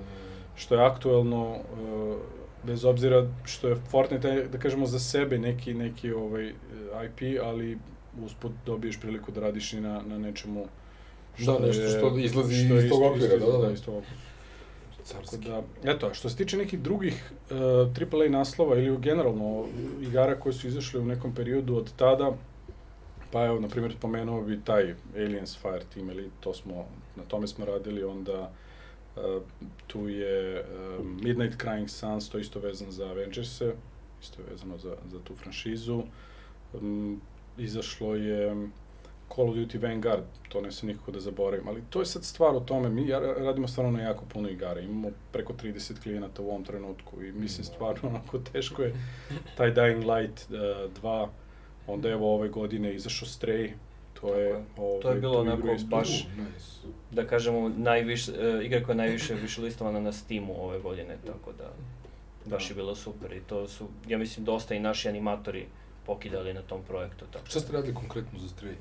što 0.57 0.75
je 0.75 0.87
aktuelno 0.87 1.51
uh, 1.51 2.17
bez 2.65 2.85
obzira 2.85 3.27
što 3.45 3.69
je 3.69 3.77
Fortnite 3.77 4.49
da 4.53 4.59
kažemo 4.59 4.87
za 4.87 4.99
sebe 4.99 5.39
neki 5.39 5.75
neki 5.75 6.13
ovaj 6.13 6.53
IP, 7.07 7.41
ali 7.43 7.79
usput 8.25 8.53
dobiješ 8.67 9.01
priliku 9.01 9.33
da 9.33 9.41
radiš 9.41 9.73
i 9.73 9.81
na 9.81 10.03
na 10.03 10.19
nečemu 10.19 10.67
Da, 11.39 11.59
nešto 11.59 11.89
što 11.89 12.19
izlazi 12.19 12.55
iz 12.55 12.71
je 12.75 12.89
tog 12.89 13.03
okvira, 13.03 13.35
isto- 13.37 13.53
da, 13.53 13.67
da. 13.67 13.73
iz 13.73 13.83
tog 13.83 13.95
okvira. 13.95 14.21
Tako 15.13 15.37
da, 15.37 15.63
eto, 15.85 16.15
što 16.15 16.29
se 16.29 16.37
tiče 16.37 16.57
nekih 16.57 16.81
drugih 16.81 17.33
uh, 17.51 17.57
AAA 18.13 18.29
naslova 18.31 18.79
ili 18.79 18.99
generalno 18.99 19.65
igara 20.03 20.41
koje 20.41 20.53
su 20.53 20.67
izašle 20.67 21.01
u 21.01 21.05
nekom 21.05 21.35
periodu 21.35 21.77
od 21.77 21.93
tada, 21.97 22.33
pa 23.33 23.45
evo, 23.45 23.61
na 23.61 23.69
primjer, 23.69 23.97
pomenuo 24.01 24.43
bi 24.43 24.61
taj 24.65 24.95
Aliens 25.17 25.59
Fireteam, 25.59 26.11
ili 26.11 26.31
to 26.41 26.55
smo, 26.55 26.87
na 27.17 27.23
tome 27.23 27.47
smo 27.47 27.65
radili, 27.65 28.05
onda 28.05 28.51
uh, 29.17 29.43
tu 29.87 30.09
je 30.09 30.61
uh, 30.61 31.07
Midnight 31.07 31.63
Crying 31.63 31.89
Suns, 31.89 32.29
to 32.29 32.39
isto 32.39 32.61
vezano 32.61 32.91
za 32.91 33.07
Avengers-e, 33.07 33.73
isto 34.23 34.43
vezano 34.51 34.79
za, 34.79 34.97
za 35.13 35.19
tu 35.25 35.35
franšizu. 35.35 36.03
Um, 36.73 37.21
izašlo 37.59 38.15
je 38.15 38.69
Call 39.29 39.49
of 39.49 39.57
Duty 39.57 39.79
Vanguard, 39.81 40.20
to 40.49 40.61
ne 40.61 40.72
se 40.72 40.87
nikako 40.87 41.11
da 41.11 41.20
zaboravim, 41.20 41.68
ali 41.68 41.83
to 41.91 42.01
je 42.01 42.07
sad 42.07 42.24
stvar 42.24 42.57
o 42.57 42.61
tome, 42.61 42.89
mi 42.89 43.11
radimo 43.39 43.68
stvarno 43.68 43.93
na 43.93 44.03
jako 44.03 44.24
puno 44.24 44.49
igara, 44.49 44.81
imamo 44.81 45.09
preko 45.33 45.53
30 45.55 46.03
klijenata 46.03 46.43
u 46.43 46.49
ovom 46.49 46.64
trenutku 46.64 47.22
i 47.22 47.33
mislim 47.33 47.64
stvarno 47.64 48.09
onako 48.09 48.39
teško 48.39 48.83
je 48.83 48.95
taj 49.57 49.74
Dying 49.74 50.16
Light 50.16 50.47
uh, 50.51 50.57
2, 50.95 51.29
onda 51.87 52.11
evo 52.11 52.35
ove 52.35 52.49
godine 52.49 52.95
izašao 52.95 53.29
Stray, 53.29 53.70
to 54.14 54.35
je, 54.35 54.64
ovaj, 54.77 55.01
To 55.01 55.11
je 55.11 55.20
bilo 55.20 55.41
onako 55.41 55.66
baš- 55.81 56.24
Uh, 56.27 56.39
nice. 56.39 56.89
da 57.12 57.27
kažemo, 57.27 57.68
najviše, 57.68 58.33
uh, 58.33 58.64
igra 58.64 58.83
koja 58.83 58.93
je 58.93 58.97
najviše 58.97 59.35
više 59.35 59.61
listovana 59.61 60.01
na 60.01 60.12
Steamu 60.12 60.64
ove 60.64 60.79
godine, 60.81 61.16
tako 61.27 61.53
da 61.53 61.64
baš 62.47 62.64
Da. 62.64 62.68
je 62.68 62.77
bilo 62.77 62.95
super 62.95 63.33
i 63.33 63.41
to 63.41 63.68
su, 63.68 63.89
ja 64.09 64.18
mislim, 64.18 64.45
dosta 64.45 64.74
i 64.74 64.81
naši 64.81 65.09
animatori 65.09 65.66
pokidali 66.07 66.55
na 66.55 66.62
tom 66.62 66.81
projektu. 66.83 67.24
Tako. 67.27 67.47
Šta 67.47 67.61
ste 67.61 67.72
radili 67.72 67.95
konkretno 67.95 68.39
za 68.39 68.49
Stray? 68.49 68.74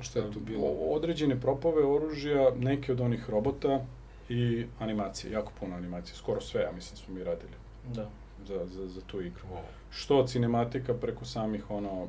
Šta 0.00 0.18
je 0.18 0.32
tu 0.32 0.40
bilo? 0.40 0.66
Određene 0.68 1.40
propove 1.40 1.84
oružja, 1.84 2.50
neke 2.58 2.92
od 2.92 3.00
onih 3.00 3.30
robota 3.30 3.80
i 4.28 4.66
animacije, 4.78 5.32
jako 5.32 5.52
puno 5.60 5.76
animacije, 5.76 6.16
skoro 6.16 6.40
sve, 6.40 6.62
ja 6.62 6.72
mislim, 6.72 6.96
smo 6.96 7.14
mi 7.14 7.24
radili 7.24 7.52
Da. 7.94 8.08
za, 8.46 8.66
za, 8.66 8.88
za 8.88 9.00
tu 9.00 9.20
igru. 9.20 9.42
Wow. 9.52 9.60
Što 9.90 10.18
od 10.18 10.30
cinematika 10.30 10.94
preko 10.94 11.24
samih 11.24 11.70
ono 11.70 12.02
uh, 12.02 12.08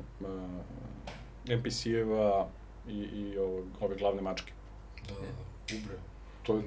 NPC-eva 1.46 2.46
i, 2.88 2.98
i 2.98 3.38
ovo, 3.38 3.62
ove 3.80 3.96
glavne 3.96 4.22
mačke. 4.22 4.52
Da, 5.08 5.14
da, 5.14 5.20
da. 5.20 5.76
Ubre. 5.76 5.96
To 6.42 6.56
je 6.56 6.62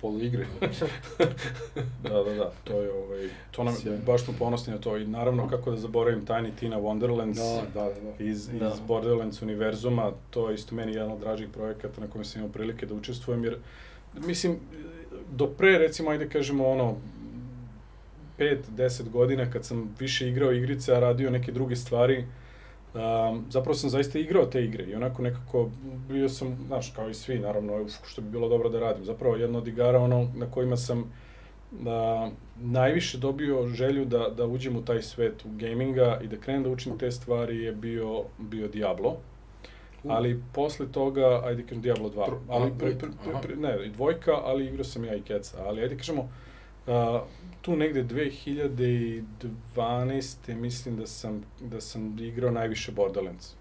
polu 0.00 0.22
igre. 0.22 0.46
Da, 2.02 2.22
da, 2.22 2.34
da, 2.34 2.52
to 2.64 2.82
je 2.82 2.92
ovaj, 2.92 3.28
to 3.50 3.64
nam, 3.64 3.74
Sjajno. 3.74 4.00
baš 4.06 4.24
smo 4.24 4.34
ponosni 4.38 4.72
na 4.72 4.78
to 4.78 4.96
i 4.96 5.06
naravno 5.06 5.48
kako 5.48 5.70
da 5.70 5.76
zaboravim 5.76 6.26
Tiny 6.26 6.50
Tina 6.60 6.76
Wonderlands 6.76 7.34
da, 7.34 7.80
da, 7.80 7.88
da. 8.18 8.24
iz, 8.24 8.48
Da. 8.48 8.68
iz 8.74 8.80
Borderlands 8.86 9.42
univerzuma, 9.42 10.12
to 10.30 10.48
je 10.48 10.54
isto 10.54 10.74
meni 10.74 10.92
jedan 10.92 11.12
od 11.12 11.20
dražih 11.20 11.48
projekata 11.48 12.00
na 12.00 12.06
kojem 12.06 12.24
sam 12.24 12.40
imao 12.40 12.52
prilike 12.52 12.86
da 12.86 12.94
učestvujem, 12.94 13.44
jer 13.44 13.56
mislim, 14.26 14.58
do 15.32 15.46
pre 15.46 15.78
recimo, 15.78 16.10
ajde 16.10 16.28
kažemo 16.28 16.68
ono, 16.68 16.96
5-10 18.38 19.10
godina 19.10 19.50
kad 19.50 19.64
sam 19.64 19.94
više 19.98 20.28
igrao 20.28 20.52
igrice, 20.52 20.94
a 20.94 21.00
radio 21.00 21.30
neke 21.30 21.52
druge 21.52 21.76
stvari, 21.76 22.24
um, 22.98 23.44
zapravo 23.50 23.74
sam 23.74 23.90
zaista 23.90 24.18
igrao 24.18 24.46
te 24.46 24.64
igre 24.64 24.84
i 24.84 24.94
onako 24.94 25.22
nekako 25.22 25.70
bio 26.08 26.28
sam, 26.28 26.58
znaš, 26.66 26.90
kao 26.90 27.10
i 27.10 27.14
svi, 27.14 27.38
naravno, 27.38 27.86
što 28.06 28.22
bi 28.22 28.30
bilo 28.30 28.48
dobro 28.48 28.68
da 28.68 28.80
radim. 28.80 29.04
Zapravo 29.04 29.36
jedna 29.36 29.58
od 29.58 29.68
igara 29.68 29.98
ono 29.98 30.28
na 30.34 30.50
kojima 30.50 30.76
sam 30.76 31.12
da 31.70 32.30
najviše 32.56 33.18
dobio 33.18 33.66
želju 33.66 34.04
da, 34.04 34.28
da 34.28 34.46
uđem 34.46 34.76
u 34.76 34.84
taj 34.84 35.02
svet 35.02 35.44
u 35.44 35.48
gaminga 35.52 36.20
i 36.24 36.26
da 36.26 36.36
krenem 36.36 36.62
da 36.62 36.70
učim 36.70 36.98
te 36.98 37.10
stvari 37.10 37.62
je 37.62 37.72
bio, 37.72 38.22
bio 38.38 38.68
Diablo. 38.68 39.16
Ali 40.08 40.42
posle 40.54 40.92
toga, 40.92 41.40
ajde 41.44 41.62
kažem 41.62 41.82
Diablo 41.82 42.10
2, 42.10 42.26
Pro- 42.26 42.40
ali 42.48 42.72
pre, 42.78 42.98
pre, 42.98 43.08
aha. 43.30 43.40
pre, 43.40 43.56
ne, 43.56 43.86
i 43.86 43.90
dvojka, 43.90 44.32
ali 44.44 44.66
igrao 44.66 44.84
sam 44.84 45.04
ja 45.04 45.14
i 45.14 45.22
keca, 45.22 45.56
ali 45.66 45.82
ajde 45.82 45.96
kažemo, 45.96 46.28
a, 46.88 47.22
tu 47.62 47.76
negde 47.76 48.04
2012. 48.04 50.54
mislim 50.54 50.96
da 50.96 51.06
sam, 51.06 51.44
da 51.60 51.80
sam 51.80 52.18
igrao 52.18 52.50
najviše 52.50 52.92
Borderlands. 52.92 53.54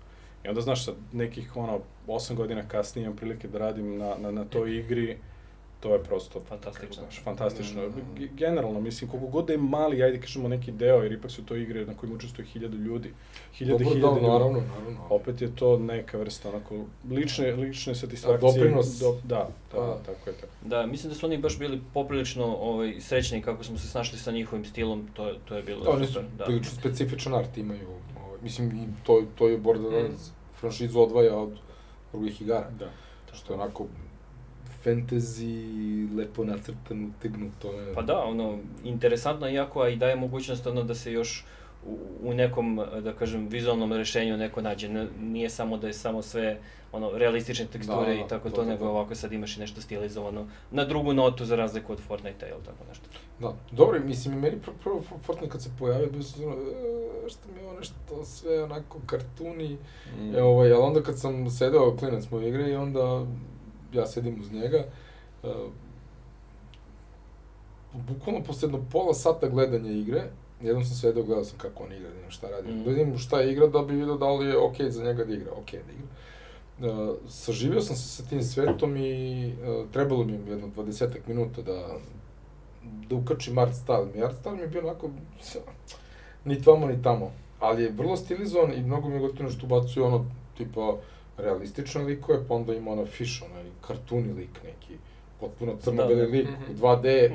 I 0.45 0.47
onda, 0.47 0.61
znaš, 0.61 0.85
sad 0.85 0.95
nekih, 1.13 1.57
ono, 1.57 1.79
8 2.07 2.35
godina 2.35 2.67
kasnije 2.67 3.05
imam 3.05 3.17
prilike 3.17 3.47
da 3.47 3.57
radim 3.57 3.97
na, 3.97 4.15
na, 4.21 4.31
na 4.31 4.45
toj 4.45 4.77
igri, 4.77 5.17
to 5.79 5.93
je 5.93 6.03
prosto 6.03 6.41
Fantastično. 6.41 6.93
Znaš, 6.95 7.21
fantastično. 7.21 7.81
Da, 7.81 7.87
da, 7.87 7.95
da. 7.95 8.01
G- 8.15 8.29
Generalno, 8.29 8.79
mislim, 8.81 9.09
koliko 9.09 9.27
god 9.27 9.45
da 9.45 9.53
je 9.53 9.59
mali, 9.59 10.03
ajde 10.03 10.19
kažemo 10.19 10.47
neki 10.47 10.71
deo, 10.71 10.97
jer 10.97 11.11
ipak 11.11 11.31
su 11.31 11.43
to 11.43 11.55
igre 11.55 11.85
na 11.85 11.93
kojima 11.93 12.15
učestvuje 12.15 12.47
hiljadu 12.47 12.77
ljudi. 12.77 13.13
Hiljade, 13.53 13.83
Dobro, 13.83 13.89
hiljade 13.89 14.07
da, 14.09 14.15
ljudi. 14.17 14.27
naravno, 14.29 14.61
naravno. 14.69 14.99
Opet 15.09 15.41
je 15.41 15.55
to 15.55 15.77
neka 15.79 16.17
vrsta 16.17 16.49
onako 16.49 16.75
lične, 17.09 17.51
lične 17.53 17.95
satisfakcije. 17.95 18.51
doprinos. 18.53 18.87
Do, 18.89 19.11
da, 19.23 19.35
da, 19.35 19.47
Pa. 19.71 19.97
tako 20.05 20.29
je 20.29 20.35
tako. 20.35 20.53
Da, 20.63 20.85
mislim 20.85 21.09
da 21.09 21.19
su 21.19 21.25
oni 21.25 21.37
baš 21.39 21.59
bili 21.59 21.81
poprilično 21.93 22.45
ovaj, 22.47 22.95
srećni 22.99 23.41
kako 23.41 23.63
smo 23.63 23.77
se 23.77 23.87
snašli 23.87 24.19
sa 24.19 24.31
njihovim 24.31 24.65
stilom, 24.65 25.07
to, 25.13 25.27
je- 25.27 25.35
to 25.45 25.55
je 25.55 25.63
bilo 25.63 25.83
Da, 25.83 25.89
oni 25.89 26.05
su 26.05 26.13
super. 26.13 26.27
Da. 26.29 26.45
prilično 26.45 26.71
specifičan 26.71 27.33
art 27.35 27.57
imaju. 27.57 27.87
Ovaj, 28.17 28.39
mislim, 28.41 28.67
i 28.69 28.87
to, 29.03 29.23
to 29.35 29.47
je 29.47 29.57
Borderlands 29.57 30.29
franšizu 30.55 30.99
odvaja 30.99 31.35
od 31.35 31.57
drugih 32.11 32.41
igara. 32.41 32.69
Da. 32.79 32.89
Što 33.33 33.53
je 33.53 33.59
onako 33.59 33.85
fantasy, 34.87 35.67
lepo 36.17 36.43
nacrtan, 36.43 37.05
utegnut, 37.07 37.51
to 37.59 37.71
je... 37.71 37.93
Pa 37.93 38.01
da, 38.01 38.19
ono, 38.19 38.57
interesantno 38.83 39.47
je 39.47 39.53
jako, 39.53 39.81
a 39.81 39.89
i 39.89 39.95
daje 39.95 40.15
mogućnost 40.15 40.67
ono 40.67 40.83
da 40.83 40.95
se 40.95 41.11
još 41.11 41.45
u, 41.85 41.97
u 42.23 42.33
nekom, 42.33 42.75
da 43.03 43.13
kažem, 43.13 43.47
vizualnom 43.47 43.93
rešenju 43.93 44.37
neko 44.37 44.61
nađe. 44.61 44.87
N- 44.87 45.07
nije 45.21 45.49
samo 45.49 45.77
da 45.77 45.87
je 45.87 45.93
samo 45.93 46.21
sve 46.21 46.59
ono, 46.91 47.11
realistične 47.13 47.65
teksture 47.65 48.05
Da, 48.07 48.13
i 48.15 48.27
tako 48.29 48.49
da, 48.49 48.55
to, 48.55 48.63
da, 48.63 48.69
nego 48.69 48.83
da. 48.83 48.89
ovako 48.91 49.15
sad 49.15 49.33
imaš 49.33 49.57
i 49.57 49.59
nešto 49.59 49.81
stilizovano 49.81 50.47
na 50.71 50.85
drugu 50.85 51.13
notu 51.13 51.45
za 51.45 51.55
razliku 51.55 51.91
od 51.93 51.99
Fortnite-a 51.99 52.49
ili 52.49 52.63
tako 52.65 52.83
nešto. 52.89 53.05
Da, 53.39 53.53
dobro, 53.71 53.99
mislim, 53.99 54.33
i 54.33 54.41
meni 54.41 54.57
prvo, 54.59 54.75
prvo 54.83 55.01
Fortnite 55.21 55.51
kad 55.51 55.61
se 55.63 55.69
pojavio, 55.79 56.09
bio 56.09 56.23
sam 56.23 56.43
ono, 56.43 56.53
e, 56.53 57.29
što 57.29 57.51
mi 57.51 57.59
je 57.59 57.67
ovo 57.67 57.79
nešto 57.79 57.93
sve 58.25 58.63
onako 58.63 58.99
kartuni, 59.05 59.77
Mm. 60.19 60.35
e, 60.35 60.41
ovaj, 60.41 60.71
ali 60.71 60.83
onda 60.83 61.01
kad 61.01 61.19
sam 61.19 61.49
sedeo, 61.49 61.97
klinac 61.97 62.31
mu 62.31 62.41
igre 62.41 62.71
i 62.71 62.75
onda 62.75 63.25
ja 63.97 64.05
sedim 64.07 64.39
uz 64.41 64.51
njega, 64.51 64.83
uh, 65.43 65.49
bukvalno 67.93 68.43
posle 68.43 68.65
jedno 68.67 68.79
pola 68.91 69.13
sata 69.13 69.47
gledanja 69.49 69.91
igre, 69.91 70.23
jednom 70.61 70.85
sam 70.85 70.95
sedeo, 70.95 71.23
gledao 71.23 71.43
sam 71.43 71.57
kako 71.57 71.83
on 71.83 71.93
igra, 71.93 72.09
da 72.09 72.29
šta 72.31 72.47
radi, 72.49 72.71
Mm. 72.71 72.83
da 72.83 72.89
vidim 72.89 73.17
šta 73.17 73.41
igra 73.43 73.67
da 73.67 73.81
bi 73.81 73.95
vidio 73.95 74.17
da 74.17 74.31
li 74.31 74.45
je 74.47 74.57
okej 74.57 74.91
za 74.91 75.03
njega 75.03 75.23
da 75.25 75.33
igra, 75.33 75.51
okej 75.61 75.79
da 75.79 75.91
igra. 75.91 76.07
Uh, 76.93 77.15
saživio 77.29 77.81
sam 77.81 77.95
se 77.95 78.07
sa 78.07 78.29
tim 78.29 78.43
svetom 78.43 78.97
i 78.97 79.45
uh, 79.47 79.91
trebalo 79.91 80.23
mi 80.23 80.31
je 80.33 80.39
jedno 80.49 80.67
20 80.77 81.07
minuta 81.27 81.61
da 81.61 81.97
da 83.09 83.15
ukačim 83.15 83.57
art 83.57 83.73
style. 83.73 84.07
Mi 84.15 84.23
art 84.23 84.35
style 84.43 84.55
mi 84.55 84.61
je 84.61 84.67
bio 84.67 84.81
onako, 84.81 85.09
ni 86.45 86.61
tamo 86.61 86.87
ni 86.87 87.01
tamo. 87.03 87.31
Ali 87.59 87.83
je 87.83 87.91
vrlo 87.91 88.17
stilizovan 88.17 88.73
i 88.73 88.81
mnogo 88.83 89.09
mi 89.09 89.15
je 89.15 89.19
gotovo 89.19 89.49
što 89.49 89.65
ubacuje 89.65 90.05
ono, 90.05 90.25
tipa, 90.57 90.95
realistične 91.37 92.03
likove, 92.03 92.47
pa 92.47 92.53
onda 92.53 92.73
ima 92.73 92.91
ono 92.91 93.05
fish, 93.05 93.43
onaj 93.43 93.63
kartuni 93.81 94.33
lik 94.33 94.59
neki, 94.63 94.93
potpuno 95.39 95.77
crno-beli 95.77 96.15
Da, 96.15 96.25
da. 96.25 96.31
lik, 96.31 96.47
Mhm. 96.49 96.71
u 96.71 96.75
2D, 96.75 97.31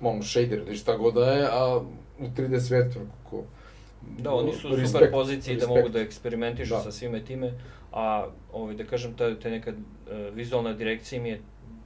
mom 0.00 0.22
shader 0.22 0.58
ili 0.58 0.76
šta 0.76 0.96
god 0.96 1.14
da 1.14 1.24
je, 1.26 1.48
a 1.52 1.76
u 2.18 2.24
3D 2.28 2.60
svetu, 2.60 2.98
kako... 3.14 3.42
Da, 4.18 4.34
oni 4.34 4.52
su 4.52 4.68
u 4.68 4.70
Respekt, 4.70 4.88
super 4.88 5.10
poziciji 5.10 5.56
da 5.56 5.66
mogu 5.66 5.88
da 5.88 6.00
eksperimentišu 6.00 6.74
Da. 6.74 6.80
sa 6.80 6.92
svime 6.92 7.24
time, 7.24 7.52
a 7.92 8.26
ovaj, 8.52 8.74
da 8.74 8.84
kažem, 8.84 9.14
ta, 9.14 9.38
ta 9.38 9.48
neka 9.50 9.70
e, 9.70 9.74
vizualna 10.30 10.72
direkcija 10.72 11.18
im 11.18 11.26
je 11.26 11.40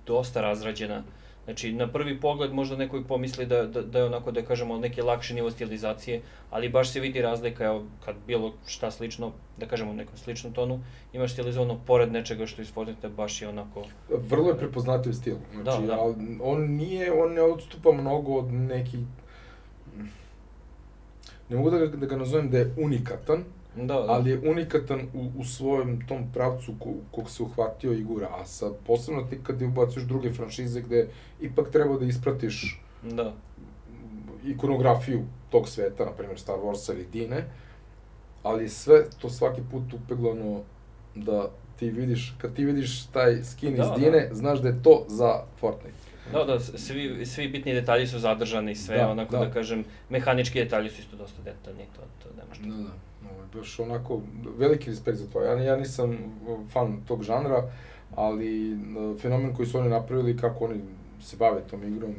dosta 0.06 0.40
razrađena. 0.40 1.02
Znači, 1.46 1.72
na 1.72 1.86
prvi 1.88 2.20
pogled 2.20 2.52
možda 2.52 2.76
neko 2.76 2.98
i 2.98 3.04
pomisli 3.04 3.46
da, 3.46 3.66
da, 3.66 3.82
da 3.82 3.98
je 3.98 4.04
onako, 4.04 4.30
da 4.30 4.42
kažemo, 4.42 4.78
neki 4.78 5.02
lakši 5.02 5.34
nivo 5.34 5.50
stilizacije, 5.50 6.22
ali 6.50 6.68
baš 6.68 6.92
se 6.92 7.00
vidi 7.00 7.22
razlika, 7.22 7.64
evo, 7.64 7.84
kad 8.04 8.16
bilo 8.26 8.52
šta 8.66 8.90
slično, 8.90 9.32
da 9.58 9.66
kažemo 9.66 9.90
u 9.90 9.94
nekom 9.94 10.16
sličnom 10.16 10.52
tonu, 10.52 10.80
imaš 11.12 11.32
stilizovano 11.32 11.80
pored 11.86 12.12
nečega 12.12 12.46
što 12.46 12.62
iz 12.62 12.72
Fortnite 12.72 13.08
baš 13.08 13.42
je 13.42 13.48
onako... 13.48 13.84
Vrlo 14.08 14.48
je 14.48 14.58
prepoznatljiv 14.58 15.12
stil. 15.12 15.36
Znači, 15.52 15.82
Da, 15.82 15.86
da. 15.86 15.98
on 16.42 16.62
nije, 16.62 17.12
on 17.12 17.32
ne 17.32 17.42
odstupa 17.42 17.92
mnogo 17.92 18.34
od 18.34 18.52
nekih... 18.52 19.00
Ne 21.48 21.56
mogu 21.56 21.70
da 21.70 21.78
ga, 21.78 21.86
da 21.86 22.06
ga 22.06 22.16
nazovem 22.16 22.50
da 22.50 22.58
je 22.58 22.74
unikatan, 22.78 23.44
Da, 23.76 23.94
da. 23.94 24.04
ali 24.08 24.30
je 24.30 24.38
unikatan 24.50 25.00
u, 25.14 25.30
u 25.38 25.44
svojem 25.44 26.06
tom 26.08 26.32
pravcu 26.32 26.74
ko, 26.78 26.90
kog 27.10 27.30
se 27.30 27.42
uhvatio 27.42 27.92
i 27.92 28.02
gura. 28.04 28.28
A 28.40 28.44
sad, 28.44 28.72
posebno 28.86 29.22
ti 29.22 29.38
kad 29.42 29.62
ubacuješ 29.62 30.06
druge 30.06 30.32
franšize 30.32 30.80
gde 30.80 31.08
ipak 31.40 31.70
treba 31.70 31.98
da 31.98 32.04
ispratiš 32.04 32.80
Da. 33.02 33.32
ikonografiju 34.44 35.22
tog 35.50 35.68
sveta, 35.68 36.04
na 36.04 36.10
primjer 36.12 36.38
Star 36.38 36.56
Warsa 36.56 36.92
ili 36.92 37.06
Dine, 37.12 37.44
ali 38.42 38.68
sve 38.68 39.04
to 39.20 39.30
svaki 39.30 39.60
put 39.70 39.92
upeglano 39.92 40.60
da 41.14 41.50
ti 41.78 41.90
vidiš, 41.90 42.34
kad 42.38 42.54
ti 42.54 42.64
vidiš 42.64 43.06
taj 43.06 43.44
skin 43.44 43.76
Da, 43.76 43.82
iz 43.82 43.88
da. 43.88 43.94
Dine, 43.96 44.28
znaš 44.32 44.58
da 44.58 44.68
je 44.68 44.82
to 44.82 45.04
za 45.08 45.42
Fortnite. 45.60 45.96
Da, 46.32 46.44
da, 46.44 46.60
svi, 46.60 47.26
svi 47.26 47.48
bitni 47.48 47.74
detalji 47.74 48.06
su 48.06 48.18
zadržani, 48.18 48.74
sve 48.74 48.96
Da, 48.96 49.10
onako 49.10 49.36
da. 49.36 49.44
da. 49.44 49.50
kažem, 49.50 49.84
mehanički 50.10 50.58
detalji 50.64 50.90
su 50.90 51.00
isto 51.00 51.16
dosta 51.16 51.42
detaljni, 51.42 51.84
to, 51.96 52.00
to 52.22 52.28
nema 52.36 52.54
što. 52.54 52.64
Da, 52.64 52.88
da. 52.88 53.05
Baš 53.56 53.78
onako, 53.80 54.20
veliki 54.58 54.90
respekt 54.90 55.18
za 55.18 55.26
to. 55.32 55.42
Ja, 55.42 55.62
ja 55.62 55.76
nisam 55.76 56.18
fan 56.72 57.00
tog 57.08 57.22
žanra, 57.22 57.70
ali 58.14 58.72
e, 58.72 58.76
fenomen 59.18 59.54
koji 59.54 59.66
su 59.66 59.78
oni 59.78 59.88
napravili, 59.88 60.36
kako 60.36 60.64
oni 60.64 60.80
se 61.22 61.36
bave 61.36 61.60
tom 61.70 61.84
igrom, 61.84 62.14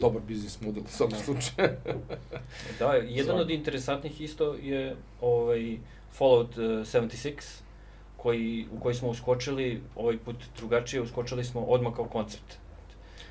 dobar 0.00 0.22
biznis 0.22 0.60
model 0.60 0.82
u 0.82 0.88
svakom 0.88 1.18
slučaju. 1.18 1.68
Da, 2.78 2.92
jedan 2.92 3.40
od 3.40 3.50
interesantnih 3.50 4.20
isto 4.20 4.54
je 4.54 4.96
ovaj 5.20 5.78
Fallout 6.12 6.56
uh, 6.56 6.64
76, 6.64 7.60
koji, 8.16 8.66
u 8.72 8.80
koji 8.80 8.94
smo 8.94 9.08
uskočili, 9.08 9.80
ovaj 9.96 10.18
put 10.18 10.36
drugačije, 10.56 11.02
uskočili 11.02 11.44
smo 11.44 11.60
odmah 11.60 11.94
kao 11.94 12.04
koncept. 12.04 12.58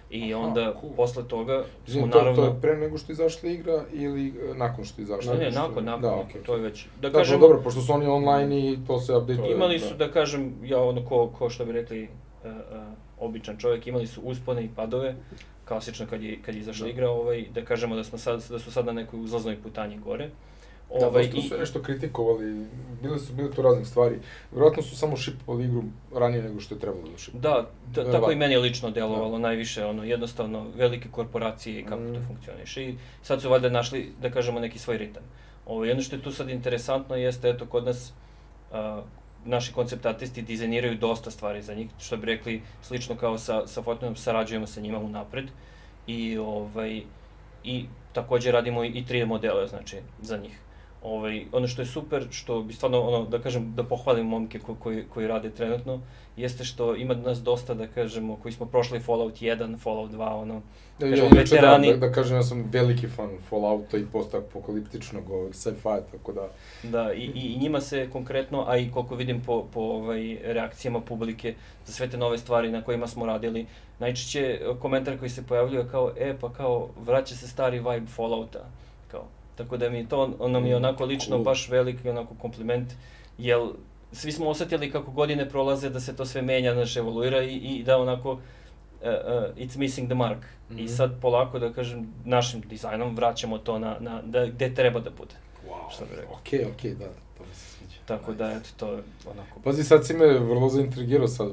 I 0.09 0.33
Aha, 0.33 0.41
onda, 0.43 0.73
cool. 0.81 0.93
posle 0.95 1.27
toga, 1.27 1.63
smo 1.63 1.87
Izvini, 1.87 2.11
to, 2.11 2.17
naravno... 2.17 2.41
to 2.41 2.47
je 2.47 2.61
pre 2.61 2.77
nego 2.77 2.97
što 2.97 3.11
je 3.11 3.13
izašla 3.13 3.49
igra 3.49 3.83
ili 3.93 4.27
e, 4.27 4.53
nakon 4.57 4.85
što 4.85 5.01
je 5.01 5.03
izašla? 5.03 5.33
Ne, 5.33 5.39
ne, 5.39 5.51
nakon, 5.51 5.85
nakon, 5.85 6.01
da, 6.01 6.15
okej, 6.15 6.41
to 6.43 6.55
je 6.55 6.61
već... 6.61 6.85
Da, 7.01 7.09
Da, 7.09 7.17
kažem, 7.17 7.39
dobro, 7.39 7.61
pošto 7.63 7.81
su 7.81 7.93
oni 7.93 8.07
online 8.07 8.59
i 8.59 8.77
to 8.87 8.99
se 8.99 9.15
update. 9.15 9.51
imali 9.51 9.79
su, 9.79 9.95
da 9.95 10.11
kažem, 10.11 10.53
ja 10.63 10.81
ono 10.81 11.05
ko, 11.05 11.27
ko 11.27 11.49
što 11.49 11.65
bi 11.65 11.71
rekli, 11.71 12.03
uh, 12.43 12.51
uh, 12.51 12.83
običan 13.19 13.57
čovjek, 13.57 13.87
imali 13.87 14.07
su 14.07 14.21
uspone 14.21 14.63
i 14.63 14.69
padove, 14.75 15.15
klasično 15.67 16.05
kad 16.09 16.23
je, 16.23 16.39
kad 16.45 16.55
je 16.55 16.59
izašla 16.61 16.83
Da. 16.85 16.91
igra, 16.91 17.09
ovaj, 17.09 17.45
da 17.53 17.65
kažemo 17.65 17.95
da, 17.95 18.03
smo 18.03 18.17
sad, 18.17 18.43
da 18.49 18.59
su 18.59 18.71
sad 18.71 18.85
na 18.85 18.91
nekoj 18.91 19.19
uzlaznoj 19.19 19.57
putanji 19.63 19.97
gore. 19.97 20.25
Da, 20.27 20.33
Ovaj, 20.89 21.27
dosta 21.27 21.55
su 21.55 21.59
nešto 21.59 21.81
kritikovali, 21.81 22.65
bile 23.01 23.19
su 23.19 23.33
bile 23.33 23.51
tu 23.51 23.61
raznih 23.61 23.87
stvari. 23.87 24.19
Vjerojatno 24.51 24.83
su 24.83 24.97
samo 24.97 25.17
šipovali 25.17 25.65
igru 25.65 25.83
ranije 26.15 26.43
nego 26.43 26.59
što 26.59 26.75
je 26.75 26.79
trebalo 26.79 27.09
da 27.11 27.17
šipovali. 27.17 27.41
Da, 27.41 27.69
ta, 28.03 28.11
tako 28.11 28.31
i 28.31 28.35
meni 28.35 28.53
je 28.53 28.59
lično 28.59 28.91
delovalo 28.91 29.37
najviše, 29.39 29.85
ono, 29.85 30.03
jednostavno, 30.03 30.65
velike 30.75 31.09
korporacije 31.11 31.79
i 31.79 31.83
kako 31.85 32.01
Mm. 32.01 32.13
to 32.13 32.19
funkcioniše. 32.27 32.83
I 32.83 32.95
sad 33.21 33.41
su 33.41 33.49
valjda 33.49 33.69
našli, 33.69 34.11
da 34.21 34.31
kažemo, 34.31 34.59
neki 34.59 34.79
svoj 34.79 34.97
ritam. 34.97 35.23
Ovo, 35.65 35.85
jedno 35.85 36.03
što 36.03 36.15
je 36.15 36.21
tu 36.21 36.31
sad 36.31 36.49
interesantno 36.49 37.15
jeste, 37.15 37.49
eto, 37.49 37.65
kod 37.65 37.85
nas, 37.85 38.13
a, 38.71 39.01
naši 39.45 39.73
koncept 39.73 40.05
artisti 40.05 40.41
dizajniraju 40.41 40.97
dosta 40.97 41.31
stvari 41.31 41.61
za 41.61 41.73
njih, 41.73 41.89
što 41.99 42.17
bi 42.17 42.25
rekli, 42.25 42.61
slično 42.81 43.15
kao 43.15 43.37
sa, 43.37 43.67
sa 43.67 43.81
Fortniteom, 43.81 44.15
sarađujemo 44.15 44.67
sa 44.67 44.81
njima 44.81 44.99
unapred. 44.99 45.45
I, 46.07 46.37
ovaj, 46.37 47.01
i 47.63 47.85
takođe 48.13 48.51
radimo 48.51 48.83
i 48.83 49.03
3D 49.09 49.25
modele, 49.25 49.67
znači, 49.67 49.97
za 50.21 50.37
njih. 50.37 50.59
Ovaj, 51.03 51.45
ono 51.51 51.67
što 51.67 51.81
je 51.81 51.85
super, 51.85 52.27
što 52.31 52.61
bi 52.61 52.73
stvarno, 52.73 53.01
ono, 53.01 53.25
da 53.25 53.39
kažem, 53.39 53.73
da 53.75 53.83
pohvalim 53.83 54.25
momke 54.25 54.59
ko, 54.59 54.75
koji, 54.75 55.03
koji 55.13 55.27
rade 55.27 55.49
trenutno, 55.49 55.99
jeste 56.37 56.63
što 56.63 56.95
ima 56.95 57.13
nas 57.13 57.41
dosta, 57.43 57.73
da 57.73 57.87
kažemo, 57.87 58.35
koji 58.35 58.51
smo 58.51 58.65
prošli 58.65 58.99
Fallout 58.99 59.33
1, 59.41 59.77
Fallout 59.79 60.11
2, 60.11 60.41
ono, 60.41 60.61
Ja, 60.99 61.07
ja, 61.07 61.11
Kažemo, 61.11 61.29
inače 61.31 61.55
da, 61.55 61.61
veterani- 61.61 61.91
da, 61.91 62.07
da 62.07 62.11
kažem, 62.11 62.37
ja 62.37 62.43
sam 62.43 62.69
veliki 62.71 63.07
fan 63.07 63.29
Fallouta 63.49 63.97
i 63.97 64.05
post-apokaliptičnog 64.13 65.29
ovog 65.29 65.55
sci-fi, 65.55 66.01
tako 66.11 66.33
da... 66.33 66.47
Da, 66.83 67.13
i, 67.13 67.31
i, 67.35 67.57
njima 67.59 67.81
se 67.81 68.09
konkretno, 68.13 68.65
a 68.67 68.77
i 68.77 68.91
koliko 68.91 69.15
vidim 69.15 69.41
po, 69.41 69.65
po 69.73 69.79
ovaj, 69.81 70.37
reakcijama 70.43 71.01
publike 71.01 71.53
za 71.85 71.93
sve 71.93 72.09
te 72.09 72.17
nove 72.17 72.37
stvari 72.37 72.71
na 72.71 72.81
kojima 72.81 73.07
smo 73.07 73.25
radili, 73.25 73.65
najčešće 73.99 74.59
komentar 74.81 75.19
koji 75.19 75.29
se 75.29 75.47
pojavljuje 75.47 75.87
kao, 75.91 76.11
e, 76.17 76.35
pa 76.41 76.53
kao, 76.53 76.89
vraća 77.05 77.35
se 77.35 77.47
stari 77.47 77.77
vibe 77.79 78.07
Fallouta. 78.07 78.69
Tako 79.59 79.77
da 79.77 79.89
mi 79.89 79.97
je 79.97 80.09
to, 80.09 80.33
ono 80.39 80.59
mi 80.59 80.69
je 80.69 80.75
onako 80.75 81.05
lično 81.05 81.35
Cool. 81.35 81.43
baš 81.43 81.69
veliki 81.69 82.09
onako 82.09 82.33
kompliment, 82.35 82.91
jel 83.37 83.69
svi 84.11 84.31
smo 84.31 84.49
osetili 84.49 84.91
kako 84.91 85.11
godine 85.11 85.49
prolaze 85.49 85.89
da 85.89 85.99
se 85.99 86.15
to 86.15 86.25
sve 86.25 86.41
menja, 86.41 86.73
znaš, 86.73 86.97
evoluira 86.97 87.43
i, 87.43 87.55
i 87.55 87.83
da 87.83 87.97
onako, 87.97 88.31
uh, 88.31 88.39
uh, 89.01 89.09
it's 89.57 89.77
missing 89.77 90.07
the 90.07 90.15
mark. 90.15 90.37
I 90.69 90.73
Mhm. 90.73 90.87
sad 90.87 91.21
polako, 91.21 91.59
da 91.59 91.73
kažem, 91.73 92.13
našim 92.25 92.61
dizajnom 92.61 93.15
vraćamo 93.15 93.57
to 93.57 93.79
na, 93.79 93.97
na 93.99 94.21
da, 94.21 94.45
gde 94.47 94.73
treba 94.75 94.99
da 94.99 95.09
bude. 95.09 95.35
Wow, 95.67 95.93
Šta 95.95 96.05
bi 96.05 96.15
rekao? 96.15 96.35
Okej, 96.35 96.65
okej, 96.65 96.95
da, 96.95 97.05
to 97.37 97.43
mi 97.43 97.55
se 97.55 97.65
sviđa. 97.67 97.95
Tako 98.05 98.33
da, 98.33 98.51
eto, 98.51 98.69
to 98.77 98.87
je 98.87 99.03
onako... 99.25 99.59
Pazi, 99.63 99.83
sad 99.83 100.05
si 100.07 100.13
me 100.13 100.27
vrlo 100.27 100.69
zaintrigirao, 100.69 101.27
sad, 101.27 101.47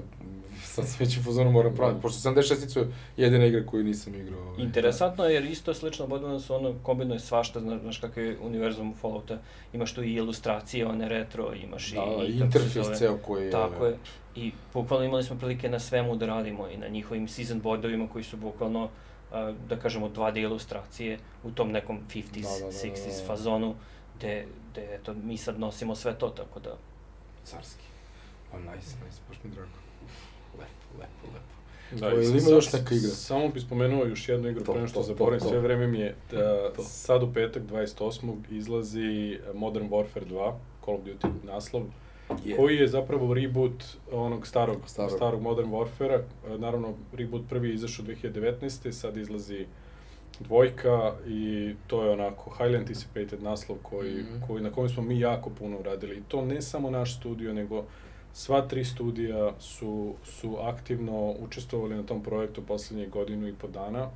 sad 0.76 0.88
sam 0.88 0.96
već 1.00 1.16
u 1.16 1.22
fazonu 1.22 1.50
moram 1.50 1.74
praviti, 1.74 2.02
pošto 2.02 2.30
76 2.30 2.78
je 2.78 2.86
jedina 3.16 3.44
igra 3.44 3.66
koju 3.66 3.84
nisam 3.84 4.14
igrao. 4.14 4.40
ovaj, 4.42 4.64
Interesantno 4.64 5.24
je 5.24 5.34
jer 5.34 5.44
isto 5.44 5.74
slično 5.74 6.06
Borderlands 6.06 6.50
ono 6.50 6.74
kombinuje 6.82 7.20
svašta, 7.20 7.60
znaš, 7.60 7.80
znaš 7.80 7.98
kakav 7.98 8.24
je 8.24 8.38
univerzum 8.42 8.94
Fallouta, 9.00 9.38
imaš 9.72 9.94
tu 9.94 10.02
i 10.02 10.12
ilustracije, 10.14 10.86
one 10.86 11.08
retro, 11.08 11.54
imaš 11.54 11.92
Da, 11.92 12.00
da, 12.00 12.24
i, 12.24 12.26
i 12.26 12.32
i 12.32 12.40
interfejs 12.40 12.98
ceo 12.98 13.16
koji 13.16 13.44
je... 13.44 13.50
Tako 13.50 13.86
je. 13.86 13.98
I 14.34 14.52
bukvalno 14.74 15.06
imali 15.06 15.24
smo 15.24 15.36
prilike 15.36 15.68
na 15.68 15.78
svemu 15.78 16.16
da 16.16 16.26
radimo 16.26 16.68
i 16.68 16.76
na 16.76 16.88
njihovim 16.88 17.28
season 17.28 17.60
boardovima 17.60 18.08
koji 18.08 18.24
su 18.24 18.36
bukvalno, 18.36 18.88
da 19.68 19.76
kažemo, 19.82 20.08
2D 20.08 20.42
ilustracije 20.42 21.18
u 21.44 21.50
tom 21.50 21.72
nekom 21.72 21.98
50s, 22.14 22.42
Da, 22.42 22.48
da, 22.48 22.58
da, 22.58 22.66
da, 22.66 22.96
60s 22.96 23.20
da. 23.20 23.26
fazonu, 23.26 23.74
gde, 24.18 24.46
gde 24.70 24.94
eto, 24.94 25.14
mi 25.24 25.36
sad 25.36 25.60
nosimo 25.60 25.94
sve 25.94 26.14
to, 26.18 26.28
tako 26.28 26.60
da... 26.60 26.76
Carski. 27.44 27.84
Pa 28.50 28.58
nice, 28.58 28.96
nice, 29.04 29.20
baš 29.28 29.38
mi 29.44 29.50
drago. 29.50 29.85
Lepo, 30.98 31.26
lepo. 31.26 32.00
Da, 32.00 32.06
O, 32.08 32.10
ili 32.12 32.38
ima 32.38 32.50
još 32.50 32.72
neka 32.72 32.94
igra? 32.94 33.08
Samo 33.08 33.48
bih 33.48 33.62
spomenuo 33.62 34.04
još 34.04 34.28
jednu 34.28 34.48
igru 34.48 34.64
pre 34.64 34.74
nego 34.74 34.86
što 34.86 34.94
to, 34.94 35.00
to, 35.00 35.06
zaboravim, 35.06 35.40
sve 35.40 35.58
vreme 35.60 35.86
mi 35.86 35.98
je 35.98 36.14
da 36.30 36.72
To. 36.72 36.82
sad 36.82 37.22
u 37.22 37.32
petak 37.32 37.62
28. 37.62 38.34
izlazi 38.50 39.38
Modern 39.54 39.88
Warfare 39.88 40.26
2, 40.26 40.52
Call 40.84 40.96
of 40.96 41.02
Duty 41.02 41.28
naslov, 41.44 41.82
Yeah. 42.28 42.56
koji 42.56 42.76
je 42.76 42.88
zapravo 42.88 43.34
reboot 43.34 43.82
onog 44.12 44.46
starog, 44.46 44.76
Starog. 44.86 45.10
starog, 45.10 45.42
Modern 45.42 45.68
Warfare-a. 45.68 46.20
Naravno, 46.58 46.94
reboot 47.12 47.42
prvi 47.48 47.68
je 47.68 47.74
izašao 47.74 48.04
2019. 48.04 48.92
Sad 48.92 49.16
izlazi 49.16 49.66
dvojka 50.40 51.14
i 51.28 51.74
to 51.86 52.04
je 52.04 52.10
onako 52.10 52.50
highly 52.50 52.78
anticipated 52.78 53.42
naslov 53.42 53.78
koji, 53.78 54.14
Mhm. 54.14 54.42
koji, 54.46 54.62
na 54.62 54.70
kojem 54.70 54.88
smo 54.88 55.02
mi 55.02 55.20
jako 55.20 55.50
puno 55.50 55.78
uradili. 55.78 56.16
I 56.16 56.22
to 56.22 56.42
ne 56.42 56.62
samo 56.62 56.90
naš 56.90 57.16
studio, 57.16 57.52
nego 57.54 57.84
sva 58.36 58.62
tri 58.62 58.84
studija 58.84 59.52
su, 59.60 60.14
su 60.24 60.56
aktivno 60.60 61.30
učestvovali 61.40 61.94
na 61.94 62.02
tom 62.02 62.22
projektu 62.22 62.62
poslednjih 62.62 63.10
godinu 63.10 63.48
i 63.48 63.52
po 63.52 63.68
dana. 63.68 64.10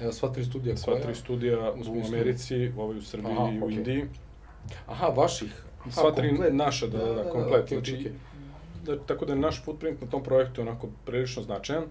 Evo, 0.00 0.12
sva 0.12 0.28
tri 0.28 0.44
studija 0.44 0.76
Sva 0.76 0.92
koja? 0.92 1.02
tri 1.02 1.14
studija 1.14 1.72
U 1.72 1.92
u? 1.92 2.02
Americi, 2.06 2.72
ovaj 2.76 2.98
u 2.98 3.02
Srbiji 3.02 3.32
Aha, 3.32 3.50
i 3.52 3.60
u 3.60 3.64
okej. 3.64 3.76
Indiji. 3.76 4.04
Aha, 4.86 5.06
vaših? 5.06 5.62
Aha, 5.80 5.90
Sva 5.90 6.10
tri 6.12 6.28
komplet. 6.28 6.54
naša, 6.54 6.86
da, 6.86 6.98
da, 6.98 7.12
da, 7.14 7.30
komplet. 7.30 7.64
okej, 7.64 7.78
znači, 7.78 7.94
okej. 7.94 8.12
da, 8.84 8.98
tako 8.98 9.24
da 9.24 9.32
je 9.32 9.38
naš 9.38 9.64
footprint 9.64 10.00
na 10.00 10.06
tom 10.08 10.22
projektu 10.22 10.60
onako 10.60 10.88
prilično 11.06 11.42
značajan. 11.42 11.84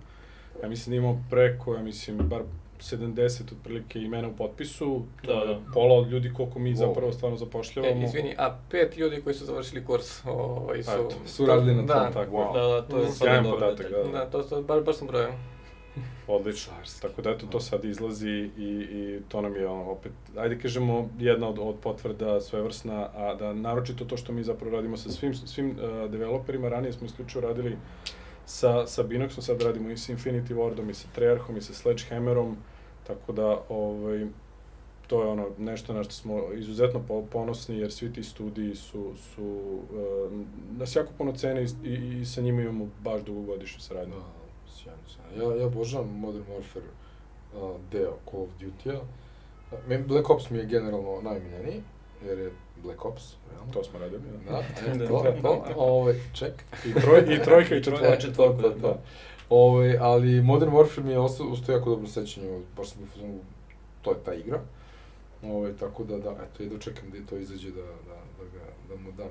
Ja 0.64 0.70
mislim 0.70 0.92
da 0.92 0.98
imamo 0.98 1.24
preko, 1.30 1.76
ja 1.76 1.84
mislim, 1.84 2.18
bar 2.18 2.42
70 2.80 3.26
otprilike 3.52 4.00
imena 4.00 4.28
u 4.28 4.34
potpisu, 4.34 4.86
to 5.22 5.34
Da, 5.36 5.40
je 5.42 5.48
da. 5.48 5.60
pola 5.74 5.96
od 5.96 6.10
ljudi 6.10 6.32
koliko 6.34 6.60
mi 6.60 6.72
Wow. 6.72 6.76
zapravo 6.78 7.12
stvarno 7.12 7.36
E, 7.36 7.40
zapošljavamo. 7.40 8.04
izvini, 8.04 8.36
a 8.38 8.58
pet 8.72 8.98
ljudi 8.98 9.22
koji 9.22 9.36
su 9.36 9.46
završili 9.46 9.86
kurs, 9.86 10.26
ovaj, 10.26 10.84
su... 10.84 10.92
Eto, 10.92 11.16
su 11.26 11.46
radili 11.46 11.74
na 11.74 11.80
tom, 11.80 11.88
da, 11.88 12.12
tako. 12.12 12.32
Wow. 12.32 12.54
Da, 12.54 12.62
da, 12.62 12.82
to 12.84 12.98
je 12.98 13.04
Mm. 13.04 13.08
stvarno 13.08 13.16
Sjajan 13.32 13.44
dobro 13.44 13.60
podatak, 13.60 13.86
detalj. 13.88 14.04
da, 14.04 14.20
Da, 14.20 14.26
to, 14.28 14.42
to 14.42 14.62
baš, 14.64 14.84
baš 14.84 14.96
sam 14.96 15.08
brojao. 15.08 15.32
Odlično. 16.30 16.74
Tako 17.02 17.22
da 17.22 17.30
eto, 17.30 17.46
to 17.48 17.60
sad 17.60 17.86
izlazi 17.86 18.30
i, 18.58 18.64
i 18.92 19.20
to 19.28 19.42
nam 19.42 19.56
je 19.56 19.68
ono, 19.68 19.84
opet, 19.84 20.12
ajde 20.38 20.60
kažemo, 20.60 21.10
jedna 21.20 21.50
od, 21.50 21.60
od 21.60 21.76
potvrda 21.78 22.42
svevrsna, 22.42 23.10
a 23.16 23.36
da 23.36 23.54
naročito 23.54 24.06
to 24.06 24.18
što 24.18 24.32
mi 24.32 24.44
zapravo 24.44 24.76
radimo 24.76 24.98
sa 24.98 25.10
svim, 25.10 25.34
svim 25.36 25.70
uh, 25.72 26.12
developerima, 26.12 26.70
ranije 26.70 26.94
smo 26.94 27.06
isključivo 27.06 27.42
radili 27.42 27.78
sa, 28.50 28.88
sa 28.88 29.04
Binoxom, 29.04 29.42
sad 29.42 29.62
radimo 29.62 29.90
i 29.90 29.98
sa 29.98 30.14
Infinity 30.14 30.54
Wardom, 30.54 30.90
i 30.90 30.94
sa 30.94 31.08
Treyarchom, 31.16 31.58
i 31.58 31.62
sa 31.62 31.74
Sledgehammerom, 31.74 32.58
tako 33.08 33.34
da, 33.34 33.62
ovaj, 33.70 34.26
to 35.08 35.22
je 35.22 35.28
ono 35.28 35.48
nešto 35.58 35.94
na 35.94 36.04
što 36.04 36.14
smo 36.14 36.54
izuzetno 36.54 37.02
ponosni 37.32 37.78
jer 37.78 37.92
svi 37.92 38.14
ti 38.14 38.24
studiji 38.24 38.76
su, 38.76 39.14
su 39.16 39.44
uh, 39.44 40.32
nas 40.78 40.96
jako 40.96 41.12
puno 41.18 41.32
cene 41.32 41.64
i, 41.64 41.68
i, 41.84 42.20
i 42.22 42.26
sa 42.26 42.42
njima 42.42 42.62
imamo 42.62 42.88
baš 43.04 43.22
dugogodišnju 43.22 43.80
saradnju. 43.80 44.16
Da, 44.16 44.72
sjajno, 44.74 45.02
sjajno. 45.08 45.56
Ja, 45.56 45.62
ja 45.62 45.70
božavam 45.70 46.20
Modern 46.20 46.46
Warfare 46.46 46.90
uh, 47.56 47.76
deo 47.92 48.18
Call 48.32 48.44
of 48.44 48.50
Duty-a. 48.60 49.00
Black 50.08 50.30
Ops 50.30 50.50
mi 50.50 50.58
je 50.58 50.66
generalno 50.66 51.22
najmiljeniji, 51.22 51.84
jer 52.26 52.40
je 52.40 52.52
Black 52.84 53.06
Ops, 53.06 53.36
realno. 53.52 53.74
To 53.74 53.84
smo 53.84 54.00
radili, 54.00 54.22
da. 54.50 54.52
Da, 54.86 54.98
da, 54.98 55.08
to, 55.08 55.36
to, 55.42 55.74
ovaj, 55.78 56.16
ček. 56.34 56.54
I, 56.86 56.94
troj, 56.94 57.36
i 57.36 57.44
trojka 57.44 57.76
i 57.76 57.84
četvorka. 57.84 58.18
četvorka, 58.20 58.62
da, 58.62 58.70
da. 58.70 59.00
Ovaj, 59.50 59.98
ali 59.98 60.42
Modern 60.42 60.72
Warfare 60.72 61.04
mi 61.04 61.12
je 61.12 61.20
ostao, 61.20 61.56
jako 61.68 61.90
dobro 61.90 62.08
sećanje, 62.08 62.62
baš 62.78 62.90
sam 62.90 63.02
to 64.02 64.12
je 64.12 64.18
ta 64.26 64.34
igra. 64.34 64.58
Uh, 64.58 64.64
Ovaj, 65.44 65.72
tako 65.80 66.04
da, 66.04 66.18
da, 66.18 66.32
eto, 66.32 66.64
i 66.64 66.70
dočekam 66.70 67.10
da 67.10 67.18
to 67.30 67.38
izađe 67.38 67.72
da, 67.72 67.82
da, 67.82 68.16
da, 68.40 68.46
ga, 68.54 68.66
da 68.90 68.96
mu 68.96 69.12
dam 69.12 69.30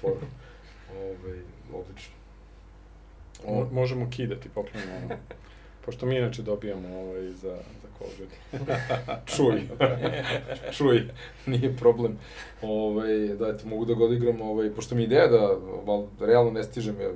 for. 0.00 0.12
ovaj, 1.02 1.38
odlično. 1.72 2.14
O, 3.46 3.66
možemo 3.72 4.10
kidati, 4.10 4.48
poklonimo 4.48 4.92
ono. 4.96 5.16
Pošto 5.84 6.06
mi 6.06 6.16
inače 6.16 6.42
dobijamo 6.42 7.00
ovaj, 7.00 7.32
za, 7.32 7.58
Duty. 8.00 8.36
Čuj. 9.36 9.68
Čuj, 10.72 11.08
nije 11.46 11.76
problem. 11.76 12.18
Ovaj, 12.62 13.28
da, 13.28 13.48
eto, 13.48 13.68
mogu 13.68 13.84
da 13.84 13.94
ga 13.94 14.04
odigram, 14.04 14.40
ovaj, 14.40 14.70
pošto 14.70 14.94
mi 14.94 15.02
ideja 15.02 15.26
da, 15.26 15.56
val, 15.86 16.06
realno 16.20 16.50
ne 16.50 16.64
stižem, 16.64 17.00
je 17.00 17.14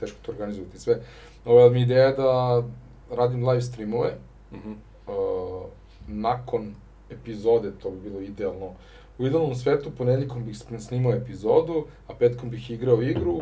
teško 0.00 0.18
to 0.22 0.32
organizovati 0.32 0.78
sve, 0.78 0.98
ovaj, 1.44 1.70
mi 1.70 1.80
ideja 1.80 2.12
da 2.12 2.62
radim 3.10 3.48
live 3.48 3.62
streamove, 3.62 4.14
mm 4.52 4.56
-hmm. 4.56 4.74
uh, 5.12 5.66
nakon 6.08 6.74
epizode, 7.10 7.70
to 7.82 7.90
bi 7.90 8.10
bilo 8.10 8.20
idealno. 8.20 8.72
U 9.18 9.26
idealnom 9.26 9.54
svetu 9.54 9.90
ponedjeljkom 9.98 10.44
bih 10.44 10.58
snimao 10.78 11.12
epizodu, 11.12 11.86
a 12.06 12.14
petkom 12.14 12.50
bih 12.50 12.70
igrao 12.70 13.02
igru 13.02 13.40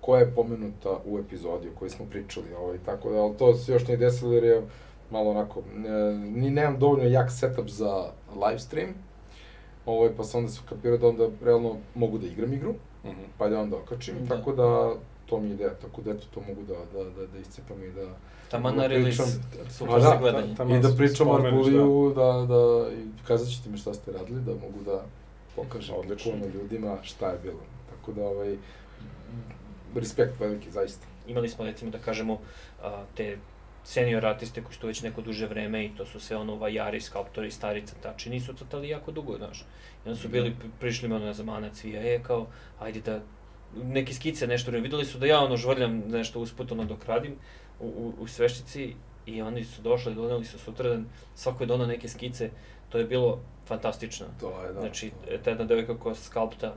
koja 0.00 0.20
je 0.20 0.34
pomenuta 0.34 0.98
u 1.06 1.18
epizodi 1.18 1.68
o 1.68 1.78
kojoj 1.78 1.90
smo 1.90 2.06
pričali. 2.10 2.46
Ovaj, 2.58 2.78
tako 2.86 3.10
da, 3.10 3.20
ali 3.20 3.36
to 3.36 3.54
se 3.54 3.72
još 3.72 3.86
nije 3.86 3.96
desilo 3.96 4.32
jer 4.32 4.44
je 4.44 4.62
malo 5.10 5.30
onako, 5.30 5.62
ne, 5.76 6.14
ni 6.14 6.50
nemam 6.50 6.78
dovoljno 6.78 7.04
jak 7.04 7.30
setup 7.30 7.68
za 7.68 8.04
live 8.46 8.58
stream, 8.58 8.88
ovaj, 9.86 10.10
pa 10.16 10.24
sam 10.24 10.40
onda 10.40 10.52
se 10.52 10.60
kapirao 10.68 10.98
da 10.98 11.08
onda 11.08 11.28
realno 11.44 11.76
mogu 11.94 12.18
da 12.18 12.26
igram 12.26 12.52
igru, 12.52 12.72
mm 13.04 13.08
-hmm. 13.08 13.26
pa 13.38 13.48
da 13.48 13.60
onda 13.60 13.76
okačim, 13.76 14.14
da. 14.20 14.36
tako 14.36 14.52
da 14.52 14.94
to 15.26 15.40
mi 15.40 15.48
je 15.48 15.54
ideja, 15.54 15.74
tako 15.74 16.02
da 16.02 16.10
eto 16.10 16.26
to 16.34 16.40
mogu 16.48 16.62
da, 16.62 16.74
da, 16.98 17.04
da, 17.04 17.26
da 17.26 17.38
iscepam 17.38 17.82
i 17.82 17.92
da 17.92 18.06
Taman 18.50 18.76
na 18.76 18.86
release, 18.86 19.22
super 19.70 20.00
da, 20.00 20.16
gledanje. 20.20 20.54
Ta, 20.56 20.64
I 20.64 20.80
da 20.80 20.88
pričam 20.96 21.30
Arbuliju, 21.30 22.12
da. 22.16 22.22
da, 22.22 22.46
da, 22.46 22.92
i 22.92 23.26
kazat 23.26 23.48
ćete 23.48 23.70
mi 23.70 23.78
šta 23.78 23.94
ste 23.94 24.12
radili, 24.12 24.40
da 24.40 24.52
mogu 24.52 24.82
da 24.84 25.04
pokažem 25.56 25.94
Odlično. 25.96 26.32
ljudima 26.54 26.96
šta 27.02 27.30
je 27.30 27.38
bilo. 27.42 27.60
Tako 27.90 28.12
da, 28.12 28.26
ovaj, 28.26 28.56
respekt 29.94 30.40
veliki, 30.40 30.70
zaista. 30.70 31.06
Imali 31.26 31.48
smo, 31.48 31.64
recimo, 31.64 31.90
da 31.90 31.98
kažemo, 31.98 32.38
te 33.14 33.38
senior 33.88 34.26
artiste 34.26 34.62
koji 34.62 34.74
su 34.74 34.86
već 34.86 35.02
neko 35.02 35.22
duže 35.22 35.46
vreme 35.46 35.84
i 35.84 35.90
to 35.96 36.06
su 36.06 36.20
sve 36.20 36.36
ono 36.36 36.56
vajari, 36.56 37.00
skalptori, 37.00 37.50
stari 37.50 37.86
crtači, 37.86 38.30
nisu 38.30 38.54
crtali 38.54 38.88
jako 38.88 39.12
dugo, 39.12 39.36
znaš. 39.36 39.60
I 40.04 40.08
onda 40.08 40.20
su 40.20 40.28
bili, 40.28 40.56
prišli 40.80 41.12
ono, 41.12 41.24
ne 41.24 41.32
znam, 41.32 41.48
Ana 41.48 41.70
Cvija, 41.70 42.02
je 42.02 42.22
kao, 42.22 42.46
ajde 42.78 43.00
da 43.00 43.20
neke 43.82 44.14
skice 44.14 44.46
nešto, 44.46 44.70
videli 44.70 45.04
su 45.04 45.18
da 45.18 45.26
ja 45.26 45.40
ono 45.40 45.56
žvrljam 45.56 45.98
nešto 46.08 46.40
usput 46.40 46.72
ono 46.72 46.84
dok 46.84 47.04
radim, 47.04 47.36
u, 47.80 47.86
u, 47.86 48.14
u 48.18 48.26
Sveštici 48.26 48.94
i 49.26 49.42
oni 49.42 49.64
su 49.64 49.82
došli, 49.82 50.14
doneli 50.14 50.44
su 50.44 50.58
sutradan, 50.58 51.06
svako 51.34 51.62
je 51.62 51.66
donao 51.66 51.86
neke 51.86 52.08
skice, 52.08 52.50
to 52.88 52.98
je 52.98 53.04
bilo 53.04 53.40
fantastično. 53.66 54.26
To 54.40 54.62
je, 54.62 54.72
da. 54.72 54.80
Znači, 54.80 55.12
ta 55.44 55.50
jedna 55.50 55.64
devojka 55.64 55.98
koja 55.98 56.14
skalpta 56.14 56.74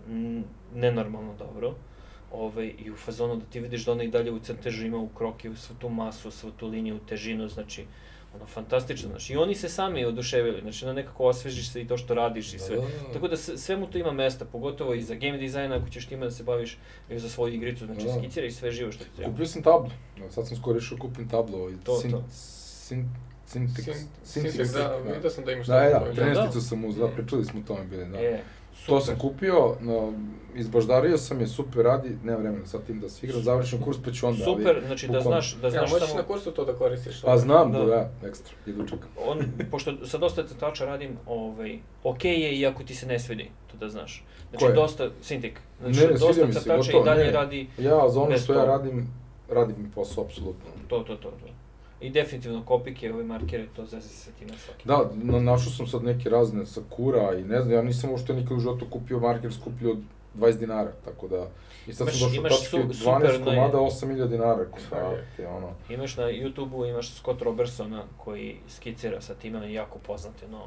nenormalno 0.73 1.35
dobro, 1.35 1.75
ovaj, 2.33 2.73
i 2.77 2.91
u 2.91 2.95
fazonu 2.95 3.35
da 3.35 3.45
ti 3.45 3.59
vidiš 3.59 3.85
da 3.85 3.91
ona 3.91 4.03
i 4.03 4.07
dalje 4.07 4.31
u 4.31 4.39
crtežu 4.39 4.85
ima 4.85 4.97
u 4.97 5.07
kroki, 5.07 5.49
u 5.49 5.55
svu 5.55 5.75
tu 5.79 5.89
masu, 5.89 6.31
svu 6.31 6.51
tu 6.51 6.67
liniju, 6.67 6.99
težinu, 7.09 7.47
znači, 7.49 7.85
ono, 8.35 8.45
fantastično, 8.45 9.09
znači, 9.09 9.33
i 9.33 9.37
oni 9.37 9.55
se 9.55 9.69
sami 9.69 10.05
oduševili, 10.05 10.61
znači, 10.61 10.85
na 10.85 10.93
nekako 10.93 11.25
osvežiš 11.25 11.71
se 11.71 11.81
i 11.81 11.87
to 11.87 11.97
što 11.97 12.13
radiš 12.13 12.53
i 12.53 12.59
sve. 12.59 12.75
Da, 12.75 12.81
da, 12.81 12.87
da. 12.87 13.13
Tako 13.13 13.27
da 13.27 13.37
sve 13.37 13.77
mu 13.77 13.87
to 13.87 13.97
ima 13.97 14.11
mesta, 14.11 14.45
pogotovo 14.45 14.93
i 14.93 15.01
za 15.01 15.15
game 15.15 15.37
dizajna, 15.37 15.75
ako 15.75 15.89
ćeš 15.89 16.07
time 16.07 16.25
da 16.25 16.31
se 16.31 16.43
baviš 16.43 16.77
i 17.09 17.19
za 17.19 17.29
svoju 17.29 17.53
igricu, 17.53 17.85
znači, 17.85 18.05
da. 18.05 18.13
skicira 18.13 18.45
i 18.47 18.51
sve 18.51 18.71
živo 18.71 18.91
što 18.91 19.03
ti 19.03 19.09
treba. 19.15 19.31
Kupio 19.31 19.45
sam 19.45 19.63
tablu, 19.63 19.89
sad 20.29 20.47
sam 20.47 20.57
skoro 20.57 20.77
išao 20.77 20.97
kupim 20.97 21.29
tablu, 21.29 21.59
ovaj, 21.59 21.73
to, 21.83 21.99
sin, 21.99 22.11
to. 22.11 22.23
Sin, 22.31 23.09
Syntax, 23.51 24.07
Syntax, 24.25 24.73
da, 24.73 24.79
da, 24.79 25.13
vidio 25.13 25.29
sam 25.29 25.45
da 25.45 25.51
imaš 25.51 25.67
da, 25.67 25.79
da, 25.79 26.23
da, 26.23 26.51
13 26.51 26.59
sam 26.59 26.85
uzela, 26.85 27.07
da, 27.07 27.15
pričali 27.15 27.45
smo 27.45 27.59
o 27.59 27.63
tome 27.67 27.85
bili, 27.85 28.05
da. 28.05 28.17
E, 28.21 28.29
Super. 28.31 28.60
To 28.85 28.99
sam 28.99 29.19
kupio, 29.19 29.75
no, 29.81 30.13
izbaždario 30.55 31.17
sam 31.17 31.39
je, 31.39 31.47
super 31.47 31.83
radi, 31.85 32.17
nema 32.23 32.37
vremena 32.37 32.65
sad 32.65 32.85
tim 32.85 32.99
da 32.99 33.09
se 33.09 33.25
igram, 33.27 33.41
završim 33.41 33.81
kurs 33.81 33.97
pa 34.05 34.11
ću 34.11 34.27
onda. 34.27 34.43
Super, 34.45 34.75
ali, 34.75 34.85
znači 34.85 35.07
da 35.07 35.21
znaš, 35.21 35.55
da 35.55 35.69
znaš 35.69 35.91
ja, 35.91 35.99
samo... 35.99 36.21
na 36.21 36.27
kursu 36.27 36.51
to 36.51 36.65
da 36.65 36.73
koristiš. 36.73 37.21
Pa 37.21 37.37
znam, 37.37 37.71
da, 37.71 37.85
da, 37.85 38.11
ekstra, 38.27 38.55
idu 38.65 38.87
čekam. 38.87 39.09
On, 39.27 39.39
pošto 39.71 40.05
sa 40.05 40.17
dosta 40.17 40.47
crtača 40.47 40.85
radim, 40.85 41.17
ovaj, 41.27 41.79
okej 42.03 42.31
okay 42.31 42.39
je 42.39 42.59
iako 42.59 42.83
ti 42.83 42.95
se 42.95 43.05
ne 43.05 43.19
svidi, 43.19 43.49
to 43.71 43.77
da 43.77 43.89
znaš. 43.89 44.25
Znači 44.49 44.65
Koje? 44.65 44.75
dosta, 44.75 45.09
Sintik, 45.21 45.59
znači 45.81 45.99
ne, 45.99 46.07
ne, 46.07 46.13
dosta 46.13 46.51
crtača 46.51 46.91
i 46.91 47.03
dalje 47.05 47.23
ne. 47.23 47.31
radi 47.31 47.67
Ja, 47.77 48.09
za 48.09 48.21
ono 48.21 48.37
što 48.37 48.53
ja 48.53 48.65
radim, 48.65 49.07
radim 49.49 49.75
mi 49.79 49.91
posao, 49.91 50.23
apsolutno. 50.23 50.65
To, 50.87 50.99
to, 50.99 51.15
to, 51.15 51.29
to. 51.31 51.60
I 52.02 52.10
definitivno 52.10 52.65
kopike, 52.65 53.14
ove 53.14 53.23
markere, 53.23 53.68
to 53.76 53.86
zeze 53.86 54.10
se 54.10 54.32
time 54.32 54.52
svaki. 54.57 54.88
Da, 54.88 55.10
na, 55.14 55.40
našao 55.40 55.72
sam 55.72 55.88
sad 55.88 56.03
neke 56.03 56.30
razne 56.30 56.65
Sakura 56.65 57.36
i 57.40 57.44
ne 57.44 57.61
znam, 57.61 57.73
ja 57.73 57.82
nisam 57.82 58.10
uopšte 58.10 58.34
nikad 58.34 58.57
u 58.57 58.60
životu 58.60 58.86
kupio 58.90 59.19
marker 59.19 59.53
skuplji 59.53 59.91
od 59.91 59.98
20 60.38 60.60
dinara, 60.60 60.91
tako 61.06 61.28
da... 61.28 61.48
I 61.88 61.94
sad 61.94 62.07
imaš, 62.07 62.19
sam 62.19 62.30
došao 62.30 62.44
tačke 62.44 62.94
su, 62.94 63.10
12 63.10 63.44
komada, 63.44 63.78
8000 63.78 64.28
dinara. 64.28 64.65
Da, 64.90 65.14
te, 65.38 65.48
ono. 65.48 65.73
Imaš 65.90 66.18
na 66.18 66.23
YouTube-u, 66.23 66.86
imaš 66.86 67.14
Scott 67.14 67.41
Robertsona 67.41 68.03
koji 68.18 68.56
skicira 68.69 69.22
sa 69.22 69.34
time, 69.34 69.57
on 69.57 69.64
je 69.64 69.73
jako 69.73 69.99
poznat, 69.99 70.34
ono, 70.48 70.65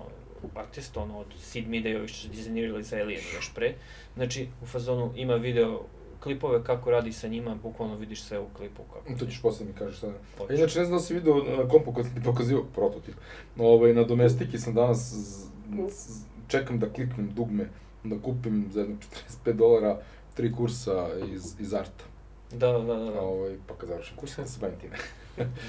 artist, 0.55 0.97
ono, 0.97 1.19
od 1.19 1.27
Sid 1.39 1.69
Meida 1.69 1.89
i 1.89 1.97
ovi 1.97 2.09
što 2.09 2.19
su 2.19 2.29
dizajnirali 2.29 2.83
za 2.83 2.97
Alien 2.97 3.23
još 3.35 3.55
pre. 3.55 3.75
Znači, 4.15 4.49
u 4.63 4.67
fazonu 4.67 5.13
ima 5.17 5.35
video 5.35 5.81
klipove 6.25 6.65
kako 6.65 6.91
radi 6.91 7.13
sa 7.13 7.29
njima, 7.29 7.55
bukvalno 7.63 7.97
vidiš 7.97 8.23
sve 8.23 8.39
u 8.39 8.47
klipu 8.57 8.83
kako. 8.93 9.19
To 9.19 9.27
ćeš 9.27 9.43
posle 9.43 9.67
mi 9.67 9.73
kažeš 9.73 10.01
sada. 10.01 10.15
A 10.51 10.55
inače 10.55 10.79
ne 10.79 10.85
znam 10.85 10.99
da 10.99 11.05
si 11.05 11.15
video 11.15 11.35
na 11.35 11.69
kompu 11.69 11.93
kad 11.93 12.05
sam 12.05 12.15
ti 12.15 12.21
pokazio 12.25 12.63
prototip. 12.75 13.15
Ovaj, 13.59 13.95
na 13.95 14.05
domestiki 14.05 14.59
sam 14.59 14.75
danas 14.75 14.99
z, 14.99 15.47
z, 15.91 16.25
čekam 16.49 16.79
da 16.79 16.93
kliknem 16.93 17.31
dugme 17.35 17.69
da 18.05 18.17
kupim 18.23 18.69
za 18.73 18.81
jedno 18.81 18.97
45 19.45 19.53
dolara 19.53 19.99
tri 20.35 20.53
kursa 20.53 21.09
iz, 21.35 21.61
iz 21.61 21.75
arta. 21.75 22.05
Da, 22.53 22.73
da, 22.73 22.79
da. 22.79 22.95
da. 22.95 23.21
Ovaj, 23.21 23.57
pa 23.67 23.75
kad 23.75 23.89
završim 23.89 24.17
kurs, 24.17 24.39
ja 24.39 24.47
se 24.47 24.61
bavim 24.61 24.79
time. 24.81 24.97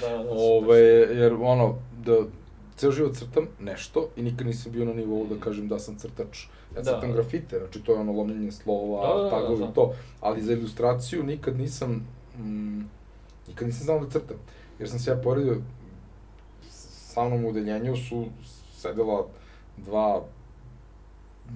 da, 0.00 0.08
da, 0.08 0.30
Ovaj, 0.30 0.82
jer 1.20 1.32
ono, 1.32 1.78
da, 2.04 2.24
ceo 2.76 2.92
život 2.92 3.16
crtam 3.16 3.46
nešto 3.60 4.08
i 4.16 4.22
nikad 4.22 4.46
nisam 4.46 4.72
bio 4.72 4.84
na 4.84 4.92
nivou 4.92 5.26
da 5.26 5.40
kažem 5.40 5.68
da 5.68 5.78
sam 5.78 5.96
crtač. 5.98 6.46
Ja 6.76 6.82
da. 6.82 6.90
crtam 6.90 7.12
grafite, 7.12 7.58
znači 7.58 7.82
to 7.82 7.92
je 7.92 7.98
ono 7.98 8.12
lomljenje 8.12 8.52
slova, 8.52 9.08
da, 9.08 9.14
da, 9.14 9.22
da 9.22 9.30
tagovi, 9.30 9.60
da, 9.60 9.66
da. 9.66 9.72
to. 9.72 9.94
Ali 10.20 10.42
za 10.42 10.52
ilustraciju 10.52 11.22
nikad 11.22 11.58
nisam, 11.58 12.06
mm, 12.38 12.82
nikad 13.48 13.66
nisam 13.66 13.84
znao 13.84 14.00
da 14.00 14.10
crtam. 14.10 14.36
Jer 14.78 14.90
sam 14.90 14.98
se 14.98 15.10
ja 15.10 15.16
poredio, 15.16 15.56
sa 17.16 17.24
mnom 17.24 17.44
u 17.44 17.48
udeljenju 17.48 17.96
su 17.96 18.24
sedela 18.76 19.26
dva 19.76 20.22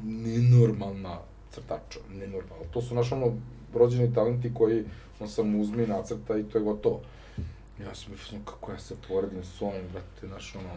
nenormalna 0.04 1.18
crtača, 1.50 2.00
nenormalna. 2.10 2.64
To 2.72 2.82
su 2.82 2.94
naš 2.94 3.12
ono 3.12 3.32
rođeni 3.74 4.14
talenti 4.14 4.54
koji 4.54 4.84
on 5.20 5.28
sam 5.28 5.60
uzme 5.60 5.84
i 5.84 5.86
nacrta 5.86 6.38
i 6.38 6.42
to 6.42 6.58
je 6.58 6.64
gotovo. 6.64 7.00
Ja 7.86 7.94
sam 7.94 8.12
mislio 8.12 8.40
kako 8.44 8.72
ja 8.72 8.78
se 8.78 8.94
poredim 9.08 9.44
s 9.44 9.62
ovim, 9.62 9.82
brate, 9.92 10.26
znaš, 10.26 10.54
ono... 10.54 10.68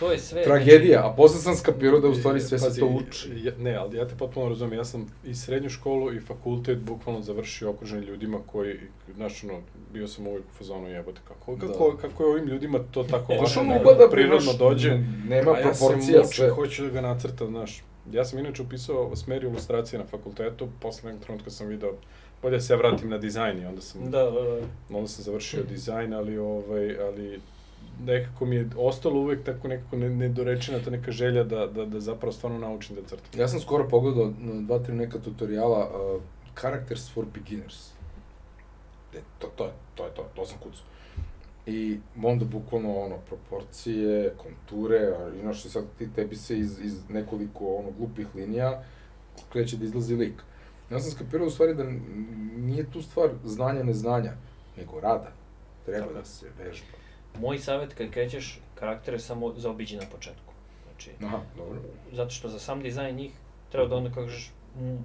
To 0.00 0.12
je 0.12 0.18
sve... 0.18 0.44
Tragedija, 0.44 1.06
a 1.06 1.14
posle 1.16 1.40
sam 1.40 1.56
skapirao 1.56 2.00
da 2.00 2.08
u 2.08 2.14
stvari 2.14 2.40
sve 2.40 2.58
se 2.58 2.80
to 2.80 2.86
uči. 2.86 3.30
Ja, 3.36 3.52
ne, 3.58 3.74
ali 3.74 3.96
ja 3.96 4.08
te 4.08 4.14
potpuno 4.18 4.48
razumem, 4.48 4.78
ja 4.78 4.84
sam 4.84 5.06
i 5.24 5.34
srednju 5.34 5.70
školu 5.70 6.12
i 6.12 6.20
fakultet 6.20 6.78
bukvalno 6.78 7.22
završio 7.22 7.70
okružen 7.70 8.00
ljudima 8.00 8.38
koji, 8.46 8.80
znaš, 9.14 9.44
ono, 9.44 9.60
bio 9.92 10.08
sam 10.08 10.26
uvijek 10.26 10.44
u 10.44 10.58
fazonu 10.58 10.88
jebote, 10.88 11.20
kako, 11.28 11.56
da. 11.56 11.66
kako, 11.66 11.96
kako 12.00 12.22
je 12.22 12.30
ovim 12.30 12.46
ljudima 12.46 12.78
to 12.90 13.04
tako 13.04 13.34
Znaš, 13.38 13.56
ono 13.56 13.80
ugleda 13.80 14.08
prirodno 14.10 14.52
dođe, 14.52 14.98
nema 15.28 15.54
proporcija 15.54 16.00
sve. 16.02 16.14
A 16.14 16.18
ja 16.18 16.24
se 16.24 16.42
mučim, 16.42 16.54
hoću 16.54 16.82
da 16.84 16.90
ga 16.90 17.00
nacrtam, 17.00 17.48
znaš. 17.48 17.82
Ja 18.12 18.24
sam 18.24 18.38
inače 18.38 18.62
upisao 18.62 19.16
smer 19.16 19.44
ilustracije 19.44 19.98
na 19.98 20.06
fakultetu, 20.06 20.68
posle 20.80 21.10
nekog 21.10 21.24
trenutka 21.26 21.50
sam 21.50 21.66
video 21.66 21.92
bolje 22.42 22.56
da 22.56 22.60
se 22.60 22.72
ja 22.72 22.76
vratim 22.76 23.10
na 23.10 23.18
dizajn 23.18 23.62
i 23.62 23.66
onda 23.66 23.80
sam, 23.80 24.10
da, 24.10 24.22
da, 24.22 24.30
da. 24.30 24.96
onda 24.96 25.08
sam 25.08 25.24
završio 25.24 25.62
dizajn, 25.62 26.14
ali, 26.14 26.38
ovaj, 26.38 27.00
ali 27.00 27.40
nekako 28.04 28.44
mi 28.44 28.56
je 28.56 28.68
ostalo 28.76 29.20
uvek 29.20 29.44
tako 29.44 29.68
nekako 29.68 29.96
ne- 29.96 30.10
nedorečena 30.10 30.78
ta 30.84 30.90
neka 30.90 31.12
želja 31.12 31.44
da, 31.44 31.66
da, 31.66 31.84
da 31.84 32.00
zapravo 32.00 32.32
stvarno 32.32 32.58
naučim 32.58 32.96
da 32.96 33.02
crtam. 33.02 33.40
Ja 33.40 33.48
sam 33.48 33.60
skoro 33.60 33.88
pogledao 33.88 34.32
na 34.38 34.62
dva, 34.62 34.78
tri 34.78 34.94
neka 34.94 35.18
tutoriala 35.18 35.88
uh, 35.88 36.22
Characters 36.60 37.12
for 37.14 37.24
Beginners. 37.34 37.90
E, 39.14 39.18
to, 39.38 39.46
to, 39.56 39.64
je, 39.64 39.70
to 39.94 40.04
je 40.04 40.10
to, 40.14 40.26
to 40.34 40.46
sam 40.46 40.58
kucao. 40.58 40.84
I 41.66 41.98
onda 42.22 42.44
bukvalno 42.44 43.00
ono, 43.00 43.16
proporcije, 43.16 44.34
konture, 44.36 44.98
a 44.98 45.30
inače 45.42 45.70
sad 45.70 45.84
ti 45.98 46.08
tebi 46.14 46.36
se 46.36 46.58
iz, 46.58 46.80
iz 46.80 47.10
nekoliko 47.10 47.76
ono, 47.76 47.90
glupih 47.98 48.26
linija 48.34 48.82
kreće 49.52 49.76
da 49.76 49.84
izlazi 49.84 50.14
lik. 50.14 50.42
Ja 50.90 51.00
sam 51.00 51.10
skapirao 51.10 51.46
u 51.46 51.50
stvari 51.50 51.74
da 51.74 51.84
nije 52.56 52.90
tu 52.90 53.02
stvar 53.02 53.30
znanja 53.44 53.82
neznanja, 53.82 54.32
nego 54.76 55.00
rada. 55.00 55.32
Treba 55.86 56.00
Tako 56.00 56.12
je. 56.12 56.18
da 56.18 56.24
se 56.24 56.46
vežba. 56.58 56.86
Moj 57.40 57.58
savjet 57.58 57.94
kad 57.94 58.10
krećeš 58.10 58.60
karaktere 58.74 59.18
samo 59.18 59.54
zaobiđi 59.56 59.96
na 59.96 60.06
početku. 60.12 60.52
Znači, 60.88 61.10
Aha, 61.24 61.38
dobro. 61.56 61.78
zato 62.12 62.30
što 62.30 62.48
za 62.48 62.58
sam 62.58 62.82
dizajn 62.82 63.16
njih 63.16 63.32
treba 63.72 63.86
da 63.86 63.96
onda 63.96 64.08
kako 64.10 64.22
kažeš 64.26 64.52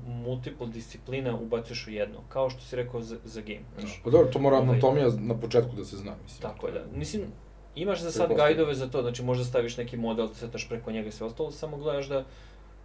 multiple 0.07 0.67
disciplina 0.67 1.35
ubacuješ 1.35 1.87
u 1.87 1.91
jedno, 1.91 2.19
kao 2.29 2.49
što 2.49 2.61
si 2.61 2.75
rekao 2.75 3.01
za, 3.01 3.17
za 3.23 3.41
game, 3.41 3.63
znaš. 3.79 4.01
Pa 4.03 4.09
dobro, 4.09 4.27
to 4.31 4.39
mora 4.39 4.57
Ovaj- 4.57 4.69
anatomija 4.69 5.07
na 5.19 5.39
početku 5.39 5.75
da 5.75 5.85
se 5.85 5.97
zna, 5.97 6.15
mislim. 6.23 6.41
Tako 6.41 6.67
je, 6.67 6.73
da. 6.73 6.97
Mislim, 6.97 7.21
imaš 7.75 8.01
za 8.01 8.11
sad 8.11 8.33
gajdove 8.35 8.75
za 8.75 8.87
to, 8.89 9.01
znači 9.01 9.23
možda 9.23 9.43
staviš 9.43 9.77
neki 9.77 9.97
model, 9.97 10.27
crtaš 10.27 10.69
preko 10.69 10.91
njega 10.91 11.07
i 11.07 11.11
sve 11.11 11.27
ostalo, 11.27 11.51
samo 11.51 11.77
gledaš 11.77 12.07
da, 12.07 12.25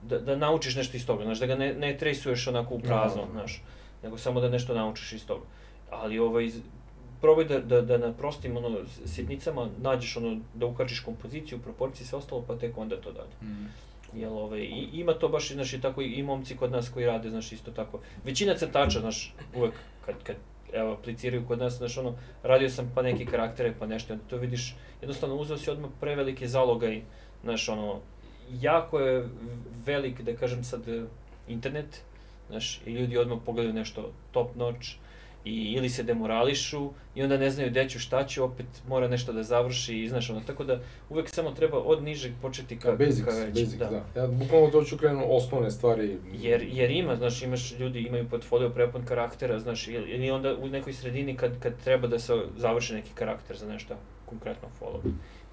da, 0.02 0.18
da 0.18 0.36
naučiš 0.36 0.76
nešto 0.76 0.96
iz 0.96 1.06
toga, 1.06 1.24
znaš, 1.24 1.38
da 1.38 1.46
ga 1.46 1.54
ne, 1.54 1.74
ne 1.74 1.96
trejsuješ 1.98 2.46
onako 2.46 2.74
u 2.74 2.80
prazno, 2.80 3.22
Da. 3.26 3.32
znaš, 3.32 3.62
nego 4.02 4.18
samo 4.18 4.40
da 4.40 4.48
nešto 4.48 4.74
naučiš 4.74 5.12
iz 5.12 5.26
toga. 5.26 5.44
Ali 5.90 6.18
ovaj, 6.18 6.50
probaj 7.20 7.44
da, 7.44 7.60
da, 7.60 7.80
da 7.82 7.98
na 7.98 8.12
prostim 8.12 8.56
ono, 8.56 8.78
sitnicama 9.06 9.68
nađeš 9.82 10.16
ono, 10.16 10.40
da 10.54 10.66
ukačiš 10.66 11.00
kompoziciju, 11.00 11.58
proporcije 11.58 12.04
i 12.04 12.06
sve 12.06 12.18
ostalo, 12.18 12.44
pa 12.46 12.56
tek 12.56 12.78
onda 12.78 13.00
to 13.00 13.12
dalje. 13.12 13.52
Mm. 13.52 13.68
Jel, 14.14 14.38
ovaj, 14.38 14.60
i, 14.60 14.88
ima 14.92 15.12
to 15.12 15.28
baš, 15.28 15.52
znaš, 15.52 15.72
i 15.72 15.80
tako 15.80 16.02
i, 16.02 16.22
momci 16.22 16.56
kod 16.56 16.72
nas 16.72 16.88
koji 16.88 17.06
rade, 17.06 17.30
znaš, 17.30 17.52
isto 17.52 17.70
tako. 17.70 18.00
Većina 18.24 18.54
crtača, 18.54 19.00
znaš, 19.00 19.34
uvek 19.54 19.74
kad, 20.06 20.14
kad 20.22 20.36
evo, 20.72 20.92
apliciraju 20.92 21.46
kod 21.46 21.58
nas, 21.58 21.76
znaš, 21.76 21.98
ono, 21.98 22.14
radio 22.42 22.70
sam 22.70 22.92
pa 22.94 23.02
neki 23.02 23.26
karaktere, 23.26 23.74
pa 23.78 23.86
nešto, 23.86 24.12
onda 24.12 24.24
to 24.28 24.36
vidiš, 24.36 24.76
jednostavno 25.00 25.36
uzeo 25.36 25.56
si 25.56 25.70
odmah 25.70 25.90
preveliki 26.00 26.48
zalogaj, 26.48 27.02
znaš, 27.42 27.68
ono, 27.68 28.00
jako 28.60 29.00
je 29.00 29.28
velik, 29.86 30.20
da 30.20 30.36
kažem 30.36 30.64
sad, 30.64 30.80
internet, 31.48 32.02
znaš, 32.48 32.80
i 32.86 32.92
ljudi 32.92 33.18
odmah 33.18 33.38
pogledaju 33.46 33.74
nešto 33.74 34.12
top 34.32 34.56
notch, 34.56 34.88
i 35.44 35.72
ili 35.72 35.88
se 35.88 36.02
demorališu 36.02 36.90
i 37.14 37.22
onda 37.22 37.36
ne 37.36 37.50
znaju 37.50 37.70
gde 37.70 37.88
ću, 37.88 37.98
šta 37.98 38.26
ću, 38.26 38.44
opet 38.44 38.66
mora 38.88 39.08
nešto 39.08 39.32
da 39.32 39.42
završi 39.42 40.02
i 40.02 40.08
znaš 40.08 40.30
ono, 40.30 40.40
tako 40.40 40.64
da 40.64 40.80
uvek 41.10 41.28
samo 41.28 41.50
treba 41.50 41.78
od 41.78 42.02
nižeg 42.02 42.32
početi 42.42 42.78
ka, 42.78 42.92
basics, 42.92 43.24
ka 43.24 43.30
većem, 43.30 43.52
basics, 43.52 43.74
da. 43.74 44.04
Ja 44.16 44.26
bukvalno 44.26 44.70
to 44.70 44.84
ću 44.84 44.96
krenu 44.98 45.24
osnovne 45.28 45.70
stvari. 45.70 46.18
Jer, 46.32 46.62
jer 46.72 46.90
ima, 46.90 47.16
znaš, 47.16 47.42
imaš 47.42 47.78
ljudi, 47.78 48.00
imaju 48.00 48.28
portfolio 48.28 48.70
prepun 48.70 49.04
karaktera, 49.04 49.58
znaš, 49.58 49.88
ili, 49.88 50.10
ili 50.10 50.30
onda 50.30 50.56
u 50.56 50.68
nekoj 50.68 50.92
sredini 50.92 51.36
kad, 51.36 51.60
kad 51.60 51.72
treba 51.84 52.08
da 52.08 52.18
se 52.18 52.34
završi 52.56 52.94
neki 52.94 53.10
karakter 53.14 53.56
za 53.56 53.68
nešto 53.68 53.94
konkretno 54.26 54.68
follow. 54.80 55.00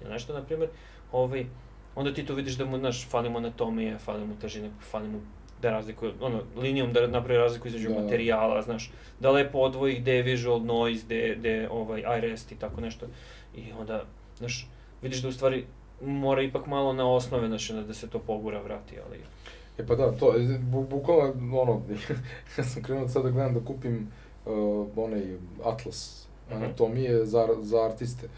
Ili 0.02 0.10
nešto, 0.10 0.32
na 0.32 0.42
primjer, 0.42 0.70
ovaj, 1.12 1.46
onda 1.96 2.14
ti 2.14 2.26
to 2.26 2.34
vidiš 2.34 2.54
da 2.54 2.64
mu, 2.64 2.78
znaš, 2.78 3.08
fali 3.08 3.30
mu 3.30 3.38
anatomije, 3.38 3.98
fali 3.98 4.26
mu 4.26 4.34
težine, 4.40 4.70
fali 4.90 5.08
mu 5.08 5.20
da 5.62 5.70
razlikuje, 5.70 6.12
ono, 6.20 6.42
linijom 6.56 6.92
da 6.92 7.06
napravi 7.06 7.38
razliku 7.38 7.68
između 7.68 7.88
Da. 7.88 8.00
materijala, 8.00 8.62
znaš, 8.62 8.90
da 9.20 9.30
lepo 9.30 9.58
odvoji 9.58 9.98
gde 10.00 10.12
je 10.12 10.22
visual 10.22 10.60
noise, 10.60 11.04
gde, 11.04 11.36
gde 11.38 11.68
ovaj, 11.70 12.04
iRest 12.18 12.52
i 12.52 12.56
tako 12.56 12.80
nešto. 12.80 13.06
I 13.56 13.72
onda, 13.80 14.04
znaš, 14.38 14.68
vidiš 15.02 15.22
da 15.22 15.28
u 15.28 15.32
stvari 15.32 15.64
mora 16.00 16.42
ipak 16.42 16.66
malo 16.66 16.92
na 16.92 17.10
osnove, 17.10 17.46
znaš, 17.48 17.68
da 17.68 17.94
se 17.94 18.08
to 18.10 18.18
pogura 18.18 18.60
vrati, 18.60 18.94
ali... 19.06 19.18
E 19.78 19.86
pa 19.86 19.94
da, 19.94 20.12
to, 20.12 20.34
bu, 20.60 20.82
bukvalno, 20.82 21.60
ono, 21.60 21.82
ja 22.58 22.64
sam 22.64 22.82
krenuo 22.82 23.08
sad 23.08 23.22
da 23.22 23.30
gledam 23.30 23.54
da 23.54 23.60
kupim 23.60 24.12
uh, 24.46 24.52
onaj 24.96 25.22
atlas 25.64 26.22
Mhm. 26.50 26.56
anatomije 26.56 27.24
za, 27.26 27.48
za 27.60 27.84
artiste. 27.84 28.28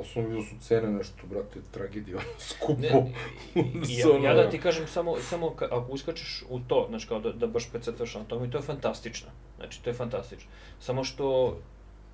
Osnovno 0.00 0.30
vidio 0.30 0.44
su 0.44 0.54
cene 0.60 0.88
nešto, 0.88 1.26
brate, 1.26 1.60
tragedija, 1.70 2.18
skupo. 2.38 2.80
Ne, 2.80 3.12
i- 3.54 3.98
ja, 3.98 4.30
ja 4.30 4.34
da 4.34 4.50
ti 4.50 4.58
kažem 4.58 4.86
samo, 4.86 5.16
samo 5.20 5.50
ka, 5.50 5.64
ako 5.66 5.92
uskačeš 5.92 6.44
u 6.48 6.60
to, 6.60 6.86
znači 6.88 7.08
kao 7.08 7.20
da, 7.20 7.32
da 7.32 7.46
baš 7.46 7.70
precrtaš 7.70 8.16
anatomiju, 8.16 8.50
to 8.50 8.58
je 8.58 8.62
fantastično. 8.62 9.28
Znači, 9.56 9.82
to 9.82 9.90
je 9.90 9.94
fantastično. 9.94 10.50
Samo 10.80 11.04
što 11.04 11.56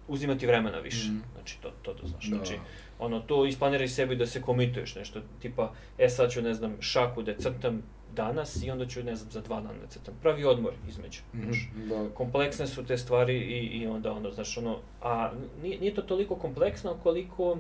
uzima 0.09 0.35
ti 0.35 0.47
vremena 0.47 0.79
više. 0.79 1.09
Mhm. 1.09 1.19
Znači, 1.35 1.59
to, 1.61 1.71
to 1.83 1.95
da 1.95 2.09
znaš. 2.09 2.25
Da. 2.25 2.37
Znači, 2.37 2.59
ono, 2.99 3.21
to 3.21 3.47
isplaniraj 3.47 3.89
sebi 3.89 4.17
da 4.17 4.27
se 4.27 4.43
komituješ 4.43 4.95
nešto, 4.95 5.21
tipa, 5.41 5.73
e 5.99 6.09
sad 6.09 6.31
ću, 6.31 6.43
ne 6.43 6.55
znam, 6.55 6.77
šaku 6.81 7.23
da 7.23 7.35
crtam 7.35 7.83
danas 8.15 8.63
i 8.63 8.71
onda 8.71 8.87
ću, 8.87 9.03
ne 9.03 9.17
znam, 9.17 9.31
za 9.31 9.41
dva 9.41 9.57
dana 9.57 9.75
da 9.75 9.87
crtam. 9.87 10.15
Pravi 10.23 10.45
odmor 10.45 10.73
između. 10.89 11.21
Mhm, 11.35 11.43
znaš. 11.45 11.69
da. 11.89 12.09
kompleksne 12.11 12.67
su 12.67 12.85
te 12.85 12.99
stvari 12.99 13.37
i, 13.37 13.79
i 13.79 13.87
onda 13.87 14.13
ono, 14.13 14.31
znaš, 14.31 14.59
ono, 14.59 14.79
a 15.03 15.31
nije, 15.63 15.79
nije 15.81 15.95
to 15.95 16.03
toliko 16.03 16.37
kompleksno 16.37 16.97
koliko 17.03 17.59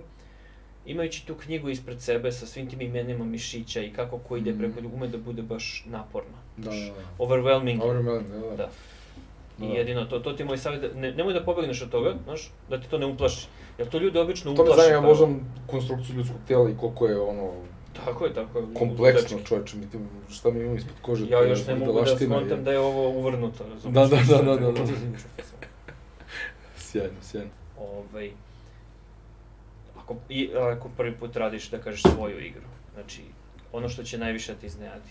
imajući 0.86 1.26
tu 1.26 1.34
knjigu 1.36 1.68
ispred 1.68 2.00
sebe 2.00 2.32
sa 2.32 2.46
svim 2.46 2.68
tim 2.68 2.80
imenima 2.80 3.24
mišića 3.24 3.80
i 3.80 3.90
kako 3.90 4.18
ko 4.18 4.36
ide 4.36 4.50
Mhm. 4.50 4.58
preko, 4.60 4.88
ume 4.88 5.08
da 5.08 5.18
bude 5.18 5.42
baš 5.42 5.84
naporno. 5.86 6.36
Da, 6.56 6.70
da, 6.70 6.76
da. 6.76 6.92
Overwhelming. 7.18 7.80
Dobro, 7.80 8.02
da, 8.02 8.12
da. 8.12 8.56
Da. 8.56 8.68
I 9.58 9.62
Da. 9.62 9.74
jedino 9.74 10.04
to, 10.04 10.18
to 10.18 10.32
ti 10.32 10.42
je 10.42 10.46
moj 10.46 10.58
savjet, 10.58 10.82
da 10.84 11.00
ne, 11.00 11.12
nemoj 11.12 11.34
da 11.34 11.42
pobegneš 11.42 11.82
od 11.82 11.90
toga, 11.90 12.14
znaš, 12.24 12.50
da 12.70 12.80
ti 12.80 12.88
to 12.88 12.98
ne 12.98 13.06
uplaši. 13.06 13.46
Jer 13.78 13.88
to 13.88 13.98
ljudi 13.98 14.18
obično 14.18 14.54
To 14.54 14.64
me 14.64 14.70
uplaši. 14.70 14.82
zanima 14.82 15.00
možda 15.02 15.26
konstrukciju 15.66 16.16
ljudskog 16.16 16.36
tijela 16.46 16.70
i 16.70 16.76
koliko 16.76 17.06
je 17.06 17.20
ono 17.20 17.52
Tako 17.96 18.24
je, 18.24 18.34
tako 18.34 18.58
je. 18.58 18.64
kompleksno 18.74 19.38
čoveče, 19.40 19.76
mi 19.76 19.86
šta 20.30 20.50
mi 20.50 20.60
imamo 20.60 20.76
ispod 20.76 20.94
kože. 21.02 21.26
Ja 21.26 21.40
još 21.40 21.66
ne 21.66 21.74
mogu 21.74 21.92
da 21.94 22.16
skontam 22.18 22.64
da 22.64 22.72
je 22.72 22.78
ovo 22.78 23.08
uvrnuto, 23.10 23.64
razumiješ? 23.64 24.10
Da, 24.10 24.16
da, 24.36 24.42
da, 24.42 24.56
da, 24.56 24.72
da, 24.72 24.72
da. 24.72 24.82
Sjajno, 26.78 27.16
sjajno. 27.22 27.50
ovaj, 27.78 28.30
ako, 30.06 30.16
i, 30.28 30.50
ako 30.54 30.88
prvi 30.88 31.12
put 31.12 31.36
radiš, 31.36 31.70
da 31.70 31.78
kažeš, 31.78 32.02
svoju 32.02 32.40
igru, 32.40 32.62
znači, 32.94 33.22
ono 33.72 33.88
što 33.88 34.02
će 34.02 34.18
najviše 34.18 34.54
da 34.54 34.60
ti 34.60 34.66
iznenadi. 34.66 35.10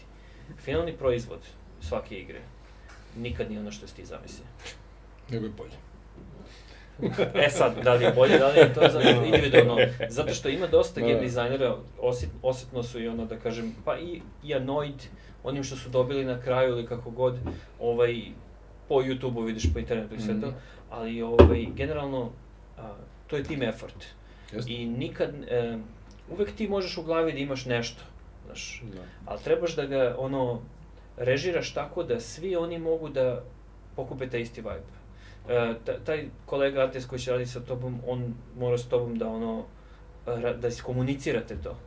Finalni 0.58 0.94
proizvod 0.94 1.40
svake 1.82 2.16
igre 2.16 2.42
nikad 3.18 3.50
nije 3.50 3.60
ono 3.60 3.72
što 3.72 3.88
si 3.88 3.96
ti 3.96 4.06
zamislio. 4.06 4.46
Nego 5.30 5.46
je 5.46 5.52
bolje. 5.52 5.78
E 7.36 7.50
sad, 7.50 7.84
da 7.84 7.94
li 7.94 8.04
je 8.04 8.12
bolje, 8.14 8.38
da 8.38 8.48
li 8.48 8.60
je 8.60 8.74
to 8.74 8.82
za, 8.92 9.02
individualno, 9.26 9.78
zato 10.10 10.34
što 10.34 10.50
ima 10.50 10.68
dosta 10.68 11.02
Da, 11.02 11.08
game 11.08 11.20
dizajnera, 11.20 11.76
osjet, 12.00 12.30
osjetno 12.42 12.84
su 12.84 13.02
i 13.02 13.08
ono, 13.08 13.26
da 13.26 13.38
kažem, 13.38 13.76
pa 13.86 13.98
i, 13.98 14.22
i 14.44 14.48
annoyed 14.50 14.94
onim 15.44 15.64
što 15.64 15.76
su 15.76 15.90
dobili 15.90 16.26
na 16.26 16.42
kraju 16.42 16.70
ili 16.70 16.88
kako 16.88 17.10
god, 17.10 17.38
ovaj, 17.80 18.22
po 18.90 18.96
YouTube-u 18.96 19.42
vidiš, 19.42 19.74
po 19.74 19.80
internetu 19.80 20.16
i 20.16 20.22
sve 20.22 20.42
to, 20.42 20.48
Mhm. 20.48 20.56
ali 20.90 21.22
ovaj, 21.22 21.66
generalno, 21.76 22.32
a, 22.78 22.94
to 23.28 23.38
je 23.38 23.44
team 23.44 23.62
effort. 23.64 24.06
Jeste? 24.54 24.74
I 24.74 24.86
nikad, 24.86 25.30
e, 25.44 25.78
uvek 26.30 26.52
ti 26.52 26.68
možeš 26.68 26.98
u 26.98 27.04
glavi 27.04 27.32
da 27.32 27.38
imaš 27.38 27.66
nešto, 27.66 28.02
znaš, 28.46 28.84
Da. 28.86 29.02
ali 29.26 29.40
trebaš 29.44 29.76
da 29.76 29.86
ga, 29.86 30.16
ono, 30.20 30.62
režiraš 31.18 31.74
tako 31.74 32.04
da 32.04 32.20
svi 32.20 32.56
oni 32.56 32.80
mogu 32.80 33.10
da 33.10 33.44
pokupe 33.96 34.30
taj 34.30 34.40
isti 34.42 34.62
vibe. 34.62 34.96
E, 35.50 35.74
ta- 35.86 36.00
taj 36.00 36.26
kolega 36.46 36.82
artist 36.82 37.10
koji 37.10 37.20
će 37.20 37.32
raditi 37.32 37.50
sa 37.50 37.60
tobom, 37.60 38.00
on 38.08 38.34
mora 38.58 38.78
s 38.78 38.86
tobom 38.86 39.18
da 39.18 39.28
ono, 39.28 39.64
da 40.62 40.68
iskomunicirate 40.68 41.56
to. 41.64 41.78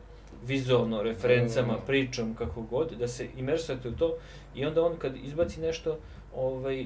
Vizualno, 0.45 1.03
referencama, 1.03 1.73
Da. 1.73 1.79
pričom, 1.79 2.35
kako 2.35 2.61
god, 2.61 2.91
da 2.91 3.07
se 3.07 3.27
imersujete 3.37 3.89
u 3.89 3.95
to 3.95 4.17
i 4.55 4.65
onda 4.65 4.83
on 4.83 4.95
kad 4.97 5.15
izbaci 5.17 5.61
nešto, 5.61 5.97
ovaj, 6.35 6.85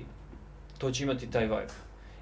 to 0.77 0.91
će 0.91 1.03
imati 1.03 1.31
taj 1.31 1.43
vibe. 1.43 1.67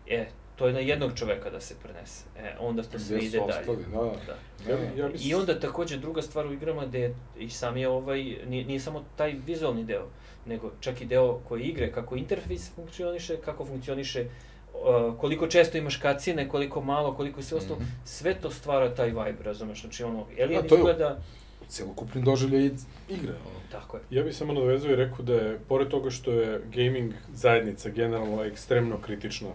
E, 0.08 0.26
to 0.62 0.68
je 0.68 0.74
na 0.74 0.80
jednog 0.80 1.12
čoveka 1.16 1.50
da 1.50 1.60
se 1.60 1.76
prenese. 1.76 2.24
E, 2.38 2.56
onda 2.60 2.84
to 2.84 3.00
sve 3.00 3.20
ide 3.20 3.40
dalje. 3.40 3.52
ostali, 3.52 3.78
da, 3.86 3.98
da. 3.98 4.36
Da. 4.66 4.72
Ja, 4.72 4.78
ja 4.98 5.10
I 5.20 5.34
onda 5.34 5.60
takođe 5.60 5.98
druga 5.98 6.22
stvar 6.22 6.48
u 6.48 6.54
igrama 6.54 6.86
gde 6.86 7.00
je 7.00 7.16
i 7.40 7.50
sam 7.50 7.78
je 7.78 7.88
ovaj, 7.90 8.18
nije, 8.48 8.66
nije 8.66 8.80
samo 8.80 9.04
taj 9.16 9.36
vizualni 9.48 9.84
deo, 9.84 10.08
nego 10.46 10.72
čak 10.80 11.02
i 11.02 11.06
deo 11.06 11.40
koji 11.40 11.64
igre, 11.64 11.92
kako 11.92 12.16
interfejs 12.16 12.72
funkcioniše, 12.72 13.38
kako 13.38 13.66
funkcioniše, 13.66 14.26
uh, 14.26 15.18
koliko 15.18 15.48
često 15.48 15.78
imaš 15.78 15.98
kacine, 15.98 16.48
koliko 16.48 16.82
malo, 16.82 17.14
koliko 17.14 17.42
sve 17.42 17.58
ostalo, 17.58 17.80
Mhm. 17.80 17.90
sve 18.06 18.34
to 18.34 18.50
stvara 18.52 18.96
taj 18.96 19.08
vibe, 19.08 19.44
razumeš, 19.44 19.82
znači 19.82 20.04
ono, 20.04 20.26
Alien 20.40 20.60
A, 20.60 20.68
to 20.68 20.76
je- 20.76 20.80
izgleda, 20.80 21.20
Celokupni 21.68 22.22
doživljaj 22.22 22.66
igre. 23.10 23.34
ono. 23.42 23.60
tako 23.72 23.98
je, 23.98 24.04
Ja 24.12 24.24
bih 24.24 24.36
samo 24.36 24.54
nadovezao 24.54 24.92
i 24.92 24.96
rekao 24.96 25.22
da 25.22 25.34
je, 25.34 25.60
pored 25.60 25.88
toga 25.88 26.10
što 26.10 26.32
je 26.32 26.62
gaming 26.68 27.14
zajednica 27.34 27.90
generalno 27.90 28.44
ekstremno 28.44 28.98
kritična, 28.98 29.50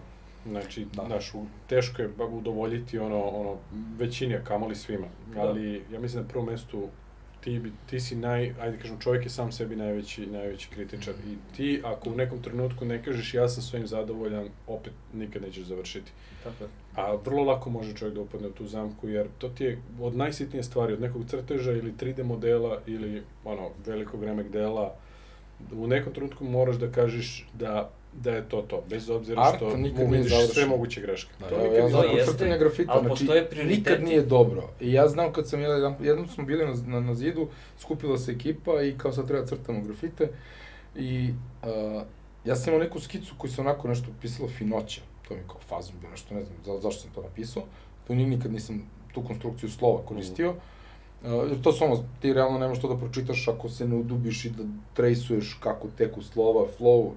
znači, 0.49 0.85
Da. 0.85 1.01
da. 1.01 1.07
naš, 1.07 1.33
u- 1.33 1.45
teško 1.67 2.01
je 2.01 2.09
udovoljiti 2.31 2.99
ono, 2.99 3.21
ono, 3.21 3.57
većini, 3.97 4.35
a 4.35 4.43
kamoli 4.43 4.75
svima, 4.75 5.07
Da. 5.33 5.41
ali 5.41 5.83
ja 5.93 5.99
mislim 5.99 6.21
na 6.23 6.29
prvom 6.29 6.45
mestu 6.45 6.87
ti, 7.41 7.61
ti 7.85 7.99
si 7.99 8.15
naj, 8.15 8.53
ajde 8.59 8.77
kažem, 8.77 8.99
čovjek 8.99 9.23
je 9.23 9.29
sam 9.29 9.51
sebi 9.51 9.75
najveći, 9.75 10.25
najveći 10.27 10.69
kritičar 10.69 11.13
i 11.27 11.55
ti 11.55 11.81
ako 11.85 12.09
u 12.09 12.15
nekom 12.15 12.41
trenutku 12.41 12.85
ne 12.85 13.03
kažeš 13.03 13.33
ja 13.33 13.47
sam 13.47 13.63
svojim 13.63 13.87
zadovoljan, 13.87 14.47
opet 14.67 14.93
nikad 15.13 15.41
nećeš 15.41 15.63
završiti. 15.63 16.11
Tako 16.43 16.63
je. 16.63 16.69
A 16.95 17.15
vrlo 17.15 17.43
lako 17.43 17.69
može 17.69 17.93
čovjek 17.95 18.15
da 18.15 18.21
upadne 18.21 18.47
u 18.47 18.51
tu 18.51 18.67
zamku, 18.67 19.07
jer 19.09 19.27
to 19.37 19.49
ti 19.49 19.63
je 19.63 19.81
od 20.01 20.15
najsitnije 20.15 20.63
stvari, 20.63 20.93
od 20.93 21.01
nekog 21.01 21.25
crteža 21.25 21.71
ili 21.71 21.93
3D 21.93 22.23
modela 22.23 22.81
ili 22.87 23.23
ono, 23.45 23.69
velikog 23.85 24.23
remek 24.23 24.49
dela, 24.49 24.95
u 25.71 25.87
nekom 25.87 26.13
trenutku 26.13 26.45
moraš 26.45 26.75
da 26.75 26.91
kažeš 26.91 27.47
da 27.53 27.89
da 28.13 28.31
je 28.31 28.49
to 28.49 28.61
to, 28.61 28.83
bez 28.89 29.09
obzira 29.09 29.41
Art 29.41 29.55
što 29.55 29.77
nikad 29.77 30.05
mu 30.05 30.11
nije 30.11 30.23
završen. 30.23 30.53
sve 30.53 30.65
moguće 30.65 31.01
greške. 31.01 31.31
Da, 31.39 31.49
to 31.49 31.55
ja, 31.55 31.61
nikad 31.61 31.75
ja 31.75 31.79
nije 31.79 31.89
znam 31.89 32.03
kod 32.03 32.25
crtanja 32.25 32.57
grafita, 32.57 32.91
ali 32.91 33.05
znači, 33.05 33.09
postoje 33.09 33.49
prioriteti. 33.49 33.77
nikad 33.79 34.03
nije 34.03 34.21
dobro. 34.21 34.69
I 34.79 34.93
ja 34.93 35.07
znam 35.07 35.33
kad 35.33 35.49
sam, 35.49 35.61
jedan, 35.61 35.95
jednom 36.01 36.27
smo 36.27 36.45
bili 36.45 36.65
na, 36.65 36.73
na, 36.85 36.99
na 36.99 37.15
zidu, 37.15 37.47
skupila 37.79 38.17
se 38.17 38.31
ekipa 38.31 38.81
i 38.81 38.97
kao 38.97 39.11
sad 39.11 39.27
treba 39.27 39.45
crtamo 39.45 39.81
grafite. 39.81 40.27
I 40.95 41.29
uh, 41.63 42.01
ja 42.45 42.55
sam 42.55 42.73
imao 42.73 42.83
neku 42.83 42.99
skicu 42.99 43.33
koju 43.37 43.51
sam 43.51 43.65
onako 43.65 43.87
nešto 43.87 44.07
pisalo 44.21 44.49
finoća. 44.49 45.01
To 45.27 45.33
mi 45.35 45.41
kao 45.47 45.59
fazom 45.69 45.95
bio 46.01 46.09
nešto, 46.09 46.35
ne 46.35 46.43
znam 46.43 46.57
za, 46.65 46.79
zašto 46.79 47.01
sam 47.01 47.11
to 47.15 47.21
napisao. 47.21 47.63
To 48.07 48.15
ni, 48.15 48.25
nikad 48.25 48.53
nisam 48.53 48.89
tu 49.13 49.23
konstrukciju 49.23 49.69
slova 49.69 50.01
koristio. 50.05 50.49
Uh, 50.49 50.57
jer 51.49 51.61
to 51.61 51.73
su 51.73 51.83
ono, 51.85 52.03
ti 52.21 52.33
realno 52.33 52.59
nemaš 52.59 52.81
to 52.81 52.87
da 52.87 52.97
pročitaš 52.97 53.47
ako 53.47 53.69
se 53.69 53.87
ne 53.87 53.95
udubiš 53.95 54.45
i 54.45 54.49
da 54.49 54.63
trejsuješ 54.93 55.57
kako 55.63 55.87
teku 55.97 56.23
slova, 56.23 56.67
flow, 56.79 57.11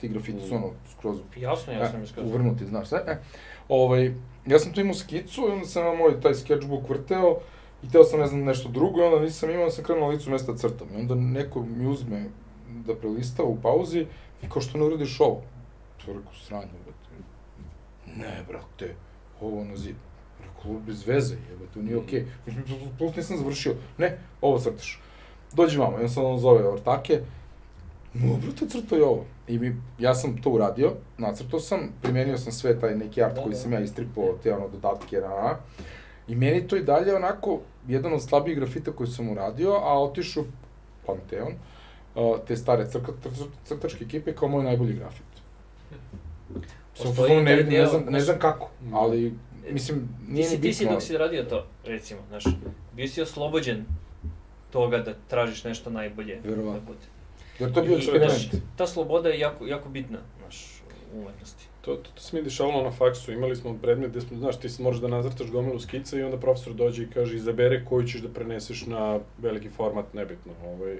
ti 0.00 0.08
grafiti 0.08 0.48
su 0.48 0.54
ono 0.54 0.70
skroz 0.92 1.18
Jasno, 1.36 1.72
jasno 1.72 1.98
mi 1.98 2.06
skroz. 2.06 2.28
uvrnuti, 2.28 2.66
znaš 2.66 2.88
sve. 2.88 3.04
E, 3.06 3.16
ovaj, 3.68 4.14
ja 4.46 4.58
sam 4.58 4.72
tu 4.72 4.80
imao 4.80 4.94
skicu 4.94 5.40
i 5.40 5.52
onda 5.52 5.66
sam 5.66 5.84
na 5.84 5.94
moj 5.94 6.20
taj 6.20 6.34
sketchbook 6.34 6.88
vrteo 6.88 7.38
i 7.82 7.88
teo 7.88 8.04
sam 8.04 8.20
ne 8.20 8.26
znam 8.26 8.40
nešto 8.40 8.68
drugo 8.68 9.00
i 9.00 9.04
onda 9.04 9.20
nisam 9.20 9.50
imao, 9.50 9.62
onda 9.62 9.74
sam 9.74 9.84
krenuo 9.84 10.04
na 10.08 10.08
licu 10.14 10.30
mesta 10.30 10.52
da 10.52 10.58
crtam. 10.58 10.88
I 10.94 11.00
onda 11.00 11.14
neko 11.14 11.62
mi 11.62 11.86
uzme 11.86 12.24
da 12.86 12.94
prelista 12.94 13.42
u 13.42 13.56
pauzi 13.62 14.06
i 14.42 14.48
kao 14.48 14.62
što 14.62 14.78
ne 14.78 14.84
uradiš 14.84 15.20
ovo? 15.20 15.42
To 16.04 16.10
je 16.10 16.16
rekao, 16.16 16.32
sranje, 16.34 16.66
brate. 16.84 17.00
Ne, 18.16 18.44
brate, 18.48 18.94
ovo 19.40 19.64
na 19.64 19.76
zid. 19.76 19.96
Rekao, 20.40 20.80
bez 20.86 21.06
veze, 21.06 21.34
jebe, 21.50 21.64
to 21.74 21.82
nije 21.82 21.96
okej. 21.96 22.26
Mislim, 22.46 22.64
plus 22.98 23.16
nisam 23.16 23.36
završio. 23.36 23.74
Ne, 23.98 24.18
ovo 24.40 24.58
crtaš. 24.58 25.00
Dođi 25.52 25.78
vamo, 25.78 25.98
i 25.98 26.02
on 26.02 26.08
sad 26.08 26.24
on 26.24 26.38
zove 26.38 26.68
ortake, 26.68 27.20
No, 28.14 28.36
brate, 28.36 28.68
crtao 28.68 28.98
je 28.98 29.04
ovo. 29.04 29.24
I 29.48 29.58
mi, 29.58 29.76
ja 29.98 30.14
sam 30.14 30.42
to 30.42 30.50
uradio, 30.50 30.92
nacrtao 31.18 31.60
sam, 31.60 31.80
primenio 32.02 32.38
sam 32.38 32.52
sve 32.52 32.80
taj 32.80 32.96
neki 32.96 33.22
art 33.22 33.34
Da, 33.34 33.42
koji 33.42 33.52
da. 33.52 33.58
sam 33.58 33.72
ja 33.72 33.80
istripao, 33.80 34.38
te 34.42 34.54
ono 34.54 34.68
dodatke, 34.68 35.16
na, 35.16 35.28
na. 35.28 35.56
I 36.28 36.34
meni 36.34 36.68
to 36.68 36.76
i 36.76 36.82
dalje 36.82 37.16
onako, 37.16 37.58
jedan 37.88 38.12
od 38.12 38.22
slabijih 38.22 38.58
grafita 38.58 38.92
koji 38.92 39.06
sam 39.06 39.28
uradio, 39.28 39.70
a 39.72 40.02
otišao 40.02 40.44
Panteon, 41.06 41.52
te 42.46 42.56
stare 42.56 42.86
crka, 42.86 43.12
cr, 43.24 43.28
crtačke 43.64 44.04
ekipe 44.04 44.34
kao 44.34 44.48
moj 44.48 44.64
najbolji 44.64 44.92
grafit. 44.94 45.22
Sam 46.94 47.06
Postoji 47.06 47.42
ne 47.42 47.56
vidim, 47.56 47.72
ne 47.72 47.86
znam, 47.86 48.04
ne 48.04 48.20
znam 48.20 48.38
kako, 48.38 48.70
Mm. 48.82 48.94
ali, 48.94 49.34
mislim, 49.70 49.98
Ti 49.98 50.32
nije 50.32 50.44
ni 50.44 50.44
si, 50.46 50.60
ti 50.60 50.72
si 50.72 50.78
bitno. 50.78 50.94
dok 50.94 51.02
si 51.02 51.18
radio 51.18 51.44
to, 51.44 51.66
recimo, 51.84 52.20
znaš, 52.28 52.44
bio 52.92 53.08
si 53.08 53.22
oslobođen 53.22 53.84
toga 54.70 54.98
da 54.98 55.14
tražiš 55.28 55.64
nešto 55.64 55.90
najbolje. 55.90 56.40
Verovatno. 56.44 56.72
Da 56.72 56.80
bude. 56.80 56.98
Jer 57.60 57.72
to 57.72 57.80
je 57.80 57.86
bio 57.86 57.96
eksperiment. 57.96 58.32
znaš, 58.32 58.62
ta 58.76 58.86
sloboda 58.86 59.28
je 59.28 59.38
jako, 59.38 59.66
jako 59.66 59.88
bitna, 59.88 60.18
znaš, 60.38 60.82
u 61.14 61.20
umetnosti. 61.20 61.64
To, 61.80 61.96
to, 61.96 62.10
to 62.14 62.22
se 62.22 62.36
mi 62.36 62.42
dešavalo 62.42 62.82
na 62.82 62.90
faksu, 62.90 63.32
imali 63.32 63.56
smo 63.56 63.78
predmet 63.82 64.10
gde 64.10 64.20
smo, 64.20 64.38
znaš, 64.38 64.60
ti 64.60 64.68
se 64.68 64.82
moraš 64.82 65.00
da 65.00 65.08
nazrtaš 65.08 65.50
gomilu 65.50 65.80
skica 65.80 66.18
i 66.18 66.22
onda 66.22 66.36
profesor 66.36 66.74
dođe 66.74 67.02
i 67.02 67.10
kaže 67.10 67.36
izabere 67.36 67.84
koju 67.84 68.06
ćeš 68.06 68.20
da 68.20 68.28
preneseš 68.28 68.86
na 68.86 69.18
veliki 69.38 69.68
format, 69.68 70.14
nebitno. 70.14 70.52
Ovaj. 70.64 70.92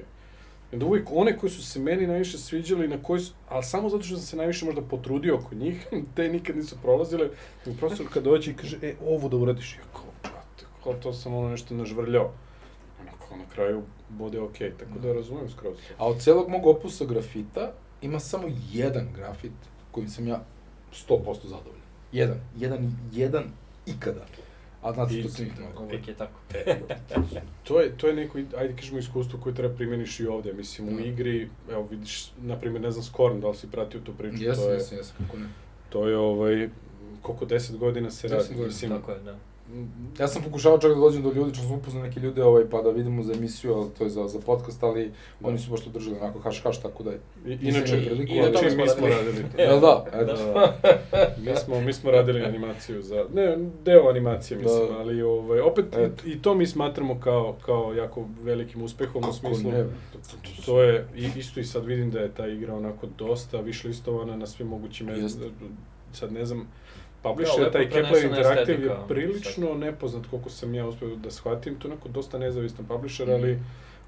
I 0.72 0.74
onda 0.74 0.86
uvijek 0.86 1.08
one 1.12 1.36
koji 1.38 1.50
su 1.50 1.66
se 1.66 1.80
meni 1.80 2.06
najviše 2.06 2.38
sviđali, 2.38 2.88
na 2.88 3.02
koji 3.02 3.20
su, 3.20 3.32
ali 3.48 3.64
samo 3.64 3.88
zato 3.88 4.02
što 4.02 4.16
sam 4.16 4.26
se 4.26 4.36
najviše 4.36 4.64
možda 4.64 4.82
potrudio 4.82 5.34
oko 5.34 5.54
njih, 5.54 5.86
te 6.16 6.28
nikad 6.28 6.56
nisu 6.56 6.76
prolazile. 6.82 7.28
I 7.66 7.76
profesor 7.76 8.06
kad 8.12 8.22
dođe 8.22 8.50
i 8.50 8.54
kaže, 8.54 8.78
e, 8.82 8.94
ovo 9.06 9.28
da 9.28 9.36
uradiš, 9.36 9.74
ja 9.74 9.84
kao, 9.92 10.12
brate, 10.22 10.64
kao 10.84 10.94
to 10.94 11.12
sam 11.12 11.34
ono 11.34 11.48
nešto 11.48 11.74
nažvrljao. 11.74 12.32
Onako, 13.00 13.36
na 13.36 13.44
kraju 13.54 13.82
bude 14.10 14.40
okej, 14.40 14.72
tako 14.72 14.98
da 14.98 15.12
razumem 15.12 15.50
skroz. 15.50 15.76
A 15.98 16.06
od 16.06 16.18
celog 16.18 16.48
mog 16.48 16.66
opusa 16.66 17.04
grafita 17.04 17.72
ima 18.02 18.20
samo 18.20 18.44
jedan 18.72 19.08
grafit 19.14 19.52
kojim 19.90 20.08
sam 20.08 20.26
ja 20.26 20.44
100% 21.08 21.18
zadovoljan. 21.42 21.80
Jedan. 22.12 22.40
Jedan, 22.56 22.92
jedan 23.12 23.44
ikada. 23.86 24.26
A 24.82 24.92
znate 24.92 25.14
I- 25.14 25.20
što 25.20 25.28
sam 25.28 25.46
ih 25.46 25.52
mnogo. 25.60 25.82
Uvijek 25.84 26.08
je 26.08 26.14
tako. 26.14 26.40
To 27.64 27.80
je, 27.80 27.96
to 27.96 28.06
je 28.06 28.14
neko, 28.14 28.38
ajde 28.58 28.76
kažemo, 28.76 28.98
iskustvo 28.98 29.38
koje 29.40 29.54
treba 29.54 29.74
primjeniš 29.74 30.20
i 30.20 30.26
ovde. 30.26 30.52
Mislim, 30.52 30.88
u 30.88 30.92
Da. 30.92 31.04
igri, 31.04 31.48
evo 31.70 31.86
vidiš, 31.90 32.32
na 32.38 32.56
primjer, 32.56 32.82
ne 32.82 32.90
znam, 32.90 33.04
Skorn, 33.04 33.40
da 33.40 33.48
li 33.48 33.56
si 33.56 33.70
pratio 33.70 34.00
tu 34.00 34.12
priču, 34.14 34.42
Jesam, 34.42 34.64
to 34.64 34.70
je, 34.70 34.74
jesam, 34.74 34.98
jesam, 34.98 35.16
kako 35.18 35.36
ne. 35.36 35.46
to 35.90 36.08
je, 36.08 36.16
ovaj, 36.16 36.68
koliko, 37.22 37.44
deset 37.44 37.76
godina 37.76 38.10
se 38.10 38.28
10 38.28 38.32
radi, 38.32 38.48
godina, 38.48 38.66
mislim, 38.66 38.90
Tako 38.90 39.12
je, 39.12 39.18
da. 39.18 39.36
Ja 40.18 40.28
sam 40.28 40.42
pokušavao 40.42 40.78
čak 40.78 40.90
da 40.90 40.97
dođem 40.97 41.22
do 41.22 41.32
ljudi, 41.32 41.55
čak 41.55 41.64
sam 41.64 41.72
upoznao 41.72 42.02
neke 42.02 42.20
ljude 42.20 42.44
ovaj, 42.44 42.64
pa 42.66 42.82
da 42.82 42.90
vidimo 42.90 43.22
za 43.22 43.32
emisiju, 43.32 43.74
ali 43.74 43.90
to 43.90 44.05
je 44.05 44.10
za, 44.10 44.28
za 44.28 44.38
podcast, 44.40 44.82
ali 44.82 45.12
Da. 45.40 45.48
oni 45.48 45.59
su 45.59 45.70
baš 45.70 45.80
to 45.80 45.90
držali 45.90 46.16
onako 46.18 46.38
haš 46.38 46.62
haš, 46.62 46.80
tako 46.80 47.02
da 47.02 47.10
je. 47.10 47.20
I, 47.47 47.59
inače, 47.62 47.97
priliku, 47.98 48.32
i 48.32 48.40
ali- 48.40 48.48
inače 48.48 48.64
mi 48.66 48.70
smo 48.72 48.86
smo 48.88 49.06
radili. 49.09 49.44
to. 49.47 49.62
Jel 49.62 49.80
da? 49.80 50.05
Eto. 50.12 50.36
Da. 50.52 50.78
mi 51.40 51.56
smo, 51.56 51.80
mi 51.80 51.92
smo 51.92 52.10
radili 52.10 52.42
animaciju 52.42 53.02
za, 53.02 53.24
ne, 53.34 53.56
deo 53.84 54.09
animacije, 54.09 54.59
mislim, 54.59 54.88
Da. 54.88 54.98
ali 54.98 55.22
ovaj, 55.22 55.60
opet 55.60 55.84
Eto. 55.88 56.26
i, 56.26 56.30
i 56.30 56.42
to 56.42 56.55
mi 56.55 56.66
smatramo 56.66 57.20
kao, 57.20 57.56
kao 57.56 57.94
jako 57.94 58.24
velikim 58.42 58.82
uspehom 58.82 59.16
u 59.16 59.20
Kako 59.20 59.32
smislu, 59.34 59.70
ne? 59.70 59.86
To 60.66 60.82
je, 60.82 61.06
i, 61.16 61.28
isto 61.36 61.60
i 61.60 61.64
sad 61.64 61.84
vidim 61.84 62.10
da 62.10 62.18
je 62.18 62.30
ta 62.30 62.47
igra 62.47 62.74
onako 62.74 63.06
dosta 63.09 63.60
višlistovana 63.60 64.36
na 64.36 64.47
svim 64.47 64.68
mogućim, 64.68 65.09
Jeste. 65.09 65.44
sad 66.12 66.32
ne 66.32 66.44
znam, 66.44 66.59
Da, 66.60 66.64
publisher, 67.22 67.59
lepo 67.60 67.72
taj 67.72 67.90
Kepler 67.90 68.24
Interactive 68.24 68.84
je 68.84 68.97
prilično 69.09 69.74
nepoznat 69.74 70.26
koliko 70.30 70.51
sam 70.51 70.74
ja 70.74 70.86
uspio 70.86 71.16
da 71.16 71.30
shvatim, 71.30 71.78
to 71.78 71.88
je 71.88 71.92
onako 71.92 72.09
dosta 72.09 72.38
nezavistan 72.38 72.86
publisher, 72.86 73.26
Mhm. 73.26 73.34
ali 73.34 73.59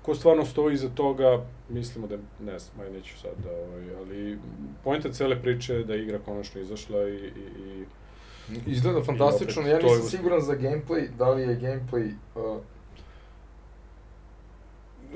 ko 0.03 0.15
stvarno 0.15 0.45
stoji 0.45 0.75
iza 0.75 0.89
toga, 0.89 1.45
mislimo 1.69 2.07
da, 2.07 2.17
ne 2.41 2.59
znam, 2.59 2.87
aj 2.87 2.93
neću 2.93 3.19
sad, 3.19 3.31
da, 3.45 3.51
ovaj, 3.51 3.95
ali 3.99 4.39
pojenta 4.85 5.13
cele 5.13 5.43
priče 5.43 5.75
je 5.75 5.85
da 5.85 5.95
je 5.95 6.03
igra 6.03 6.19
konačno 6.19 6.61
izašla 6.61 7.09
i, 7.09 7.15
i, 7.15 7.85
i 8.51 8.61
Izgleda 8.67 9.03
fantastično, 9.03 9.63
opet 9.63 9.73
ja 9.73 9.79
nisam 9.79 10.03
siguran 10.09 10.41
za 10.41 10.53
gameplay, 10.55 11.09
da 11.19 11.31
li 11.31 11.43
je 11.43 11.61
gameplay... 11.61 12.11
Uh, 12.35 12.61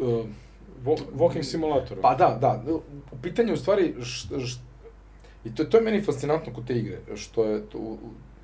uh, 0.00 0.26
Walking 1.16 1.42
Simulator. 1.42 1.98
Pa 2.00 2.14
da, 2.14 2.38
da. 2.40 2.62
U 3.12 3.16
pitanju 3.22 3.48
je 3.48 3.54
u 3.54 3.56
stvari, 3.56 3.94
š, 4.02 4.28
š, 4.38 4.58
i 5.46 5.54
to, 5.54 5.64
to 5.64 5.76
je 5.76 5.82
meni 5.82 6.02
fascinantno 6.02 6.52
kod 6.52 6.66
te 6.66 6.74
igre, 6.74 6.98
što 7.16 7.44
je 7.44 7.60
to, 7.62 7.96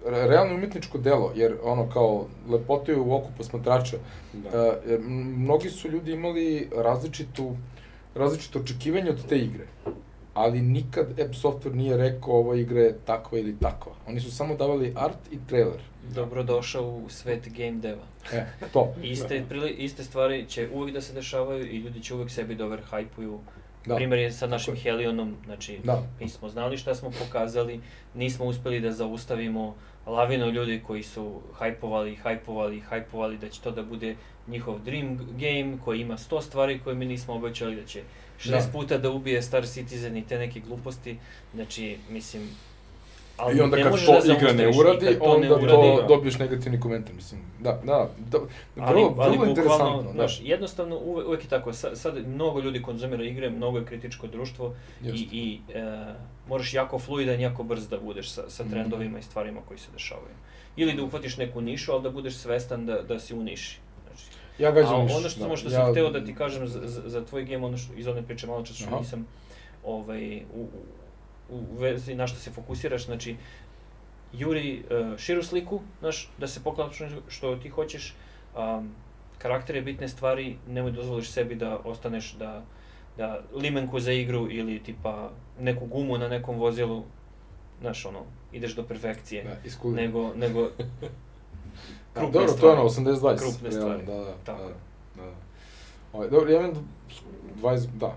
realno 0.05 0.55
umetničko 0.55 0.99
delo, 0.99 1.33
jer 1.37 1.57
ono 1.63 1.91
kao 1.91 2.27
lepota 2.49 2.93
je 2.93 2.99
u 2.99 3.15
oku 3.15 3.29
posmatrača. 3.37 3.97
Da. 4.33 4.59
Jer 4.87 5.01
m- 5.01 5.43
mnogi 5.43 5.71
su 5.71 5.89
ljudi 5.91 6.13
imali 6.13 6.69
različitu, 6.77 7.57
različito 8.15 8.59
očekivanje 8.59 9.11
od 9.11 9.27
te 9.29 9.39
igre, 9.39 9.67
ali 10.35 10.61
nikad 10.63 11.21
App 11.21 11.35
Software 11.35 11.75
nije 11.75 11.97
rekao 11.97 12.35
ova 12.35 12.57
igra 12.57 12.81
je 12.81 12.99
takva 13.07 13.39
ili 13.39 13.57
takva. 13.61 13.93
Oni 14.09 14.21
su 14.21 14.37
samo 14.37 14.57
davali 14.57 14.93
art 14.97 15.19
i 15.31 15.39
trailer. 15.49 15.81
Dobrodošao 16.15 16.89
u 16.89 17.09
svet 17.09 17.49
game 17.49 17.73
deva. 17.73 18.03
E, 18.33 18.47
to. 18.73 18.95
Iste, 19.03 19.45
prili, 19.49 19.71
iste 19.71 20.05
stvari 20.05 20.47
će 20.49 20.69
uvijek 20.73 20.95
da 20.95 21.01
se 21.01 21.13
dešavaju 21.13 21.67
i 21.67 21.79
ljudi 21.79 22.03
će 22.03 22.15
uvijek 22.15 22.31
sebi 22.31 22.55
da 22.55 22.65
overhypuju. 22.65 23.39
Da. 23.47 23.62
Primer 23.97 24.19
je 24.19 24.33
sa 24.33 24.47
našim 24.47 24.77
Helionom, 24.77 25.37
znači 25.45 25.79
Da. 25.85 26.03
mi 26.21 26.29
smo 26.29 26.49
znali 26.49 26.79
šta 26.79 26.95
smo 26.95 27.11
pokazali, 27.11 27.81
nismo 28.15 28.45
uspeli 28.45 28.81
da 28.81 28.93
zaustavimo 28.93 29.75
lavinu 30.07 30.51
ljudi 30.51 30.83
koji 30.87 31.03
su 31.03 31.41
hajpovali, 31.55 32.15
hajpovali, 32.17 32.81
hajpovali 32.81 33.39
da 33.39 33.49
će 33.49 33.61
to 33.61 33.71
da 33.71 33.83
bude 33.83 34.17
njihov 34.49 34.79
dream 34.81 35.17
game 35.17 35.79
koji 35.85 36.01
ima 36.01 36.17
100 36.17 36.43
stvari 36.43 36.81
koje 36.85 36.97
mi 36.97 37.05
nismo 37.07 37.35
obećali 37.35 37.77
da 37.77 37.85
će 37.87 38.03
60 38.39 38.51
Da. 38.51 38.73
puta 38.73 38.99
da 38.99 39.11
ubije 39.11 39.43
Star 39.43 39.67
Citizen 39.67 40.17
i 40.17 40.27
te 40.27 40.39
neke 40.39 40.61
gluposti. 40.61 41.17
Znači, 41.55 41.97
mislim, 42.11 42.43
ali 43.37 43.59
I 43.59 43.61
onda 43.61 43.77
ne 43.77 43.83
kad 43.83 43.93
to 44.07 44.21
da 44.27 44.33
igra 44.33 44.53
ne 44.53 44.65
i 44.65 44.79
uradi, 44.79 45.19
to 45.19 45.25
onda 45.25 45.47
ne 45.49 45.55
uradi, 45.55 45.67
to 45.67 46.01
da. 46.01 46.07
dobiješ 46.09 46.39
negativni 46.39 46.81
komentar, 46.81 47.15
mislim. 47.15 47.41
Da, 47.61 47.81
da, 47.85 48.09
da 48.21 48.39
Ali, 48.81 48.95
vrlo, 48.95 49.15
ali 49.19 49.33
vrlo 49.33 49.49
interesantno. 49.49 49.85
bukvalno, 49.87 50.03
Da. 50.03 50.13
znaš, 50.13 50.41
jednostavno 50.43 50.99
uvek, 50.99 51.27
uvek 51.29 51.45
je 51.45 51.49
tako, 51.49 51.73
sad, 51.73 51.99
sad 51.99 52.29
mnogo 52.29 52.61
ljudi 52.61 52.83
konzumira 52.83 53.25
igre, 53.25 53.51
mnogo 53.51 53.79
je 53.79 53.85
kritičko 53.85 54.27
društvo 54.27 54.75
i, 55.03 55.07
Jeste. 55.07 55.27
i 55.33 55.61
e, 55.75 56.15
moraš 56.49 56.75
jako 56.75 56.99
fluidan, 56.99 57.41
jako 57.41 57.63
brz 57.63 57.89
da 57.89 57.99
budeš 57.99 58.31
sa, 58.31 58.43
sa 58.49 58.63
Mhm. 58.63 58.73
trendovima 58.73 59.19
i 59.19 59.23
stvarima 59.23 59.61
koji 59.61 59.79
se 59.79 59.89
dešavaju. 59.93 60.35
Ili 60.77 60.93
da 60.93 61.03
uhvatiš 61.03 61.37
neku 61.37 61.61
nišu, 61.61 61.93
ali 61.93 62.03
da 62.03 62.11
budeš 62.11 62.35
svestan 62.35 62.87
da, 62.87 63.03
da 63.03 63.19
si 63.19 63.35
u 63.35 63.43
niši. 63.43 63.79
Znači, 64.03 64.25
Ja 64.59 64.71
gađam 64.71 64.95
a 64.95 65.03
niš, 65.03 65.13
ono 65.13 65.29
što, 65.29 65.39
da. 65.39 65.45
samo 65.45 65.57
što 65.57 65.69
ja, 65.69 65.73
sam 65.75 65.91
hteo 65.91 66.11
da 66.11 66.25
ti 66.25 66.35
kažem 66.35 66.69
za, 66.69 66.81
za, 66.85 67.03
za 67.07 67.25
tvoj 67.25 67.45
game, 67.45 67.67
ono 67.67 67.77
što, 67.77 67.95
iz 67.95 68.07
one 68.07 68.23
priče 68.23 68.47
malo 68.47 68.63
čas 68.63 68.77
što 68.77 68.87
Aha. 68.87 68.99
nisam 68.99 69.27
ovaj, 69.85 70.37
u, 70.37 70.61
u, 70.61 70.69
u 71.53 71.79
vezi 71.79 72.15
na 72.15 72.27
što 72.27 72.39
se 72.39 72.51
fokusiraš, 72.51 73.05
znači, 73.05 73.37
juri 74.33 74.83
uh, 74.83 75.19
širu 75.19 75.43
sliku, 75.43 75.81
znaš, 76.01 76.31
da 76.39 76.47
se 76.47 76.63
poklapaš 76.65 76.99
što 77.29 77.57
ti 77.57 77.69
hoćeš, 77.69 78.15
um, 78.57 78.91
karakter 79.39 79.77
je 79.77 79.83
bitne 79.83 80.09
stvari, 80.09 80.57
nemoj 80.69 80.91
dozvoliš 80.91 81.31
sebi 81.31 81.55
da 81.55 81.79
ostaneš 81.85 82.33
da, 82.33 82.63
da 83.17 83.41
limenku 83.55 84.01
za 84.01 84.13
igru 84.13 84.51
ili 84.51 84.83
tipa 84.83 85.31
neku 85.61 85.87
gumu 85.87 86.19
na 86.19 86.29
nekom 86.29 86.59
vozilu, 86.59 87.05
znaš 87.81 88.07
ono, 88.07 88.21
ideš 88.53 88.75
do 88.75 88.83
perfekcije, 88.83 89.45
Da, 89.45 89.91
nego, 89.91 90.35
nego 90.35 90.69
Da, 92.15 92.21
krupne 92.21 92.33
dobro, 92.33 92.47
to 92.47 92.53
je 92.53 92.59
stvari. 92.59 92.81
ono, 92.81 92.89
80-20. 92.89 93.39
Krupne 93.39 93.73
stvari. 93.73 94.07
Da, 94.07 94.15
da, 94.15 94.35
Tako 94.45 94.63
da, 94.63 95.23
da. 95.23 95.31
Ovaj, 96.13 96.29
dobro, 96.31 96.53
ja 96.53 96.61
imam 96.61 96.89
20, 97.63 97.87
da, 97.95 98.17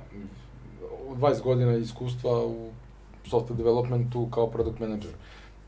20 1.10 1.42
godina 1.42 1.76
iskustva 1.76 2.46
u 2.46 2.72
software 3.26 3.58
developmentu 3.58 4.28
kao 4.32 4.48
product 4.48 4.80
manager. 4.80 5.12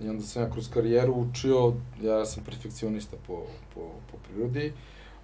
I 0.01 0.09
onda 0.09 0.23
sam 0.23 0.41
ja 0.43 0.49
kroz 0.49 0.69
karijeru 0.69 1.13
učio, 1.13 1.73
ja 2.01 2.25
sam 2.25 2.43
perfekcionista 2.43 3.17
po, 3.27 3.43
po, 3.73 3.81
po 4.11 4.17
prirodi, 4.27 4.73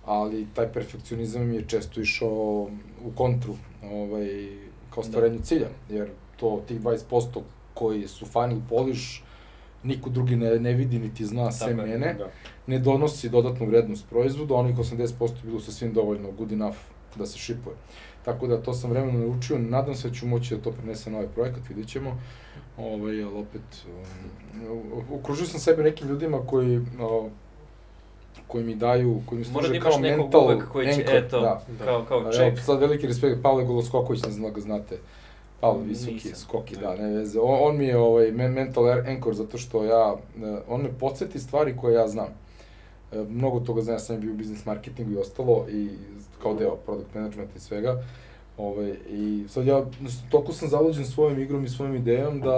ali 0.06 0.48
taj 0.54 0.72
perfekcionizam 0.72 1.48
mi 1.48 1.56
je 1.56 1.68
često 1.68 2.02
išao 2.02 2.68
u 3.06 3.12
kontru, 3.16 3.56
ovaj, 3.84 4.50
kao 4.90 5.04
Da. 5.04 5.10
stvarenju 5.10 5.40
cilja, 5.40 5.68
jer 5.90 6.10
to, 6.40 6.62
tih 6.68 6.82
20% 6.82 7.42
koji 7.74 8.08
su 8.08 8.26
final 8.26 8.58
polish, 8.70 9.22
niko 9.84 10.10
drugi 10.10 10.36
ne, 10.36 10.60
ne 10.60 10.74
vidi 10.74 11.00
niti 11.00 11.26
zna 11.26 11.52
sem 11.52 11.78
Tako 11.78 11.90
je, 11.90 11.98
mene, 11.98 12.14
Da. 12.14 12.30
ne 12.68 12.80
donosi 12.80 13.30
dodatnu 13.30 13.66
vrednost 13.68 14.10
proizvodu, 14.10 14.54
a 14.54 14.58
onih 14.58 14.76
80% 14.78 15.24
je 15.24 15.44
bilo 15.44 15.60
sasvim 15.60 15.94
dovoljno 15.94 16.32
good 16.32 16.52
enough 16.52 16.78
da 17.16 17.26
se 17.26 17.38
šipuje. 17.38 17.76
Tako 18.26 18.48
da 18.48 18.62
to 18.62 18.74
sam 18.74 18.90
vremeno 18.90 19.20
naučio, 19.20 19.60
nadam 19.60 19.96
se 19.96 20.10
da 20.10 20.16
ću 20.16 20.28
moći 20.28 20.56
da 20.56 20.62
to 20.62 20.72
prenesem 20.72 21.14
na 21.14 21.20
ovaj 21.20 21.32
projekat, 21.32 21.70
vidjet 21.70 21.88
ćemo. 21.88 22.18
Ovaj, 22.78 23.24
ali 23.24 23.36
opet, 23.36 23.86
um, 24.70 25.20
okružio 25.20 25.46
sam 25.46 25.60
sebe 25.60 25.84
nekim 25.84 26.08
ljudima 26.08 26.40
koji, 26.48 26.78
uh, 26.78 26.86
koji 28.48 28.64
mi 28.64 28.76
daju, 28.76 29.22
koji 29.26 29.40
mi 29.40 29.46
da 29.46 29.52
služe 29.52 29.76
imaš 29.76 29.90
kao 29.90 30.00
mental 30.00 30.46
uvek 30.46 30.70
koji 30.72 30.86
će, 30.86 31.02
anchor, 31.02 31.16
eto, 31.16 31.40
da. 31.42 31.62
kao, 31.86 32.06
kao 32.08 32.20
A, 32.20 32.32
check. 32.32 32.58
Evo, 32.58 32.66
sad 32.66 32.80
veliki 32.80 33.08
respekt, 33.08 33.42
Pavle 33.42 33.66
Goloskoković, 33.66 34.24
ne 34.24 34.32
znam 34.32 34.44
da 34.44 34.56
ga 34.56 34.62
znate. 34.62 34.98
Pavle, 35.60 35.84
visoki, 35.84 36.14
Nisam. 36.14 36.36
skoki, 36.36 36.76
da, 36.76 36.96
ne 36.96 37.08
veze. 37.08 37.40
On, 37.40 37.58
on 37.62 37.78
mi 37.78 37.86
je 37.86 37.98
ovaj, 37.98 38.32
men- 38.32 38.54
mental 38.54 38.90
anchor 38.90 39.34
zato 39.34 39.58
što 39.58 39.84
ja, 39.84 40.16
e, 40.44 40.58
on 40.68 40.82
me 40.82 40.90
podsjeti 41.00 41.40
stvari 41.40 41.78
koje 41.78 41.94
ja 41.94 42.08
znam. 42.08 42.28
E, 43.12 43.24
mnogo 43.30 43.60
toga 43.60 43.82
znam, 43.82 43.96
ja 43.96 44.00
sam 44.00 44.20
bio 44.20 44.32
u 44.34 44.38
business 44.38 44.66
marketingu 44.66 45.12
i 45.12 45.18
ostalo, 45.18 45.66
i 45.70 45.90
kao 46.44 46.54
deo 46.54 46.76
product 46.76 47.16
managementa 47.16 47.54
i 47.56 47.60
svega. 47.60 48.04
Ovaj, 48.58 48.94
I 49.10 49.46
sad 49.50 49.68
ja, 49.68 49.86
znaš, 50.00 50.14
toliko 50.30 50.54
sam 50.54 50.70
zaluđen 50.70 51.06
svojom 51.06 51.40
igrom 51.40 51.66
i 51.66 51.70
svojom 51.70 51.96
idejom 51.96 52.42
da 52.42 52.58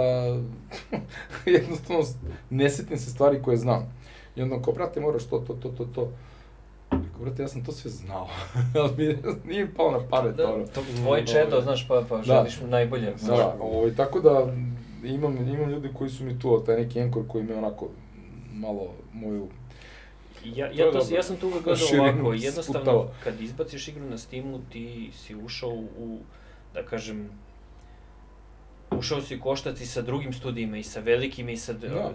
jednostavno 1.58 2.02
ne 2.50 2.70
setim 2.70 2.98
se 2.98 3.10
stvari 3.10 3.42
koje 3.42 3.56
znam. 3.56 3.92
I 4.36 4.42
onda 4.42 4.62
kao, 4.62 4.74
brate, 4.74 5.00
moraš 5.00 5.24
to, 5.24 5.38
to, 5.38 5.54
to, 5.54 5.68
to, 5.68 5.84
to. 5.84 6.08
Rekao, 6.90 7.20
brate, 7.20 7.42
ja 7.42 7.48
sam 7.48 7.64
to 7.64 7.72
sve 7.72 7.90
znao, 7.90 8.28
ali 8.80 8.90
mi 8.96 9.18
nije 9.48 9.74
palo 9.74 9.90
na 9.90 10.00
pamet, 10.10 10.36
Da, 10.36 10.54
ono. 10.54 10.66
to, 10.66 10.80
tvoj 11.02 11.24
čedo, 11.24 11.60
znaš, 11.60 11.88
pa, 11.88 12.04
pa 12.08 12.22
želiš 12.22 12.60
mu 12.60 12.68
najbolje. 12.68 13.14
Da, 13.26 13.56
ovaj, 13.60 13.94
tako 13.94 14.20
da 14.20 14.52
imam, 15.04 15.48
imam 15.48 15.70
ljudi 15.70 15.88
koji 15.98 16.10
su 16.10 16.24
mi 16.24 16.38
tu, 16.38 16.62
taj 16.66 16.76
neki 16.76 16.98
enkor 16.98 17.22
koji 17.28 17.44
me 17.44 17.56
onako 17.56 17.88
malo 18.54 18.86
moju... 19.12 19.48
Ja, 20.54 20.66
ja, 20.72 20.92
to, 20.92 21.14
ja 21.14 21.22
sam 21.22 21.36
tu 21.36 21.46
uvek 21.46 21.64
gledao 21.64 21.86
ovako, 22.00 22.32
jednostavno, 22.32 22.80
sputava. 22.80 23.08
kad 23.24 23.40
izbaciš 23.40 23.88
igru 23.88 24.04
na 24.04 24.18
Steamu, 24.18 24.60
ti 24.72 25.10
si 25.14 25.34
ušao 25.34 25.70
u, 25.98 26.18
da 26.74 26.82
kažem, 26.82 27.30
ušao 28.90 29.22
si 29.22 29.36
u 29.36 29.40
koštac 29.40 29.80
i 29.80 29.86
sa 29.86 30.02
drugim 30.02 30.32
studijima, 30.32 30.78
i 30.78 30.82
sa 30.82 31.00
velikim, 31.00 31.48
i 31.48 31.56
sa... 31.56 31.72
Da. 31.72 32.12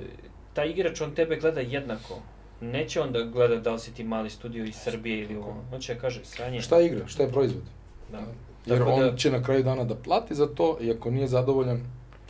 Taj 0.53 0.69
igrač, 0.69 1.01
on 1.01 1.15
tebe 1.15 1.35
gleda 1.35 1.61
jednako. 1.61 2.21
Neće 2.61 3.01
on 3.01 3.11
da 3.11 3.23
gleda 3.23 3.55
da 3.55 3.71
li 3.71 3.79
si 3.79 3.93
ti 3.93 4.03
mali 4.03 4.29
studio 4.29 4.65
iz 4.65 4.75
Srbije 4.75 5.23
ili 5.23 5.35
ovo. 5.35 5.55
On 5.73 5.79
će 5.81 5.93
da 5.93 5.99
kaže, 5.99 6.25
sranje. 6.25 6.61
Šta 6.61 6.77
je 6.77 6.85
igra, 6.85 7.07
šta 7.07 7.23
je 7.23 7.31
proizvod? 7.31 7.63
Da. 8.11 8.19
Jer 8.65 8.79
Tako 8.79 8.91
on 8.91 8.99
da- 8.99 9.15
će 9.17 9.31
na 9.31 9.43
kraju 9.43 9.63
dana 9.63 9.83
da 9.83 9.95
plati 9.95 10.35
za 10.35 10.47
to 10.47 10.77
i 10.81 10.91
ako 10.91 11.11
nije 11.11 11.27
zadovoljan, 11.27 11.81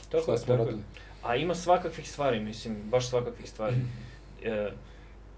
Tako 0.09 0.23
šta 0.23 0.37
smo 0.37 0.47
tako 0.47 0.63
radili? 0.65 0.83
A 1.23 1.35
ima 1.35 1.55
svakakvih 1.55 2.09
stvari, 2.09 2.39
mislim, 2.39 2.77
baš 2.89 3.09
svakakvih 3.09 3.49
stvari. 3.49 3.75
E, 4.43 4.71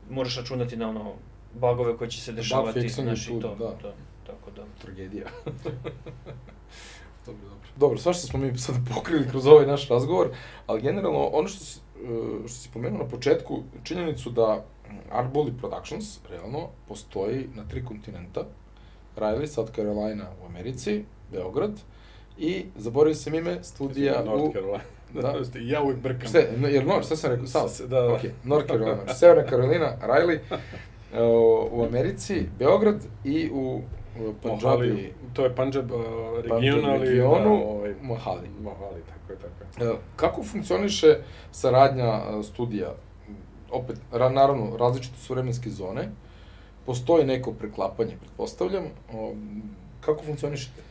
moraš 0.09 0.37
računati 0.37 0.77
na 0.77 0.89
ono, 0.89 1.13
bugove 1.53 1.97
koji 1.97 2.09
će 2.09 2.21
se 2.21 2.31
dešavati, 2.31 2.79
fixing 2.79 2.99
je 2.99 3.15
znaš, 3.15 3.27
tu, 3.27 3.37
i 3.37 3.41
to, 3.41 3.55
da. 3.55 3.71
to, 3.71 3.93
tako 4.27 4.51
da. 4.51 4.63
Tragedija. 4.81 5.27
dobro, 7.25 7.41
dobro. 7.41 7.63
Dobro, 7.77 7.97
svašta 7.97 8.27
smo 8.27 8.39
mi 8.39 8.57
sad 8.57 8.75
pokrili 8.95 9.29
kroz 9.29 9.47
ovaj 9.47 9.67
naš 9.67 9.89
razgovor, 9.89 10.29
ali 10.67 10.81
generalno 10.81 11.19
ono 11.19 11.47
što 11.47 11.65
si, 11.65 11.79
e, 12.03 12.47
što 12.47 12.57
si 12.57 12.69
pomenuo 12.73 12.97
na 12.97 13.07
početku, 13.07 13.63
činjenicu 13.83 14.29
da 14.29 14.65
Arboli 15.11 15.53
Productions, 15.59 16.19
realno, 16.29 16.67
postoji 16.87 17.49
na 17.55 17.67
tri 17.67 17.85
kontinenta, 17.85 18.45
Riley, 19.15 19.47
South 19.47 19.75
Carolina 19.75 20.25
u 20.43 20.45
Americi, 20.45 21.05
Beograd, 21.31 21.79
i, 22.37 22.65
zaboravio 22.75 23.15
sam 23.15 23.33
ime, 23.35 23.63
studija 23.63 24.23
North 24.25 24.43
u... 24.43 24.51
Carolina. 24.51 24.77
Da. 24.77 24.83
Da. 25.13 25.59
Ja 25.59 25.81
uvijek 25.81 25.99
brkam. 25.99 26.27
Šta 26.27 26.39
jer 26.67 26.85
North, 26.85 27.05
šta 27.05 27.15
sam 27.15 27.31
rekao? 27.31 27.47
South. 27.47 27.73
S- 27.73 27.79
da, 27.79 28.01
da. 28.01 28.13
Ok, 28.13 28.19
North 28.43 28.67
Carolina, 28.67 29.13
Severna 29.13 29.49
Carolina, 29.49 29.97
Riley, 30.01 30.39
e, 31.13 31.23
u 31.71 31.85
Americi, 31.85 32.45
Beograd 32.59 33.05
i 33.23 33.49
u 33.53 33.81
Punjabi, 34.41 35.13
to 35.33 35.43
je 35.43 35.55
Punjab 35.55 35.91
uh, 35.91 36.01
Punjab 36.49 36.61
region, 36.61 36.85
ali 36.85 37.09
regionu, 37.09 37.57
da, 37.57 37.65
ovaj, 37.65 37.93
Mohali. 38.01 38.49
Mohali, 38.61 39.01
tako 39.09 39.33
je, 39.33 39.39
tako 39.39 39.83
je. 39.83 39.91
E, 39.91 39.95
Kako 40.15 40.43
funkcioniše 40.43 41.17
saradnja 41.51 42.03
e, 42.39 42.43
studija? 42.43 42.93
Opet, 43.71 43.97
ra, 44.11 44.29
naravno, 44.29 44.77
različite 44.77 45.17
su 45.17 45.33
vremenske 45.33 45.69
zone, 45.69 46.09
postoji 46.85 47.25
neko 47.25 47.51
preklapanje, 47.51 48.17
pretpostavljam. 48.17 48.83
Kako 50.01 50.23
funkcionišete? 50.23 50.81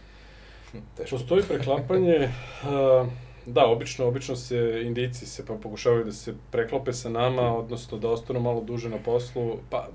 Teško. 0.97 1.17
Postoji 1.17 1.43
preklapanje, 1.43 2.19
uh, 2.29 3.09
da, 3.47 3.67
obično, 3.67 4.07
obično 4.07 4.37
se 4.37 4.83
indici 4.85 5.27
se 5.27 5.47
pa 5.47 5.55
pokušavaju 5.55 6.05
da 6.05 6.13
se 6.13 6.35
preklope 6.51 6.93
sa 6.93 7.09
nama, 7.09 7.57
odnosno 7.57 7.99
da 7.99 8.09
ostanu 8.09 8.41
malo 8.41 8.61
duže 8.61 8.89
na 8.89 8.99
poslu, 8.99 9.57
pa 9.71 9.89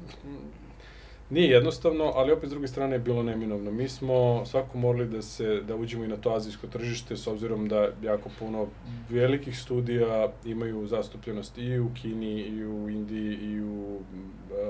nije 1.30 1.50
jednostavno, 1.50 2.12
ali 2.16 2.32
opet 2.32 2.50
s 2.50 2.52
druge 2.52 2.68
strane 2.68 2.96
je 2.96 3.00
bilo 3.00 3.24
neminovno. 3.24 3.72
Mi 3.72 3.90
smo 3.90 4.46
svako 4.46 4.78
morali 4.78 5.06
da 5.06 5.22
se 5.22 5.62
da 5.62 5.76
uđemo 5.76 6.04
i 6.04 6.08
na 6.08 6.18
to 6.18 6.34
azijsko 6.34 6.68
tržište 6.68 7.18
s 7.18 7.28
obzirom 7.28 7.68
da 7.68 7.90
jako 8.04 8.30
puno 8.40 8.68
velikih 9.10 9.60
studija 9.60 10.32
imaju 10.46 10.88
zastupljenost 10.88 11.58
i 11.58 11.80
u 11.80 11.90
Kini 12.02 12.42
i 12.42 12.66
u 12.66 12.90
Indiji 12.90 13.34
i 13.34 13.62
u 13.62 14.00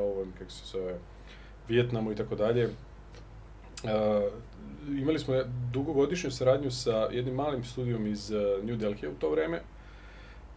ovom 0.02 0.34
kako 0.40 0.52
se 0.52 0.66
zove 0.66 0.96
Vijetnamu 1.68 2.12
i 2.12 2.16
tako 2.16 2.36
dalje. 2.36 2.70
Uh, 4.88 5.00
imali 5.00 5.20
smo 5.20 5.36
dugogodišnju 5.74 6.32
saradnju 6.32 6.72
sa 6.72 6.92
jednim 6.92 7.36
malim 7.36 7.64
studijom 7.64 8.08
iz 8.08 8.32
uh, 8.32 8.64
New 8.64 8.76
Delhija 8.76 9.12
u 9.12 9.16
to 9.20 9.30
vreme, 9.30 9.62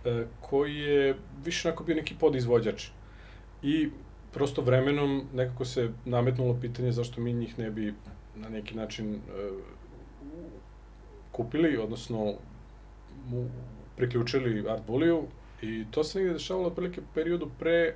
uh, 0.04 0.22
koji 0.40 0.76
je 0.76 1.16
više 1.44 1.68
onako 1.68 1.84
bio 1.84 1.96
neki 1.96 2.14
podizvođač. 2.20 2.88
I 3.62 3.90
prosto 4.32 4.62
vremenom 4.62 5.24
nekako 5.34 5.64
se 5.64 5.90
nametnulo 6.04 6.58
pitanje 6.60 6.92
zašto 6.92 7.20
mi 7.20 7.32
njih 7.32 7.58
ne 7.58 7.70
bi 7.70 7.94
na 8.36 8.48
neki 8.48 8.74
način 8.74 9.14
uh, 9.14 9.20
kupili, 11.32 11.76
odnosno 11.76 12.34
mu 13.28 13.50
priključili 13.96 14.70
Art 14.70 14.82
i 15.62 15.84
to 15.90 16.04
se 16.04 16.18
negde 16.18 16.32
dešavalo 16.32 16.66
otprilike 16.66 17.00
periodu 17.14 17.50
pre 17.58 17.94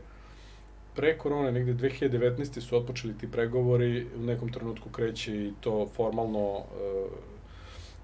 pre 0.94 1.18
korone, 1.18 1.52
negde 1.52 1.74
2019. 1.74 2.60
su 2.60 2.76
otpočeli 2.76 3.18
ti 3.18 3.30
pregovori, 3.30 4.06
u 4.16 4.22
nekom 4.22 4.52
trenutku 4.52 4.88
kreće 4.90 5.36
i 5.36 5.52
to 5.60 5.88
formalno, 5.96 6.58
e, 6.58 7.06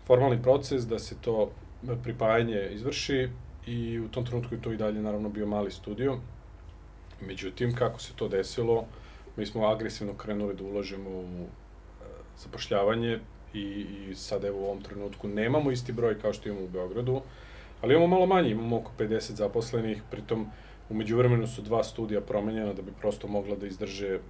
formalni 0.06 0.42
proces 0.42 0.86
da 0.86 0.98
se 0.98 1.14
to 1.20 1.50
pripajanje 2.02 2.68
izvrši 2.72 3.28
i 3.66 4.00
u 4.00 4.08
tom 4.08 4.26
trenutku 4.26 4.54
je 4.54 4.62
to 4.62 4.72
i 4.72 4.76
dalje 4.76 5.02
naravno 5.02 5.28
bio 5.28 5.46
mali 5.46 5.70
studio. 5.70 6.18
Međutim, 7.20 7.74
kako 7.74 8.00
se 8.00 8.12
to 8.16 8.28
desilo, 8.28 8.84
mi 9.36 9.46
smo 9.46 9.66
agresivno 9.66 10.14
krenuli 10.14 10.54
da 10.54 10.64
ulažemo 10.64 11.10
u 11.10 11.24
e, 11.24 12.04
zapošljavanje 12.38 13.18
i, 13.54 13.86
i 14.10 14.14
sad 14.14 14.44
evo 14.44 14.60
u 14.60 14.64
ovom 14.64 14.82
trenutku 14.82 15.28
nemamo 15.28 15.70
isti 15.70 15.92
broj 15.92 16.20
kao 16.20 16.32
što 16.32 16.48
imamo 16.48 16.64
u 16.64 16.68
Beogradu, 16.68 17.20
ali 17.80 17.94
imamo 17.94 18.06
malo 18.06 18.26
manje, 18.26 18.50
imamo 18.50 18.76
oko 18.76 18.92
50 18.98 19.32
zaposlenih, 19.32 20.02
pritom 20.10 20.46
Umeđu 20.90 21.16
vremenu 21.16 21.46
su 21.46 21.62
dva 21.62 21.84
studija 21.84 22.20
promenjena 22.20 22.72
da 22.72 22.82
bi 22.82 22.92
prosto 23.00 23.28
mogla 23.28 23.56
da 23.56 23.66
izdrže 23.66 24.08
e, 24.14 24.20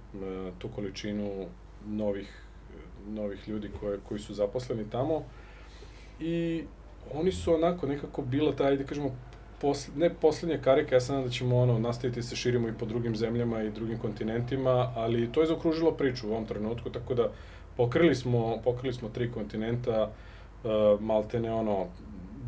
tu 0.59 0.69
količinu 0.75 1.45
novih, 1.87 2.43
novih 3.07 3.49
ljudi 3.49 3.69
koje, 3.79 3.99
koji 4.09 4.19
su 4.19 4.33
zaposleni 4.33 4.89
tamo. 4.89 5.23
I 6.19 6.63
oni 7.13 7.31
su 7.31 7.53
onako 7.53 7.87
nekako 7.87 8.21
bila 8.21 8.55
ta, 8.55 8.63
ajde 8.63 8.85
kažemo, 8.85 9.11
posle, 9.61 9.93
ne 9.95 10.09
poslednja 10.09 10.57
karika, 10.57 10.95
ja 10.95 11.01
sam 11.01 11.23
da 11.23 11.29
ćemo 11.29 11.57
ono, 11.57 11.79
nastaviti 11.79 12.19
da 12.19 12.23
se 12.23 12.35
širimo 12.35 12.67
i 12.67 12.77
po 12.79 12.85
drugim 12.85 13.15
zemljama 13.15 13.63
i 13.63 13.71
drugim 13.71 13.97
kontinentima, 13.97 14.93
ali 14.95 15.31
to 15.31 15.41
je 15.41 15.47
zaokružilo 15.47 15.91
priču 15.91 16.27
u 16.27 16.31
ovom 16.31 16.45
trenutku, 16.45 16.89
tako 16.89 17.13
da 17.13 17.31
pokrili 17.77 18.15
smo, 18.15 18.57
pokrili 18.63 18.93
smo 18.93 19.09
tri 19.09 19.31
kontinenta, 19.31 20.09
uh, 20.63 21.01
maltene 21.01 21.53
ono, 21.53 21.87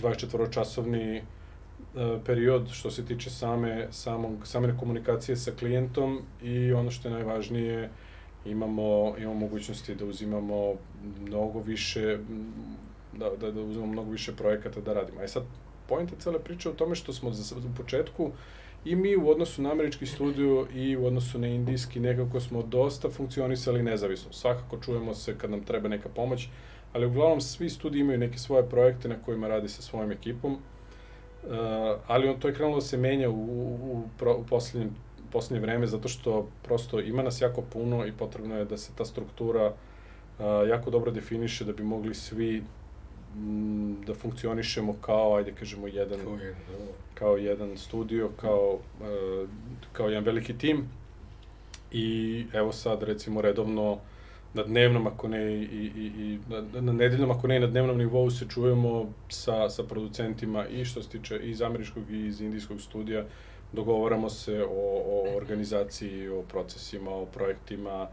24-časovni 0.01 1.17
uh, 1.17 1.23
period 2.25 2.69
što 2.71 2.91
se 2.91 3.05
tiče 3.05 3.29
same, 3.29 3.87
samog, 3.91 4.47
same 4.47 4.77
komunikacije 4.77 5.35
sa 5.35 5.51
klijentom 5.51 6.21
i 6.43 6.73
ono 6.73 6.91
što 6.91 7.07
je 7.07 7.13
najvažnije 7.13 7.89
imamo, 8.45 9.15
imamo 9.17 9.39
mogućnosti 9.39 9.95
da 9.95 10.05
uzimamo 10.05 10.73
mnogo 11.21 11.59
više, 11.59 12.17
da, 13.13 13.29
da, 13.41 13.51
da 13.51 13.61
uzimamo 13.61 13.91
mnogo 13.91 14.11
više 14.11 14.35
projekata 14.35 14.81
da 14.81 14.93
radimo. 14.93 15.21
E 15.21 15.27
sad, 15.27 15.43
pojenta 15.89 16.15
cele 16.19 16.39
priče 16.39 16.69
u 16.69 16.73
tome 16.73 16.95
što 16.95 17.13
smo 17.13 17.31
za, 17.31 17.55
u 17.55 17.75
početku 17.77 18.31
i 18.85 18.95
mi 18.95 19.15
u 19.15 19.29
odnosu 19.29 19.61
na 19.61 19.71
američki 19.71 20.05
studio 20.05 20.67
i 20.75 20.97
u 20.97 21.05
odnosu 21.05 21.39
na 21.39 21.47
indijski 21.47 21.99
nekako 21.99 22.39
smo 22.39 22.63
dosta 22.63 23.09
funkcionisali 23.09 23.83
nezavisno. 23.83 24.33
Svakako 24.33 24.77
čujemo 24.77 25.13
se 25.13 25.37
kad 25.37 25.51
nam 25.51 25.63
treba 25.63 25.89
neka 25.89 26.09
pomoć, 26.09 26.47
ali 26.93 27.05
uglavnom 27.05 27.41
svi 27.41 27.69
studiji 27.69 28.01
imaju 28.01 28.19
neke 28.19 28.37
svoje 28.37 28.69
projekte 28.69 29.07
na 29.07 29.15
kojima 29.25 29.47
radi 29.47 29.69
sa 29.69 29.81
svojom 29.81 30.11
ekipom, 30.11 30.57
ali 32.07 32.29
on 32.29 32.39
to 32.39 32.47
je 32.47 32.53
krenulo 32.53 32.75
da 32.75 32.81
se 32.81 32.97
menja 32.97 33.29
u, 33.29 33.33
u, 33.33 34.03
u, 34.21 34.31
u 34.39 34.43
poslednjem 34.49 34.95
poslednje 35.33 35.61
vreme, 35.61 35.87
zato 35.87 36.07
što 36.07 36.47
prosto 36.63 36.99
ima 36.99 37.23
nas 37.23 37.41
jako 37.41 37.61
puno 37.61 38.05
i 38.05 38.11
potrebno 38.11 38.57
je 38.57 38.65
da 38.65 38.77
se 38.77 38.91
ta 38.95 39.05
struktura 39.05 39.67
uh, 39.67 40.45
jako 40.69 40.89
dobro 40.89 41.11
definiše 41.11 41.65
da 41.65 41.73
bi 41.73 41.83
mogli 41.83 42.13
svi 42.13 42.63
m, 43.35 43.97
da 44.07 44.13
funkcionišemo 44.13 44.95
kao, 45.01 45.35
ajde 45.35 45.51
kažemo, 45.51 45.87
jedan, 45.87 46.19
kao 46.19 46.33
jedan, 46.33 46.87
kao 47.13 47.37
jedan 47.37 47.77
studio, 47.77 48.29
kao, 48.37 48.79
uh, 48.99 49.49
kao 49.93 50.07
jedan 50.07 50.23
veliki 50.23 50.57
tim. 50.57 50.85
I 51.91 52.45
evo 52.53 52.71
sad, 52.71 53.03
recimo, 53.03 53.41
redovno 53.41 53.99
na 54.53 54.63
dnevnom, 54.63 55.07
ako 55.07 55.27
ne 55.27 55.53
i, 55.53 55.63
i, 55.63 56.11
i 56.17 56.39
na, 56.49 56.81
na 56.81 56.93
nedeljnom, 56.93 57.31
ako 57.31 57.47
ne 57.47 57.57
i 57.57 57.59
na 57.59 57.67
dnevnom 57.67 57.97
nivou 57.97 58.29
se 58.29 58.45
čujemo 58.49 59.13
sa, 59.29 59.69
sa 59.69 59.83
producentima 59.83 60.67
i 60.67 60.85
što 60.85 61.03
se 61.03 61.09
tiče 61.09 61.37
iz 61.37 61.61
američkog 61.61 62.11
i 62.11 62.25
iz 62.27 62.41
indijskog 62.41 62.81
studija, 62.81 63.25
dogovaramo 63.73 64.29
se 64.29 64.63
o, 64.63 65.01
o 65.05 65.35
organizaciji, 65.37 66.29
o 66.29 66.41
procesima, 66.41 67.11
o 67.11 67.25
projektima, 67.25 68.07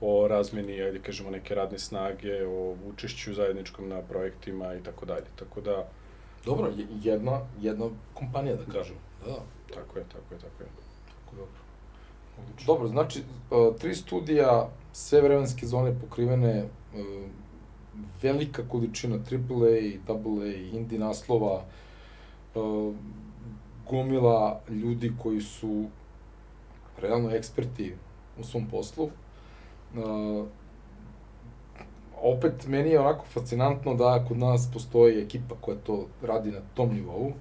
o 0.00 0.28
razmeni, 0.28 0.82
ajde 0.82 0.98
kažemo, 0.98 1.30
neke 1.30 1.54
radne 1.54 1.78
snage, 1.78 2.46
o 2.46 2.76
učešću 2.86 3.34
zajedničkom 3.34 3.88
na 3.88 4.02
projektima 4.02 4.74
i 4.74 4.82
tako 4.82 5.06
dalje. 5.06 5.26
Tako 5.36 5.60
da... 5.60 5.88
Dobro, 6.44 6.72
jedna, 7.02 7.40
jedna 7.60 7.88
kompanija, 8.14 8.56
da 8.56 8.72
kažem. 8.72 8.96
Da. 9.26 9.32
da. 9.32 9.40
Tako 9.74 9.98
je, 9.98 10.04
tako 10.04 10.34
je, 10.34 10.40
tako 10.40 10.62
je. 10.62 10.68
Tako 11.08 11.36
dobro. 11.36 11.69
Odlično. 12.42 12.74
Dobro, 12.74 12.88
znači, 12.88 13.22
uh, 13.50 13.76
tri 13.76 13.94
studija, 13.94 14.68
sve 14.92 15.20
vremenske 15.20 15.66
zone 15.66 15.94
pokrivene, 16.00 16.64
uh, 16.64 17.00
velika 18.22 18.62
količina 18.68 19.16
AAA, 19.16 20.14
AA, 20.16 20.54
indie 20.72 20.98
naslova, 20.98 21.62
uh, 22.54 22.94
gomila 23.90 24.60
ljudi 24.68 25.12
koji 25.22 25.40
su 25.40 25.84
realno 27.00 27.30
eksperti 27.30 27.94
u 28.38 28.44
svom 28.44 28.66
poslu. 28.66 29.10
Opet, 32.22 32.66
meni 32.66 32.90
je 32.90 33.00
onako 33.00 33.24
fascinantno 33.24 33.94
da 33.94 34.24
kod 34.28 34.38
nas 34.38 34.70
postoji 34.72 35.22
ekipa 35.22 35.54
koja 35.60 35.76
to 35.76 36.06
radi 36.22 36.50
na 36.50 36.60
tom 36.74 36.94
nivou, 36.94 37.32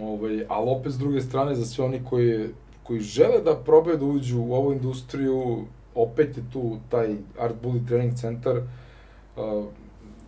ovaj, 0.00 0.44
ali 0.48 0.70
opet 0.70 0.92
s 0.92 0.98
druge 0.98 1.20
strane 1.20 1.54
za 1.54 1.66
sve 1.66 1.84
oni 1.84 2.00
koji, 2.10 2.48
koji 2.88 3.00
žele 3.00 3.40
da 3.44 3.56
probaju 3.56 3.98
da 3.98 4.04
uđu 4.04 4.40
u 4.40 4.54
ovu 4.54 4.72
industriju, 4.72 5.64
opet 5.94 6.36
je 6.36 6.42
tu 6.52 6.78
taj 6.88 7.16
Art 7.38 7.54
Bully 7.62 7.88
Training 7.88 8.14
Centar. 8.16 8.56
Uh, 8.56 9.64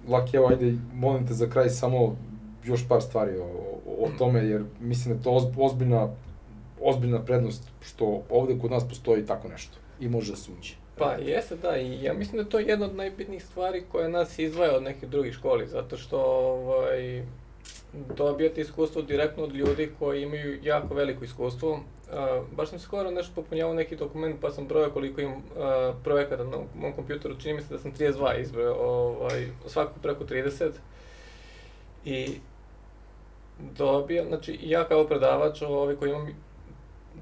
Laki, 0.08 0.36
evo, 0.36 0.48
ajde, 0.48 0.74
molim 0.94 1.26
te 1.26 1.34
za 1.34 1.46
kraj 1.46 1.68
samo 1.68 2.16
još 2.64 2.88
par 2.88 3.02
stvari 3.02 3.38
o, 3.38 3.44
o, 3.86 4.04
o 4.04 4.08
tome, 4.18 4.44
jer 4.44 4.64
mislim 4.80 5.14
da 5.14 5.18
je 5.18 5.24
to 5.24 5.50
ozbiljna, 5.56 6.08
ozbiljna 6.80 7.24
prednost 7.24 7.62
što 7.80 8.22
ovde 8.30 8.58
kod 8.58 8.70
nas 8.70 8.88
postoji 8.88 9.26
tako 9.26 9.48
nešto 9.48 9.78
i 10.00 10.08
može 10.08 10.32
da 10.32 10.36
se 10.36 10.50
uđe. 10.58 10.74
Pa 10.98 11.12
jeste, 11.12 11.56
da, 11.56 11.76
i 11.76 12.02
ja 12.02 12.14
mislim 12.14 12.36
da 12.36 12.42
je 12.42 12.50
to 12.50 12.58
jedna 12.58 12.86
od 12.86 12.96
najbitnijih 12.96 13.44
stvari 13.44 13.84
koja 13.92 14.08
nas 14.08 14.38
izdvaja 14.38 14.76
od 14.76 14.82
nekih 14.82 15.08
drugih 15.08 15.32
školi, 15.32 15.66
zato 15.66 15.96
što 15.96 16.20
ovaj, 16.20 17.24
dobijate 17.92 18.60
iskustvo 18.60 19.02
direktno 19.02 19.44
od 19.44 19.54
ljudi 19.54 19.90
koji 19.98 20.22
imaju 20.22 20.58
jako 20.62 20.94
veliko 20.94 21.24
iskustvo. 21.24 21.72
Uh, 21.72 22.46
baš 22.56 22.68
sam 22.70 22.78
skoro 22.78 23.10
nešto 23.10 23.34
popunjavao 23.34 23.74
neki 23.74 23.96
dokument 23.96 24.40
pa 24.40 24.50
sam 24.50 24.66
brojao 24.66 24.90
koliko 24.90 25.20
imam 25.20 25.36
uh, 25.36 25.42
projekata 26.04 26.44
na 26.44 26.56
mom 26.74 26.92
kompjuteru, 26.92 27.40
čini 27.40 27.54
mi 27.54 27.62
se 27.62 27.74
da 27.74 27.78
sam 27.78 27.92
32 27.92 28.40
izbrojao, 28.40 28.74
ovaj, 28.76 29.46
svako 29.66 29.92
preko 30.02 30.24
30. 30.24 30.70
I 32.04 32.38
dobio, 33.78 34.24
znači 34.28 34.58
ja 34.62 34.84
kao 34.84 35.06
predavač 35.06 35.62
ovaj, 35.62 35.96
koji 35.96 36.10
imam 36.10 36.28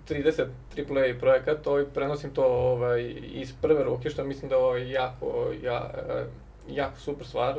30 0.08 0.46
AAA 0.76 1.18
projekata, 1.20 1.70
ovaj, 1.70 1.84
prenosim 1.94 2.34
to 2.34 2.44
ovaj, 2.44 3.14
iz 3.32 3.52
prve 3.62 3.84
ruke, 3.84 4.10
što 4.10 4.24
mislim 4.24 4.48
da 4.48 4.54
je 4.54 4.62
ovaj, 4.62 4.90
jako, 4.90 5.52
ja, 5.62 5.90
jako 6.68 7.00
super 7.00 7.26
stvar. 7.26 7.58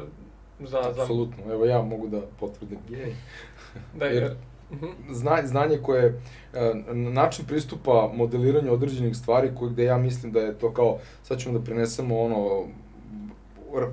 Za, 0.59 0.93
za... 0.95 1.01
Apsolutno, 1.01 1.53
evo 1.53 1.65
ja 1.65 1.81
mogu 1.81 2.07
da 2.07 2.21
potvrdim. 2.39 2.79
Jej. 2.89 3.15
da, 3.99 4.05
jer, 4.05 4.23
jer 4.23 4.35
mhm. 4.71 4.85
zna, 5.11 5.47
znanje 5.47 5.77
koje, 5.77 6.21
e, 6.53 6.73
način 6.93 7.45
pristupa 7.45 8.11
modeliranju 8.13 8.73
određenih 8.73 9.17
stvari 9.17 9.51
koje 9.59 9.71
gde 9.71 9.83
ja 9.83 9.97
mislim 9.97 10.31
da 10.31 10.39
je 10.39 10.57
to 10.57 10.73
kao, 10.73 10.97
sad 11.23 11.39
ćemo 11.39 11.59
da 11.59 11.65
prenesemo 11.65 12.19
ono, 12.19 12.65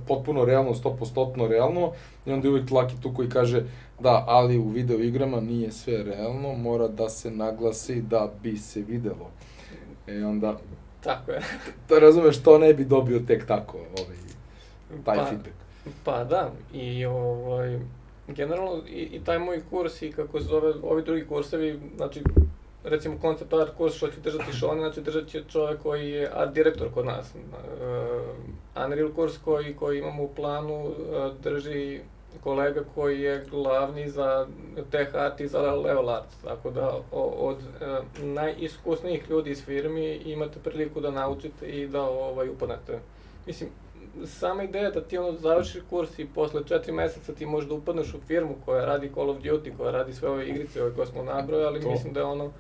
potpuno 0.09 0.45
realno, 0.45 0.75
100% 0.75 1.49
realno, 1.49 1.93
i 2.27 2.33
onda 2.33 2.49
je 2.49 2.53
uvijek 2.53 2.71
Laki 2.71 2.95
tu 3.03 3.15
koji 3.15 3.29
kaže, 3.29 3.65
Da, 4.01 4.25
ali 4.27 4.59
u 4.59 4.69
video 4.69 4.99
igrama 4.99 5.41
nije 5.41 5.73
sve 5.73 6.03
realno, 6.03 6.53
mora 6.55 6.89
da 6.89 7.09
se 7.09 7.31
naglasi 7.31 8.03
da 8.03 8.31
bi 8.43 8.57
se 8.57 8.83
videlo. 8.83 9.31
E 10.07 10.25
onda... 10.25 10.59
Tako 11.01 11.31
je. 11.31 11.41
da 11.89 11.99
razumeš, 11.99 12.43
to 12.43 12.59
ne 12.59 12.75
bi 12.75 12.85
dobio 12.85 13.21
tek 13.21 13.47
tako, 13.47 13.79
ovaj, 13.79 14.17
taj 15.05 15.17
pa, 15.17 15.25
feedback. 15.25 15.66
Pa 16.05 16.25
da, 16.25 16.51
i 16.73 17.05
ovaj, 17.05 17.81
generalno 18.29 18.83
i, 18.89 19.01
i 19.01 19.25
taj 19.25 19.39
moj 19.39 19.63
kurs 19.71 20.03
i 20.03 20.13
kako 20.13 20.41
se 20.41 20.45
zove, 20.45 20.75
ovi 20.83 21.03
drugi 21.03 21.27
kursevi, 21.27 21.81
znači 21.97 22.23
recimo 22.85 23.19
koncept 23.21 23.53
art 23.53 23.77
kurs 23.77 23.95
što 23.95 24.09
će 24.09 24.21
držati 24.21 24.53
Šone, 24.53 24.81
znači 24.81 25.01
držat 25.01 25.29
će 25.29 25.45
čovek 25.49 25.83
koji 25.83 26.11
je 26.11 26.31
art 26.35 26.55
direktor 26.55 26.89
kod 26.95 27.07
nas. 27.07 27.35
Uh, 27.35 28.85
Unreal 28.85 29.13
kurs 29.13 29.39
koji, 29.45 29.77
koji 29.77 29.99
imamo 29.99 30.23
u 30.23 30.35
planu 30.35 30.85
uh, 30.85 30.93
drži 31.43 32.01
kolega 32.45 32.81
koji 32.95 33.21
je 33.21 33.45
glavni 33.51 34.11
za 34.11 34.47
tech 34.91 35.15
art 35.15 35.41
i 35.41 35.49
za 35.49 35.61
level 35.61 36.11
art, 36.11 36.29
tako 36.45 36.71
da 36.71 37.01
od 37.13 37.59
e, 37.81 38.01
najiskusnijih 38.23 39.31
ljudi 39.31 39.51
iz 39.51 39.65
firmi 39.65 40.15
imate 40.15 40.59
priliku 40.65 41.01
da 41.01 41.11
naučite 41.11 41.67
i 41.67 41.89
da 41.89 42.03
ovaj, 42.03 42.49
upadnete. 42.49 42.99
Mislim, 43.47 43.71
sama 44.25 44.63
ideja 44.63 44.91
da 44.91 45.01
ti 45.01 45.19
ono 45.19 45.33
završiš 45.33 45.83
kurs 45.91 46.19
i 46.19 46.27
posle 46.35 46.63
četiri 46.67 46.93
meseca 46.93 47.33
ti 47.33 47.47
možeš 47.47 47.69
da 47.69 47.75
upadneš 47.75 48.15
u 48.15 48.21
firmu 48.27 48.55
koja 48.65 48.85
radi 48.85 49.11
Call 49.15 49.31
of 49.31 49.39
Duty, 49.39 49.77
koja 49.77 49.91
radi 49.91 50.13
sve 50.13 50.29
ove 50.29 50.49
igrice 50.49 50.83
ove 50.83 50.95
koje 50.95 51.07
smo 51.07 51.23
nabrojali, 51.23 51.83
to. 51.83 51.91
mislim 51.91 52.13
da 52.13 52.21
je 52.21 52.27
ono 52.27 52.51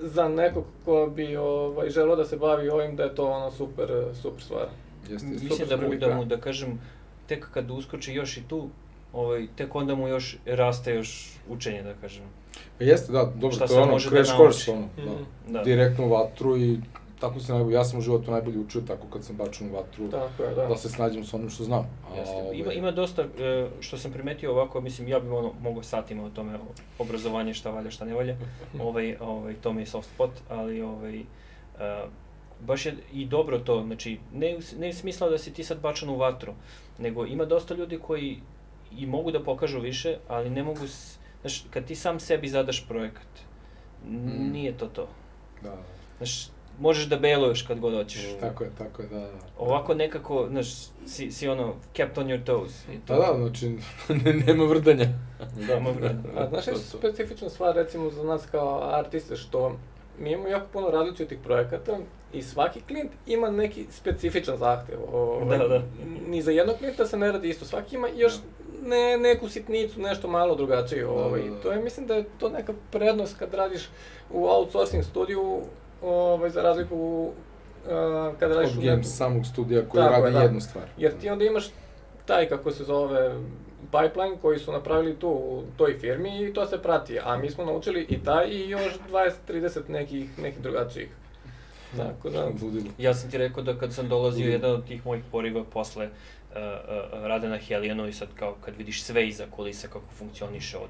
za 0.00 0.28
nekog 0.28 0.64
ko 0.84 1.12
bi 1.16 1.36
ovaj, 1.36 1.90
želeo 1.90 2.16
da 2.16 2.24
se 2.24 2.36
bavi 2.36 2.68
ovim, 2.68 2.96
da 2.96 3.02
je 3.02 3.14
to 3.14 3.26
ono 3.30 3.50
super, 3.50 3.88
super 4.22 4.42
stvar. 4.42 4.66
Jeste, 5.10 5.26
mislim 5.26 5.68
da 5.68 5.76
mu, 5.76 5.94
da 5.94 6.14
mu, 6.14 6.24
da 6.24 6.40
kažem, 6.40 6.80
tek 7.26 7.48
kad 7.50 7.70
uskoči 7.70 8.14
još 8.14 8.36
i 8.36 8.42
tu, 8.48 8.68
ovaj, 9.12 9.46
tek 9.56 9.74
onda 9.74 9.94
mu 9.94 10.08
još 10.08 10.36
raste 10.46 10.94
još 10.94 11.38
učenje, 11.48 11.82
da 11.82 11.94
kažem. 11.94 12.24
Pa 12.78 12.84
jeste, 12.84 13.12
da, 13.12 13.32
dobro, 13.34 13.56
Šta 13.56 13.66
to 13.66 13.74
je 13.74 13.80
ono, 13.80 13.92
da 13.92 13.98
crash 13.98 14.30
da 14.30 14.36
course, 14.36 14.70
ono, 14.70 14.88
da, 14.96 15.12
mm, 15.12 15.52
da. 15.52 15.62
direktno 15.62 16.06
u 16.06 16.10
vatru 16.10 16.56
i 16.56 16.78
tako 17.22 17.40
se 17.40 17.52
najbolje, 17.52 17.74
ja 17.74 17.84
sam 17.84 17.98
u 17.98 18.02
životu 18.02 18.30
najbolje 18.30 18.58
učio 18.58 18.80
tako 18.80 19.06
kad 19.06 19.24
sam 19.24 19.36
bačen 19.36 19.70
u 19.70 19.74
vatru, 19.74 20.10
tako 20.10 20.42
je, 20.42 20.54
da. 20.54 20.66
da 20.66 20.76
se 20.76 20.88
snađem 20.88 21.24
sa 21.24 21.36
onim 21.36 21.50
što 21.50 21.64
znam. 21.64 21.86
Jeste. 22.16 22.34
A, 22.34 22.52
ima, 22.52 22.64
ovaj- 22.64 22.76
ima 22.76 22.90
dosta, 22.90 23.22
e, 23.22 23.68
što 23.80 23.98
sam 23.98 24.12
primetio 24.12 24.50
ovako, 24.52 24.80
mislim, 24.80 25.08
ja 25.08 25.20
bih 25.20 25.30
ono, 25.30 25.52
mogao 25.60 25.82
satima 25.82 26.24
o 26.24 26.30
tome, 26.30 26.54
o 26.54 27.02
obrazovanje, 27.02 27.54
šta 27.54 27.70
valja, 27.70 27.90
šta 27.90 28.04
ne 28.04 28.14
valja, 28.14 28.36
ovaj, 28.86 29.16
ovaj, 29.20 29.54
to 29.54 29.72
mi 29.72 29.82
je 29.82 29.86
soft 29.86 30.08
spot, 30.14 30.30
ali 30.48 30.82
ovaj, 30.82 31.20
uh, 31.20 32.10
baš 32.60 32.86
je 32.86 32.96
i 33.12 33.26
dobro 33.26 33.58
to, 33.58 33.82
znači, 33.86 34.18
ne, 34.32 34.58
ne 34.78 34.88
u 34.88 34.92
smisla 34.92 35.30
da 35.30 35.38
si 35.38 35.52
ti 35.52 35.64
sad 35.64 35.80
bačan 35.80 36.08
u 36.08 36.16
vatru, 36.16 36.54
nego 36.98 37.26
ima 37.26 37.44
dosta 37.44 37.74
ljudi 37.74 37.98
koji 37.98 38.40
i 38.98 39.06
mogu 39.06 39.30
da 39.30 39.42
pokažu 39.42 39.80
više, 39.80 40.16
ali 40.28 40.50
ne 40.50 40.62
mogu, 40.62 40.86
znaš, 41.40 41.64
kad 41.70 41.84
ti 41.84 41.94
sam 41.94 42.20
sebi 42.20 42.48
zadaš 42.48 42.86
projekat, 42.88 43.28
mm. 44.06 44.52
nije 44.52 44.78
to 44.78 44.86
to. 44.86 45.08
Da. 45.62 45.76
Znaš, 46.16 46.48
možeš 46.82 47.04
da 47.04 47.16
beluješ 47.16 47.62
kad 47.62 47.80
god 47.80 47.94
hoćeš. 47.94 48.22
Mm. 48.36 48.40
Tako 48.40 48.64
je, 48.64 48.70
tako 48.78 49.02
je, 49.02 49.08
da, 49.08 49.18
da. 49.18 49.28
Ovako 49.58 49.94
nekako, 49.94 50.46
znaš, 50.50 50.66
si, 51.06 51.30
si 51.30 51.48
ono, 51.48 51.74
kept 51.92 52.18
on 52.18 52.26
your 52.26 52.44
toes. 52.44 52.88
I 52.88 52.98
to. 53.06 53.14
Da, 53.14 53.18
da, 53.18 53.38
znači, 53.38 53.76
nema 54.46 54.64
vrdanja. 54.64 55.06
Da, 55.38 55.74
nema 55.74 55.90
vrdanja. 55.90 56.20
A 56.36 56.48
znaš 56.48 56.66
je 56.66 56.74
specifična 56.76 57.48
stvar, 57.48 57.74
recimo, 57.74 58.10
za 58.10 58.24
nas 58.24 58.46
kao 58.50 58.90
artiste, 58.92 59.36
što 59.36 59.76
mi 60.18 60.32
imamo 60.32 60.48
jako 60.48 60.66
puno 60.72 60.90
različitih 60.90 61.38
projekata 61.44 61.98
i 62.32 62.42
svaki 62.42 62.80
klijent 62.80 63.10
ima 63.26 63.50
neki 63.50 63.86
specifičan 63.90 64.56
zahtev. 64.56 64.98
Ovaj, 65.12 65.58
da, 65.58 65.68
da. 65.68 65.82
Ni 66.28 66.42
za 66.42 66.50
jednog 66.50 66.76
klijenta 66.76 67.06
se 67.06 67.16
ne 67.16 67.32
radi 67.32 67.48
isto, 67.48 67.64
svaki 67.64 67.96
ima 67.96 68.08
još 68.16 68.32
da 68.34 68.62
ne, 68.82 69.18
neku 69.18 69.48
sitnicu, 69.48 70.00
nešto 70.00 70.28
malo 70.28 70.54
drugačije. 70.54 71.06
Ovaj. 71.06 71.40
Da, 71.40 71.48
da, 71.48 71.54
da. 71.54 71.60
To 71.60 71.72
je, 71.72 71.82
mislim 71.82 72.06
da 72.06 72.14
je 72.14 72.24
to 72.38 72.48
neka 72.48 72.72
prednost 72.90 73.38
kad 73.38 73.54
radiš 73.54 73.88
u 74.30 74.46
outsourcing 74.46 75.04
studiju, 75.04 75.62
ovaj, 76.02 76.50
za 76.50 76.62
razliku 76.62 76.96
uh, 77.84 77.90
kada 78.38 78.54
radiš 78.54 78.70
Od 78.70 78.78
u 78.78 78.80
game 78.80 78.90
nekom- 78.92 79.04
samog 79.04 79.46
studija 79.46 79.82
koji 79.88 80.04
Tako 80.04 80.20
radi 80.20 80.32
da. 80.32 80.42
jednu 80.42 80.60
stvar. 80.60 80.84
Jer 80.96 81.12
ti 81.20 81.30
onda 81.30 81.44
imaš 81.44 81.64
taj, 82.26 82.48
kako 82.48 82.70
se 82.70 82.84
zove, 82.84 83.34
pipeline 83.82 84.36
koji 84.42 84.58
su 84.58 84.72
napravili 84.72 85.14
tu 85.14 85.28
u 85.28 85.62
toj 85.76 85.98
firmi 85.98 86.42
i 86.42 86.54
to 86.54 86.66
se 86.66 86.82
prati. 86.82 87.18
A 87.24 87.36
mi 87.36 87.50
smo 87.50 87.64
naučili 87.64 88.06
i 88.08 88.18
taj 88.18 88.46
i 88.46 88.68
još 88.68 88.92
20-30 89.48 89.88
nekih, 89.88 90.38
nekih 90.38 90.60
drugačijih. 90.62 91.08
Tako 91.96 92.30
da. 92.30 92.48
Ja 92.98 93.14
sam 93.14 93.30
ti 93.30 93.38
rekao 93.38 93.62
da 93.62 93.78
kad 93.78 93.92
sam 93.94 94.08
dolazio, 94.08 94.50
jedan 94.50 94.70
od 94.70 94.86
tih 94.86 95.06
mojih 95.06 95.24
poriva 95.30 95.64
posle 95.64 96.06
uh, 96.06 96.12
uh, 96.56 96.62
rada 97.22 97.48
na 97.48 97.56
Helionu 97.58 98.08
i 98.08 98.12
sad 98.12 98.28
kao 98.34 98.54
kad 98.64 98.76
vidiš 98.76 99.02
sve 99.02 99.28
iza 99.28 99.44
kulisa 99.50 99.86
kako 99.88 100.04
funkcioniše 100.10 100.76
od 100.78 100.88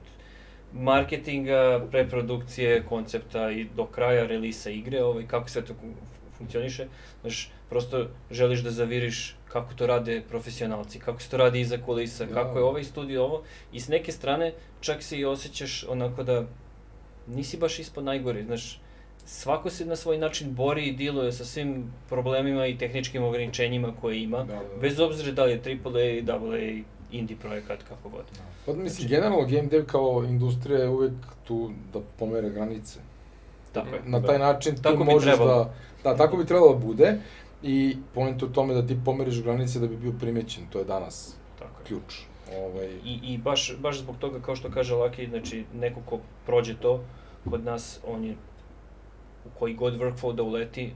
marketinga, 0.75 1.87
preprodukcije, 1.91 2.83
koncepta 2.83 3.51
i 3.51 3.65
do 3.67 3.87
kraja 3.87 4.27
relisa 4.27 4.71
igre, 4.71 5.03
ovaj, 5.03 5.27
kako 5.27 5.49
sve 5.49 5.65
to 5.65 5.73
fun- 5.75 5.95
funkcioniše, 6.39 6.87
znaš, 7.21 7.51
prosto 7.69 8.01
želiš 8.31 8.61
da 8.61 8.71
zaviriš 8.71 9.37
kako 9.49 9.75
to 9.75 9.87
rade 9.87 10.23
profesionalci, 10.29 10.99
kako 10.99 11.21
se 11.21 11.31
to 11.31 11.37
radi 11.37 11.61
iza 11.61 11.79
kulisa, 11.79 12.27
Da. 12.27 12.35
kako 12.35 12.59
je 12.59 12.65
ovaj 12.65 12.85
studio 12.85 13.25
ovo, 13.25 13.43
i 13.73 13.81
s 13.81 13.89
neke 13.89 14.13
strane 14.13 14.53
čak 14.81 15.03
se 15.03 15.19
i 15.19 15.25
osjećaš 15.25 15.85
onako 15.85 16.23
da 16.23 16.45
nisi 17.27 17.57
baš 17.57 17.79
ispod 17.79 18.05
najgori, 18.05 18.45
znaš, 18.45 18.81
svako 19.25 19.71
se 19.71 19.85
na 19.87 19.97
svoj 19.97 20.19
način 20.19 20.55
bori 20.55 20.85
i 20.85 20.93
diluje 20.93 21.33
sa 21.33 21.45
svim 21.45 21.93
problemima 22.09 22.67
i 22.67 22.79
tehničkim 22.79 23.23
ograničenjima 23.23 23.93
koje 24.01 24.23
ima, 24.23 24.39
Da, 24.39 24.55
da. 24.55 24.61
bez 24.81 25.01
obzira 25.01 25.33
da 25.33 25.45
li 25.45 25.53
je 25.53 25.61
AAA, 25.61 26.37
AA, 26.37 26.83
indie 27.13 27.37
projekat, 27.37 27.83
kako 27.83 28.09
god. 28.09 28.25
Pa 28.67 28.73
mislim, 28.73 29.09
generalno 29.09 29.47
game 29.47 29.63
dev 29.63 29.87
kao 29.87 30.25
industrija 30.25 30.79
je 30.79 30.89
uvek 30.89 31.13
tu 31.45 31.71
da 31.93 32.01
pomere 32.19 32.51
granice. 32.51 32.99
Tako 33.73 33.89
je. 33.89 34.03
Na 34.05 34.21
Da. 34.21 34.27
taj 34.27 34.39
način 34.39 34.75
ti 34.77 34.83
Tako 34.83 34.97
bi 34.97 35.05
možeš 35.05 35.35
trebalo. 35.35 35.65
da... 35.65 35.75
Da, 36.05 36.17
tako 36.17 36.37
bi 36.37 36.47
trebalo 36.47 36.73
da 36.73 36.79
bude. 36.79 37.19
I 37.63 37.97
point 38.15 38.43
u 38.43 38.49
tome 38.49 38.75
da 38.75 38.87
ti 38.87 38.99
pomeriš 39.05 39.43
granice 39.43 39.79
da 39.79 39.87
bi 39.87 39.97
bio 39.97 40.13
primećen, 40.21 40.65
to 40.71 40.79
je 40.79 40.85
danas 40.85 41.37
Tako 41.59 41.81
je. 41.81 41.87
ključ. 41.87 42.19
Ovaj, 42.59 42.87
I, 43.05 43.21
i 43.25 43.39
baš, 43.39 43.77
baš 43.79 43.99
zbog 43.99 44.17
toga, 44.19 44.41
kao 44.41 44.57
što 44.57 44.71
kaže 44.71 44.95
Laki, 44.95 45.27
znači, 45.27 45.65
neko 45.75 46.01
ko 46.07 46.19
prođe 46.47 46.75
to, 46.77 47.01
kod 47.51 47.65
nas, 47.65 48.01
on 48.07 48.25
je, 48.25 48.35
u 49.45 49.59
koji 49.59 49.75
god 49.75 49.95
workflow 49.95 50.35
da 50.35 50.43
uleti, 50.43 50.93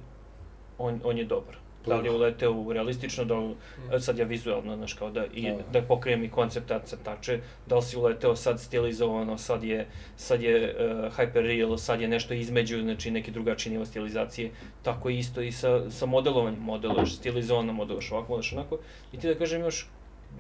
on, 0.79 1.01
on 1.05 1.19
je 1.19 1.25
dobar. 1.25 1.57
Da 1.87 1.97
li 1.97 2.09
je 2.09 2.13
uleteo 2.13 2.53
u 2.53 2.73
realistično, 2.73 3.25
da 3.25 3.39
li, 3.39 3.55
sad 4.01 4.19
ja 4.19 4.25
vizualno, 4.25 4.77
znaš, 4.77 4.95
kao 4.95 5.11
da, 5.11 5.25
i, 5.35 5.51
Da. 5.51 5.81
da 5.81 5.83
pokrijem 5.83 6.25
i 6.25 6.31
koncept 6.31 6.71
art 6.71 6.87
crtače, 6.87 7.41
da 7.67 7.77
li 7.77 7.83
si 7.83 7.97
uleteo 7.97 8.37
sad 8.37 8.61
stilizovano, 8.61 9.39
sad 9.39 9.65
je, 9.65 9.87
sad 10.17 10.43
je 10.43 10.75
uh, 10.75 11.17
hyperreal, 11.17 11.79
sad 11.79 12.01
je 12.01 12.09
nešto 12.09 12.35
između, 12.35 12.81
znači 12.83 13.11
neki 13.11 13.31
drugačiji 13.31 13.73
nivo 13.73 13.85
stilizacije, 13.85 14.51
tako 14.83 15.11
isto 15.11 15.41
i 15.41 15.53
sa, 15.53 15.91
sa 15.91 16.07
modelovanjem, 16.07 16.61
modeluješ 16.61 17.17
stilizovano, 17.17 17.73
modeluješ 17.73 18.13
ovako, 18.13 18.29
modeluješ 18.29 18.53
onako, 18.53 18.79
i 19.13 19.19
ti 19.19 19.29
da 19.29 19.35
kažem 19.35 19.61
još 19.61 19.89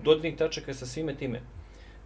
dodatnih 0.04 0.36
tačaka 0.36 0.74
sa 0.74 0.86
svime 0.86 1.14
time. 1.14 1.40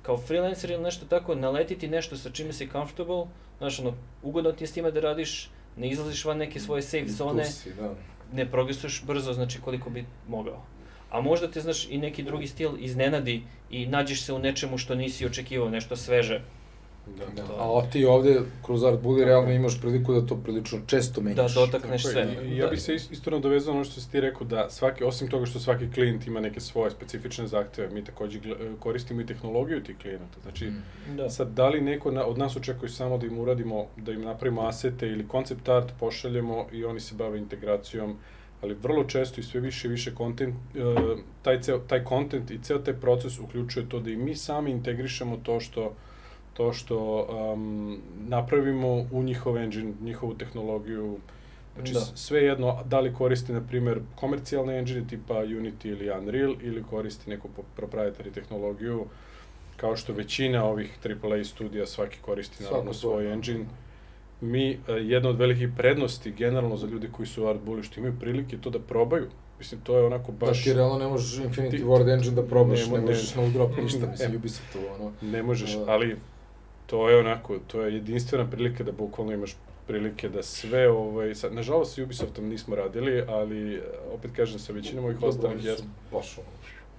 Kao 0.03 0.17
freelancer 0.19 0.71
ili 0.71 0.83
nešto 0.83 1.07
tako, 1.07 1.35
naletiti 1.35 1.89
nešto 1.89 2.17
sa 2.17 2.31
čime 2.31 2.53
si 2.53 2.69
comfortable, 2.73 3.27
znaš, 3.59 3.81
ono, 3.81 3.95
ugodno 4.23 4.53
ti 4.53 4.65
je 4.65 4.69
s 4.69 4.73
time 4.73 4.91
da 4.91 5.01
radiš, 5.01 5.51
ne 5.77 5.89
izlaziš 5.89 6.25
van 6.25 6.39
neke 6.39 6.61
svoje 6.61 6.83
safe 6.83 7.09
zone, 7.09 7.45
si, 7.45 7.75
da. 7.75 7.95
Ne 8.32 8.51
progresuješ 8.51 9.02
brzo, 9.07 9.32
znači 9.32 9.61
koliko 9.61 9.90
bi 9.90 10.05
mogao. 10.28 10.62
A 11.11 11.20
možda 11.20 11.51
te, 11.51 11.61
znaš, 11.61 11.89
i 11.90 11.98
neki 11.98 12.23
drugi 12.23 12.47
stil 12.47 12.70
iznenadi 12.78 13.43
i 13.70 13.86
nađeš 13.86 14.23
se 14.23 14.32
u 14.32 14.39
nečemu 14.39 14.78
što 14.78 14.94
nisi 14.94 15.27
očekivao, 15.27 15.70
nešto 15.70 15.97
sveže. 15.97 16.40
Da. 17.19 17.43
To- 17.45 17.78
A 17.78 17.91
ti 17.91 18.05
ovde, 18.05 18.41
kroz 18.62 18.85
Art 18.85 19.01
Bully, 19.01 19.24
realno 19.24 19.51
imaš 19.53 19.81
priliku 19.81 20.12
da 20.12 20.27
to 20.27 20.37
prilično 20.37 20.78
često 20.87 21.20
Da 21.20 21.24
menjaš. 21.24 21.55
dotakneš 21.55 22.03
Tako 22.03 22.19
je, 22.19 22.24
sve. 22.27 22.45
I, 22.45 22.49
i 22.49 22.57
ja 22.57 22.65
Da. 22.65 22.70
bih 22.70 22.82
se 22.82 22.95
is- 22.95 23.11
isto 23.11 23.31
nadovezao 23.31 23.74
na 23.74 23.81
ono 23.81 23.85
što 23.85 24.01
si 24.01 24.11
ti 24.11 24.20
rekao 24.20 24.47
da 24.47 24.70
svaki, 24.70 25.05
osim 25.05 25.28
toga 25.28 25.47
što 25.47 25.59
svaki 25.61 25.91
klijent 25.91 26.27
ima 26.27 26.41
neke 26.41 26.61
svoje 26.61 26.91
specifične 26.91 27.47
zahteve, 27.47 27.89
mi 27.91 28.05
takođe 28.05 28.41
koristimo 28.78 29.20
i 29.20 29.27
tehnologiju 29.27 29.82
tih 29.82 29.97
klijenata. 29.99 30.41
Znači, 30.43 30.66
Mm. 30.66 31.16
Da. 31.16 31.31
Sad, 31.31 31.49
da 31.49 31.69
li 31.69 31.81
neko 31.81 32.11
na, 32.11 32.24
od 32.24 32.39
nas 32.39 32.57
očekuje 32.57 32.89
samo 32.89 33.19
da 33.19 33.27
im 33.27 33.39
uradimo, 33.39 33.87
da 33.97 34.12
im 34.12 34.23
napravimo 34.23 34.62
asete 34.62 35.09
ili 35.09 35.28
koncept 35.28 35.69
art, 35.69 35.93
pošaljemo 36.01 36.66
i 36.73 36.85
oni 36.85 37.01
se 37.01 37.15
bave 37.15 37.39
integracijom, 37.39 38.16
ali 38.61 38.74
vrlo 38.74 39.05
često 39.05 39.41
i 39.41 39.45
sve 39.45 39.61
više 39.61 39.89
i 39.89 39.91
više 39.91 40.12
content, 40.15 40.55
uh, 40.74 41.19
taj, 41.43 41.61
ceo, 41.61 41.78
taj 41.78 42.05
content 42.05 42.51
i 42.51 42.59
ceo 42.59 42.78
taj 42.78 42.95
proces 42.95 43.39
uključuje 43.39 43.89
to 43.89 44.01
da 44.01 44.11
i 44.11 44.16
mi 44.16 44.37
sami 44.37 44.70
integrišemo 44.70 45.37
to 45.37 45.61
što 45.61 45.95
to 46.61 46.73
što 46.74 46.97
um, 47.53 47.99
napravimo 48.19 48.89
u 49.12 49.23
njihov 49.23 49.59
engine, 49.59 49.93
njihovu 50.01 50.35
tehnologiju, 50.35 51.16
Znači, 51.74 51.93
Da. 51.93 51.99
da. 52.01 52.05
sve 52.07 52.41
jedno, 52.43 52.78
da 52.85 53.01
li 53.01 53.15
koristi, 53.15 53.53
na 53.53 53.61
primer, 53.61 54.01
komercijalne 54.15 54.78
engine 54.78 55.05
tipa 55.07 55.35
Unity 55.37 55.87
ili 55.87 56.11
Unreal, 56.12 56.55
ili 56.62 56.82
koristi 56.85 57.31
neku 57.31 57.49
proprietary 57.77 58.32
tehnologiju, 58.35 59.05
kao 59.77 59.97
što 59.97 60.12
većina 60.12 60.65
ovih 60.65 60.99
AAA 61.01 61.45
studija 61.45 61.87
svaki 61.87 62.19
koristi 62.20 62.65
naravno 62.65 62.93
svoj 62.93 63.12
svoje. 63.12 63.32
engine. 63.32 63.65
Mi, 64.41 64.70
eh, 64.70 64.93
jedna 64.93 65.28
od 65.28 65.39
velikih 65.39 65.69
prednosti 65.77 66.31
generalno 66.32 66.77
za 66.77 66.87
ljude 66.87 67.09
koji 67.09 67.27
su 67.27 67.45
u 67.45 67.49
art 67.49 67.61
bully, 67.61 67.82
što 67.82 68.01
imaju 68.01 68.15
prilike 68.20 68.59
to 68.59 68.70
da 68.70 68.78
probaju. 68.81 69.27
Mislim, 69.59 69.81
to 69.81 69.97
je 69.99 70.05
onako 70.05 70.32
Da 70.32 70.47
baš... 70.47 70.65
ti 70.65 70.73
realno 70.73 70.99
ne 70.99 71.07
možeš 71.07 71.39
Infinity 71.41 71.70
Ti- 71.70 71.85
Ward 71.85 72.15
Engine 72.15 72.35
da 72.35 72.43
probaš, 72.45 72.87
Ne 72.87 72.93
ne, 72.93 72.99
mo- 72.99 73.07
možeš 73.07 73.35
na 73.35 73.43
udrop 73.43 73.77
ništa, 73.82 74.07
mislim. 74.07 74.37
Ubisoft 74.37 74.77
ono. 74.91 75.12
Ne 75.23 75.43
možeš, 75.43 75.77
Da. 75.77 75.85
ali 75.89 76.16
to 76.91 77.09
je 77.09 77.19
onako, 77.19 77.59
to 77.67 77.83
je 77.83 77.95
jedinstvena 77.95 78.51
prilika 78.51 78.85
da 78.85 78.93
bukvalno 78.93 79.33
imaš 79.33 79.57
prilike 79.87 80.29
da 80.29 80.43
sve, 80.43 80.91
ovaj, 80.91 81.35
sad, 81.35 81.55
nažalost 81.55 81.95
sa 81.95 82.03
Ubisoftom 82.03 82.49
nismo 82.49 82.77
radili, 82.77 83.25
ali 83.29 83.75
eh, 83.75 83.81
opet 84.15 84.31
kažem 84.37 84.59
sa 84.59 84.73
većinom 84.73 85.05
ovih 85.05 85.23
ostalih 85.23 85.65
jesmo. 85.65 85.89
Baš 86.12 86.39
ono. 86.39 86.47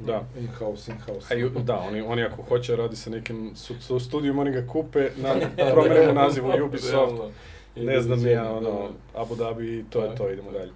Da. 0.07 0.23
In-house, 0.39 0.91
in-house. 0.91 1.35
A 1.35 1.59
da, 1.59 1.79
oni, 1.79 2.01
oni 2.01 2.23
ako 2.23 2.41
hoće 2.41 2.75
radi 2.75 2.95
sa 2.95 3.09
nekim 3.09 3.51
su, 3.55 3.73
su 3.81 3.99
studijom, 3.99 4.39
oni 4.39 4.51
ga 4.51 4.67
kupe, 4.67 5.09
na, 5.17 5.35
promenimo 5.73 6.13
naziv 6.13 6.45
u 6.45 6.65
Ubisoft, 6.65 6.93
Realno. 6.93 7.31
ne 7.75 8.01
znam 8.01 8.27
ja, 8.27 8.51
ono, 8.51 8.69
Da. 9.13 9.21
Abu 9.21 9.35
Dhabi 9.35 9.79
i 9.79 9.85
to 9.89 10.03
je 10.03 10.15
to, 10.15 10.31
idemo 10.31 10.51
da. 10.51 10.59
dalje. 10.59 10.71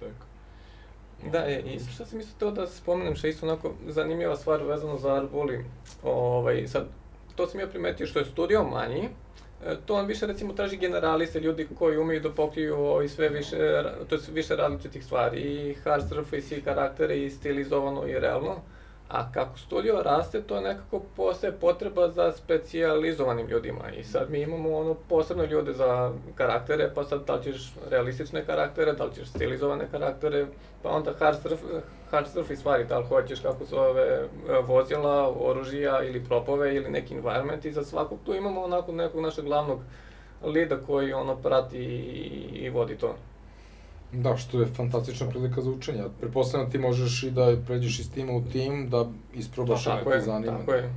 Tako. 0.00 0.26
Da, 1.32 1.38
e, 1.38 1.60
i 1.60 1.80
što 1.94 2.04
sam 2.04 2.20
isto 2.20 2.38
teo 2.38 2.50
da 2.50 2.66
spomenem, 2.66 3.16
što 3.16 3.26
je 3.26 3.30
isto 3.30 3.46
onako 3.46 3.72
zanimljiva 3.88 4.36
stvar 4.36 4.62
vezano 4.62 4.98
za 4.98 5.14
Arbuli. 5.14 5.64
Ovaj, 6.02 6.66
sad, 6.68 6.86
to 7.36 7.46
sam 7.46 7.60
ja 7.60 7.66
primetio 7.66 8.06
što 8.06 8.18
je 8.18 8.24
studio 8.24 8.64
manji, 8.64 9.08
e, 9.66 9.76
to 9.86 9.94
on 9.94 10.06
više 10.06 10.26
recimo 10.26 10.52
traži 10.52 10.76
generaliste, 10.76 11.40
ljudi 11.40 11.68
koji 11.78 11.98
umeju 11.98 12.20
da 12.20 12.30
pokriju 12.30 12.76
ovaj, 12.76 13.08
sve 13.08 13.28
više, 13.28 13.56
to 14.08 14.14
je 14.14 14.20
više 14.32 14.56
različitih 14.56 15.04
stvari, 15.04 15.40
i 15.40 15.74
hard 15.74 16.08
surface, 16.08 16.56
i 16.56 16.62
karaktere, 16.62 17.18
i 17.18 17.30
stilizovano, 17.30 18.06
i 18.06 18.12
realno. 18.12 18.56
A 19.08 19.32
kako 19.32 19.58
studio 19.58 20.02
raste, 20.02 20.42
to 20.42 20.60
nekako 20.60 21.00
postaje 21.16 21.52
potreba 21.52 22.08
za 22.08 22.32
specijalizovanim 22.32 23.46
ljudima. 23.46 23.90
I 23.90 24.04
sad 24.04 24.30
mi 24.30 24.40
imamo 24.40 24.78
ono 24.78 24.94
posebno 24.94 25.44
ljude 25.44 25.72
za 25.72 26.12
karaktere, 26.34 26.90
pa 26.94 27.04
sad 27.04 27.26
da 27.26 27.34
li 27.34 27.42
ćeš 27.42 27.74
realistične 27.90 28.44
karaktere, 28.46 28.92
da 28.92 29.04
li 29.04 29.14
ćeš 29.14 29.28
stilizovane 29.28 29.84
karaktere, 29.90 30.46
pa 30.82 30.90
onda 30.90 31.12
hard, 31.18 31.38
surf, 31.42 31.60
hard 32.10 32.26
surface 32.28 32.56
stvari, 32.56 32.84
da 32.84 32.98
li 32.98 33.06
hoćeš 33.06 33.40
kako 33.40 33.66
se 33.66 33.76
ove 33.76 34.28
vozila, 34.66 35.32
oružija 35.40 36.02
ili 36.02 36.24
propove 36.24 36.74
ili 36.74 36.90
neki 36.90 37.14
environment 37.14 37.64
i 37.64 37.72
za 37.72 37.84
svakog 37.84 38.18
tu 38.26 38.34
imamo 38.34 38.62
onako 38.62 38.92
nekog 38.92 39.20
našeg 39.20 39.44
glavnog 39.44 39.80
lida 40.44 40.76
koji 40.86 41.12
ono 41.12 41.36
prati 41.36 41.78
i, 41.78 42.64
i 42.64 42.70
vodi 42.70 42.96
to. 42.98 43.14
Da, 44.12 44.36
što 44.36 44.60
je 44.60 44.66
fantastična 44.66 45.28
prilika 45.28 45.60
za 45.60 45.70
učenje. 45.70 46.02
Pretpostavljam 46.20 46.70
ti 46.70 46.78
možeš 46.78 47.22
i 47.22 47.30
da 47.30 47.56
pređeš 47.66 47.98
iz 47.98 48.12
tima 48.12 48.32
u 48.32 48.42
tim, 48.52 48.88
da 48.90 49.06
isprobaš 49.34 49.84
te 49.84 49.90
je, 50.14 50.20
zanima. 50.20 50.58
tako 50.58 50.72
je. 50.72 50.92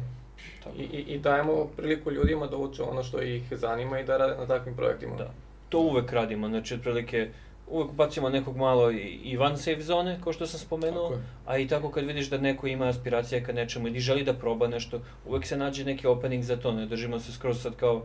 I, 0.77 0.83
i, 0.83 0.99
I 0.99 1.19
dajemo 1.19 1.67
priliku 1.77 2.11
ljudima 2.11 2.47
da 2.47 2.57
uče 2.57 2.83
ono 2.83 3.03
što 3.03 3.21
ih 3.21 3.43
zanima 3.51 3.99
i 3.99 4.03
da 4.03 4.17
rade 4.17 4.37
na 4.37 4.47
takvim 4.47 4.75
projektima. 4.75 5.15
Da. 5.15 5.31
To 5.69 5.79
uvek 5.79 6.11
radimo, 6.11 6.47
znači 6.49 6.73
otprilike 6.73 7.29
uvek 7.67 7.91
bacimo 7.91 8.29
nekog 8.29 8.57
malo 8.57 8.91
i, 8.91 9.19
i 9.23 9.37
van 9.37 9.57
safe 9.57 9.81
zone, 9.81 10.19
kao 10.23 10.33
što 10.33 10.47
sam 10.47 10.59
spomenuo, 10.59 11.17
a 11.45 11.57
i 11.57 11.67
tako 11.67 11.89
kad 11.91 12.05
vidiš 12.05 12.29
da 12.29 12.37
neko 12.37 12.67
ima 12.67 12.85
aspiracije 12.85 13.43
ka 13.43 13.53
nečemu 13.53 13.87
ili 13.87 13.99
želi 13.99 14.23
da 14.23 14.33
proba 14.33 14.67
nešto, 14.67 15.01
uvek 15.25 15.45
se 15.45 15.57
nađe 15.57 15.85
neki 15.85 16.07
opening 16.07 16.43
za 16.43 16.57
to, 16.57 16.71
ne 16.71 16.85
držimo 16.85 17.19
se 17.19 17.31
skroz 17.31 17.61
sad 17.61 17.75
kao 17.75 18.03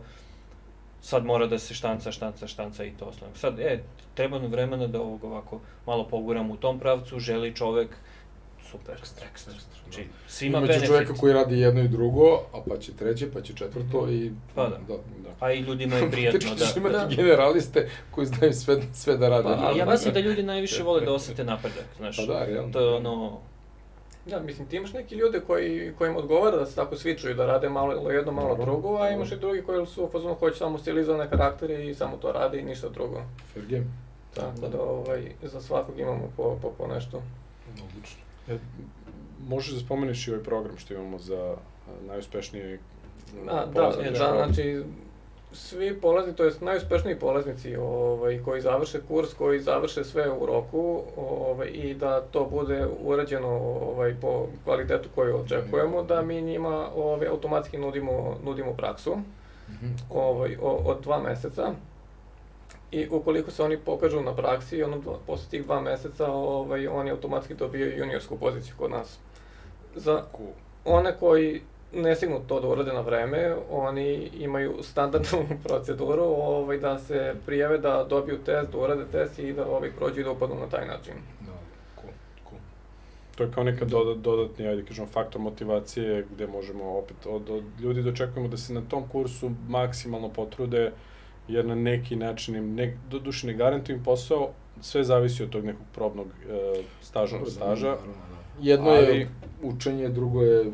sad 1.01 1.25
mora 1.25 1.47
da 1.47 1.59
se 1.59 1.73
štanca, 1.73 2.11
štanca, 2.11 2.47
štanca 2.47 2.83
i 2.83 2.91
to 2.99 3.05
osnovno. 3.05 3.35
Sad, 3.35 3.59
e, 3.59 3.83
treba 4.13 4.39
nam 4.39 4.51
vremena 4.51 4.87
da 4.87 5.01
ovog 5.01 5.23
ovako 5.23 5.59
malo 5.85 6.07
poguramo 6.07 6.53
u 6.53 6.57
tom 6.57 6.79
pravcu, 6.79 7.19
želi 7.19 7.55
čovek, 7.55 7.89
super, 8.71 8.95
ekstra, 8.99 9.27
ekstra. 9.31 9.53
Znači, 9.83 10.07
svima 10.27 10.57
Imaće 10.57 10.71
benefit. 10.73 10.87
čoveka 10.87 11.13
koji 11.13 11.33
radi 11.33 11.59
jedno 11.59 11.81
i 11.81 11.87
drugo, 11.87 12.39
a 12.53 12.61
pa 12.69 12.77
će 12.77 12.93
treće, 12.93 13.31
pa 13.31 13.41
će 13.41 13.53
četvrto 13.53 14.09
i... 14.09 14.31
Pa 14.55 14.63
da. 14.63 14.77
da. 14.87 14.93
Da. 14.93 15.29
A 15.45 15.53
i 15.53 15.59
ljudima 15.59 15.95
je 15.95 16.11
prijatno 16.11 16.55
da... 16.55 16.65
imati 16.77 16.95
Da. 16.95 17.15
generaliste 17.15 17.89
koji 18.11 18.27
znaju 18.27 18.53
sve, 18.53 18.81
sve 18.93 19.17
da 19.17 19.29
rade. 19.29 19.43
Pa, 19.43 19.67
Ali 19.67 19.79
ja 19.79 19.85
Pa, 19.85 19.91
mislim 19.91 20.13
da 20.13 20.19
ljudi 20.19 20.43
najviše 20.43 20.83
vole 20.83 21.05
da 21.05 21.13
osete 21.13 21.43
napredak, 21.43 21.85
znaš. 21.97 22.17
Pa 22.17 22.25
da, 22.33 22.45
realno. 22.45 22.73
To 22.73 22.79
je 22.79 22.95
ono, 22.95 23.39
Da, 24.25 24.39
mislim, 24.39 24.67
ti 24.67 24.75
imaš 24.75 24.93
neki 24.93 25.15
ljude 25.15 25.39
koji, 25.47 25.93
kojim 25.97 26.15
odgovara 26.15 26.57
da 26.57 26.65
se 26.65 26.75
tako 26.75 26.95
svičuju, 26.95 27.35
da 27.35 27.45
rade 27.45 27.69
malo 27.69 28.11
jedno, 28.11 28.31
malo 28.31 28.49
Dobro. 28.49 28.65
drugo, 28.65 28.97
a 28.97 29.09
imaš 29.09 29.31
i 29.31 29.37
drugi 29.37 29.61
koji 29.61 29.85
su 29.85 30.03
u 30.03 30.09
fazonu 30.09 30.35
hoće 30.35 30.57
samo 30.57 30.77
stilizovane 30.77 31.29
karaktere 31.29 31.89
i 31.89 31.95
samo 31.95 32.17
to 32.17 32.31
rade 32.31 32.59
i 32.59 32.65
ništa 32.65 32.89
drugo. 32.89 33.21
Fair 33.53 33.65
game. 33.65 33.85
Tako 34.33 34.67
da 34.71 34.81
ovaj, 34.81 35.31
za 35.43 35.61
svakog 35.61 35.99
imamo 35.99 36.31
po, 36.37 36.57
po, 36.61 36.71
po 36.77 36.87
nešto. 36.87 37.21
Odlično. 37.69 38.21
E, 38.47 38.57
možeš 39.47 39.73
da 39.73 39.79
spomeniš 39.79 40.27
i 40.27 40.31
ovaj 40.31 40.43
program 40.43 40.77
što 40.77 40.93
imamo 40.93 41.19
za 41.19 41.55
najuspešnije 42.07 42.79
A, 43.49 43.65
da, 43.65 43.91
da, 44.11 44.45
znači, 44.45 44.83
svi 45.53 46.01
polaznici, 46.01 46.37
to 46.37 46.43
jest 46.43 46.61
najuspešniji 46.61 47.15
polaznici 47.15 47.75
ovaj, 47.75 48.41
koji 48.45 48.61
završe 48.61 49.01
kurs, 49.01 49.33
koji 49.33 49.59
završe 49.59 50.03
sve 50.03 50.31
u 50.31 50.45
roku 50.45 51.01
ovaj, 51.17 51.67
i 51.67 51.93
da 51.93 52.21
to 52.21 52.45
bude 52.45 52.87
urađeno 53.01 53.47
ovaj, 53.81 54.15
po 54.21 54.47
kvalitetu 54.63 55.09
koju 55.15 55.37
očekujemo, 55.37 56.03
da 56.03 56.21
mi 56.21 56.41
njima 56.41 56.87
ovaj, 56.95 57.27
automatski 57.27 57.77
nudimo, 57.77 58.37
nudimo 58.43 58.73
praksu 58.73 59.17
Mhm. 59.69 59.87
ovaj, 60.09 60.57
od 60.61 61.01
dva 61.01 61.19
meseca. 61.19 61.71
I 62.91 63.07
ukoliko 63.09 63.51
se 63.51 63.63
oni 63.63 63.77
pokažu 63.77 64.21
na 64.21 64.35
praksi, 64.35 64.83
ono, 64.83 64.97
dva- 64.99 65.17
posle 65.27 65.49
tih 65.49 65.63
dva 65.63 65.81
meseca 65.81 66.31
ovaj, 66.31 66.87
oni 66.87 67.11
automatski 67.11 67.53
dobijaju 67.53 67.97
juniorsku 67.97 68.37
poziciju 68.37 68.73
kod 68.77 68.91
nas. 68.91 69.19
Za 69.95 70.23
one 70.85 71.15
koji 71.19 71.61
ne 71.93 72.15
stignu 72.15 72.39
to 72.47 72.59
da 72.59 72.67
urade 72.67 72.93
na 72.93 73.01
vreme, 73.01 73.55
oni 73.71 74.29
imaju 74.39 74.73
standardnu 74.81 75.45
proceduru 75.67 76.23
ovaj, 76.23 76.77
da 76.77 76.99
se 76.99 77.35
prijave 77.45 77.77
da 77.77 78.05
dobiju 78.09 78.37
test, 78.37 78.71
da 78.71 78.77
urade 78.77 79.05
test 79.11 79.39
i 79.39 79.53
da 79.53 79.67
ovaj, 79.67 79.91
prođu 79.91 80.21
i 80.21 80.23
da 80.23 80.31
upadnu 80.31 80.55
na 80.55 80.69
taj 80.69 80.87
način. 80.87 81.13
Da, 81.39 81.51
cool, 81.95 82.13
cool. 82.49 82.61
To 83.35 83.43
je 83.43 83.51
kao 83.51 83.63
neka 83.63 83.85
doda, 83.85 84.21
dodatni, 84.21 84.67
ajde 84.67 84.83
kažemo, 84.85 85.07
faktor 85.07 85.41
motivacije 85.41 86.25
gde 86.33 86.47
možemo 86.47 86.97
opet 86.97 87.17
od, 87.25 87.49
od 87.49 87.63
ljudi 87.79 88.03
dočekujemo 88.03 88.47
da 88.49 88.57
se 88.57 88.73
na 88.73 88.81
tom 88.81 89.07
kursu 89.07 89.51
maksimalno 89.67 90.29
potrude, 90.29 90.91
jer 91.47 91.65
na 91.65 91.75
neki 91.75 92.15
način 92.15 92.55
im, 92.55 92.75
ne, 92.75 92.97
do 93.09 93.19
duše 93.19 93.47
ne 93.47 93.53
garantuju 93.53 93.95
im 93.95 94.03
posao, 94.03 94.49
sve 94.81 95.03
zavisi 95.03 95.43
od 95.43 95.49
tog 95.49 95.65
nekog 95.65 95.85
probnog 95.93 96.27
e, 96.27 96.81
staža, 97.01 97.37
staža, 97.47 97.87
Naravno, 97.87 98.13
da. 98.13 98.41
Jedno 98.61 98.89
Ali- 98.89 99.19
je 99.19 99.29
učenje, 99.63 100.09
drugo 100.09 100.41
je 100.41 100.65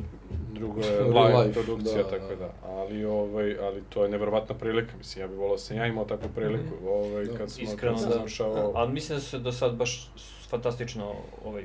drugo 0.53 0.81
je 0.81 1.01
live 1.01 1.37
life, 1.37 1.53
produkcija, 1.53 2.03
da, 2.03 2.09
tako 2.09 2.27
da. 2.29 2.35
da. 2.35 2.51
Ali, 2.63 3.05
ovaj, 3.05 3.57
ali 3.59 3.83
to 3.89 4.03
je 4.03 4.09
neverovatna 4.09 4.55
prilika, 4.55 4.97
mislim, 4.97 5.23
ja 5.23 5.27
bih 5.27 5.37
volao 5.37 5.55
da 5.55 5.61
sam 5.61 5.77
ja 5.77 5.87
imao 5.87 6.05
takvu 6.05 6.29
priliku, 6.35 6.75
ovaj, 6.87 7.25
Da. 7.25 7.37
kad, 7.37 7.51
smo, 7.51 7.63
Iskreno, 7.63 7.97
kad 7.97 8.07
da. 8.07 8.13
završavao. 8.15 8.71
Ali 8.75 8.93
mislim 8.93 9.17
da 9.17 9.21
su 9.21 9.29
se 9.29 9.39
do 9.39 9.51
sad 9.51 9.75
baš 9.75 10.09
fantastično 10.49 11.13
ovaj, 11.45 11.63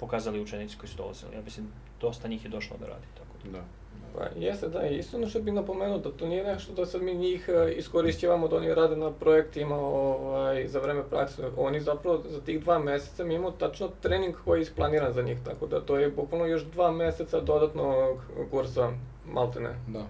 pokazali 0.00 0.40
učenici 0.40 0.76
koji 0.78 0.90
su 0.90 0.96
dolazili. 0.96 1.34
Ja 1.34 1.42
mislim, 1.42 1.66
dosta 2.00 2.28
njih 2.28 2.44
je 2.44 2.50
došlo 2.50 2.76
da 2.80 2.86
radi, 2.86 3.06
tako 3.14 3.30
da. 3.44 3.58
Da. 3.58 3.64
Pa 4.14 4.24
jeste, 4.36 4.68
da, 4.68 4.82
isto 4.82 5.16
ono 5.16 5.26
što 5.26 5.40
bih 5.40 5.54
napomenuo, 5.54 5.98
da 5.98 6.10
to 6.10 6.26
nije 6.26 6.44
nešto 6.44 6.72
da 6.72 6.86
sad 6.86 7.02
mi 7.02 7.14
njih 7.14 7.48
e, 7.50 7.72
iskorišćavamo 7.72 8.48
da 8.48 8.56
oni 8.56 8.74
rade 8.74 8.96
na 8.96 9.10
projektima 9.10 9.76
ovaj, 9.76 10.68
za 10.68 10.80
vreme 10.80 11.02
prakse. 11.02 11.42
Oni 11.56 11.80
zapravo 11.80 12.22
za 12.24 12.40
tih 12.40 12.60
dva 12.60 12.78
meseca 12.78 13.24
mi 13.24 13.34
imamo 13.34 13.50
tačno 13.50 13.88
trening 14.02 14.34
koji 14.44 14.58
je 14.58 14.62
isplaniran 14.62 15.12
za 15.12 15.22
njih, 15.22 15.38
tako 15.44 15.66
da 15.66 15.80
to 15.80 15.98
je 15.98 16.10
bukvalno 16.10 16.46
još 16.46 16.62
dva 16.64 16.90
meseca 16.92 17.40
dodatnog 17.40 18.18
kursa, 18.50 18.90
maltene. 19.26 19.70
Da, 19.88 20.02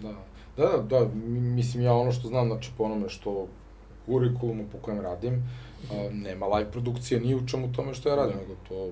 da. 0.00 0.12
Da, 0.56 0.66
da, 0.66 0.98
da, 0.98 1.06
mi- 1.14 1.40
mislim 1.40 1.82
ja 1.82 1.94
ono 1.94 2.12
što 2.12 2.28
znam, 2.28 2.46
znači 2.46 2.70
po 2.78 2.84
onome 2.84 3.08
što 3.08 3.46
kurikulumu 4.06 4.64
po 4.72 4.78
kojem 4.78 5.00
radim, 5.00 5.42
a, 5.90 6.08
nema 6.12 6.46
live 6.46 6.70
produkcije 6.70 7.20
ni 7.20 7.34
u 7.34 7.46
čemu 7.46 7.72
tome 7.72 7.94
što 7.94 8.08
ja 8.08 8.14
radim, 8.14 8.34
Da. 8.36 8.40
nego 8.40 8.54
to 8.68 8.90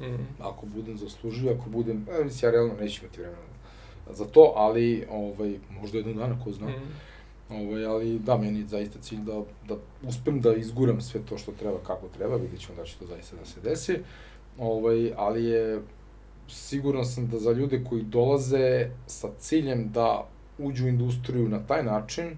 Mm. 0.00 0.26
ako 0.38 0.66
budem 0.66 0.98
zaslužio, 0.98 1.52
ako 1.52 1.70
budem, 1.70 2.06
e, 2.10 2.28
ja 2.42 2.50
realno 2.50 2.74
neću 2.80 3.04
imati 3.04 3.20
vremena 3.20 3.50
za 4.12 4.24
to, 4.24 4.52
ali 4.56 5.06
ovaj, 5.10 5.58
možda 5.80 5.98
jednog 5.98 6.16
dana, 6.16 6.44
ko 6.44 6.52
zna. 6.52 6.68
Mm. 6.68 7.54
Ovaj, 7.54 7.86
ali 7.86 8.18
da, 8.18 8.36
meni 8.36 8.58
je 8.58 8.66
zaista 8.66 8.98
cilj 8.98 9.18
da, 9.18 9.42
da 9.68 9.76
uspem 10.02 10.40
da 10.40 10.54
izguram 10.54 11.00
sve 11.00 11.20
to 11.28 11.38
što 11.38 11.52
treba, 11.52 11.78
kako 11.86 12.08
treba, 12.08 12.36
vidjet 12.36 12.60
ćemo 12.60 12.78
da 12.78 12.84
će 12.84 12.98
to 12.98 13.06
zaista 13.06 13.36
da 13.36 13.44
se 13.44 13.60
desi. 13.60 13.98
Ovaj, 14.58 15.12
ali 15.16 15.44
je, 15.44 15.80
siguran 16.48 17.04
sam 17.04 17.28
da 17.28 17.38
za 17.38 17.52
ljude 17.52 17.84
koji 17.88 18.02
dolaze 18.02 18.90
sa 19.06 19.28
ciljem 19.38 19.90
da 19.92 20.28
uđu 20.58 20.84
u 20.84 20.88
industriju 20.88 21.48
na 21.48 21.66
taj 21.66 21.82
način, 21.82 22.36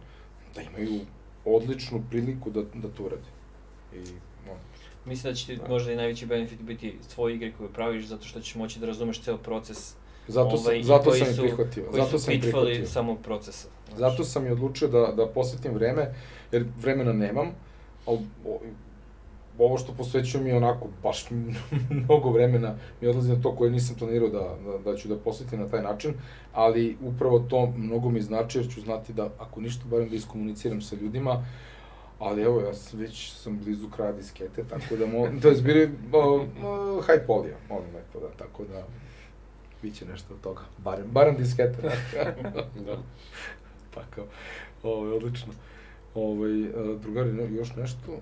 da 0.55 0.63
imaju 0.63 1.01
odličnu 1.45 2.03
priliku 2.11 2.51
da, 2.51 2.63
da 2.75 2.89
to 2.89 3.05
urade. 3.05 3.42
I, 3.95 3.99
ono, 4.51 4.59
Mislim 5.05 5.33
da 5.33 5.37
će 5.37 5.47
ti 5.47 5.57
Da. 5.57 5.69
možda 5.69 5.93
i 5.93 5.97
najveći 5.97 6.27
benefit 6.27 6.61
biti 6.61 6.95
tvoje 7.15 7.35
igre 7.35 7.53
koje 7.53 7.69
praviš, 7.69 8.05
zato 8.05 8.25
što 8.25 8.41
ćeš 8.41 8.55
moći 8.55 8.81
da 8.81 8.87
razumeš 8.87 9.23
ceo 9.23 9.37
proces. 9.39 9.95
zato 10.29 10.49
ovaj, 10.49 10.83
zato 10.83 11.11
koji 11.11 11.21
sam 11.21 11.35
i 11.35 11.37
prihvatio. 11.39 11.85
Koji 11.91 12.03
Zato 12.03 12.19
su 12.19 12.25
sam 12.25 12.41
prihvatio. 12.41 12.87
samog 12.87 13.19
procesa. 13.23 13.69
znaš. 13.89 13.99
Zato 14.01 14.25
sam 14.25 14.47
i 14.47 14.51
odlučio 14.51 14.89
da, 14.89 15.13
da 15.17 15.27
posvetim 15.27 15.75
vreme, 15.75 16.15
jer 16.53 16.67
vremena 16.81 17.13
nemam, 17.13 17.51
ali 18.07 18.19
ovo 19.59 19.79
što 19.79 19.93
posvećujem 19.93 20.47
je 20.47 20.57
onako 20.57 20.89
baš 21.03 21.27
mnogo 21.91 22.31
vremena 22.31 22.75
mi 23.01 23.09
odlazi 23.09 23.33
na 23.33 23.43
to 23.43 23.57
koje 23.57 23.71
nisam 23.71 23.97
planirao 23.99 24.29
da, 24.29 24.57
da, 24.65 24.79
da 24.81 24.97
ću 24.97 25.09
da 25.09 25.17
posvetim 25.17 25.61
na 25.61 25.69
taj 25.69 25.83
način, 25.83 26.15
ali 26.53 26.97
upravo 27.03 27.39
to 27.39 27.67
mnogo 27.67 28.09
mi 28.11 28.21
znači 28.21 28.59
jer 28.59 28.69
ću 28.69 28.81
znati 28.81 29.13
da 29.13 29.31
ako 29.39 29.61
ništa 29.61 29.85
barem 29.87 30.09
da 30.09 30.17
iskomuniciram 30.17 30.83
sa 30.83 30.97
ljudima, 30.97 31.45
ali 32.23 32.43
evo 32.43 32.61
ja 32.61 32.75
sam, 32.75 32.99
već 32.99 33.33
sam 33.33 33.59
blizu 33.59 33.89
kraja 33.89 34.13
diskete, 34.13 34.65
tako 34.65 34.97
da 34.97 35.07
mo, 35.07 35.29
to 35.43 35.49
je 35.49 35.55
zbiri 35.57 35.91
o, 36.13 36.19
o, 36.63 37.03
high 37.03 37.27
polija, 37.27 37.57
molim 37.69 37.87
lepo 37.87 38.21
da, 38.21 38.29
tako 38.37 38.65
da 38.65 38.83
Biće 39.83 40.05
nešto 40.05 40.35
od 40.35 40.41
toga. 40.41 40.61
Barem, 40.79 41.07
barem 41.07 41.37
disketa. 41.37 41.83
Da. 42.77 42.97
pa 43.95 44.01
kao, 44.11 44.25
ovo 44.83 45.07
je 45.07 45.13
odlično. 45.13 45.53
Ovaj, 46.15 46.51
a, 46.65 46.99
drugari, 46.99 47.33
ne, 47.33 47.53
još 47.53 47.75
nešto? 47.75 48.19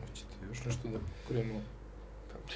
Hoćete 0.00 0.28
još 0.48 0.64
nešto 0.64 0.88
da 0.88 0.98
krenemo? 1.28 1.60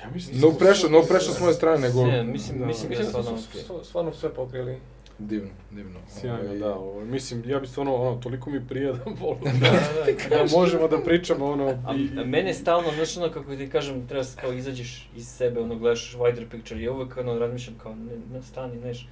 Ja 0.01 0.10
mislim 0.10 0.40
No 0.40 0.48
da 0.48 0.56
pressure, 0.56 0.77
su- 0.78 0.90
no 0.90 1.02
pressure 1.02 1.35
s 1.35 1.40
moje 1.40 1.55
strane, 1.55 1.78
nego... 1.78 2.06
Ne, 2.06 2.24
mislim, 2.24 2.59
Da. 2.59 2.66
mislim 2.66 2.89
da 2.89 2.97
Mislim 2.97 3.12
da 3.12 3.23
stvarno... 3.23 3.39
su 3.40 3.59
s- 3.85 3.89
stvarno 3.89 4.12
sve 4.12 4.35
pokrili. 4.35 4.78
Divno, 5.20 5.49
divno. 5.70 5.99
Sjajno, 6.11 6.39
Ovaj, 6.40 6.59
da. 6.59 6.74
Ovo, 6.74 7.01
mislim, 7.03 7.43
ja 7.47 7.59
bi 7.59 7.66
stvarno, 7.66 7.95
ono, 7.97 8.16
toliko 8.16 8.51
mi 8.51 8.66
prija 8.69 8.93
da 8.93 8.99
volim 9.20 9.40
Da, 9.45 9.51
da, 9.61 9.70
da, 9.70 10.28
da. 10.31 10.45
da 10.45 10.51
možemo 10.53 10.89
da 10.89 10.99
pričamo, 10.99 11.47
ono, 11.47 11.66
A, 11.66 11.95
i, 11.95 12.19
a 12.19 12.24
mene 12.24 12.55
stalno, 12.55 12.89
znaš 12.93 13.16
ono 13.16 13.31
kako 13.31 13.57
ti 13.57 13.70
kažem, 13.70 14.07
treba 14.07 14.24
s- 14.24 14.35
kao 14.35 14.53
izađeš 14.53 15.11
iz 15.16 15.28
sebe, 15.28 15.61
ono 15.61 15.77
gledaš 15.77 16.16
wider 16.16 16.49
picture 16.49 16.81
i 16.81 16.89
uvek 16.89 17.16
ono 17.16 17.35
razmišljam 17.35 17.77
kao, 17.78 17.95
ne, 17.95 18.12
ne 18.32 18.43
stani, 18.43 18.77
neš, 18.77 19.09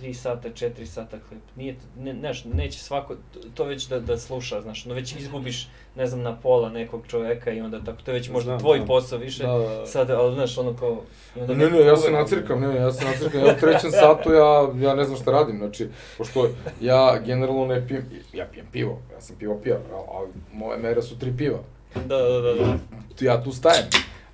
3 0.00 0.12
sata, 0.14 0.48
4 0.50 0.84
sata 0.84 1.16
klip, 1.28 1.42
nije, 1.56 1.76
ne, 1.98 2.14
znaš, 2.14 2.44
neće 2.44 2.78
svako 2.78 3.14
to, 3.54 3.64
već 3.64 3.86
da, 3.86 4.00
da 4.00 4.18
sluša, 4.18 4.62
znaš, 4.62 4.86
ono 4.86 4.94
već 4.94 5.16
izgubiš, 5.16 5.68
ne 5.96 6.06
znam, 6.06 6.22
na 6.22 6.36
pola 6.36 6.68
nekog 6.70 7.02
čoveka 7.08 7.52
i 7.52 7.60
onda 7.60 7.80
tako, 7.84 8.02
to 8.02 8.10
je 8.10 8.18
već 8.18 8.28
možda 8.30 8.48
Znam, 8.50 8.58
tvoj 8.60 8.76
znam. 8.78 8.86
posao 8.86 9.18
više, 9.18 9.42
Da, 9.42 9.52
da, 9.52 9.58
da. 9.68 9.86
sad, 9.86 10.10
ali 10.10 10.34
znaš, 10.34 10.58
ono 10.58 10.76
kao, 10.76 11.02
onda 11.40 11.54
Ne, 11.54 11.70
ne, 11.70 11.80
ja 11.80 11.96
se 11.96 12.10
nacirkam, 12.10 12.60
ne, 12.60 12.76
ja 12.76 12.92
se 12.92 13.04
nacirkam, 13.04 13.40
ja 13.40 13.54
u 13.56 13.60
trećem 13.60 13.90
satu, 13.90 14.32
ja, 14.32 14.70
ja 14.80 14.94
ne 14.94 15.04
znam 15.04 15.18
šta 15.18 15.30
radim, 15.30 15.58
znači, 15.58 15.88
pošto 16.18 16.48
ja 16.80 17.18
generalno 17.26 17.66
ne 17.66 17.86
pijem, 17.88 18.04
ja 18.32 18.46
pijem 18.52 18.66
pivo, 18.72 18.98
ja 19.14 19.20
sam 19.20 19.36
pivo 19.36 19.60
pija, 19.64 19.78
ali 20.14 20.28
moje 20.52 20.78
mere 20.78 21.02
su 21.02 21.18
tri 21.18 21.36
piva, 21.36 21.58
Da, 21.94 22.16
da, 22.16 22.40
da, 22.40 22.54
da. 22.54 22.76
ja 23.20 23.44
tu 23.44 23.52
stajem, 23.52 23.84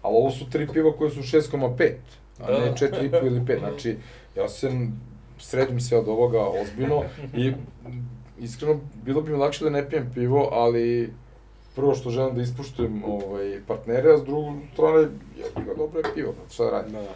ali 0.03 0.15
ovo 0.17 0.31
su 0.31 0.51
tri 0.51 0.69
piva 0.73 0.93
koje 0.97 1.11
su 1.11 1.21
6,5, 1.21 1.93
a 2.41 2.47
Da. 2.53 2.59
ne 2.59 2.73
4,5 2.73 3.27
ili 3.27 3.41
5, 3.41 3.59
znači, 3.59 3.97
ja 4.37 4.49
se 4.49 4.71
sredim 5.43 5.81
se 5.81 5.97
od 5.97 6.09
ovoga 6.09 6.41
ozbiljno 6.63 7.03
i 7.37 7.53
iskreno, 8.39 8.81
bilo 8.95 9.23
bi 9.23 9.31
mi 9.31 9.37
lakše 9.37 9.65
da 9.65 9.71
ne 9.71 9.91
pijem 9.91 10.11
pivo, 10.15 10.49
ali 10.53 11.13
prvo 11.77 11.95
što 11.95 12.11
želim 12.11 12.35
da 12.35 12.43
ispuštujem 12.43 13.03
ovaj, 13.05 13.61
partnere, 13.67 14.13
a 14.13 14.19
s 14.19 14.25
druge 14.25 14.51
strane, 14.73 15.03
ja 15.39 15.65
ga 15.65 15.75
dobro 15.75 15.99
je 15.99 16.15
pivo, 16.15 16.33
brate, 16.33 16.55
šta 16.55 16.65
da 16.65 16.71
radim. 16.71 16.93
da, 16.93 17.01
da. 17.01 17.09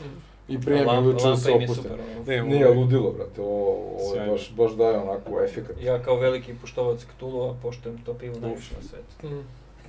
I 0.49 0.61
prije 0.61 0.85
mi 0.85 0.99
uveče 0.99 1.27
da 1.27 1.37
se 1.37 1.53
opustim. 1.53 1.91
Ne, 2.27 2.43
Nije 2.43 2.69
ovo- 2.69 2.81
ludilo, 2.81 3.13
brate, 3.13 3.41
ovo, 3.41 3.77
ovo 4.01 4.15
je 4.15 4.31
baš, 4.31 4.53
baš 4.53 4.73
daje 4.73 4.99
onako 4.99 5.41
efekat. 5.43 5.83
Ja 5.83 6.03
kao 6.03 6.17
veliki 6.17 6.55
puštovac 6.55 7.01
Cthulhu, 7.07 7.57
poštujem 7.63 7.99
to 7.99 8.15
pivo 8.15 8.35
najviše 8.41 8.75
na 8.75 8.83
svetu. 8.83 9.35
Mm. 9.35 9.45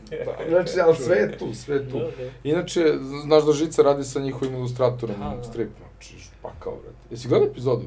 Da, 0.26 0.50
znači, 0.50 0.80
ali 0.80 0.96
sve 0.96 1.16
je 1.16 1.38
tu, 1.38 1.54
sve 1.54 1.76
je 1.76 1.90
tu. 1.90 2.00
Da, 2.00 2.06
da. 2.06 2.30
Inače, 2.44 2.82
znaš 3.24 3.46
da 3.46 3.52
Žica 3.54 3.82
radi 3.82 4.04
sa 4.04 4.20
njihovim 4.20 4.54
ilustratorom 4.54 5.16
Da, 5.20 5.36
da. 5.38 5.44
strip, 5.44 5.70
znači, 5.80 6.16
pa 6.42 6.50
kao, 6.60 6.74
brate. 6.74 6.98
Jesi 7.12 7.28
gledao 7.28 7.48
epizodu? 7.48 7.86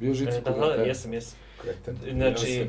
Bio 0.00 0.14
Žica 0.14 0.36
E, 0.36 0.40
Da, 0.40 0.50
da, 0.50 0.76
da, 0.76 0.82
jesam, 0.82 1.12
jesam. 1.12 1.38
Kreten. 1.62 1.96
Znači, 2.12 2.66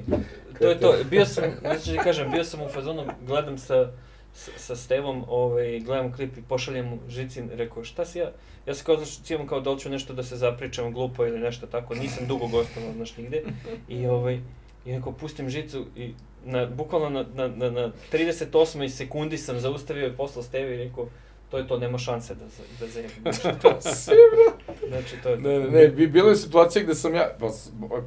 to 0.60 0.68
je 0.68 0.80
to, 0.80 0.96
bio 1.10 1.26
sam, 1.26 1.44
znači 1.62 1.92
da 1.92 2.04
kažem, 2.04 2.32
bio 2.32 2.44
sam 2.44 2.62
u 2.62 2.68
fazonu, 2.68 3.04
gledam 3.28 3.58
sa, 3.58 3.92
sa, 4.34 4.52
sa 4.58 4.76
Stevom, 4.76 5.24
ovaj, 5.28 5.80
gledam 5.80 6.14
klip 6.14 6.38
i 6.38 6.42
pošaljem 6.42 6.86
mu 6.86 7.00
Žicin, 7.10 7.50
rekao, 7.54 7.84
šta 7.84 8.06
si 8.06 8.20
ja, 8.20 8.32
ja 8.66 8.74
se 8.74 8.84
kao, 8.84 8.96
znaš, 8.98 9.22
cijevam 9.22 9.48
kao 9.48 9.62
da 9.62 9.70
hoću 9.70 9.90
nešto 9.90 10.14
da 10.14 10.24
se 10.24 10.36
zapričam 10.36 10.94
glupo 10.94 11.26
ili 11.26 11.40
nešto 11.40 11.68
tako, 11.68 11.96
nisam 11.96 12.28
dugo 12.28 12.48
gostovao, 12.48 12.94
znaš, 12.94 13.18
nigde, 13.18 13.44
i 13.90 14.08
ovaj, 14.08 14.40
i 14.86 14.92
neko 14.92 15.12
pustim 15.12 15.50
Žicu 15.50 15.86
i 15.96 16.14
na, 16.46 16.66
bukvalno 16.66 17.10
na, 17.10 17.26
na, 17.34 17.48
na, 17.48 17.72
na 17.72 17.92
38. 18.14 18.90
sekundi 18.90 19.38
sam 19.38 19.60
zaustavio 19.60 20.08
i 20.08 20.16
poslao 20.18 20.44
Stevi 20.44 20.76
i 20.76 20.78
rekao, 20.78 21.08
to 21.50 21.58
je 21.58 21.68
to, 21.68 21.78
nema 21.78 21.98
šanse 21.98 22.36
da, 22.36 22.46
da 22.80 22.88
zajebim. 22.88 23.24
znači, 24.90 25.16
to 25.24 25.30
je 25.30 25.38
Ne, 25.38 25.60
ne, 25.60 25.70
ne, 25.70 25.88
bi, 25.88 26.08
bilo 26.08 26.30
je 26.30 26.36
situacija 26.36 26.84
gde 26.84 26.96
sam 26.96 27.16
ja, 27.16 27.30
pa, 27.40 27.48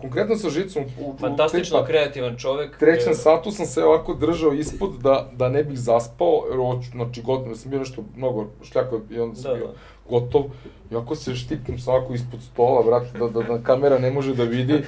konkretno 0.01 0.37
sa 0.37 0.51
žicom, 0.51 0.85
u, 1.01 1.11
u 1.11 1.17
fantastično 1.21 1.79
tipa, 1.79 1.87
kreativan 1.87 2.37
čovek. 2.39 2.79
trećem 2.79 3.13
e, 3.13 3.15
satu 3.15 3.51
sam 3.51 3.67
se 3.67 3.85
ovako 3.85 4.15
držao 4.15 4.53
ispod 4.53 4.91
da, 5.03 5.31
da 5.33 5.49
ne 5.49 5.65
bih 5.65 5.79
zaspao, 5.79 6.45
jer 6.51 6.57
hoću, 6.57 6.91
znači 6.91 7.23
gotovo, 7.23 7.55
sam 7.55 7.71
bio 7.71 7.79
nešto 7.79 8.05
mnogo 8.17 8.47
šljako 8.63 9.01
i 9.11 9.21
onda 9.21 9.37
sam 9.37 9.51
Da, 9.51 9.57
bio 9.57 9.67
da. 9.67 9.73
gotov. 10.09 10.43
I 10.91 10.97
ako 10.97 11.15
se 11.17 11.35
štipim 11.35 11.79
sam 11.79 11.95
ovako 11.95 12.15
ispod 12.15 12.41
stola, 12.53 12.83
brate, 12.83 13.19
da, 13.19 13.29
da, 13.29 13.43
da 13.43 13.63
kamera 13.63 13.99
ne 13.99 14.11
može 14.11 14.35
da 14.35 14.45
vidi, 14.45 14.83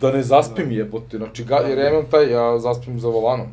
da 0.00 0.12
ne 0.12 0.22
zaspim 0.22 0.72
jebote. 0.72 1.16
Znači, 1.16 1.44
ga, 1.44 1.56
jer 1.56 1.78
ja 1.78 1.90
imam 1.90 2.04
taj, 2.10 2.32
ja 2.32 2.58
zaspim 2.58 3.00
za 3.00 3.08
volanom. 3.08 3.46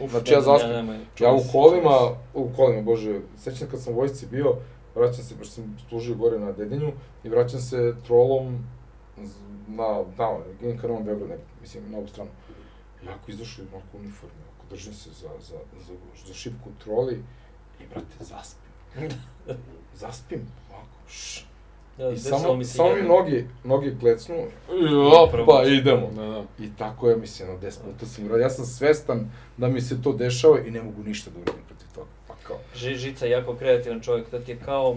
Uf, 0.00 0.10
Znači, 0.10 0.32
ja 0.32 0.40
zaspim. 0.40 0.86
ne, 0.86 1.00
Ja 1.20 1.32
u 1.32 1.40
kolima, 1.52 1.96
u 2.34 2.48
kolima, 2.56 2.82
bože, 2.82 3.20
sećam 3.38 3.68
kad 3.70 3.82
sam 3.82 3.92
u 3.92 3.96
vojsci 3.96 4.26
bio, 4.26 4.54
vraćam 4.94 5.24
se, 5.24 5.34
baš 5.34 5.48
sam 5.48 5.76
služio 5.88 6.14
gore 6.14 6.38
na 6.38 6.52
Dedinju, 6.52 6.92
i 7.24 7.28
vraćam 7.28 7.60
se 7.60 7.94
trolom 8.06 8.64
na, 9.68 10.04
tamo, 10.16 10.42
idem 10.60 10.78
ka 10.78 10.88
Novom 10.88 11.04
Beogradu, 11.04 11.28
ne, 11.30 11.38
mislim, 11.60 11.90
na 11.90 11.98
ovu 11.98 12.08
stranu. 12.08 12.30
I 13.04 13.08
ako 13.08 13.30
izašao 13.30 13.62
iz 13.62 13.68
onako 13.72 13.96
uniforme, 13.96 14.34
ako 14.56 14.66
držim 14.70 14.94
se 14.94 15.10
za, 15.10 15.28
za, 15.40 15.56
za, 15.86 15.92
za 16.26 16.34
šipku 16.34 16.70
troli, 16.84 17.22
i 17.80 17.86
brate, 17.86 18.24
zaspim. 18.24 18.70
zaspim, 20.02 20.46
ovako, 20.70 20.98
šš. 21.08 21.47
Da, 21.98 22.16
samo, 22.16 22.56
mi 22.56 22.64
se 22.64 22.72
samo 22.72 22.94
mi 22.94 23.02
noge, 23.02 23.44
noge 23.64 23.92
klecnu, 24.00 24.34
i 24.34 24.94
Upravo. 25.26 25.42
opa, 25.42 25.64
idemo. 25.64 26.10
Da, 26.16 26.22
da. 26.26 26.44
I 26.58 26.68
tako 26.78 27.10
je, 27.10 27.16
mislim, 27.16 27.48
ono, 27.50 27.58
10 27.58 27.78
puta 27.84 28.06
sam 28.06 28.24
uradio. 28.24 28.42
Ja 28.42 28.50
sam 28.50 28.64
svestan 28.64 29.30
da 29.56 29.68
mi 29.68 29.80
se 29.80 30.02
to 30.02 30.12
dešava 30.12 30.60
i 30.60 30.70
ne 30.70 30.82
mogu 30.82 31.02
ništa 31.02 31.30
da 31.30 31.36
uradim 31.36 31.64
protiv 31.68 31.86
toga. 31.94 32.06
Pa 32.28 32.34
kao, 32.42 32.56
Ži, 32.76 32.94
Žica 32.94 33.24
je 33.26 33.30
jako 33.30 33.54
kreativan 33.54 34.00
čovjek, 34.00 34.30
to 34.30 34.38
ti 34.38 34.50
je 34.50 34.58
kao, 34.64 34.96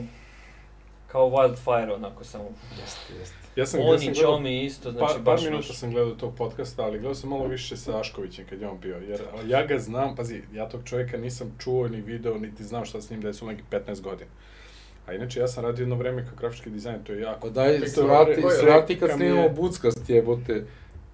kao 1.08 1.30
wildfire 1.30 1.96
onako 1.96 2.24
samo. 2.24 2.50
jeste, 2.82 3.14
jeste. 3.20 3.36
Ja 3.56 3.66
sam, 3.66 3.80
ja 3.80 3.86
On 3.86 4.00
sam 4.00 4.10
i 4.10 4.12
gledao, 4.12 4.36
Čomi 4.36 4.64
isto, 4.66 4.92
znači 4.92 5.14
par, 5.14 5.22
baš... 5.22 5.42
par 5.42 5.50
minuta 5.50 5.68
baš- 5.68 5.78
sam 5.78 5.92
gledao 5.92 6.16
tog 6.16 6.36
podcasta, 6.36 6.84
ali 6.84 7.00
gledao 7.00 7.16
sam 7.16 7.30
malo 7.30 7.46
više 7.48 7.78
sa 7.78 8.00
Aškovićem 8.00 8.46
kad 8.50 8.62
je 8.62 8.70
on 8.70 8.80
bio, 8.80 8.98
jer 8.98 9.22
ja 9.46 9.66
ga 9.66 9.80
znam, 9.80 10.16
pazi, 10.16 10.42
ja 10.54 10.70
tog 10.70 10.82
čovjeka 10.86 11.18
nisam 11.18 11.56
čuo 11.60 11.88
ni 11.88 12.02
video, 12.02 12.38
niti 12.38 12.64
znam 12.64 12.86
šta 12.86 13.02
s 13.02 13.10
njim 13.10 13.22
desilo 13.22 13.52
nekih 13.52 13.66
15 13.72 14.02
godina. 14.02 14.32
A 15.08 15.14
inače, 15.14 15.40
ja 15.40 15.48
sam 15.48 15.64
radio 15.64 15.82
jedno 15.82 15.96
vreme 15.96 16.24
kao 16.24 16.34
grafički 16.36 16.70
dizajner, 16.70 17.02
to 17.04 17.14
je 17.14 17.22
jako. 17.22 17.40
Pa 17.42 17.50
daj, 17.50 17.74
je 17.74 17.88
svrati, 17.90 19.00
kad 19.00 19.12
snimamo 19.12 19.42
je- 19.42 19.50
Buckast 19.52 20.10
jebote. 20.10 20.64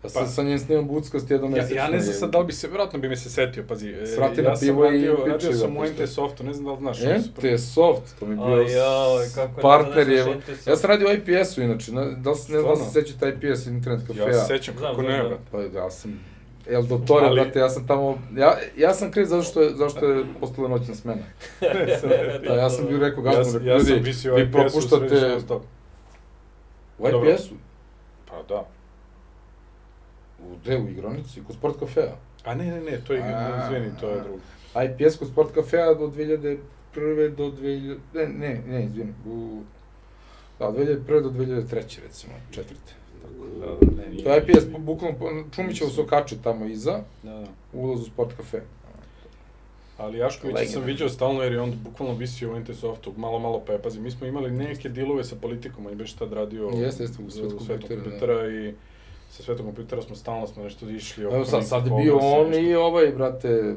Ja 0.03 0.09
sam 0.09 0.23
Pa- 0.23 0.29
sa 0.29 0.43
njim 0.43 0.59
snimam 0.59 0.87
Buckast 0.87 1.31
jednom 1.31 1.51
Ja, 1.51 1.55
mesečno. 1.57 1.77
ja 1.77 1.89
ne 1.89 1.99
znam 1.99 2.15
sad 2.15 2.31
da 2.31 2.39
li 2.39 2.45
bi 2.45 2.53
se, 2.53 2.67
vjerojatno 2.67 2.99
bi 2.99 3.09
mi 3.09 3.15
se 3.15 3.29
setio, 3.29 3.63
pazi. 3.63 3.89
e, 3.91 4.05
Svrati 4.07 4.41
ja 4.41 4.49
na 4.49 4.55
sam 4.55 4.67
pivo 4.67 4.85
i 4.85 4.87
radio, 4.87 5.13
pričaj 5.15 5.31
radio 5.31 5.53
sam 5.53 5.77
u. 5.77 5.83
NT 5.83 6.07
Softu, 6.07 6.43
ne 6.43 6.53
znam 6.53 6.65
da 6.65 6.71
li 6.71 6.95
znaš. 6.95 6.97
MT 7.19 7.57
Soft, 7.59 8.19
to 8.19 8.25
mi 8.25 8.31
je 8.31 8.37
bio 8.37 8.45
Ajaj, 8.45 9.27
kako 9.35 9.61
partner 9.61 10.07
ne 10.07 10.13
je. 10.13 10.23
NT 10.25 10.67
Ja 10.67 10.75
sam 10.75 10.89
radio 10.89 11.07
u 11.07 11.13
IPS-u 11.13 11.61
inače, 11.61 11.91
da 12.17 12.29
li 12.29 12.35
se 12.37 12.51
ne 12.51 12.59
znam 12.59 12.63
da 12.65 12.71
li 12.73 12.85
se 12.85 12.91
sećate 12.93 13.29
IPS 13.31 13.65
internet 13.65 14.07
kafeja. 14.07 14.27
Ja 14.27 14.33
se 14.33 14.47
sećam 14.47 14.75
kako 14.75 15.01
ne, 15.01 15.23
brate. 15.23 15.41
Pa 15.51 15.79
ja 15.79 15.91
sam 15.91 16.19
El 16.69 16.83
Dottore, 16.83 17.25
Ali- 17.25 17.35
brate, 17.35 17.59
ja 17.59 17.69
sam 17.69 17.87
tamo, 17.87 18.17
ja, 18.35 18.57
ja 18.77 18.93
sam 18.93 19.11
kriv 19.11 19.25
zato 19.25 19.43
što 19.43 19.61
je, 19.61 19.69
zašto 19.69 20.05
je 20.05 20.25
postala 20.39 20.67
noćna 20.69 20.95
smena. 20.95 21.21
Da, 22.41 22.53
ja 22.55 22.69
sam 22.69 22.85
bio 22.87 22.99
rekao 22.99 23.23
Ja, 23.25 23.43
sam- 23.43 23.53
rekao, 23.53 23.67
ja 23.67 23.79
sam 23.79 23.93
ljudi, 23.93 24.13
vi 24.35 24.51
propuštate 24.51 25.05
u. 26.99 26.99
IPS-u, 26.99 27.55
Pa 28.25 28.43
da. 28.49 28.65
u 30.41 30.55
gde, 30.57 30.77
u 30.77 30.89
igronici, 30.89 31.43
kod 31.43 31.55
sport 31.55 31.79
kafeja. 31.79 32.15
A 32.43 32.55
ne, 32.55 32.65
ne, 32.65 32.81
ne, 32.81 32.99
to 33.07 33.13
je, 33.13 33.21
A. 33.23 33.61
izvini, 33.63 33.91
to 34.01 34.09
je 34.09 34.21
drugo. 34.21 34.39
IPS 34.75 35.17
kod 35.17 35.27
sport 35.27 35.53
kafeja 35.53 35.93
do 35.93 36.07
2001. 36.07 36.57
do 37.29 37.43
2000, 37.43 37.97
ne, 38.13 38.27
ne, 38.27 38.61
ne, 38.67 38.85
izvini, 38.85 39.13
u, 39.25 39.61
da, 40.59 40.65
2001. 40.65 40.97
do 41.21 41.29
2003. 41.29 41.73
recimo, 42.03 42.33
četvrte. 42.51 42.93
Da, 43.59 43.65
ne, 43.97 44.09
nije. 44.09 44.23
To 44.23 44.33
je 44.33 44.43
IPS, 44.47 44.65
bu- 44.65 44.79
bukvalno, 44.79 45.17
Čumićevo 45.55 45.89
se 45.89 46.01
okače 46.01 46.35
tamo 46.43 46.65
iza, 46.65 46.99
Da, 47.23 47.31
da. 47.31 47.45
u 47.73 47.83
ulazu 47.83 48.01
u 48.01 48.05
sport 48.05 48.33
kafe. 48.37 48.61
Ali 49.97 50.17
Jaškovića 50.17 50.65
sam 50.65 50.83
viđao 50.83 51.09
stalno 51.09 51.43
jer 51.43 51.51
je 51.51 51.61
on 51.61 51.73
bukvalno 51.83 52.13
visio 52.15 52.53
u 52.53 52.59
NT 52.59 52.75
Softu, 52.75 53.13
malo, 53.17 53.39
malo 53.39 53.61
pa 53.67 53.73
je, 53.73 53.81
pazi, 53.81 53.99
mi 53.99 54.11
smo 54.11 54.27
imali 54.27 54.51
neke 54.51 54.89
dilove 54.89 55.23
sa 55.23 55.35
politikom, 55.35 55.85
on 55.85 55.91
je 55.91 55.95
baš 55.95 56.13
tad 56.13 56.33
radio 56.33 56.71
Jeste, 56.75 57.03
jeste, 57.03 57.23
u 57.23 57.31
svetu 57.31 57.57
kompjutera, 57.57 57.95
da. 57.95 58.03
kompjutera 58.03 58.47
i 58.47 58.73
sa 59.29 59.43
svetom 59.43 59.65
kompjutera 59.65 60.01
smo 60.01 60.15
stalno 60.15 60.47
smo 60.47 60.63
nešto 60.63 60.89
išli 60.89 61.25
oko 61.25 61.35
Evo 61.35 61.45
sad, 61.45 61.67
sad 61.67 61.85
je 61.87 61.91
bio 62.03 62.17
on 62.17 62.53
i 62.53 62.75
ovaj, 62.75 63.07
brate, 63.07 63.75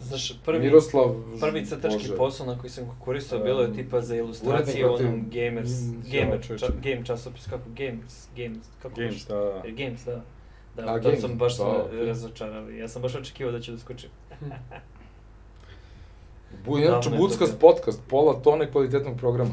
Znaš, 0.00 0.32
prvi, 0.44 0.58
Miroslav, 0.58 1.14
prvi 1.40 1.66
crtački 1.66 1.98
Bože. 1.98 2.16
posao 2.16 2.46
na 2.46 2.58
koji 2.58 2.70
sam 2.70 2.98
koristio 3.04 3.38
bilo 3.38 3.60
je 3.60 3.68
Um, 3.68 3.74
tipa 3.74 4.00
za 4.00 4.16
ilustracije 4.16 4.86
u 4.86 4.92
urednik, 4.94 5.08
onom 5.10 5.30
Gamers, 5.30 5.70
Mm, 5.70 6.02
Gamer, 6.12 6.40
ja, 6.50 6.58
ča, 6.58 6.66
Game 6.82 7.04
časopis, 7.04 7.46
kako 7.46 7.62
Games, 7.68 8.28
Games, 8.36 8.66
kako 8.82 8.94
Games, 8.96 9.26
da, 9.26 9.34
da. 9.34 9.62
Games, 9.66 10.04
da. 10.04 10.20
Da, 10.76 10.92
A, 10.92 10.98
Games, 10.98 11.20
sam 11.20 11.38
baš 11.38 11.52
da, 11.52 11.56
sam 11.56 11.66
okej. 11.66 12.06
razočarao. 12.06 12.70
Ja 12.70 12.88
sam 12.88 13.02
baš 13.02 13.14
očekivao 13.14 13.52
da 13.52 13.60
će 13.60 13.72
da 13.72 13.78
skočim. 13.78 14.10
Bu, 16.64 16.78
inače, 16.78 17.10
Buckast 17.10 17.58
podcast, 17.60 18.00
pola 18.08 18.34
tone 18.34 18.70
kvalitetnog 18.72 19.16
programa. 19.18 19.50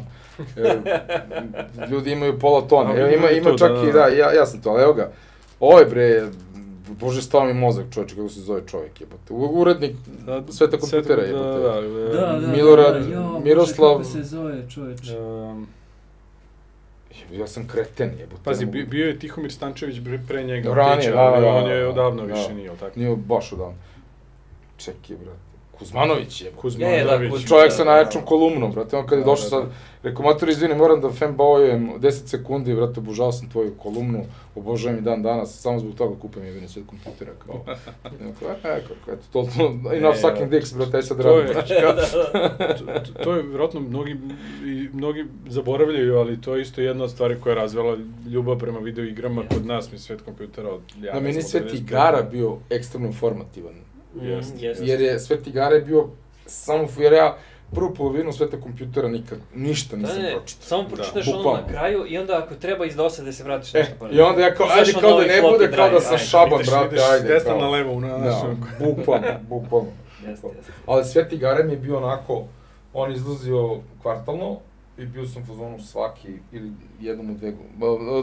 E, 0.57 0.75
ljudi 1.91 2.11
imaju 2.11 2.39
pola 2.39 2.67
tone. 2.67 2.99
Evo, 2.99 3.09
ima, 3.09 3.29
ima 3.29 3.57
čak 3.57 3.71
da, 3.71 3.83
i, 3.83 3.85
da. 3.85 3.91
da, 3.91 4.07
ja, 4.07 4.31
ja 4.33 4.45
sam 4.45 4.61
to, 4.61 4.69
ali 4.69 4.83
evo 4.83 4.93
ga. 4.93 5.11
Ovo 5.59 5.79
je 5.79 5.85
bre, 5.85 6.27
bože, 6.89 7.21
stao 7.21 7.45
mi 7.45 7.53
mozak 7.55 7.85
čovječe, 7.91 8.15
kako 8.15 8.29
se 8.29 8.41
zove 8.41 8.61
čovjek, 8.67 9.01
jebote. 9.01 9.33
Urednik 9.33 9.95
Da, 10.25 10.43
Sveta 10.49 10.77
kompjutera, 10.77 11.21
jebote. 11.23 11.59
Da, 11.59 11.81
da, 11.81 11.81
Da, 12.31 12.39
da, 12.39 12.47
Milorad, 12.47 12.93
da, 12.95 13.13
jo, 13.13 13.23
Bože, 13.23 13.43
Miroslav- 13.45 13.91
Kako 13.91 14.03
se 14.05 14.23
zove, 14.23 14.69
čoveč? 14.69 14.99
Um, 15.11 15.67
Ja 17.31 17.47
sam 17.47 17.67
kreten, 17.67 18.11
jebote. 18.19 18.41
pazi, 18.43 18.65
mogu- 18.65 18.85
bio 18.85 19.07
je 19.07 19.19
Tihomir 19.19 19.51
Stančević 19.51 19.97
pre- 19.97 20.43
njega, 20.43 20.73
Ranije, 20.73 21.11
da, 21.11 21.19
ali 21.19 21.41
da, 21.41 21.47
on 21.49 21.63
da, 21.63 21.71
je 21.71 21.83
da, 21.83 21.89
odavno 21.89 22.25
da. 22.25 22.33
više 22.33 22.53
nije, 22.53 22.71
tako? 22.71 22.99
Nije 22.99 23.15
baš 23.17 23.53
odavno. 23.53 23.75
Čekaj, 24.77 25.15
brate. 25.15 25.46
Kuzmanović 25.79 26.41
je. 26.41 26.51
Kuzmanović. 26.51 26.97
Je, 26.97 27.03
da, 27.03 27.09
Kuzmanović. 27.09 27.31
Kuzmanović. 27.31 27.47
Čovjek 27.47 27.69
Da, 27.69 27.75
sa 27.75 27.83
da, 27.83 27.91
najjačom 27.91 28.21
da. 28.21 28.27
kolumnom, 28.27 28.71
brate. 28.71 28.97
On 28.97 29.07
kad 29.07 29.17
je 29.19 29.23
Da, 29.23 29.31
došao 29.31 29.49
da, 29.49 29.55
sad, 29.55 29.71
rekao, 30.03 30.25
mater, 30.25 30.49
izvini, 30.49 30.75
moram 30.75 31.01
da 31.01 31.07
fanboyujem 31.07 31.99
10 31.99 32.11
sekundi, 32.27 32.75
brate, 32.75 32.99
obožavao 32.99 33.31
sam 33.31 33.49
tvoju 33.49 33.73
kolumnu, 33.77 34.25
obožavam 34.55 34.97
i 34.97 35.01
dan 35.01 35.23
danas, 35.23 35.61
samo 35.61 35.79
zbog 35.79 35.95
toga 35.95 36.19
kupim 36.21 36.43
jebeni 36.45 36.67
svet 36.67 36.85
kompjutera, 36.87 37.31
kao. 37.45 37.55
I 38.11 38.23
onako, 38.23 38.45
e, 38.45 38.81
kako, 38.81 39.11
eto, 39.11 39.21
to, 39.33 39.49
to, 39.57 39.93
enough 39.95 40.17
E, 40.17 40.21
sucking 40.21 40.49
dicks, 40.49 40.73
brate, 40.73 40.97
aj 40.97 41.03
sad 41.03 41.21
To 41.21 41.23
radim. 41.23 41.47
je, 41.47 41.53
znaš, 41.53 41.69
kao. 41.81 41.93
to, 43.05 43.23
to 43.23 43.33
je 43.35 43.43
vjerojatno 43.43 43.79
mnogi, 43.79 44.15
i 44.65 44.89
mnogi 44.93 45.25
zaboravljaju, 45.47 46.17
ali 46.17 46.41
to 46.41 46.55
je 46.55 46.61
isto 46.61 46.81
jedna 46.81 47.03
od 47.03 47.11
stvari 47.11 47.35
koja 47.43 47.51
je 47.51 47.55
razvela 47.55 47.97
ljubav 48.29 48.57
prema 48.59 48.79
video 48.79 49.05
igrama 49.05 49.43
kod 49.53 49.65
nas, 49.65 49.91
mi 49.91 49.97
svet 49.97 50.21
kompjutera 50.21 50.69
od 50.69 50.81
ja, 51.01 51.13
Da, 51.13 51.19
meni 51.19 51.41
svet 51.41 51.63
95. 51.63 51.75
igara 51.77 52.21
bio 52.21 52.57
ekstremno 52.69 53.07
informativan. 53.07 53.86
Jest, 54.21 54.53
Mm, 54.53 54.59
jest. 54.59 54.81
Jer 54.81 55.01
je 55.01 55.19
svet 55.19 55.47
igara 55.47 55.75
je 55.75 55.81
bio 55.81 56.07
samo, 56.45 56.87
jer 56.97 57.13
ja 57.13 57.37
prvu 57.71 57.93
polovinu 57.93 58.33
sveta 58.33 58.57
kompjutera 58.59 59.07
nikad, 59.07 59.37
ništa 59.55 59.95
Da, 59.95 60.01
nisam 60.01 60.21
ne, 60.21 60.31
pročitao. 60.31 60.63
samo 60.63 60.83
pročitaš 60.85 61.27
ono 61.27 61.37
bukvalno. 61.37 61.61
na 61.61 61.67
kraju 61.67 62.05
i 62.07 62.17
onda 62.17 62.37
ako 62.37 62.55
treba 62.55 62.85
iz 62.85 62.95
dosade 62.95 63.33
se 63.33 63.43
vratiš 63.43 63.75
E, 63.75 63.79
nešto 63.79 63.93
pa. 63.99 64.09
i 64.09 64.21
onda 64.21 64.41
ja 64.41 64.53
kao, 64.53 64.67
ajde 64.69 64.91
ono 64.91 64.99
kao 65.01 65.09
da 65.09 65.15
ovaj 65.15 65.27
ne 65.27 65.41
bude 65.43 65.71
kao 65.71 65.89
da 65.89 65.99
sam 66.01 66.17
šaban, 66.19 66.61
brate, 66.61 66.95
ajde. 67.03 67.27
desna 67.27 67.55
na 67.55 67.69
levo, 67.69 67.99
na, 67.99 68.07
Da, 68.09 68.31
znaš, 68.31 68.41
bukvalno, 68.79 69.27
bukvalno. 69.49 69.89
Jeste, 70.21 70.47
jeste. 70.47 70.71
Ali 70.85 71.05
svet 71.05 71.33
igara 71.33 71.63
mi 71.63 71.71
je 71.71 71.77
bio 71.77 71.97
onako, 71.97 72.43
on 72.93 73.11
izlazio 73.11 73.69
kvartalno 74.01 74.59
i 74.97 75.05
bio 75.05 75.25
sam 75.25 75.41
u 75.41 75.45
fazonu 75.45 75.79
svaki 75.81 76.27
ili 76.51 76.71
jednom 76.99 77.29
u 77.29 77.33
dve, 77.33 77.53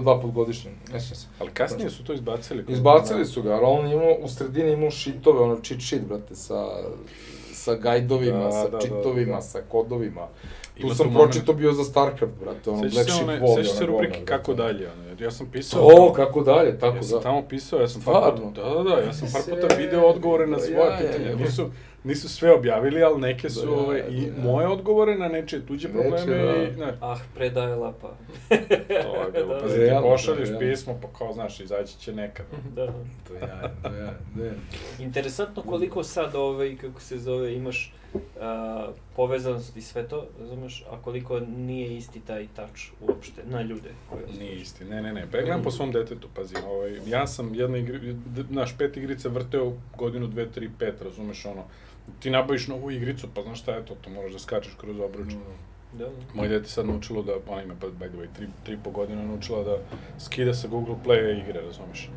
dva 0.01 0.21
put 0.21 0.33
godišnje, 0.33 0.71
ne 0.93 1.01
sjećam 1.01 1.17
se. 1.17 1.27
Ali 1.39 1.51
kasnije 1.51 1.91
su 1.91 2.05
to 2.05 2.13
izbacili. 2.13 2.65
Izbacili 2.69 3.25
su 3.25 3.43
ga, 3.43 3.53
ali 3.53 3.65
on 3.65 3.87
imao, 3.89 4.15
u 4.15 4.29
sredini 4.29 4.73
imao 4.73 4.91
šitove, 4.91 5.41
ono 5.41 5.57
cheat 5.57 5.81
sheet, 5.83 6.03
brate, 6.03 6.35
sa, 6.35 6.67
sa 7.53 7.75
gajdovima, 7.75 8.39
Da, 8.39 8.51
sa 8.53 8.63
da, 8.63 8.69
da, 8.69 8.79
čitovima, 8.81 9.35
da. 9.35 9.41
sa 9.43 9.61
kodovima. 9.63 10.27
Tu 10.75 10.83
Ima 10.83 10.95
sam 10.95 11.07
moment- 11.07 11.23
pročitao 11.23 11.55
bio 11.55 11.73
za 11.73 11.85
StarCraft, 11.85 12.33
brate, 12.41 12.71
ono 12.71 12.81
Black 12.81 13.11
Sheep 13.11 13.29
Wall. 13.43 13.57
sećaš 13.57 13.79
se 13.79 13.87
rubrike 13.87 14.13
govna, 14.13 14.27
kako 14.29 14.55
dalje, 14.55 14.91
ono, 14.91 15.05
jer 15.05 15.23
ja 15.23 15.31
sam 15.31 15.47
pisao... 15.47 15.91
To, 15.91 16.13
kako 16.13 16.41
dalje, 16.43 16.79
tako 16.79 16.97
Ja 16.97 17.01
da. 17.01 17.03
sam 17.03 17.23
tamo 17.23 17.43
pisao, 17.43 17.81
ja 17.81 17.89
sam 17.89 18.03
par 18.03 18.33
puta, 18.33 18.63
da, 18.65 18.75
da, 18.75 18.83
da, 18.85 18.97
ja 18.97 19.13
sam 19.13 19.29
par 19.33 19.43
puta 19.45 19.75
video 19.75 20.03
odgovore 20.03 20.47
na 20.47 20.59
svoje 20.59 20.75
Ja, 20.77 20.91
ja, 20.93 20.99
pitanja. 21.01 21.31
ja. 21.31 21.37
Nisu, 22.05 22.29
sve 22.29 22.53
objavili, 22.55 23.03
ali 23.03 23.21
neke 23.21 23.51
su, 23.51 23.67
Da, 23.67 23.73
ja, 23.73 23.79
ovaj, 23.79 24.03
i 24.11 24.31
da, 24.31 24.43
moje 24.43 24.67
odgovore 24.67 25.15
na 25.19 25.29
nečije 25.29 25.67
tuđe 25.67 25.89
probleme 25.89 26.27
da. 26.27 26.57
i, 26.57 26.77
ne, 26.77 26.93
Ah, 27.01 27.17
predaje 27.35 27.75
lapa. 27.75 28.11
to 28.49 28.55
je 28.55 29.31
bilo, 29.33 29.55
Da, 29.55 29.61
pazi, 29.61 29.75
ti 29.75 29.91
pošalješ 30.03 30.49
realno. 30.49 30.59
pismo, 30.59 30.99
pa 31.03 31.19
kao, 31.19 31.33
znaš, 31.33 31.61
izaći 31.61 31.99
će 31.99 32.13
nekad. 32.13 32.47
Da. 32.75 32.87
To 33.29 33.35
ja, 33.35 33.73
to 33.83 33.95
ja, 33.95 34.15
ne. 34.37 34.53
Interesantno 34.99 35.63
koliko 35.63 36.03
sad, 36.03 36.35
ovaj, 36.35 36.77
kako 36.77 37.01
se 37.01 37.19
zove, 37.19 37.55
imaš 37.55 37.93
a, 38.41 38.89
povezanost 39.17 39.77
i 39.77 39.83
sve 39.83 40.09
to, 40.09 40.27
razumeš, 40.41 40.85
a 40.91 41.03
koliko 41.03 41.41
nije 41.41 41.97
isti 41.97 42.21
taj 42.21 42.47
touch 42.57 42.81
uopšte 43.01 43.43
na 43.45 43.63
ljude. 43.63 43.91
Koje 44.11 44.23
Nije 44.39 44.57
isti, 44.57 44.85
ne, 44.85 45.03
ne, 45.03 45.13
ne, 45.13 45.27
pa 45.31 45.37
ja 45.37 45.43
gledam 45.43 45.63
po 45.63 45.71
svom 45.71 45.93
detetu, 45.93 46.29
pazi, 46.35 46.55
ovaj, 46.67 46.99
ja 47.07 47.27
sam 47.27 47.55
jedna 47.55 47.79
igri, 47.79 48.17
naš 48.51 48.79
pet 48.79 48.97
igrica 48.97 49.29
vrteo 49.29 49.73
godinu, 49.97 50.27
dve, 50.27 50.51
tri, 50.51 50.71
pet, 50.79 51.03
razumeš, 51.03 51.45
ono, 51.47 51.65
Ti 52.21 52.31
nabaviš 52.31 52.69
novu 52.69 52.91
igricu, 52.91 53.29
pa 53.35 53.43
znaš 53.43 53.61
šta 53.61 53.73
je 53.73 53.87
to, 53.87 53.95
to 53.95 54.11
moraš 54.11 54.33
da 54.33 54.39
skačeš 54.39 54.75
kroz 54.81 55.01
obruč. 55.01 55.33
Da, 55.93 56.05
da. 56.05 56.11
Moje 56.35 56.49
dete 56.49 56.69
sad 56.69 56.87
naučilo 56.87 57.23
da, 57.23 57.33
ona 57.49 57.63
ima, 57.63 57.75
pa, 57.81 57.87
by 57.87 58.09
the 58.09 58.19
way, 58.19 58.27
tri, 58.37 58.47
tri 58.65 58.79
po 58.85 58.91
godina 58.91 59.23
naučila 59.23 59.65
da 59.65 59.79
skida 60.19 60.55
sa 60.55 60.69
Google 60.69 60.95
Play 61.05 61.43
igre, 61.43 61.61
razumeš? 61.61 62.11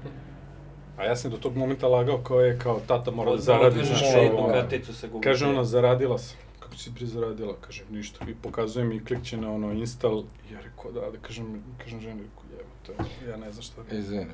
A 0.98 1.04
ja 1.04 1.16
sam 1.16 1.32
do 1.32 1.38
tog 1.38 1.56
momenta 1.56 1.88
lagao 1.88 2.18
kao 2.18 2.42
je, 2.42 2.60
kao 2.60 2.80
tata 2.88 3.12
mora 3.12 3.32
da 3.32 3.38
zaradi, 3.38 3.66
odvežeš 3.66 4.02
ono, 4.34 4.54
karticu 4.54 4.94
sa 4.94 5.08
Google 5.08 5.32
Kaže 5.32 5.46
ona, 5.46 5.64
zaradila 5.64 6.18
sam. 6.18 6.38
Kako 6.68 6.78
si 6.78 6.92
pri 6.96 7.06
zaradila? 7.06 7.54
Kaže, 7.62 7.84
ništa. 7.92 8.26
I 8.30 8.34
pokazuje 8.36 8.86
mi, 8.86 9.06
klikće 9.06 9.38
na 9.38 9.52
ono 9.54 9.72
install. 9.74 10.24
I 10.50 10.54
ja 10.54 10.60
rekao, 10.62 10.92
da, 10.92 11.00
da 11.00 11.18
kažem, 11.22 11.64
kažem 11.84 12.02
ženi, 12.02 12.22
rekao, 12.22 12.44
jebote, 12.52 13.12
ja 13.30 13.38
ne 13.38 13.52
znam 13.52 13.64
šta 13.64 13.82
da 13.92 13.98
Izvini. 13.98 14.26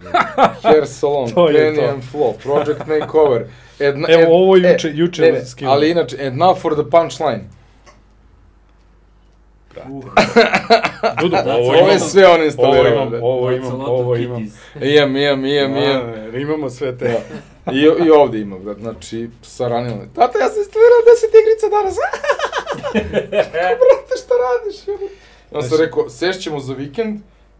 Hair 0.61 0.87
salon, 0.87 1.29
To 1.35 1.47
Penny 1.47 1.75
to. 1.77 1.93
and 1.93 2.03
Flow, 2.03 2.33
Project 2.33 2.87
Makeover. 2.87 3.41
And, 3.81 4.05
Evo, 4.09 4.33
ovo 4.33 4.55
juče- 4.57 4.91
juče 4.95 5.21
ne, 5.21 5.31
ne, 5.31 5.45
skinuo. 5.45 5.73
ali 5.73 5.89
inače, 5.91 6.27
and 6.27 6.37
now 6.37 6.55
for 6.55 6.73
the 6.73 6.83
punchline. 6.91 7.41
Dudu, 11.21 11.35
Da, 11.45 11.55
ovo 11.55 11.65
Ovo 11.65 11.73
je 11.73 11.79
imamo, 11.79 11.99
sve 11.99 12.27
on 12.27 12.33
ovo 12.35 12.43
instalirao. 12.45 12.91
imam, 12.93 13.13
ovo 13.23 13.51
imam, 13.51 13.81
ovo 13.81 14.15
imam. 14.15 14.37
kitties. 14.37 14.59
Imam, 14.95 15.15
imam, 15.17 15.45
imam, 15.45 15.77
imam. 15.77 16.13
A, 16.33 16.37
imamo 16.37 16.69
sve 16.69 16.97
te. 16.97 17.21
I, 17.73 17.79
I 18.05 18.09
ovde 18.11 18.39
imam, 18.39 18.63
brate, 18.63 18.81
znači, 18.81 19.29
sa 19.41 19.67
ranilom. 19.67 19.99
Tata, 20.15 20.39
ja 20.39 20.49
sam 20.49 20.59
instalirao 20.59 20.99
10 20.99 21.41
igrica 21.41 21.69
danas. 21.69 21.95
brate, 23.53 24.13
šta 24.23 24.33
radiš? 24.43 25.09
Ja 25.51 25.61
sam 25.61 25.77
rekao, 25.79 26.09
sešćemo 26.09 26.59
za 26.59 26.73
vikend, 26.73 27.19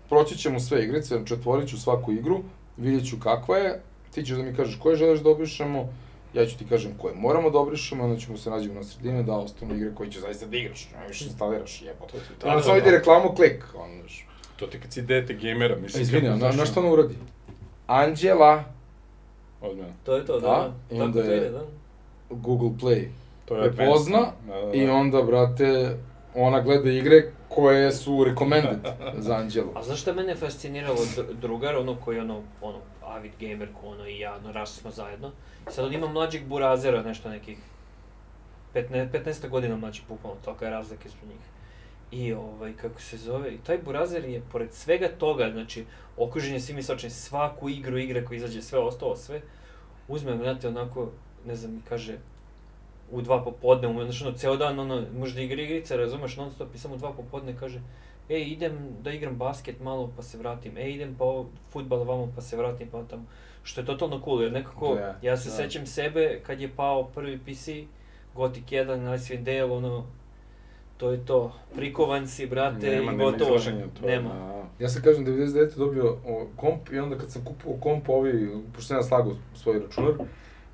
proći 0.09 0.37
ćemo 0.37 0.59
sve 0.59 0.83
igrice, 0.83 1.07
znači 1.07 1.33
otvorit 1.33 1.69
ću 1.69 1.81
svaku 1.81 2.11
igru, 2.11 2.39
vidjet 2.77 3.09
ću 3.09 3.15
kakva 3.23 3.57
je, 3.57 3.81
ti 4.13 4.23
ćeš 4.25 4.35
da 4.37 4.43
mi 4.43 4.55
kažeš 4.55 4.79
koje 4.79 4.95
želiš 4.95 5.19
da 5.19 5.29
obrišemo, 5.29 5.93
ja 6.33 6.45
ću 6.45 6.57
ti 6.57 6.65
kažem 6.67 6.91
koje 6.97 7.15
moramo 7.15 7.49
da 7.49 7.59
obrišemo, 7.59 8.03
onda 8.03 8.17
ćemo 8.17 8.37
se 8.37 8.49
nađemo 8.49 8.73
na 8.73 8.83
sredini 8.83 9.23
da 9.23 9.33
ostanu 9.33 9.75
igre 9.75 9.95
koje 9.95 10.11
će 10.11 10.19
zaista 10.19 10.45
da 10.45 10.57
igraš, 10.57 10.89
ne 10.91 11.07
više 11.07 11.25
instaliraš, 11.25 11.81
jebote. 11.81 12.13
to, 12.39 12.47
Onda 12.47 12.61
to. 12.61 12.73
vidi 12.73 12.91
reklamu, 12.91 13.29
klik, 13.29 13.63
ono, 13.75 13.93
znaš. 13.99 14.27
To 14.55 14.67
ti 14.67 14.79
kad 14.79 14.93
si 14.93 15.01
dete 15.01 15.33
gamera, 15.35 15.75
mislim. 15.75 16.01
Izvini, 16.03 16.29
na, 16.29 16.51
na 16.51 16.65
što 16.65 16.79
ona 16.79 16.89
uradi? 16.89 17.15
Anđela, 17.87 18.63
Od 19.61 19.77
mene. 19.77 19.93
To 20.03 20.15
je 20.15 20.25
to, 20.25 20.39
da. 20.39 20.47
Da, 20.47 20.55
da. 20.89 20.95
i 20.95 21.01
onda 21.01 21.21
to 21.21 21.31
je- 21.31 21.49
da. 21.49 21.61
Google 22.29 22.69
Play, 22.71 23.07
To 23.45 23.55
je 23.55 23.71
prepozna. 23.71 24.19
Da, 24.47 24.53
da, 24.55 24.61
da. 24.61 24.73
I 24.73 24.89
onda, 24.89 25.21
brate, 25.21 25.97
ona 26.35 26.61
gleda 26.61 26.91
igre 26.91 27.23
koje 27.49 27.91
su 27.91 28.23
recommended 28.23 28.79
za 29.17 29.35
Anđelu. 29.35 29.69
A 29.75 29.83
znaš 29.83 30.01
šta 30.01 30.11
je 30.11 30.15
mene 30.15 30.35
fasciniralo 30.35 30.95
dr- 30.97 31.33
drugar, 31.33 31.75
ono 31.75 31.95
koji 31.95 32.19
ono, 32.19 32.41
ono, 32.61 32.77
avid 33.05 33.31
gamer 33.39 33.69
ko 33.81 33.87
ono 33.87 34.07
i 34.07 34.19
ja, 34.19 34.35
ono, 34.35 34.51
rasli 34.51 34.81
smo 34.81 34.91
zajedno. 34.91 35.31
I 35.69 35.71
sad 35.71 35.85
on 35.85 35.93
ima 35.93 36.07
mlađeg 36.07 36.45
burazera, 36.45 37.03
nešto 37.03 37.29
nekih 37.29 37.57
15, 38.73 39.11
15 39.11 39.49
godina 39.49 39.77
mlađi 39.77 40.01
bukvalno, 40.07 40.39
tolika 40.45 40.65
je 40.65 40.71
razlika 40.71 41.03
između 41.07 41.27
njih. 41.27 41.45
I 42.11 42.33
ovaj, 42.33 42.73
kako 42.73 43.01
se 43.01 43.17
zove, 43.17 43.53
i 43.53 43.57
taj 43.57 43.77
burazer 43.77 44.25
je, 44.25 44.41
pored 44.51 44.73
svega 44.73 45.07
toga, 45.19 45.49
znači, 45.51 45.85
okružen 46.17 46.53
je 46.53 46.59
svim 46.59 46.77
istočnim, 46.77 47.11
svaku 47.11 47.69
igru 47.69 47.97
igre 47.97 48.25
koja 48.25 48.37
izađe, 48.37 48.61
sve 48.61 48.79
ostalo, 48.79 49.15
sve, 49.15 49.41
uzme, 50.07 50.37
znate, 50.37 50.67
onako, 50.67 51.09
ne 51.45 51.55
znam, 51.55 51.83
kaže, 51.89 52.17
u 53.11 53.21
dva 53.21 53.43
popodne, 53.43 54.05
znači, 54.05 54.23
ono, 54.23 54.37
ceo 54.37 54.57
dan, 54.57 54.79
ono, 54.79 55.05
možda 55.17 55.41
igra 55.41 55.61
igrice, 55.61 55.97
razumeš, 55.97 56.37
non 56.37 56.51
stop, 56.51 56.75
i 56.75 56.77
samo 56.77 56.95
u 56.95 56.97
dva 56.97 57.13
popodne 57.13 57.55
kaže, 57.59 57.81
ej, 58.29 58.43
idem 58.43 58.71
da 59.01 59.11
igram 59.11 59.35
basket 59.35 59.79
malo 59.79 60.11
pa 60.15 60.23
se 60.23 60.37
vratim, 60.37 60.77
ej, 60.77 60.91
idem 60.91 61.15
pa 61.15 61.25
futbal 61.69 61.99
vamo 61.99 62.31
pa 62.35 62.41
se 62.41 62.57
vratim 62.57 62.87
pa 62.87 63.03
tamo. 63.03 63.23
Što 63.63 63.81
je 63.81 63.85
totalno 63.85 64.21
cool, 64.21 64.41
jer 64.41 64.51
nekako, 64.51 64.95
Da, 64.95 65.15
ja 65.21 65.37
se 65.37 65.49
da. 65.49 65.55
sećam 65.55 65.85
sebe 65.85 66.39
kad 66.43 66.61
je 66.61 66.69
pao 66.69 67.03
prvi 67.05 67.37
PC, 67.39 67.67
Gothic 68.35 68.63
1, 68.65 68.85
Icewind 69.09 69.43
Dale, 69.43 69.63
ono, 69.63 70.05
to 70.97 71.11
je 71.11 71.25
to, 71.25 71.51
prikovan 71.75 72.27
si, 72.27 72.47
brate, 72.47 72.77
Nema- 72.79 72.93
i 73.03 73.05
nema 73.07 73.23
gotovo. 73.23 73.55
izlaženja, 73.55 73.85
to 73.93 74.07
nema. 74.07 74.29
da. 74.29 74.63
Ja 74.79 74.89
sam 74.89 75.01
kažem 75.01 75.25
99. 75.25 75.77
dobio 75.77 76.17
o, 76.27 76.47
komp 76.55 76.89
i 76.91 76.99
onda 76.99 77.17
kad 77.17 77.31
sam 77.31 77.45
kupovao 77.45 77.79
komp 77.79 78.09
ovi, 78.09 78.49
pošto 78.65 78.87
sam 78.87 78.97
ja 78.97 79.03
slagao 79.03 79.33
svoj 79.55 79.79
računar, 79.79 80.13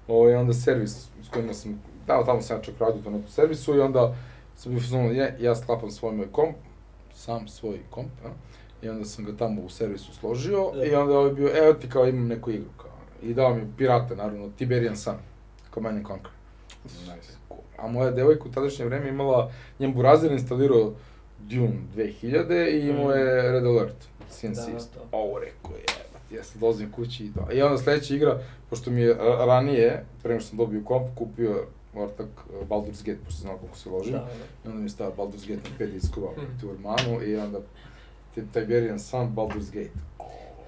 ovaj, 0.07 0.35
onda 0.35 0.53
servis 0.53 0.91
s 1.23 1.29
kojima 1.33 1.53
sam, 1.53 1.81
da, 2.07 2.23
tamo 2.25 2.41
sam 2.41 2.57
ja 2.57 2.63
čak 2.63 2.75
radio 2.79 3.01
to 3.01 3.09
neku 3.09 3.29
servisu 3.29 3.75
i 3.75 3.79
onda 3.79 4.15
sam 4.55 4.71
bio 4.71 4.81
fazonu, 4.81 5.13
ja, 5.13 5.29
ja 5.39 5.55
sklapam 5.55 5.91
svoj 5.91 6.13
moj 6.13 6.31
komp, 6.31 6.55
sam 7.19 7.47
svoj 7.47 7.79
komp, 7.89 8.09
ja, 8.25 8.31
i 8.81 8.89
onda 8.89 9.05
sam 9.05 9.25
ga 9.25 9.31
tamo 9.37 9.61
u 9.61 9.69
servisu 9.69 10.13
složio 10.13 10.71
Da. 10.75 10.85
i 10.85 10.95
onda 10.95 11.13
je 11.13 11.19
ovaj 11.19 11.33
bio, 11.33 11.49
evo 11.57 11.73
ti 11.73 11.89
kao 11.89 12.07
imam 12.07 12.27
neku 12.27 12.51
igru, 12.51 12.69
kao, 12.77 12.91
i 13.23 13.33
dao 13.33 13.53
mi 13.55 13.61
pirate, 13.77 14.15
naravno, 14.15 14.49
Tiberian 14.57 14.97
Sun, 14.97 15.15
Command 15.73 15.97
and 15.97 16.05
Conquer. 16.07 16.31
Nice. 16.83 17.33
A 17.77 17.87
moja 17.87 18.11
devojka 18.11 18.43
u 18.45 18.51
tadašnje 18.51 18.85
vreme 18.85 19.09
imala, 19.09 19.51
njen 19.79 19.93
burazer 19.93 20.31
instalirao 20.31 20.93
Dune 21.39 21.73
2000 21.95 22.69
i 22.71 22.89
imao 22.89 23.11
je 23.11 23.51
Red 23.51 23.65
Alert, 23.65 23.95
CNC 24.29 24.55
Da, 24.57 24.79
to. 24.79 25.07
Ovo 25.11 25.39
rekao 25.39 25.75
je, 25.75 25.85
ja 26.37 26.43
sad 26.43 26.61
dolazim 26.61 26.91
kući 26.91 27.25
i 27.25 27.33
to. 27.33 27.51
I 27.53 27.61
onda 27.61 27.77
sledeća 27.77 28.15
igra, 28.15 28.39
pošto 28.69 28.91
mi 28.91 29.01
je 29.01 29.15
ra- 29.15 29.45
ranije, 29.45 30.05
pre 30.23 30.29
nego 30.29 30.41
što 30.41 30.49
sam 30.49 30.57
dobio 30.57 30.81
komp, 30.85 31.07
kupio 31.15 31.63
ortak 31.99 32.27
uh, 32.27 32.67
Baldur's 32.67 32.99
Gate, 32.99 33.19
pošto 33.19 33.41
znao 33.41 33.57
kako 33.57 33.77
se 33.77 33.89
loži. 33.89 34.11
Da, 34.11 34.17
da. 34.17 34.25
I 34.25 34.67
onda 34.67 34.77
mi 34.77 34.85
je 34.85 34.89
stavio 34.89 35.13
Baldur's 35.15 35.47
Gate 35.47 35.69
na 35.69 35.77
5 35.77 35.91
diskova 35.91 36.31
Mhm. 36.33 36.43
u 36.63 36.69
Urmanu 36.69 37.21
i 37.23 37.35
onda 37.37 37.59
Ti- 38.35 38.47
Tiberian 38.49 38.99
Sun, 38.99 39.27
Baldur's 39.29 39.65
Gate. 39.67 39.99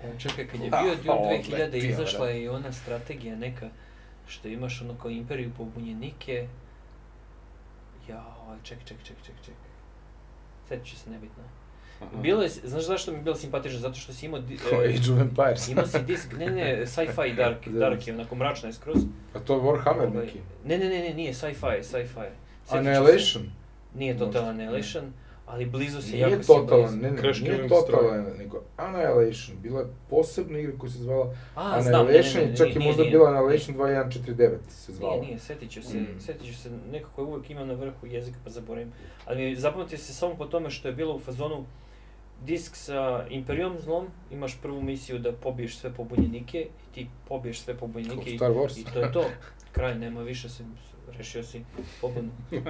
Ja, 0.04 0.18
čekaj, 0.20 0.48
kad 0.48 0.60
je 0.60 0.70
Ah, 0.72 0.84
bio 0.84 0.96
Dune 0.96 1.12
ovo 1.12 1.26
2000 1.28 1.52
letio, 1.54 1.90
izašla 1.90 2.20
da. 2.20 2.32
je 2.32 2.44
i 2.44 2.50
ona 2.50 2.72
strategija 2.72 3.36
neka, 3.38 3.70
što 4.28 4.48
imaš 4.48 4.82
ono 4.82 4.96
kao 4.96 5.12
imperiju 5.12 5.52
pobunjenike. 5.58 6.48
Jao, 8.08 8.24
čekaj, 8.64 8.86
čekaj, 8.86 9.04
čekaj, 9.04 9.24
čekaj, 9.24 9.42
čekaj. 9.42 9.70
Sjetit 10.68 10.88
ću 10.88 10.96
se, 10.96 11.10
nebitno. 11.10 11.44
Bilo 12.14 12.44
je, 12.44 12.50
znaš 12.50 12.84
zašto 12.84 13.12
mi 13.12 13.18
je 13.18 13.24
bilo 13.24 13.36
simpatično? 13.36 13.80
Zato 13.80 13.96
što 13.96 14.14
si 14.14 14.26
imao... 14.26 14.40
di- 14.40 14.58
Kao 14.60 14.82
e, 14.84 14.86
Age 14.86 15.14
of 15.14 15.20
Empires. 15.22 15.68
Imao 15.70 15.88
si 15.88 15.98
disk, 16.02 16.34
ne, 16.34 16.46
ne, 16.48 16.86
sci-fi 16.88 17.34
dark, 17.38 17.68
Da. 17.68 17.80
dark 17.80 18.08
je 18.08 18.14
onako 18.14 18.36
mračna 18.36 18.70
je 18.70 18.74
skroz. 18.74 18.98
A 19.34 19.40
to 19.40 19.54
je 19.54 19.62
Warhammer 19.62 20.08
Ovaj, 20.08 20.26
neki. 20.26 20.40
Ne, 20.66 20.78
ne, 20.78 20.90
ne, 20.90 21.00
ne, 21.00 21.14
nije 21.14 21.34
sci-fi, 21.34 21.56
sci-fi. 21.82 22.30
Se. 22.66 22.78
Annihilation. 22.78 23.44
Nije 23.96 24.14
Možda. 24.14 24.26
Total 24.26 24.46
Annihilation, 24.46 25.14
ali 25.46 25.66
blizu 25.66 26.02
si, 26.02 26.12
Nije 26.12 26.22
jako 26.22 26.44
si 26.44 26.48
totalan, 26.48 26.82
blizu. 26.84 26.98
ne, 26.98 27.12
ne, 27.12 27.18
Crash 27.18 27.42
nije 27.42 27.68
totalan, 27.68 28.26
nego 28.38 28.62
Annihilation. 28.78 29.58
Bila 29.62 29.80
je 29.80 29.88
posebna 30.10 30.60
igra 30.60 30.74
koja 30.78 30.90
se 30.90 30.98
zvala 30.98 31.34
A, 31.56 31.82
znam, 31.82 32.06
ne, 32.06 32.12
ne, 32.12 32.18
Annihilation, 32.18 32.44
ne, 32.44 32.56
čak 32.58 32.68
nije, 32.68 32.76
je 32.76 32.88
možda 32.88 33.02
nije. 33.02 33.12
bila 33.12 33.30
Annihilation 33.30 33.76
2149 33.78 34.58
se 34.70 34.94
zvala. 34.94 35.14
Nije, 35.14 35.26
nije, 35.26 35.40
setit 35.40 35.72
ću 35.72 35.84
se, 35.84 35.98
Mm. 35.98 36.20
setit 36.20 36.48
ću 36.48 36.58
se, 36.58 36.70
nekako 36.92 37.22
je 37.22 37.28
uvijek 37.28 37.50
imam 37.50 37.68
na 37.68 37.74
vrhu 37.74 38.06
jezika 38.06 38.38
pa 38.44 38.50
zaboravim. 38.50 38.92
Ali 39.26 39.56
zapamtio 39.56 39.98
se 39.98 40.14
samo 40.14 40.36
po 40.36 40.46
tome 40.46 40.70
što 40.70 40.88
je 40.88 40.94
bilo 40.94 41.16
u 41.16 41.20
fazonu 41.20 41.66
disk 42.46 42.76
sa 42.76 43.26
Imperium 43.30 43.80
zlom, 43.80 44.08
imaš 44.32 44.58
prvu 44.62 44.82
misiju 44.82 45.20
da 45.20 45.32
pobiješ 45.32 45.78
sve 45.78 45.94
pobunjenike 45.94 46.62
i 46.62 46.94
ti 46.94 47.08
pobiješ 47.28 47.62
sve 47.62 47.78
pobunjenike 47.78 48.32
i, 48.32 48.36
i 48.76 48.84
to 48.94 49.00
je 49.00 49.12
to. 49.12 49.26
Kraj, 49.72 49.96
nema 49.96 50.22
više, 50.22 50.50
se, 50.50 50.64
rešio 51.18 51.44
si 51.44 51.64
pobunu. 52.02 52.30
I, 52.52 52.64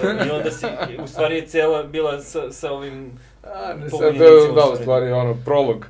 to 0.00 0.08
je 0.08 0.18
to. 0.18 0.26
I 0.26 0.30
onda 0.30 0.50
si, 0.50 0.66
u 1.04 1.06
stvari 1.06 1.34
je 1.36 1.46
cijela 1.46 1.82
bila 1.82 2.20
sa, 2.20 2.52
sa 2.52 2.72
ovim 2.72 3.12
A, 3.42 3.74
ne, 3.74 3.80
sad 3.80 3.90
Pobunjenicima 3.90 4.54
da, 4.54 4.54
da, 4.54 4.60
u 4.60 4.76
stvari. 4.76 4.82
stvari, 4.82 5.12
ono, 5.12 5.36
prolog. 5.44 5.86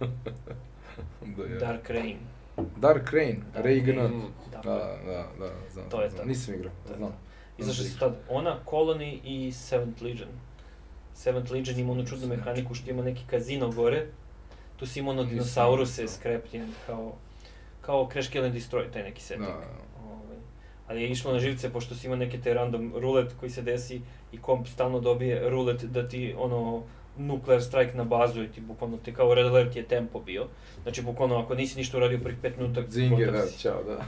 da, 1.36 1.42
je. 1.42 1.58
Dark 1.58 1.90
Reign. 1.90 2.16
Dark 2.76 3.10
Reign, 3.12 3.36
Da. 3.54 3.60
Reagan. 3.60 3.96
Mhm. 3.96 4.20
Da. 4.52 4.60
Da, 4.62 4.96
da, 5.06 5.26
da, 5.38 5.50
znam. 5.72 5.90
To 5.90 6.02
je 6.02 6.08
znam. 6.10 6.22
to. 6.22 6.28
Nisam 6.28 6.54
igrao, 6.54 6.72
To 6.86 6.92
je 6.92 6.96
znam. 6.98 7.12
Izašli 7.58 7.84
su 7.84 7.98
tad 7.98 8.16
ona, 8.28 8.58
Colony 8.66 9.18
i 9.24 9.52
Seventh 9.52 10.02
Legion. 10.02 10.28
Seventh 11.14 11.52
Legion 11.52 11.78
ima 11.78 11.92
onu 11.92 12.06
čudnu 12.06 12.26
mehaniku 12.28 12.74
što 12.74 12.90
ima 12.90 13.02
neki 13.02 13.22
kazino 13.30 13.70
gore. 13.70 14.06
Tu 14.76 14.86
si 14.86 14.98
ima 15.00 15.10
ono 15.10 15.24
dinosauruse 15.24 16.02
igrao. 16.02 16.14
skrepljene 16.14 16.68
kao, 16.86 17.12
kao 17.80 18.08
Crash 18.12 18.30
Kill 18.30 18.44
and 18.44 18.54
Destroy, 18.54 18.90
taj 18.92 19.02
neki 19.02 19.22
setting. 19.22 19.46
Da. 19.48 19.68
Ovaj, 20.04 20.36
ali 20.88 21.02
je 21.02 21.08
išlo 21.08 21.32
na 21.32 21.38
živce 21.38 21.72
pošto 21.72 21.94
si 21.94 22.06
ima 22.06 22.16
neki 22.16 22.40
taj 22.40 22.54
random 22.54 22.92
rulet 22.96 23.32
koji 23.40 23.50
se 23.50 23.62
desi 23.62 24.00
i 24.32 24.38
komp 24.38 24.66
stalno 24.68 25.00
dobije 25.00 25.48
rulet 25.50 25.84
da 25.84 26.08
ti 26.08 26.34
ono 26.38 26.82
nuclear 27.18 27.62
strike 27.62 27.94
na 27.96 28.04
bazu 28.04 28.42
i 28.42 28.48
ti 28.48 28.60
bukvalno 28.60 28.96
ti 28.96 29.14
kao 29.14 29.34
red 29.34 29.46
alert 29.46 29.76
je 29.76 29.82
tempo 29.88 30.20
bio. 30.20 30.46
Znači 30.82 31.02
bukvalno 31.02 31.38
ako 31.38 31.54
nisi 31.54 31.78
ništa 31.78 31.96
uradio 31.96 32.18
prvih 32.22 32.38
5 32.42 32.56
minuta, 32.58 32.82
Zinge, 32.88 33.24
gotov 33.26 33.40
da, 33.40 33.50
čao, 33.58 33.82
da. 33.84 34.04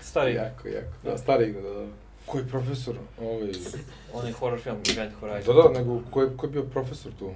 Stari, 0.00 0.34
jako, 0.34 0.68
jako. 0.68 0.92
Da, 1.04 1.10
Da. 1.10 1.18
stari 1.18 1.48
igra, 1.48 1.62
da, 1.62 1.68
da. 1.70 1.86
Koji 2.28 2.46
profesor? 2.46 2.94
Ovaj... 3.20 3.50
onaj 4.12 4.32
horror 4.32 4.60
film, 4.60 4.76
Event 4.92 5.14
Horizon. 5.20 5.56
Da, 5.56 5.62
da, 5.62 5.78
nego, 5.78 6.00
ko 6.10 6.22
je, 6.22 6.36
ko 6.36 6.46
je 6.46 6.50
bio 6.50 6.62
profesor 6.62 7.12
tu? 7.18 7.30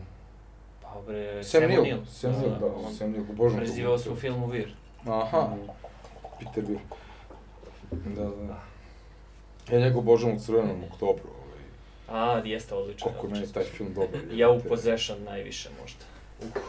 Pa 0.83 1.01
bre, 1.07 1.45
Sam 1.45 1.63
Neill. 1.63 2.07
Sam 2.11 2.33
Neill, 2.33 2.59
da, 2.61 2.67
on 2.67 2.95
Sam 2.95 3.11
Neill, 3.11 3.27
tog 3.37 3.57
Prezivao 3.57 3.99
se 3.99 4.11
u 4.11 4.17
filmu 4.17 4.47
Vir. 4.47 4.75
Aha, 5.07 5.57
Peter 6.39 6.65
Bill. 6.65 6.79
Da, 7.91 8.25
da. 8.25 8.63
Ja 9.71 9.81
njega 9.81 9.99
obožavam 9.99 10.37
u 10.37 10.41
crvenom 10.41 10.85
oktobru, 10.93 11.29
ovaj. 11.29 11.63
A, 12.09 12.43
jeste 12.45 12.75
odlično. 12.75 13.05
Koliko 13.05 13.27
je 13.27 13.33
meni 13.33 13.45
odlično. 13.45 13.63
taj 13.63 13.71
film 13.71 13.95
dobar. 13.95 14.21
Ja 14.41 14.51
u. 14.51 14.61
Possession 14.61 15.25
najviše 15.25 15.71
možda. 15.83 16.05
Uh, 16.41 16.63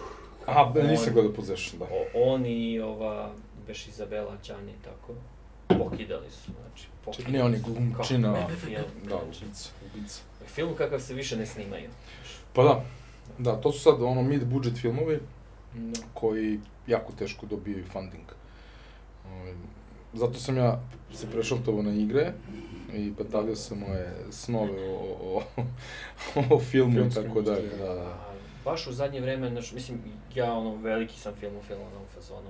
Aha, 0.45 0.71
da, 0.73 0.83
nisam 0.83 1.13
gledao 1.13 1.33
Possession, 1.33 1.79
da. 1.79 1.85
o, 1.85 2.31
on 2.31 2.45
i 2.45 2.79
ova, 2.79 3.31
beš 3.67 3.87
Izabela, 3.87 4.37
Đani, 4.47 4.73
tako. 4.83 5.13
Pokidali 5.77 6.31
su, 6.31 6.51
znači, 6.61 6.87
pokidali 7.05 7.51
Ne, 7.51 7.57
su. 7.59 7.63
glumčina. 7.63 8.33
Kako 8.33 8.49
film, 8.49 8.83
Da, 9.03 9.09
znači, 9.23 9.45
ubica, 9.45 9.69
ubica. 9.95 10.21
Film 10.47 10.75
kakav 10.77 10.99
se 10.99 11.13
više 11.13 11.37
ne 11.37 11.45
snimaju. 11.45 11.89
Pa 12.53 12.63
da, 12.63 12.83
da, 13.37 13.61
to 13.61 13.71
su 13.71 13.79
sad 13.79 14.01
ono 14.01 14.21
mid-budget 14.21 14.81
filmovi 14.81 15.19
Da. 15.73 15.99
koji 16.13 16.59
jako 16.87 17.13
teško 17.13 17.45
dobijaju 17.45 17.85
funding. 17.85 18.25
Ovaj, 19.31 19.53
Zato 20.13 20.39
sam 20.39 20.57
ja 20.57 20.81
se 21.13 21.31
prešaltovao 21.31 21.81
na 21.83 21.93
igre 21.93 22.33
i 22.93 23.13
petavio 23.17 23.55
sam 23.55 23.79
moje 23.79 24.13
snove 24.31 24.89
o, 24.89 24.95
o, 25.21 25.43
o, 26.35 26.43
o 26.55 26.59
filmu 26.59 26.99
i 26.99 27.09
tako 27.09 27.41
dalje. 27.41 27.69
Da, 27.69 27.93
da. 27.93 28.17
Baš 28.65 28.87
u 28.87 28.93
zadnje 28.93 29.21
vreme, 29.21 29.49
znaš, 29.49 29.71
mislim, 29.71 29.97
ja 30.35 30.53
ono, 30.53 30.75
veliki 30.75 31.19
sam 31.19 31.33
film 31.39 31.55
u 31.57 31.63
filmovom 31.63 32.05
fazonu, 32.15 32.49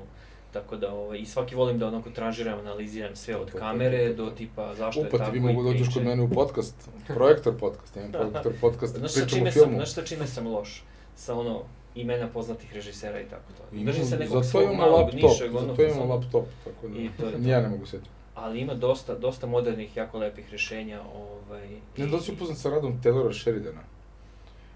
tako 0.53 0.75
da, 0.77 0.93
ovaj, 0.93 1.17
i 1.17 1.25
svaki 1.25 1.55
volim 1.55 1.80
da 1.80 1.88
onako 1.88 2.09
tranžiram, 2.09 2.59
analiziram 2.59 3.15
sve 3.15 3.35
od 3.35 3.51
kamere 3.51 4.13
do 4.13 4.25
tipa 4.27 4.75
zašto 4.75 5.01
je 5.01 5.07
Upa, 5.07 5.17
tako 5.17 5.31
ti 5.31 5.38
i 5.38 5.41
vi 5.41 5.47
mogu 5.47 5.63
dođeš 5.63 5.80
kod 5.80 5.93
priče. 5.93 6.05
mene 6.05 6.23
u 6.23 6.30
podcast, 6.30 6.75
projektor 7.07 7.57
podcast, 7.57 7.95
imam 7.95 8.11
projektor 8.21 8.53
podcast, 8.61 8.97
Znaš 8.97 9.13
pričam 9.13 9.27
o 9.27 9.30
čime 9.31 9.51
sam, 9.51 9.61
filmu. 9.61 9.75
znaš 9.75 9.93
sa 9.93 10.01
čime 10.03 10.27
sam 10.27 10.47
loš? 10.47 10.84
Sa 11.15 11.35
ono, 11.35 11.61
imena 11.95 12.27
poznatih 12.27 12.73
režisera 12.73 13.21
i 13.21 13.25
tako 13.25 13.43
to. 13.49 13.63
Imam- 13.73 13.85
Držim 13.85 14.05
se 14.05 14.17
nekog 14.17 14.45
svog 14.45 14.75
malog 14.75 14.99
laptop, 14.99 15.13
nišeg, 15.23 15.51
ono, 15.51 15.67
zato 15.67 15.75
fazona. 15.84 16.05
laptop, 16.05 16.45
tako 16.63 16.88
da, 16.88 16.99
I 16.99 17.09
to 17.09 17.25
je 17.25 17.31
to. 17.34 17.49
ja 17.49 17.61
ne 17.61 17.69
mogu 17.69 17.85
setiti. 17.85 18.09
ali 18.35 18.59
ima 18.59 18.73
dosta, 18.73 19.15
dosta 19.15 19.47
modernih, 19.47 19.97
jako 19.97 20.17
lepih 20.17 20.49
rješenja, 20.49 21.01
ovaj... 21.15 21.67
Ne 21.97 22.07
da 22.07 22.19
si 22.19 22.31
upoznat 22.31 22.57
sa 22.57 22.69
radom 22.69 23.01
Taylora 23.03 23.34
Sheridana. 23.34 23.81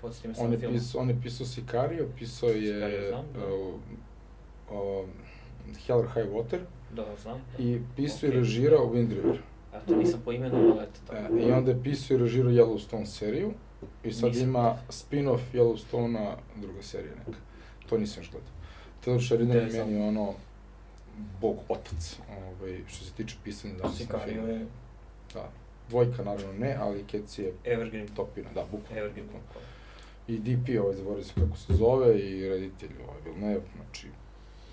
Podsjeti 0.01 0.27
me 0.27 0.31
On 0.31 0.37
sam 0.37 0.51
je, 0.51 0.59
film. 0.59 0.73
pisao, 0.73 1.01
on 1.01 1.09
je 1.09 1.17
pisao 1.23 1.45
Sicario, 1.45 2.07
pisao 2.19 2.49
je 2.49 2.73
Sicario 2.73 3.07
znam, 3.09 3.25
da. 3.33 3.45
uh, 3.47 3.73
uh, 4.71 5.09
Hell 5.77 5.99
or 5.99 6.07
High 6.07 6.27
Water 6.27 6.59
Da, 6.91 7.05
znam. 7.21 7.41
Da. 7.57 7.63
i 7.63 7.81
pisao 7.95 8.27
i 8.27 8.29
Okej. 8.29 8.39
režirao 8.39 8.85
Wind 8.85 9.09
River. 9.09 9.39
A 9.73 9.79
to 9.79 9.95
nisam 9.95 10.21
po 10.25 10.31
imenu, 10.31 10.55
ali 10.57 10.83
eto 10.83 10.99
tako. 11.07 11.37
E, 11.37 11.41
I 11.41 11.51
onda 11.51 11.71
je 11.71 11.83
pisao 11.83 12.15
i 12.15 12.19
režirao 12.19 12.51
Yellowstone 12.51 13.05
seriju 13.05 13.53
i 14.03 14.13
sad 14.13 14.29
Nisam. 14.29 14.43
ima 14.43 14.77
spin-off 14.89 15.39
Yellowstonea, 15.53 16.33
druga 16.55 16.81
serija 16.81 17.13
neka. 17.17 17.39
To 17.89 17.97
nisam 17.97 18.23
još 18.23 18.31
gledao. 18.31 18.49
Taylor 19.05 19.27
Sheridan 19.27 19.57
je 19.57 19.85
meni 19.85 20.07
ono 20.07 20.33
bog 21.41 21.57
otac, 21.69 22.17
ovaj, 22.29 22.79
što 22.87 23.05
se 23.05 23.11
tiče 23.13 23.35
pisanja 23.43 23.73
da 23.73 23.89
Sicario 23.89 24.41
je 24.43 24.65
Da. 25.33 25.49
Dvojka 25.89 26.23
naravno 26.23 26.53
ne, 26.53 26.75
ali 26.79 27.03
Kec 27.03 27.39
je 27.39 27.53
Evergreen. 27.63 28.07
topina, 28.07 28.49
da, 28.55 28.61
bukvalno. 28.63 28.97
Evergreen. 28.97 29.27
bukvalno. 29.27 29.67
I 30.27 30.39
DP, 30.39 30.81
ovaj, 30.81 30.95
zaboravio 30.95 31.23
se 31.23 31.33
kako 31.35 31.57
se 31.57 31.73
zove, 31.73 32.19
i 32.19 32.49
reditelj, 32.49 32.89
ovaj, 33.07 33.21
znači, 33.39 33.61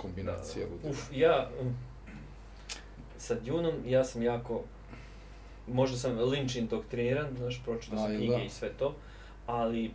kombinacija 0.05 0.67
luda. 0.67 0.91
Uf, 0.91 1.09
ja, 1.13 1.51
um, 1.61 1.77
sa 3.19 3.35
Duneom, 3.35 3.75
ja 3.87 4.05
sam 4.05 4.23
jako, 4.23 4.63
možda 5.67 5.99
sam 5.99 6.19
Lynch 6.19 6.59
indoktriniran, 6.59 7.37
znaš, 7.37 7.63
pročitao 7.65 7.99
sam 7.99 8.17
knjige 8.17 8.37
da? 8.37 8.43
i 8.43 8.49
sve 8.49 8.73
to, 8.79 8.95
ali 9.47 9.91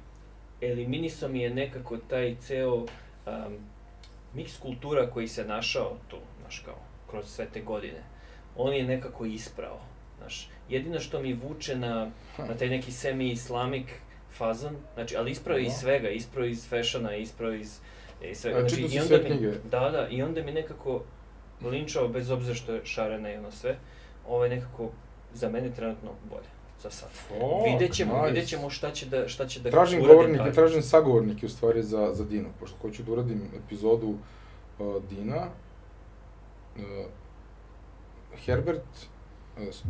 eliminisao 0.61 1.29
mi 1.29 1.39
je 1.39 1.49
nekako 1.49 1.97
taj 1.97 2.35
ceo 2.39 2.75
um, 2.75 2.87
miks 4.33 4.57
kultura 4.57 5.09
koji 5.09 5.27
se 5.27 5.45
našao 5.45 5.97
tu, 6.07 6.17
znaš, 6.41 6.59
kao, 6.59 6.77
kroz 7.09 7.25
sve 7.25 7.47
te 7.53 7.61
godine. 7.61 8.03
On 8.55 8.73
je 8.73 8.83
nekako 8.83 9.25
isprao, 9.25 9.79
znaš. 10.17 10.49
Jedino 10.69 10.99
što 10.99 11.21
mi 11.21 11.33
vuče 11.33 11.75
na, 11.75 12.11
na 12.37 12.53
taj 12.59 12.69
neki 12.69 12.91
semi-islamik 12.91 13.87
fazon, 14.37 14.75
znači, 14.93 15.15
ali 15.15 15.31
isprao 15.31 15.57
je 15.57 15.65
iz 15.65 15.73
svega, 15.73 16.09
isprao 16.09 16.45
iz 16.45 16.69
fashiona, 16.69 17.15
isprao 17.15 17.53
iz, 17.53 17.61
iz 17.61 17.79
svega. 18.35 18.57
A, 18.57 18.59
Znači, 18.61 18.75
si 18.75 18.81
i 18.81 18.99
sve 18.99 19.17
onda 19.17 19.29
mi-? 19.29 19.51
Da, 19.69 19.79
da, 19.89 20.07
i 20.09 20.23
onda 20.23 20.43
mi 20.43 20.51
nekako 20.51 21.01
linčao, 21.61 22.07
bez 22.07 22.31
obzira 22.31 22.55
što 22.55 22.73
je 22.73 22.81
šarena 22.85 23.33
i 23.33 23.37
ono 23.37 23.51
sve, 23.51 23.77
ovo 24.27 24.43
je 24.43 24.49
nekako 24.49 24.89
za 25.33 25.49
mene 25.49 25.73
trenutno 25.73 26.09
bolje, 26.29 26.47
za 26.81 26.89
sad. 26.89 27.09
Fuck, 27.09 27.39
vidjet 27.71 27.93
ćemo, 27.93 28.13
nice. 28.15 28.27
vidjet 28.27 28.47
ćemo 28.47 28.69
šta 28.69 28.91
će 28.91 29.05
da, 29.05 29.27
šta 29.27 29.47
će 29.47 29.59
da 29.59 29.69
Tražim 29.71 30.01
govornike, 30.03 30.37
dalje. 30.37 30.53
tražim 30.53 30.81
sagovornike 30.81 31.45
u 31.45 31.49
stvari 31.49 31.83
za, 31.83 32.09
za 32.13 32.23
Dino, 32.25 32.49
pošto 32.59 32.77
hoću 32.81 33.03
da 33.03 33.11
uradim 33.11 33.41
epizodu 33.65 34.07
uh, 34.79 35.03
Dina, 35.09 35.47
uh, 36.75 36.81
Herbert, 38.45 38.81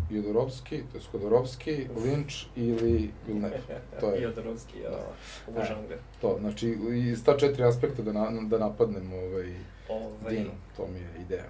Jodorovski, 0.10 0.84
to 0.92 0.98
je 0.98 1.02
Skodorovski, 1.08 1.88
Lynch 1.96 2.46
ili 2.56 3.12
Villeneuve. 3.28 3.60
To 4.00 4.10
je 4.10 4.22
Jodorovski, 4.22 4.80
ja, 4.80 4.90
Da. 4.90 5.06
obožavam 5.48 5.88
ga. 5.88 5.98
to, 6.22 6.38
znači 6.40 6.78
iz 7.10 7.24
ta 7.24 7.38
četiri 7.38 7.64
aspekta 7.64 8.02
da, 8.02 8.14
na, 8.14 8.42
da 8.42 8.58
napadnem 8.60 9.14
ovaj, 9.14 9.54
Ovaj, 9.90 10.36
Dino, 10.36 10.52
to 10.78 10.88
mi 10.88 11.00
je 11.00 11.10
ideja. 11.22 11.50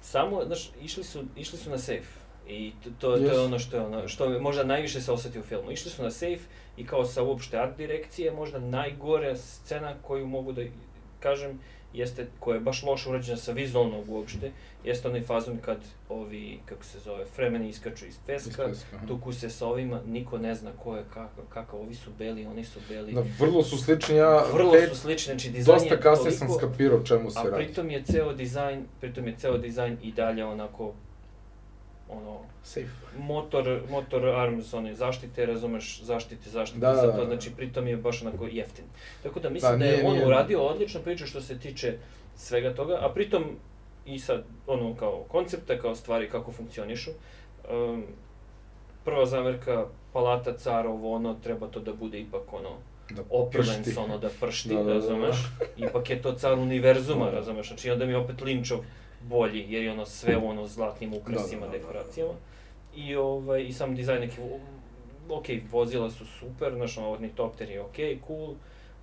Samo, 0.00 0.44
znaš, 0.44 0.70
išli 0.82 1.04
su, 1.04 1.24
išli 1.36 1.58
su 1.58 1.70
na 1.70 1.78
safe. 1.78 2.26
I 2.48 2.72
to, 2.84 2.90
to, 2.90 3.06
to 3.08 3.16
je 3.16 3.30
Yes. 3.30 3.44
ono 3.44 3.58
što 3.58 3.76
je 3.76 3.82
ono, 3.82 4.08
što 4.08 4.40
možda 4.40 4.64
najviše 4.64 5.00
se 5.00 5.12
osjeti 5.12 5.38
u 5.38 5.42
filmu. 5.42 5.70
Išli 5.70 5.90
su 5.90 6.02
na 6.02 6.10
safe 6.10 6.38
i 6.76 6.86
kao 6.86 7.04
sa 7.04 7.22
uopšte 7.22 7.58
art 7.58 7.76
direkcije, 7.76 8.32
možda 8.32 8.58
najgore 8.58 9.36
scena 9.36 9.94
koju 10.02 10.26
mogu 10.26 10.52
da 10.52 10.62
kažem, 11.20 11.60
jeste, 11.96 12.26
koja 12.40 12.54
je 12.54 12.60
baš 12.60 12.82
loše 12.82 13.08
urađena 13.08 13.36
sa 13.36 13.52
vizualnog 13.52 14.10
uopšte, 14.10 14.50
jeste 14.84 15.08
onaj 15.08 15.22
fazon 15.22 15.58
kad 15.64 15.78
ovi, 16.08 16.60
kako 16.64 16.84
se 16.84 16.98
zove, 16.98 17.24
fremeni 17.26 17.68
iskaču 17.68 18.06
iz 18.06 18.18
peska, 18.26 18.50
Iz 18.50 18.56
peska, 18.80 19.06
tuku 19.08 19.32
se 19.32 19.50
sa 19.50 19.66
ovima, 19.66 20.00
niko 20.06 20.38
ne 20.38 20.54
zna 20.54 20.70
ko 20.84 20.96
je 20.96 21.04
kakav, 21.08 21.44
kakav, 21.48 21.80
ovi 21.80 21.94
su 21.94 22.10
beli, 22.18 22.46
oni 22.46 22.64
su 22.64 22.80
beli. 22.88 23.12
Da, 23.12 23.24
vrlo 23.38 23.62
su 23.62 23.78
slični, 23.78 24.16
ja 24.16 24.44
Vrlo 24.52 24.72
pet- 24.72 24.88
su 24.88 24.96
slični, 24.96 25.32
znači 25.32 25.50
dizajn 25.50 25.78
dosta 25.78 25.94
je 25.94 26.00
kasnije 26.00 26.30
sam 26.32 26.48
skapirao 26.58 27.02
čemu 27.02 27.30
se 27.30 27.38
a 27.38 27.42
radi. 27.42 27.64
pritom 27.64 27.90
je 27.90 28.02
ceo 28.04 28.32
dizajn, 28.32 28.84
pritom 29.00 29.26
je 29.26 29.34
ceo 29.38 29.58
dizajn 29.58 29.98
i 30.02 30.12
dalje 30.12 30.44
onako, 30.44 30.94
ono, 32.08 32.40
Safe. 32.62 32.86
motor, 33.18 33.80
motor 33.90 34.28
arms, 34.28 34.74
one 34.74 34.94
zaštite, 34.94 35.46
razumeš, 35.46 36.02
zaštite, 36.02 36.50
zaštite, 36.50 36.80
Da, 36.80 36.94
za 36.94 37.02
da, 37.02 37.12
to, 37.12 37.18
da. 37.18 37.24
znači 37.26 37.50
pritom 37.52 37.86
je 37.86 37.96
baš 37.96 38.22
onako 38.22 38.46
jeftin. 38.46 38.84
Tako 39.22 39.40
da 39.40 39.50
mislim 39.50 39.72
Da, 39.72 39.78
da, 39.78 39.84
je 39.84 39.92
nije- 39.92 40.06
on 40.06 40.12
nije- 40.12 40.26
uradio 40.26 40.62
odličnu 40.62 41.00
priču 41.00 41.26
što 41.26 41.40
se 41.40 41.58
tiče 41.58 41.98
svega 42.36 42.74
toga, 42.74 42.98
a 43.00 43.10
pritom 43.10 43.44
i 44.06 44.18
sad, 44.18 44.44
ono, 44.66 44.94
kao 44.94 45.24
koncepta, 45.24 45.78
kao 45.78 45.94
stvari 45.94 46.30
kako 46.30 46.52
funkcionišu. 46.52 47.10
Um, 47.70 48.04
prva 49.04 49.26
zamerka, 49.26 49.84
palata 50.12 50.52
cara, 50.54 50.88
ovo 50.88 51.14
ono, 51.14 51.34
treba 51.34 51.66
to 51.66 51.80
da 51.80 51.92
bude 51.92 52.20
ipak 52.20 52.52
ono, 52.52 52.70
Da 53.10 53.22
opulence, 53.30 53.98
ono, 53.98 54.18
da 54.18 54.28
pršti, 54.40 54.68
Da, 54.68 54.74
da, 54.74 54.82
da, 54.82 54.88
da. 54.88 54.94
razumeš? 54.94 55.36
Ipak 55.78 56.10
je 56.10 56.22
to 56.22 56.32
car 56.32 56.52
univerzuma, 56.54 57.24
Da. 57.24 57.30
razumeš? 57.30 57.68
Znači 57.68 57.90
onda 57.90 58.06
mi 58.06 58.14
opet 58.14 58.40
Linčov 58.40 58.78
bolji, 59.20 59.66
jer 59.68 59.82
je 59.82 59.92
ono 59.92 60.06
sve 60.06 60.36
u 60.36 60.48
ono 60.48 60.66
zlatnim 60.66 61.14
ukrasima, 61.14 61.36
Da, 61.60 61.66
da, 61.66 61.72
da, 61.72 61.72
da. 61.72 61.78
dekoracijama. 61.78 62.32
I, 62.96 63.16
ovaj, 63.16 63.62
I 63.62 63.72
sam 63.72 63.94
dizajn 63.94 64.20
neki, 64.20 64.36
ok, 65.28 65.44
vozila 65.72 66.10
su 66.10 66.26
super, 66.26 66.74
znaš, 66.74 66.98
ono, 66.98 67.10
ornitopter 67.10 67.70
je 67.70 67.80
ok, 67.80 67.96
cool, 68.26 68.54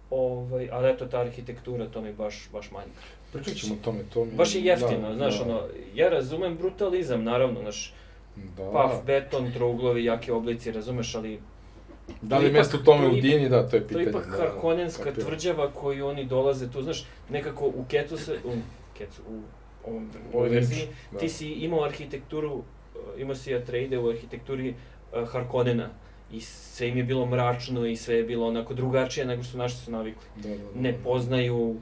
ovaj, 0.10 0.69
ali 0.72 0.90
eto, 0.90 1.06
ta 1.06 1.19
arhitektura, 1.19 1.88
to 1.88 2.02
mi 2.02 2.14
baš, 2.14 2.49
baš 2.52 2.72
manjka. 2.72 2.99
Pričat 3.34 3.53
ćemo 3.53 3.73
o 3.73 3.84
tome, 3.84 3.99
to 4.14 4.26
mi... 4.26 4.31
Baš 4.31 4.56
je 4.56 4.61
jeftino, 4.64 5.10
da, 5.10 5.15
znaš, 5.15 5.38
da, 5.38 5.44
ono, 5.44 5.61
ja 5.95 6.10
razumem 6.10 6.57
brutalizam, 6.57 7.23
naravno, 7.23 7.60
znaš, 7.61 7.94
Da. 8.57 8.72
paf, 8.72 9.06
beton, 9.06 9.52
trouglovi, 9.52 10.06
jake 10.06 10.34
oblici, 10.34 10.72
razumeš, 10.72 11.15
ali 11.15 11.40
Da 12.22 12.38
li 12.38 12.48
to 12.48 12.53
mjesto 12.53 12.77
tome 12.77 13.06
to 13.06 13.11
u 13.11 13.15
Dini, 13.15 13.49
da, 13.49 13.69
to 13.69 13.76
je 13.76 13.81
To 13.81 13.88
pitanje. 13.88 14.06
je 14.06 14.10
ipak 14.10 14.26
da, 14.26 14.31
da, 14.31 14.38
Harkonnenska 14.38 15.03
kapiram. 15.03 15.27
tvrđava 15.27 15.72
koju 15.72 16.07
oni 16.07 16.26
dolaze 16.26 16.72
tu, 16.72 16.81
znaš, 16.81 17.06
nekako 17.30 17.65
u 17.68 17.85
Ketu 17.88 18.18
se, 18.18 18.34
u 18.45 18.52
Ketu, 18.98 19.22
u 19.30 19.41
ovom, 19.88 20.10
U 20.34 20.38
ovoj 20.38 20.49
Lynch, 20.49 20.53
verziji, 20.53 20.88
da. 21.11 21.19
ti 21.19 21.30
si 21.30 21.47
imao 21.49 21.84
arhitектuru, 21.84 22.53
uh, 22.53 22.64
imao 23.18 23.35
si 23.35 23.55
Atreide 23.55 23.97
u 23.97 24.10
arhitekturi 24.10 24.69
uh, 25.14 25.30
Harkonnena 25.30 25.89
i 26.31 26.41
sve 26.41 26.89
im 26.89 26.97
je 26.97 27.03
bilo 27.03 27.26
mračno 27.26 27.85
i 27.85 27.95
sve 27.95 28.15
je 28.15 28.23
bilo 28.23 28.47
onako 28.47 28.73
drugačije 28.73 29.26
nego 29.26 29.43
što 29.43 29.57
naši 29.57 29.76
su 29.76 29.91
navikli. 29.91 30.23
Da, 30.35 30.49
da, 30.49 30.55
da, 30.55 30.64
Ne 30.76 30.91
da. 30.91 30.97
poznaju 31.03 31.76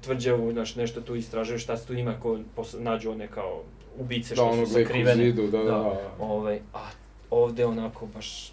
tvrđavu, 0.00 0.52
znaš, 0.52 0.76
nešto 0.76 1.00
tu 1.00 1.14
istražuju, 1.14 1.58
šta 1.58 1.76
se 1.76 1.86
tu 1.86 1.94
ima, 1.94 2.20
ko 2.20 2.38
nađu 2.74 3.10
one 3.10 3.28
kao 3.28 3.62
ubice 3.98 4.28
Da, 4.28 4.34
što 4.34 4.44
ono 4.46 4.66
su 4.66 4.72
sakrivene. 4.72 5.24
zidu, 5.24 5.42
da, 5.42 5.58
da, 5.58 5.64
da. 5.64 6.10
Ovaj, 6.18 6.60
a 6.74 6.88
ovde 7.30 7.66
onako 7.66 8.06
baš 8.06 8.52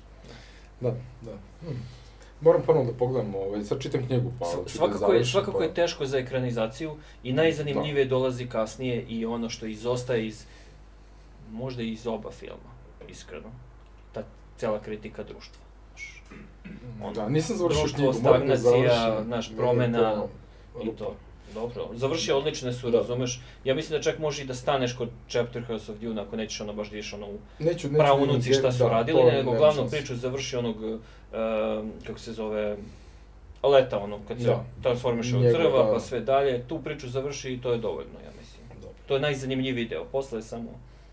Da, 0.82 0.92
da. 1.22 1.32
Hm. 1.62 1.76
Moram 2.42 2.62
ponovno 2.62 2.92
da 2.92 2.98
pogledam, 2.98 3.36
ovaj, 3.36 3.64
sad 3.64 3.82
čitam 3.82 4.06
knjigu, 4.08 4.32
pa 4.40 4.46
hoću 4.46 4.64
da 4.64 4.70
svakako 4.70 4.94
je, 4.96 5.00
završim, 5.14 5.32
svakako 5.32 5.58
pa- 5.58 5.64
je 5.64 5.74
teško 5.74 6.06
za 6.06 6.18
ekranizaciju 6.18 6.92
i 7.24 7.34
najzanimljivije 7.34 8.06
dolazi 8.06 8.48
kasnije 8.48 9.06
i 9.10 9.26
ono 9.26 9.50
što 9.50 9.66
izostaje 9.66 10.28
iz, 10.28 10.46
možda 11.52 11.84
iz 11.84 12.08
oba 12.08 12.32
filma, 12.32 12.72
iskreno. 13.10 13.50
Ta 14.14 14.24
cela 14.58 14.80
kritika 14.80 15.24
društva. 15.24 15.62
ono, 17.04 17.14
Da, 17.14 17.30
nisam 17.30 17.58
završio 17.58 17.80
društvo, 17.82 17.98
knjigu, 18.12 18.24
moram 18.24 18.48
da 18.48 18.58
stagnacija, 18.58 19.00
završim. 19.00 19.30
naš, 19.30 19.50
Meni 19.50 19.56
je 19.56 19.64
promena 19.64 20.24
I 20.84 20.96
to. 20.96 21.16
Dobro, 21.54 21.90
završio 21.94 22.38
odlične 22.38 22.74
su, 22.74 22.90
Da. 22.90 22.98
razumeš. 22.98 23.42
Ja 23.64 23.76
mislim 23.76 23.98
da 24.00 24.04
čak 24.04 24.20
može 24.20 24.44
i 24.44 24.46
da 24.46 24.54
staneš 24.54 24.94
kod 24.96 25.10
Chapter 25.30 25.66
House 25.66 25.92
of 25.92 25.98
Dune 25.98 26.22
ako 26.22 26.36
nećeš 26.36 26.62
ono 26.62 26.74
baš 26.74 26.90
da 26.90 26.98
ono 27.16 27.28
u 27.28 27.38
Neću, 27.60 27.88
neću 27.88 27.98
pravu 27.98 28.26
da 28.26 28.34
nuci 28.34 28.54
šta 28.54 28.72
su 28.72 28.84
da, 28.84 28.90
radili, 28.90 29.20
to 29.20 29.26
nego 29.26 29.38
nema 29.38 29.58
glavnu 29.58 29.90
priču 29.90 30.16
završi 30.16 30.56
onog, 30.58 30.76
uh, 30.84 31.00
kako 32.08 32.20
se 32.20 32.34
zove, 32.34 32.78
leta 33.64 34.00
ono, 34.00 34.20
kad 34.28 34.38
se 34.38 34.44
Da. 34.46 34.64
transformiše 34.84 35.38
od 35.38 35.44
crva, 35.52 35.84
da. 35.84 35.94
pa 35.94 36.00
sve 36.00 36.20
dalje, 36.20 36.64
tu 36.68 36.80
priču 36.84 37.10
završi 37.10 37.54
i 37.54 37.62
to 37.62 37.72
je 37.72 37.78
dovoljno, 37.78 38.20
ja 38.26 38.32
mislim. 38.40 38.62
Dobro. 38.82 38.96
To 39.08 39.14
je 39.14 39.20
najzanimljiviji 39.22 39.86
deo, 39.86 40.06
posle 40.06 40.38
je 40.38 40.44
samo 40.44 40.70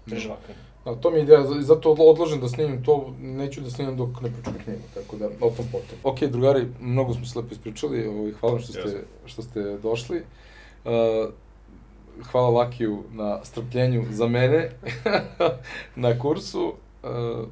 prežvakanje. 0.06 0.58
Da, 0.88 0.94
to 0.94 1.10
mi 1.10 1.16
je 1.16 1.22
ideja, 1.22 1.44
zato 1.60 1.92
odlažem 1.92 2.40
da 2.40 2.48
snimim 2.48 2.84
to, 2.84 3.14
neću 3.20 3.60
da 3.60 3.70
snimim 3.70 3.96
dok 3.96 4.20
ne 4.22 4.30
pročitam 4.30 4.54
knjigu, 4.64 4.82
tako 4.94 5.16
da, 5.16 5.26
o 5.26 5.50
tom 5.50 5.66
potom. 5.72 5.98
Ok, 6.04 6.20
drugari, 6.20 6.66
mnogo 6.80 7.14
smo 7.14 7.26
se 7.26 7.38
lepo 7.38 7.54
ispričali, 7.54 8.06
ovaj, 8.06 8.32
hvala 8.32 8.54
vam 8.54 8.62
što 8.62 8.72
ste, 8.72 9.04
što 9.26 9.42
ste 9.42 9.78
došli. 9.82 10.22
Uh, 10.84 10.92
hvala 12.30 12.48
Lakiju 12.48 13.02
na 13.12 13.44
strpljenju 13.44 14.04
za 14.10 14.26
mene 14.26 14.70
na 15.96 16.18
kursu. 16.18 16.72
Uh, 17.02 17.48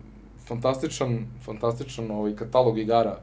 fantastičan, 0.47 1.27
fantastičan 1.45 2.11
ovaj 2.11 2.37
katalog 2.37 2.79
igara 2.79 3.19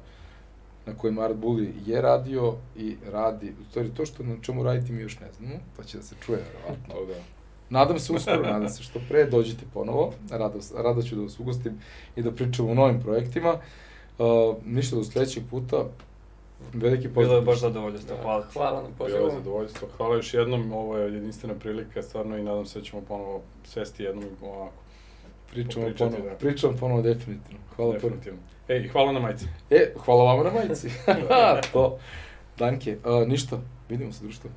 na 0.85 0.94
kojima 0.98 1.22
Art 1.22 1.35
Bully 1.35 1.72
je 1.85 2.02
radio 2.02 2.56
i 2.76 2.95
radi. 3.11 3.53
U 3.61 3.69
stvari, 3.69 3.90
to 3.90 4.06
što 4.06 4.23
na 4.23 4.35
čemu 4.41 4.64
raditi 4.64 4.91
mi 4.91 5.02
još 5.02 5.19
ne 5.19 5.27
znamo, 5.38 5.56
to 5.76 5.84
će 5.84 5.98
da 5.98 6.03
se 6.03 6.15
čuje, 6.26 6.40
verovatno. 6.53 7.14
Da. 7.14 7.42
Nadam 7.73 7.99
se 7.99 8.13
uskoro, 8.13 8.41
nadam 8.41 8.69
se 8.69 8.83
što 8.83 8.99
pre, 9.09 9.25
dođite 9.25 9.65
ponovo, 9.73 10.13
rado, 10.31 10.59
rado 10.77 11.01
ću 11.01 11.15
da 11.15 11.21
vas 11.21 11.39
ugostim 11.39 11.79
i 12.15 12.21
da 12.21 12.31
pričamo 12.31 12.71
o 12.71 12.73
novim 12.73 13.01
projektima. 13.01 13.57
Uh, 14.17 14.55
ništa 14.65 14.95
do 14.95 15.03
sledećeg 15.03 15.43
puta, 15.49 15.85
veliki 16.73 17.07
pozdrav. 17.07 17.25
Bilo 17.25 17.35
je 17.35 17.41
baš 17.41 17.59
zadovoljstvo, 17.59 18.15
hvala 18.21 18.41
ti. 18.41 18.53
Hvala 18.53 18.81
na 18.81 18.89
Bilo 18.97 19.07
je 19.07 19.21
pozivu. 19.21 19.31
zadovoljstvo. 19.39 19.87
Hvala 19.97 20.15
još 20.15 20.33
jednom, 20.33 20.73
ovo 20.73 20.97
je 20.97 21.13
jedinstvena 21.13 21.55
prilika, 21.59 22.01
stvarno 22.01 22.37
i 22.37 22.43
nadam 22.43 22.65
se 22.65 22.79
da 22.79 22.85
ćemo 22.85 23.01
ponovo 23.01 23.41
sesti 23.63 24.03
jednom 24.03 24.25
ovako. 24.41 24.83
Pričamo 25.51 25.85
ponovo, 25.97 26.29
da. 26.29 26.35
pričamo 26.35 26.77
ponovo 26.79 27.01
definitivno. 27.01 27.59
Hvala 27.75 27.91
puno. 27.91 28.01
definitivno. 28.01 28.39
Ej, 28.67 28.85
i 28.85 28.87
hvala 28.87 29.11
na 29.11 29.19
majici. 29.19 29.45
E, 29.69 29.93
hvala 30.05 30.23
vama 30.23 30.43
na 30.43 30.51
majici. 30.51 30.89
to. 31.73 31.97
Danke. 32.57 32.97
Uh, 33.05 33.27
ništa, 33.27 33.59
vidimo 33.89 34.11
se 34.11 34.23
društvo. 34.23 34.49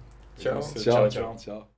Ćao, 0.43 0.63
ćao. 0.85 1.11
ćao. 1.11 1.37
ćao. 1.45 1.76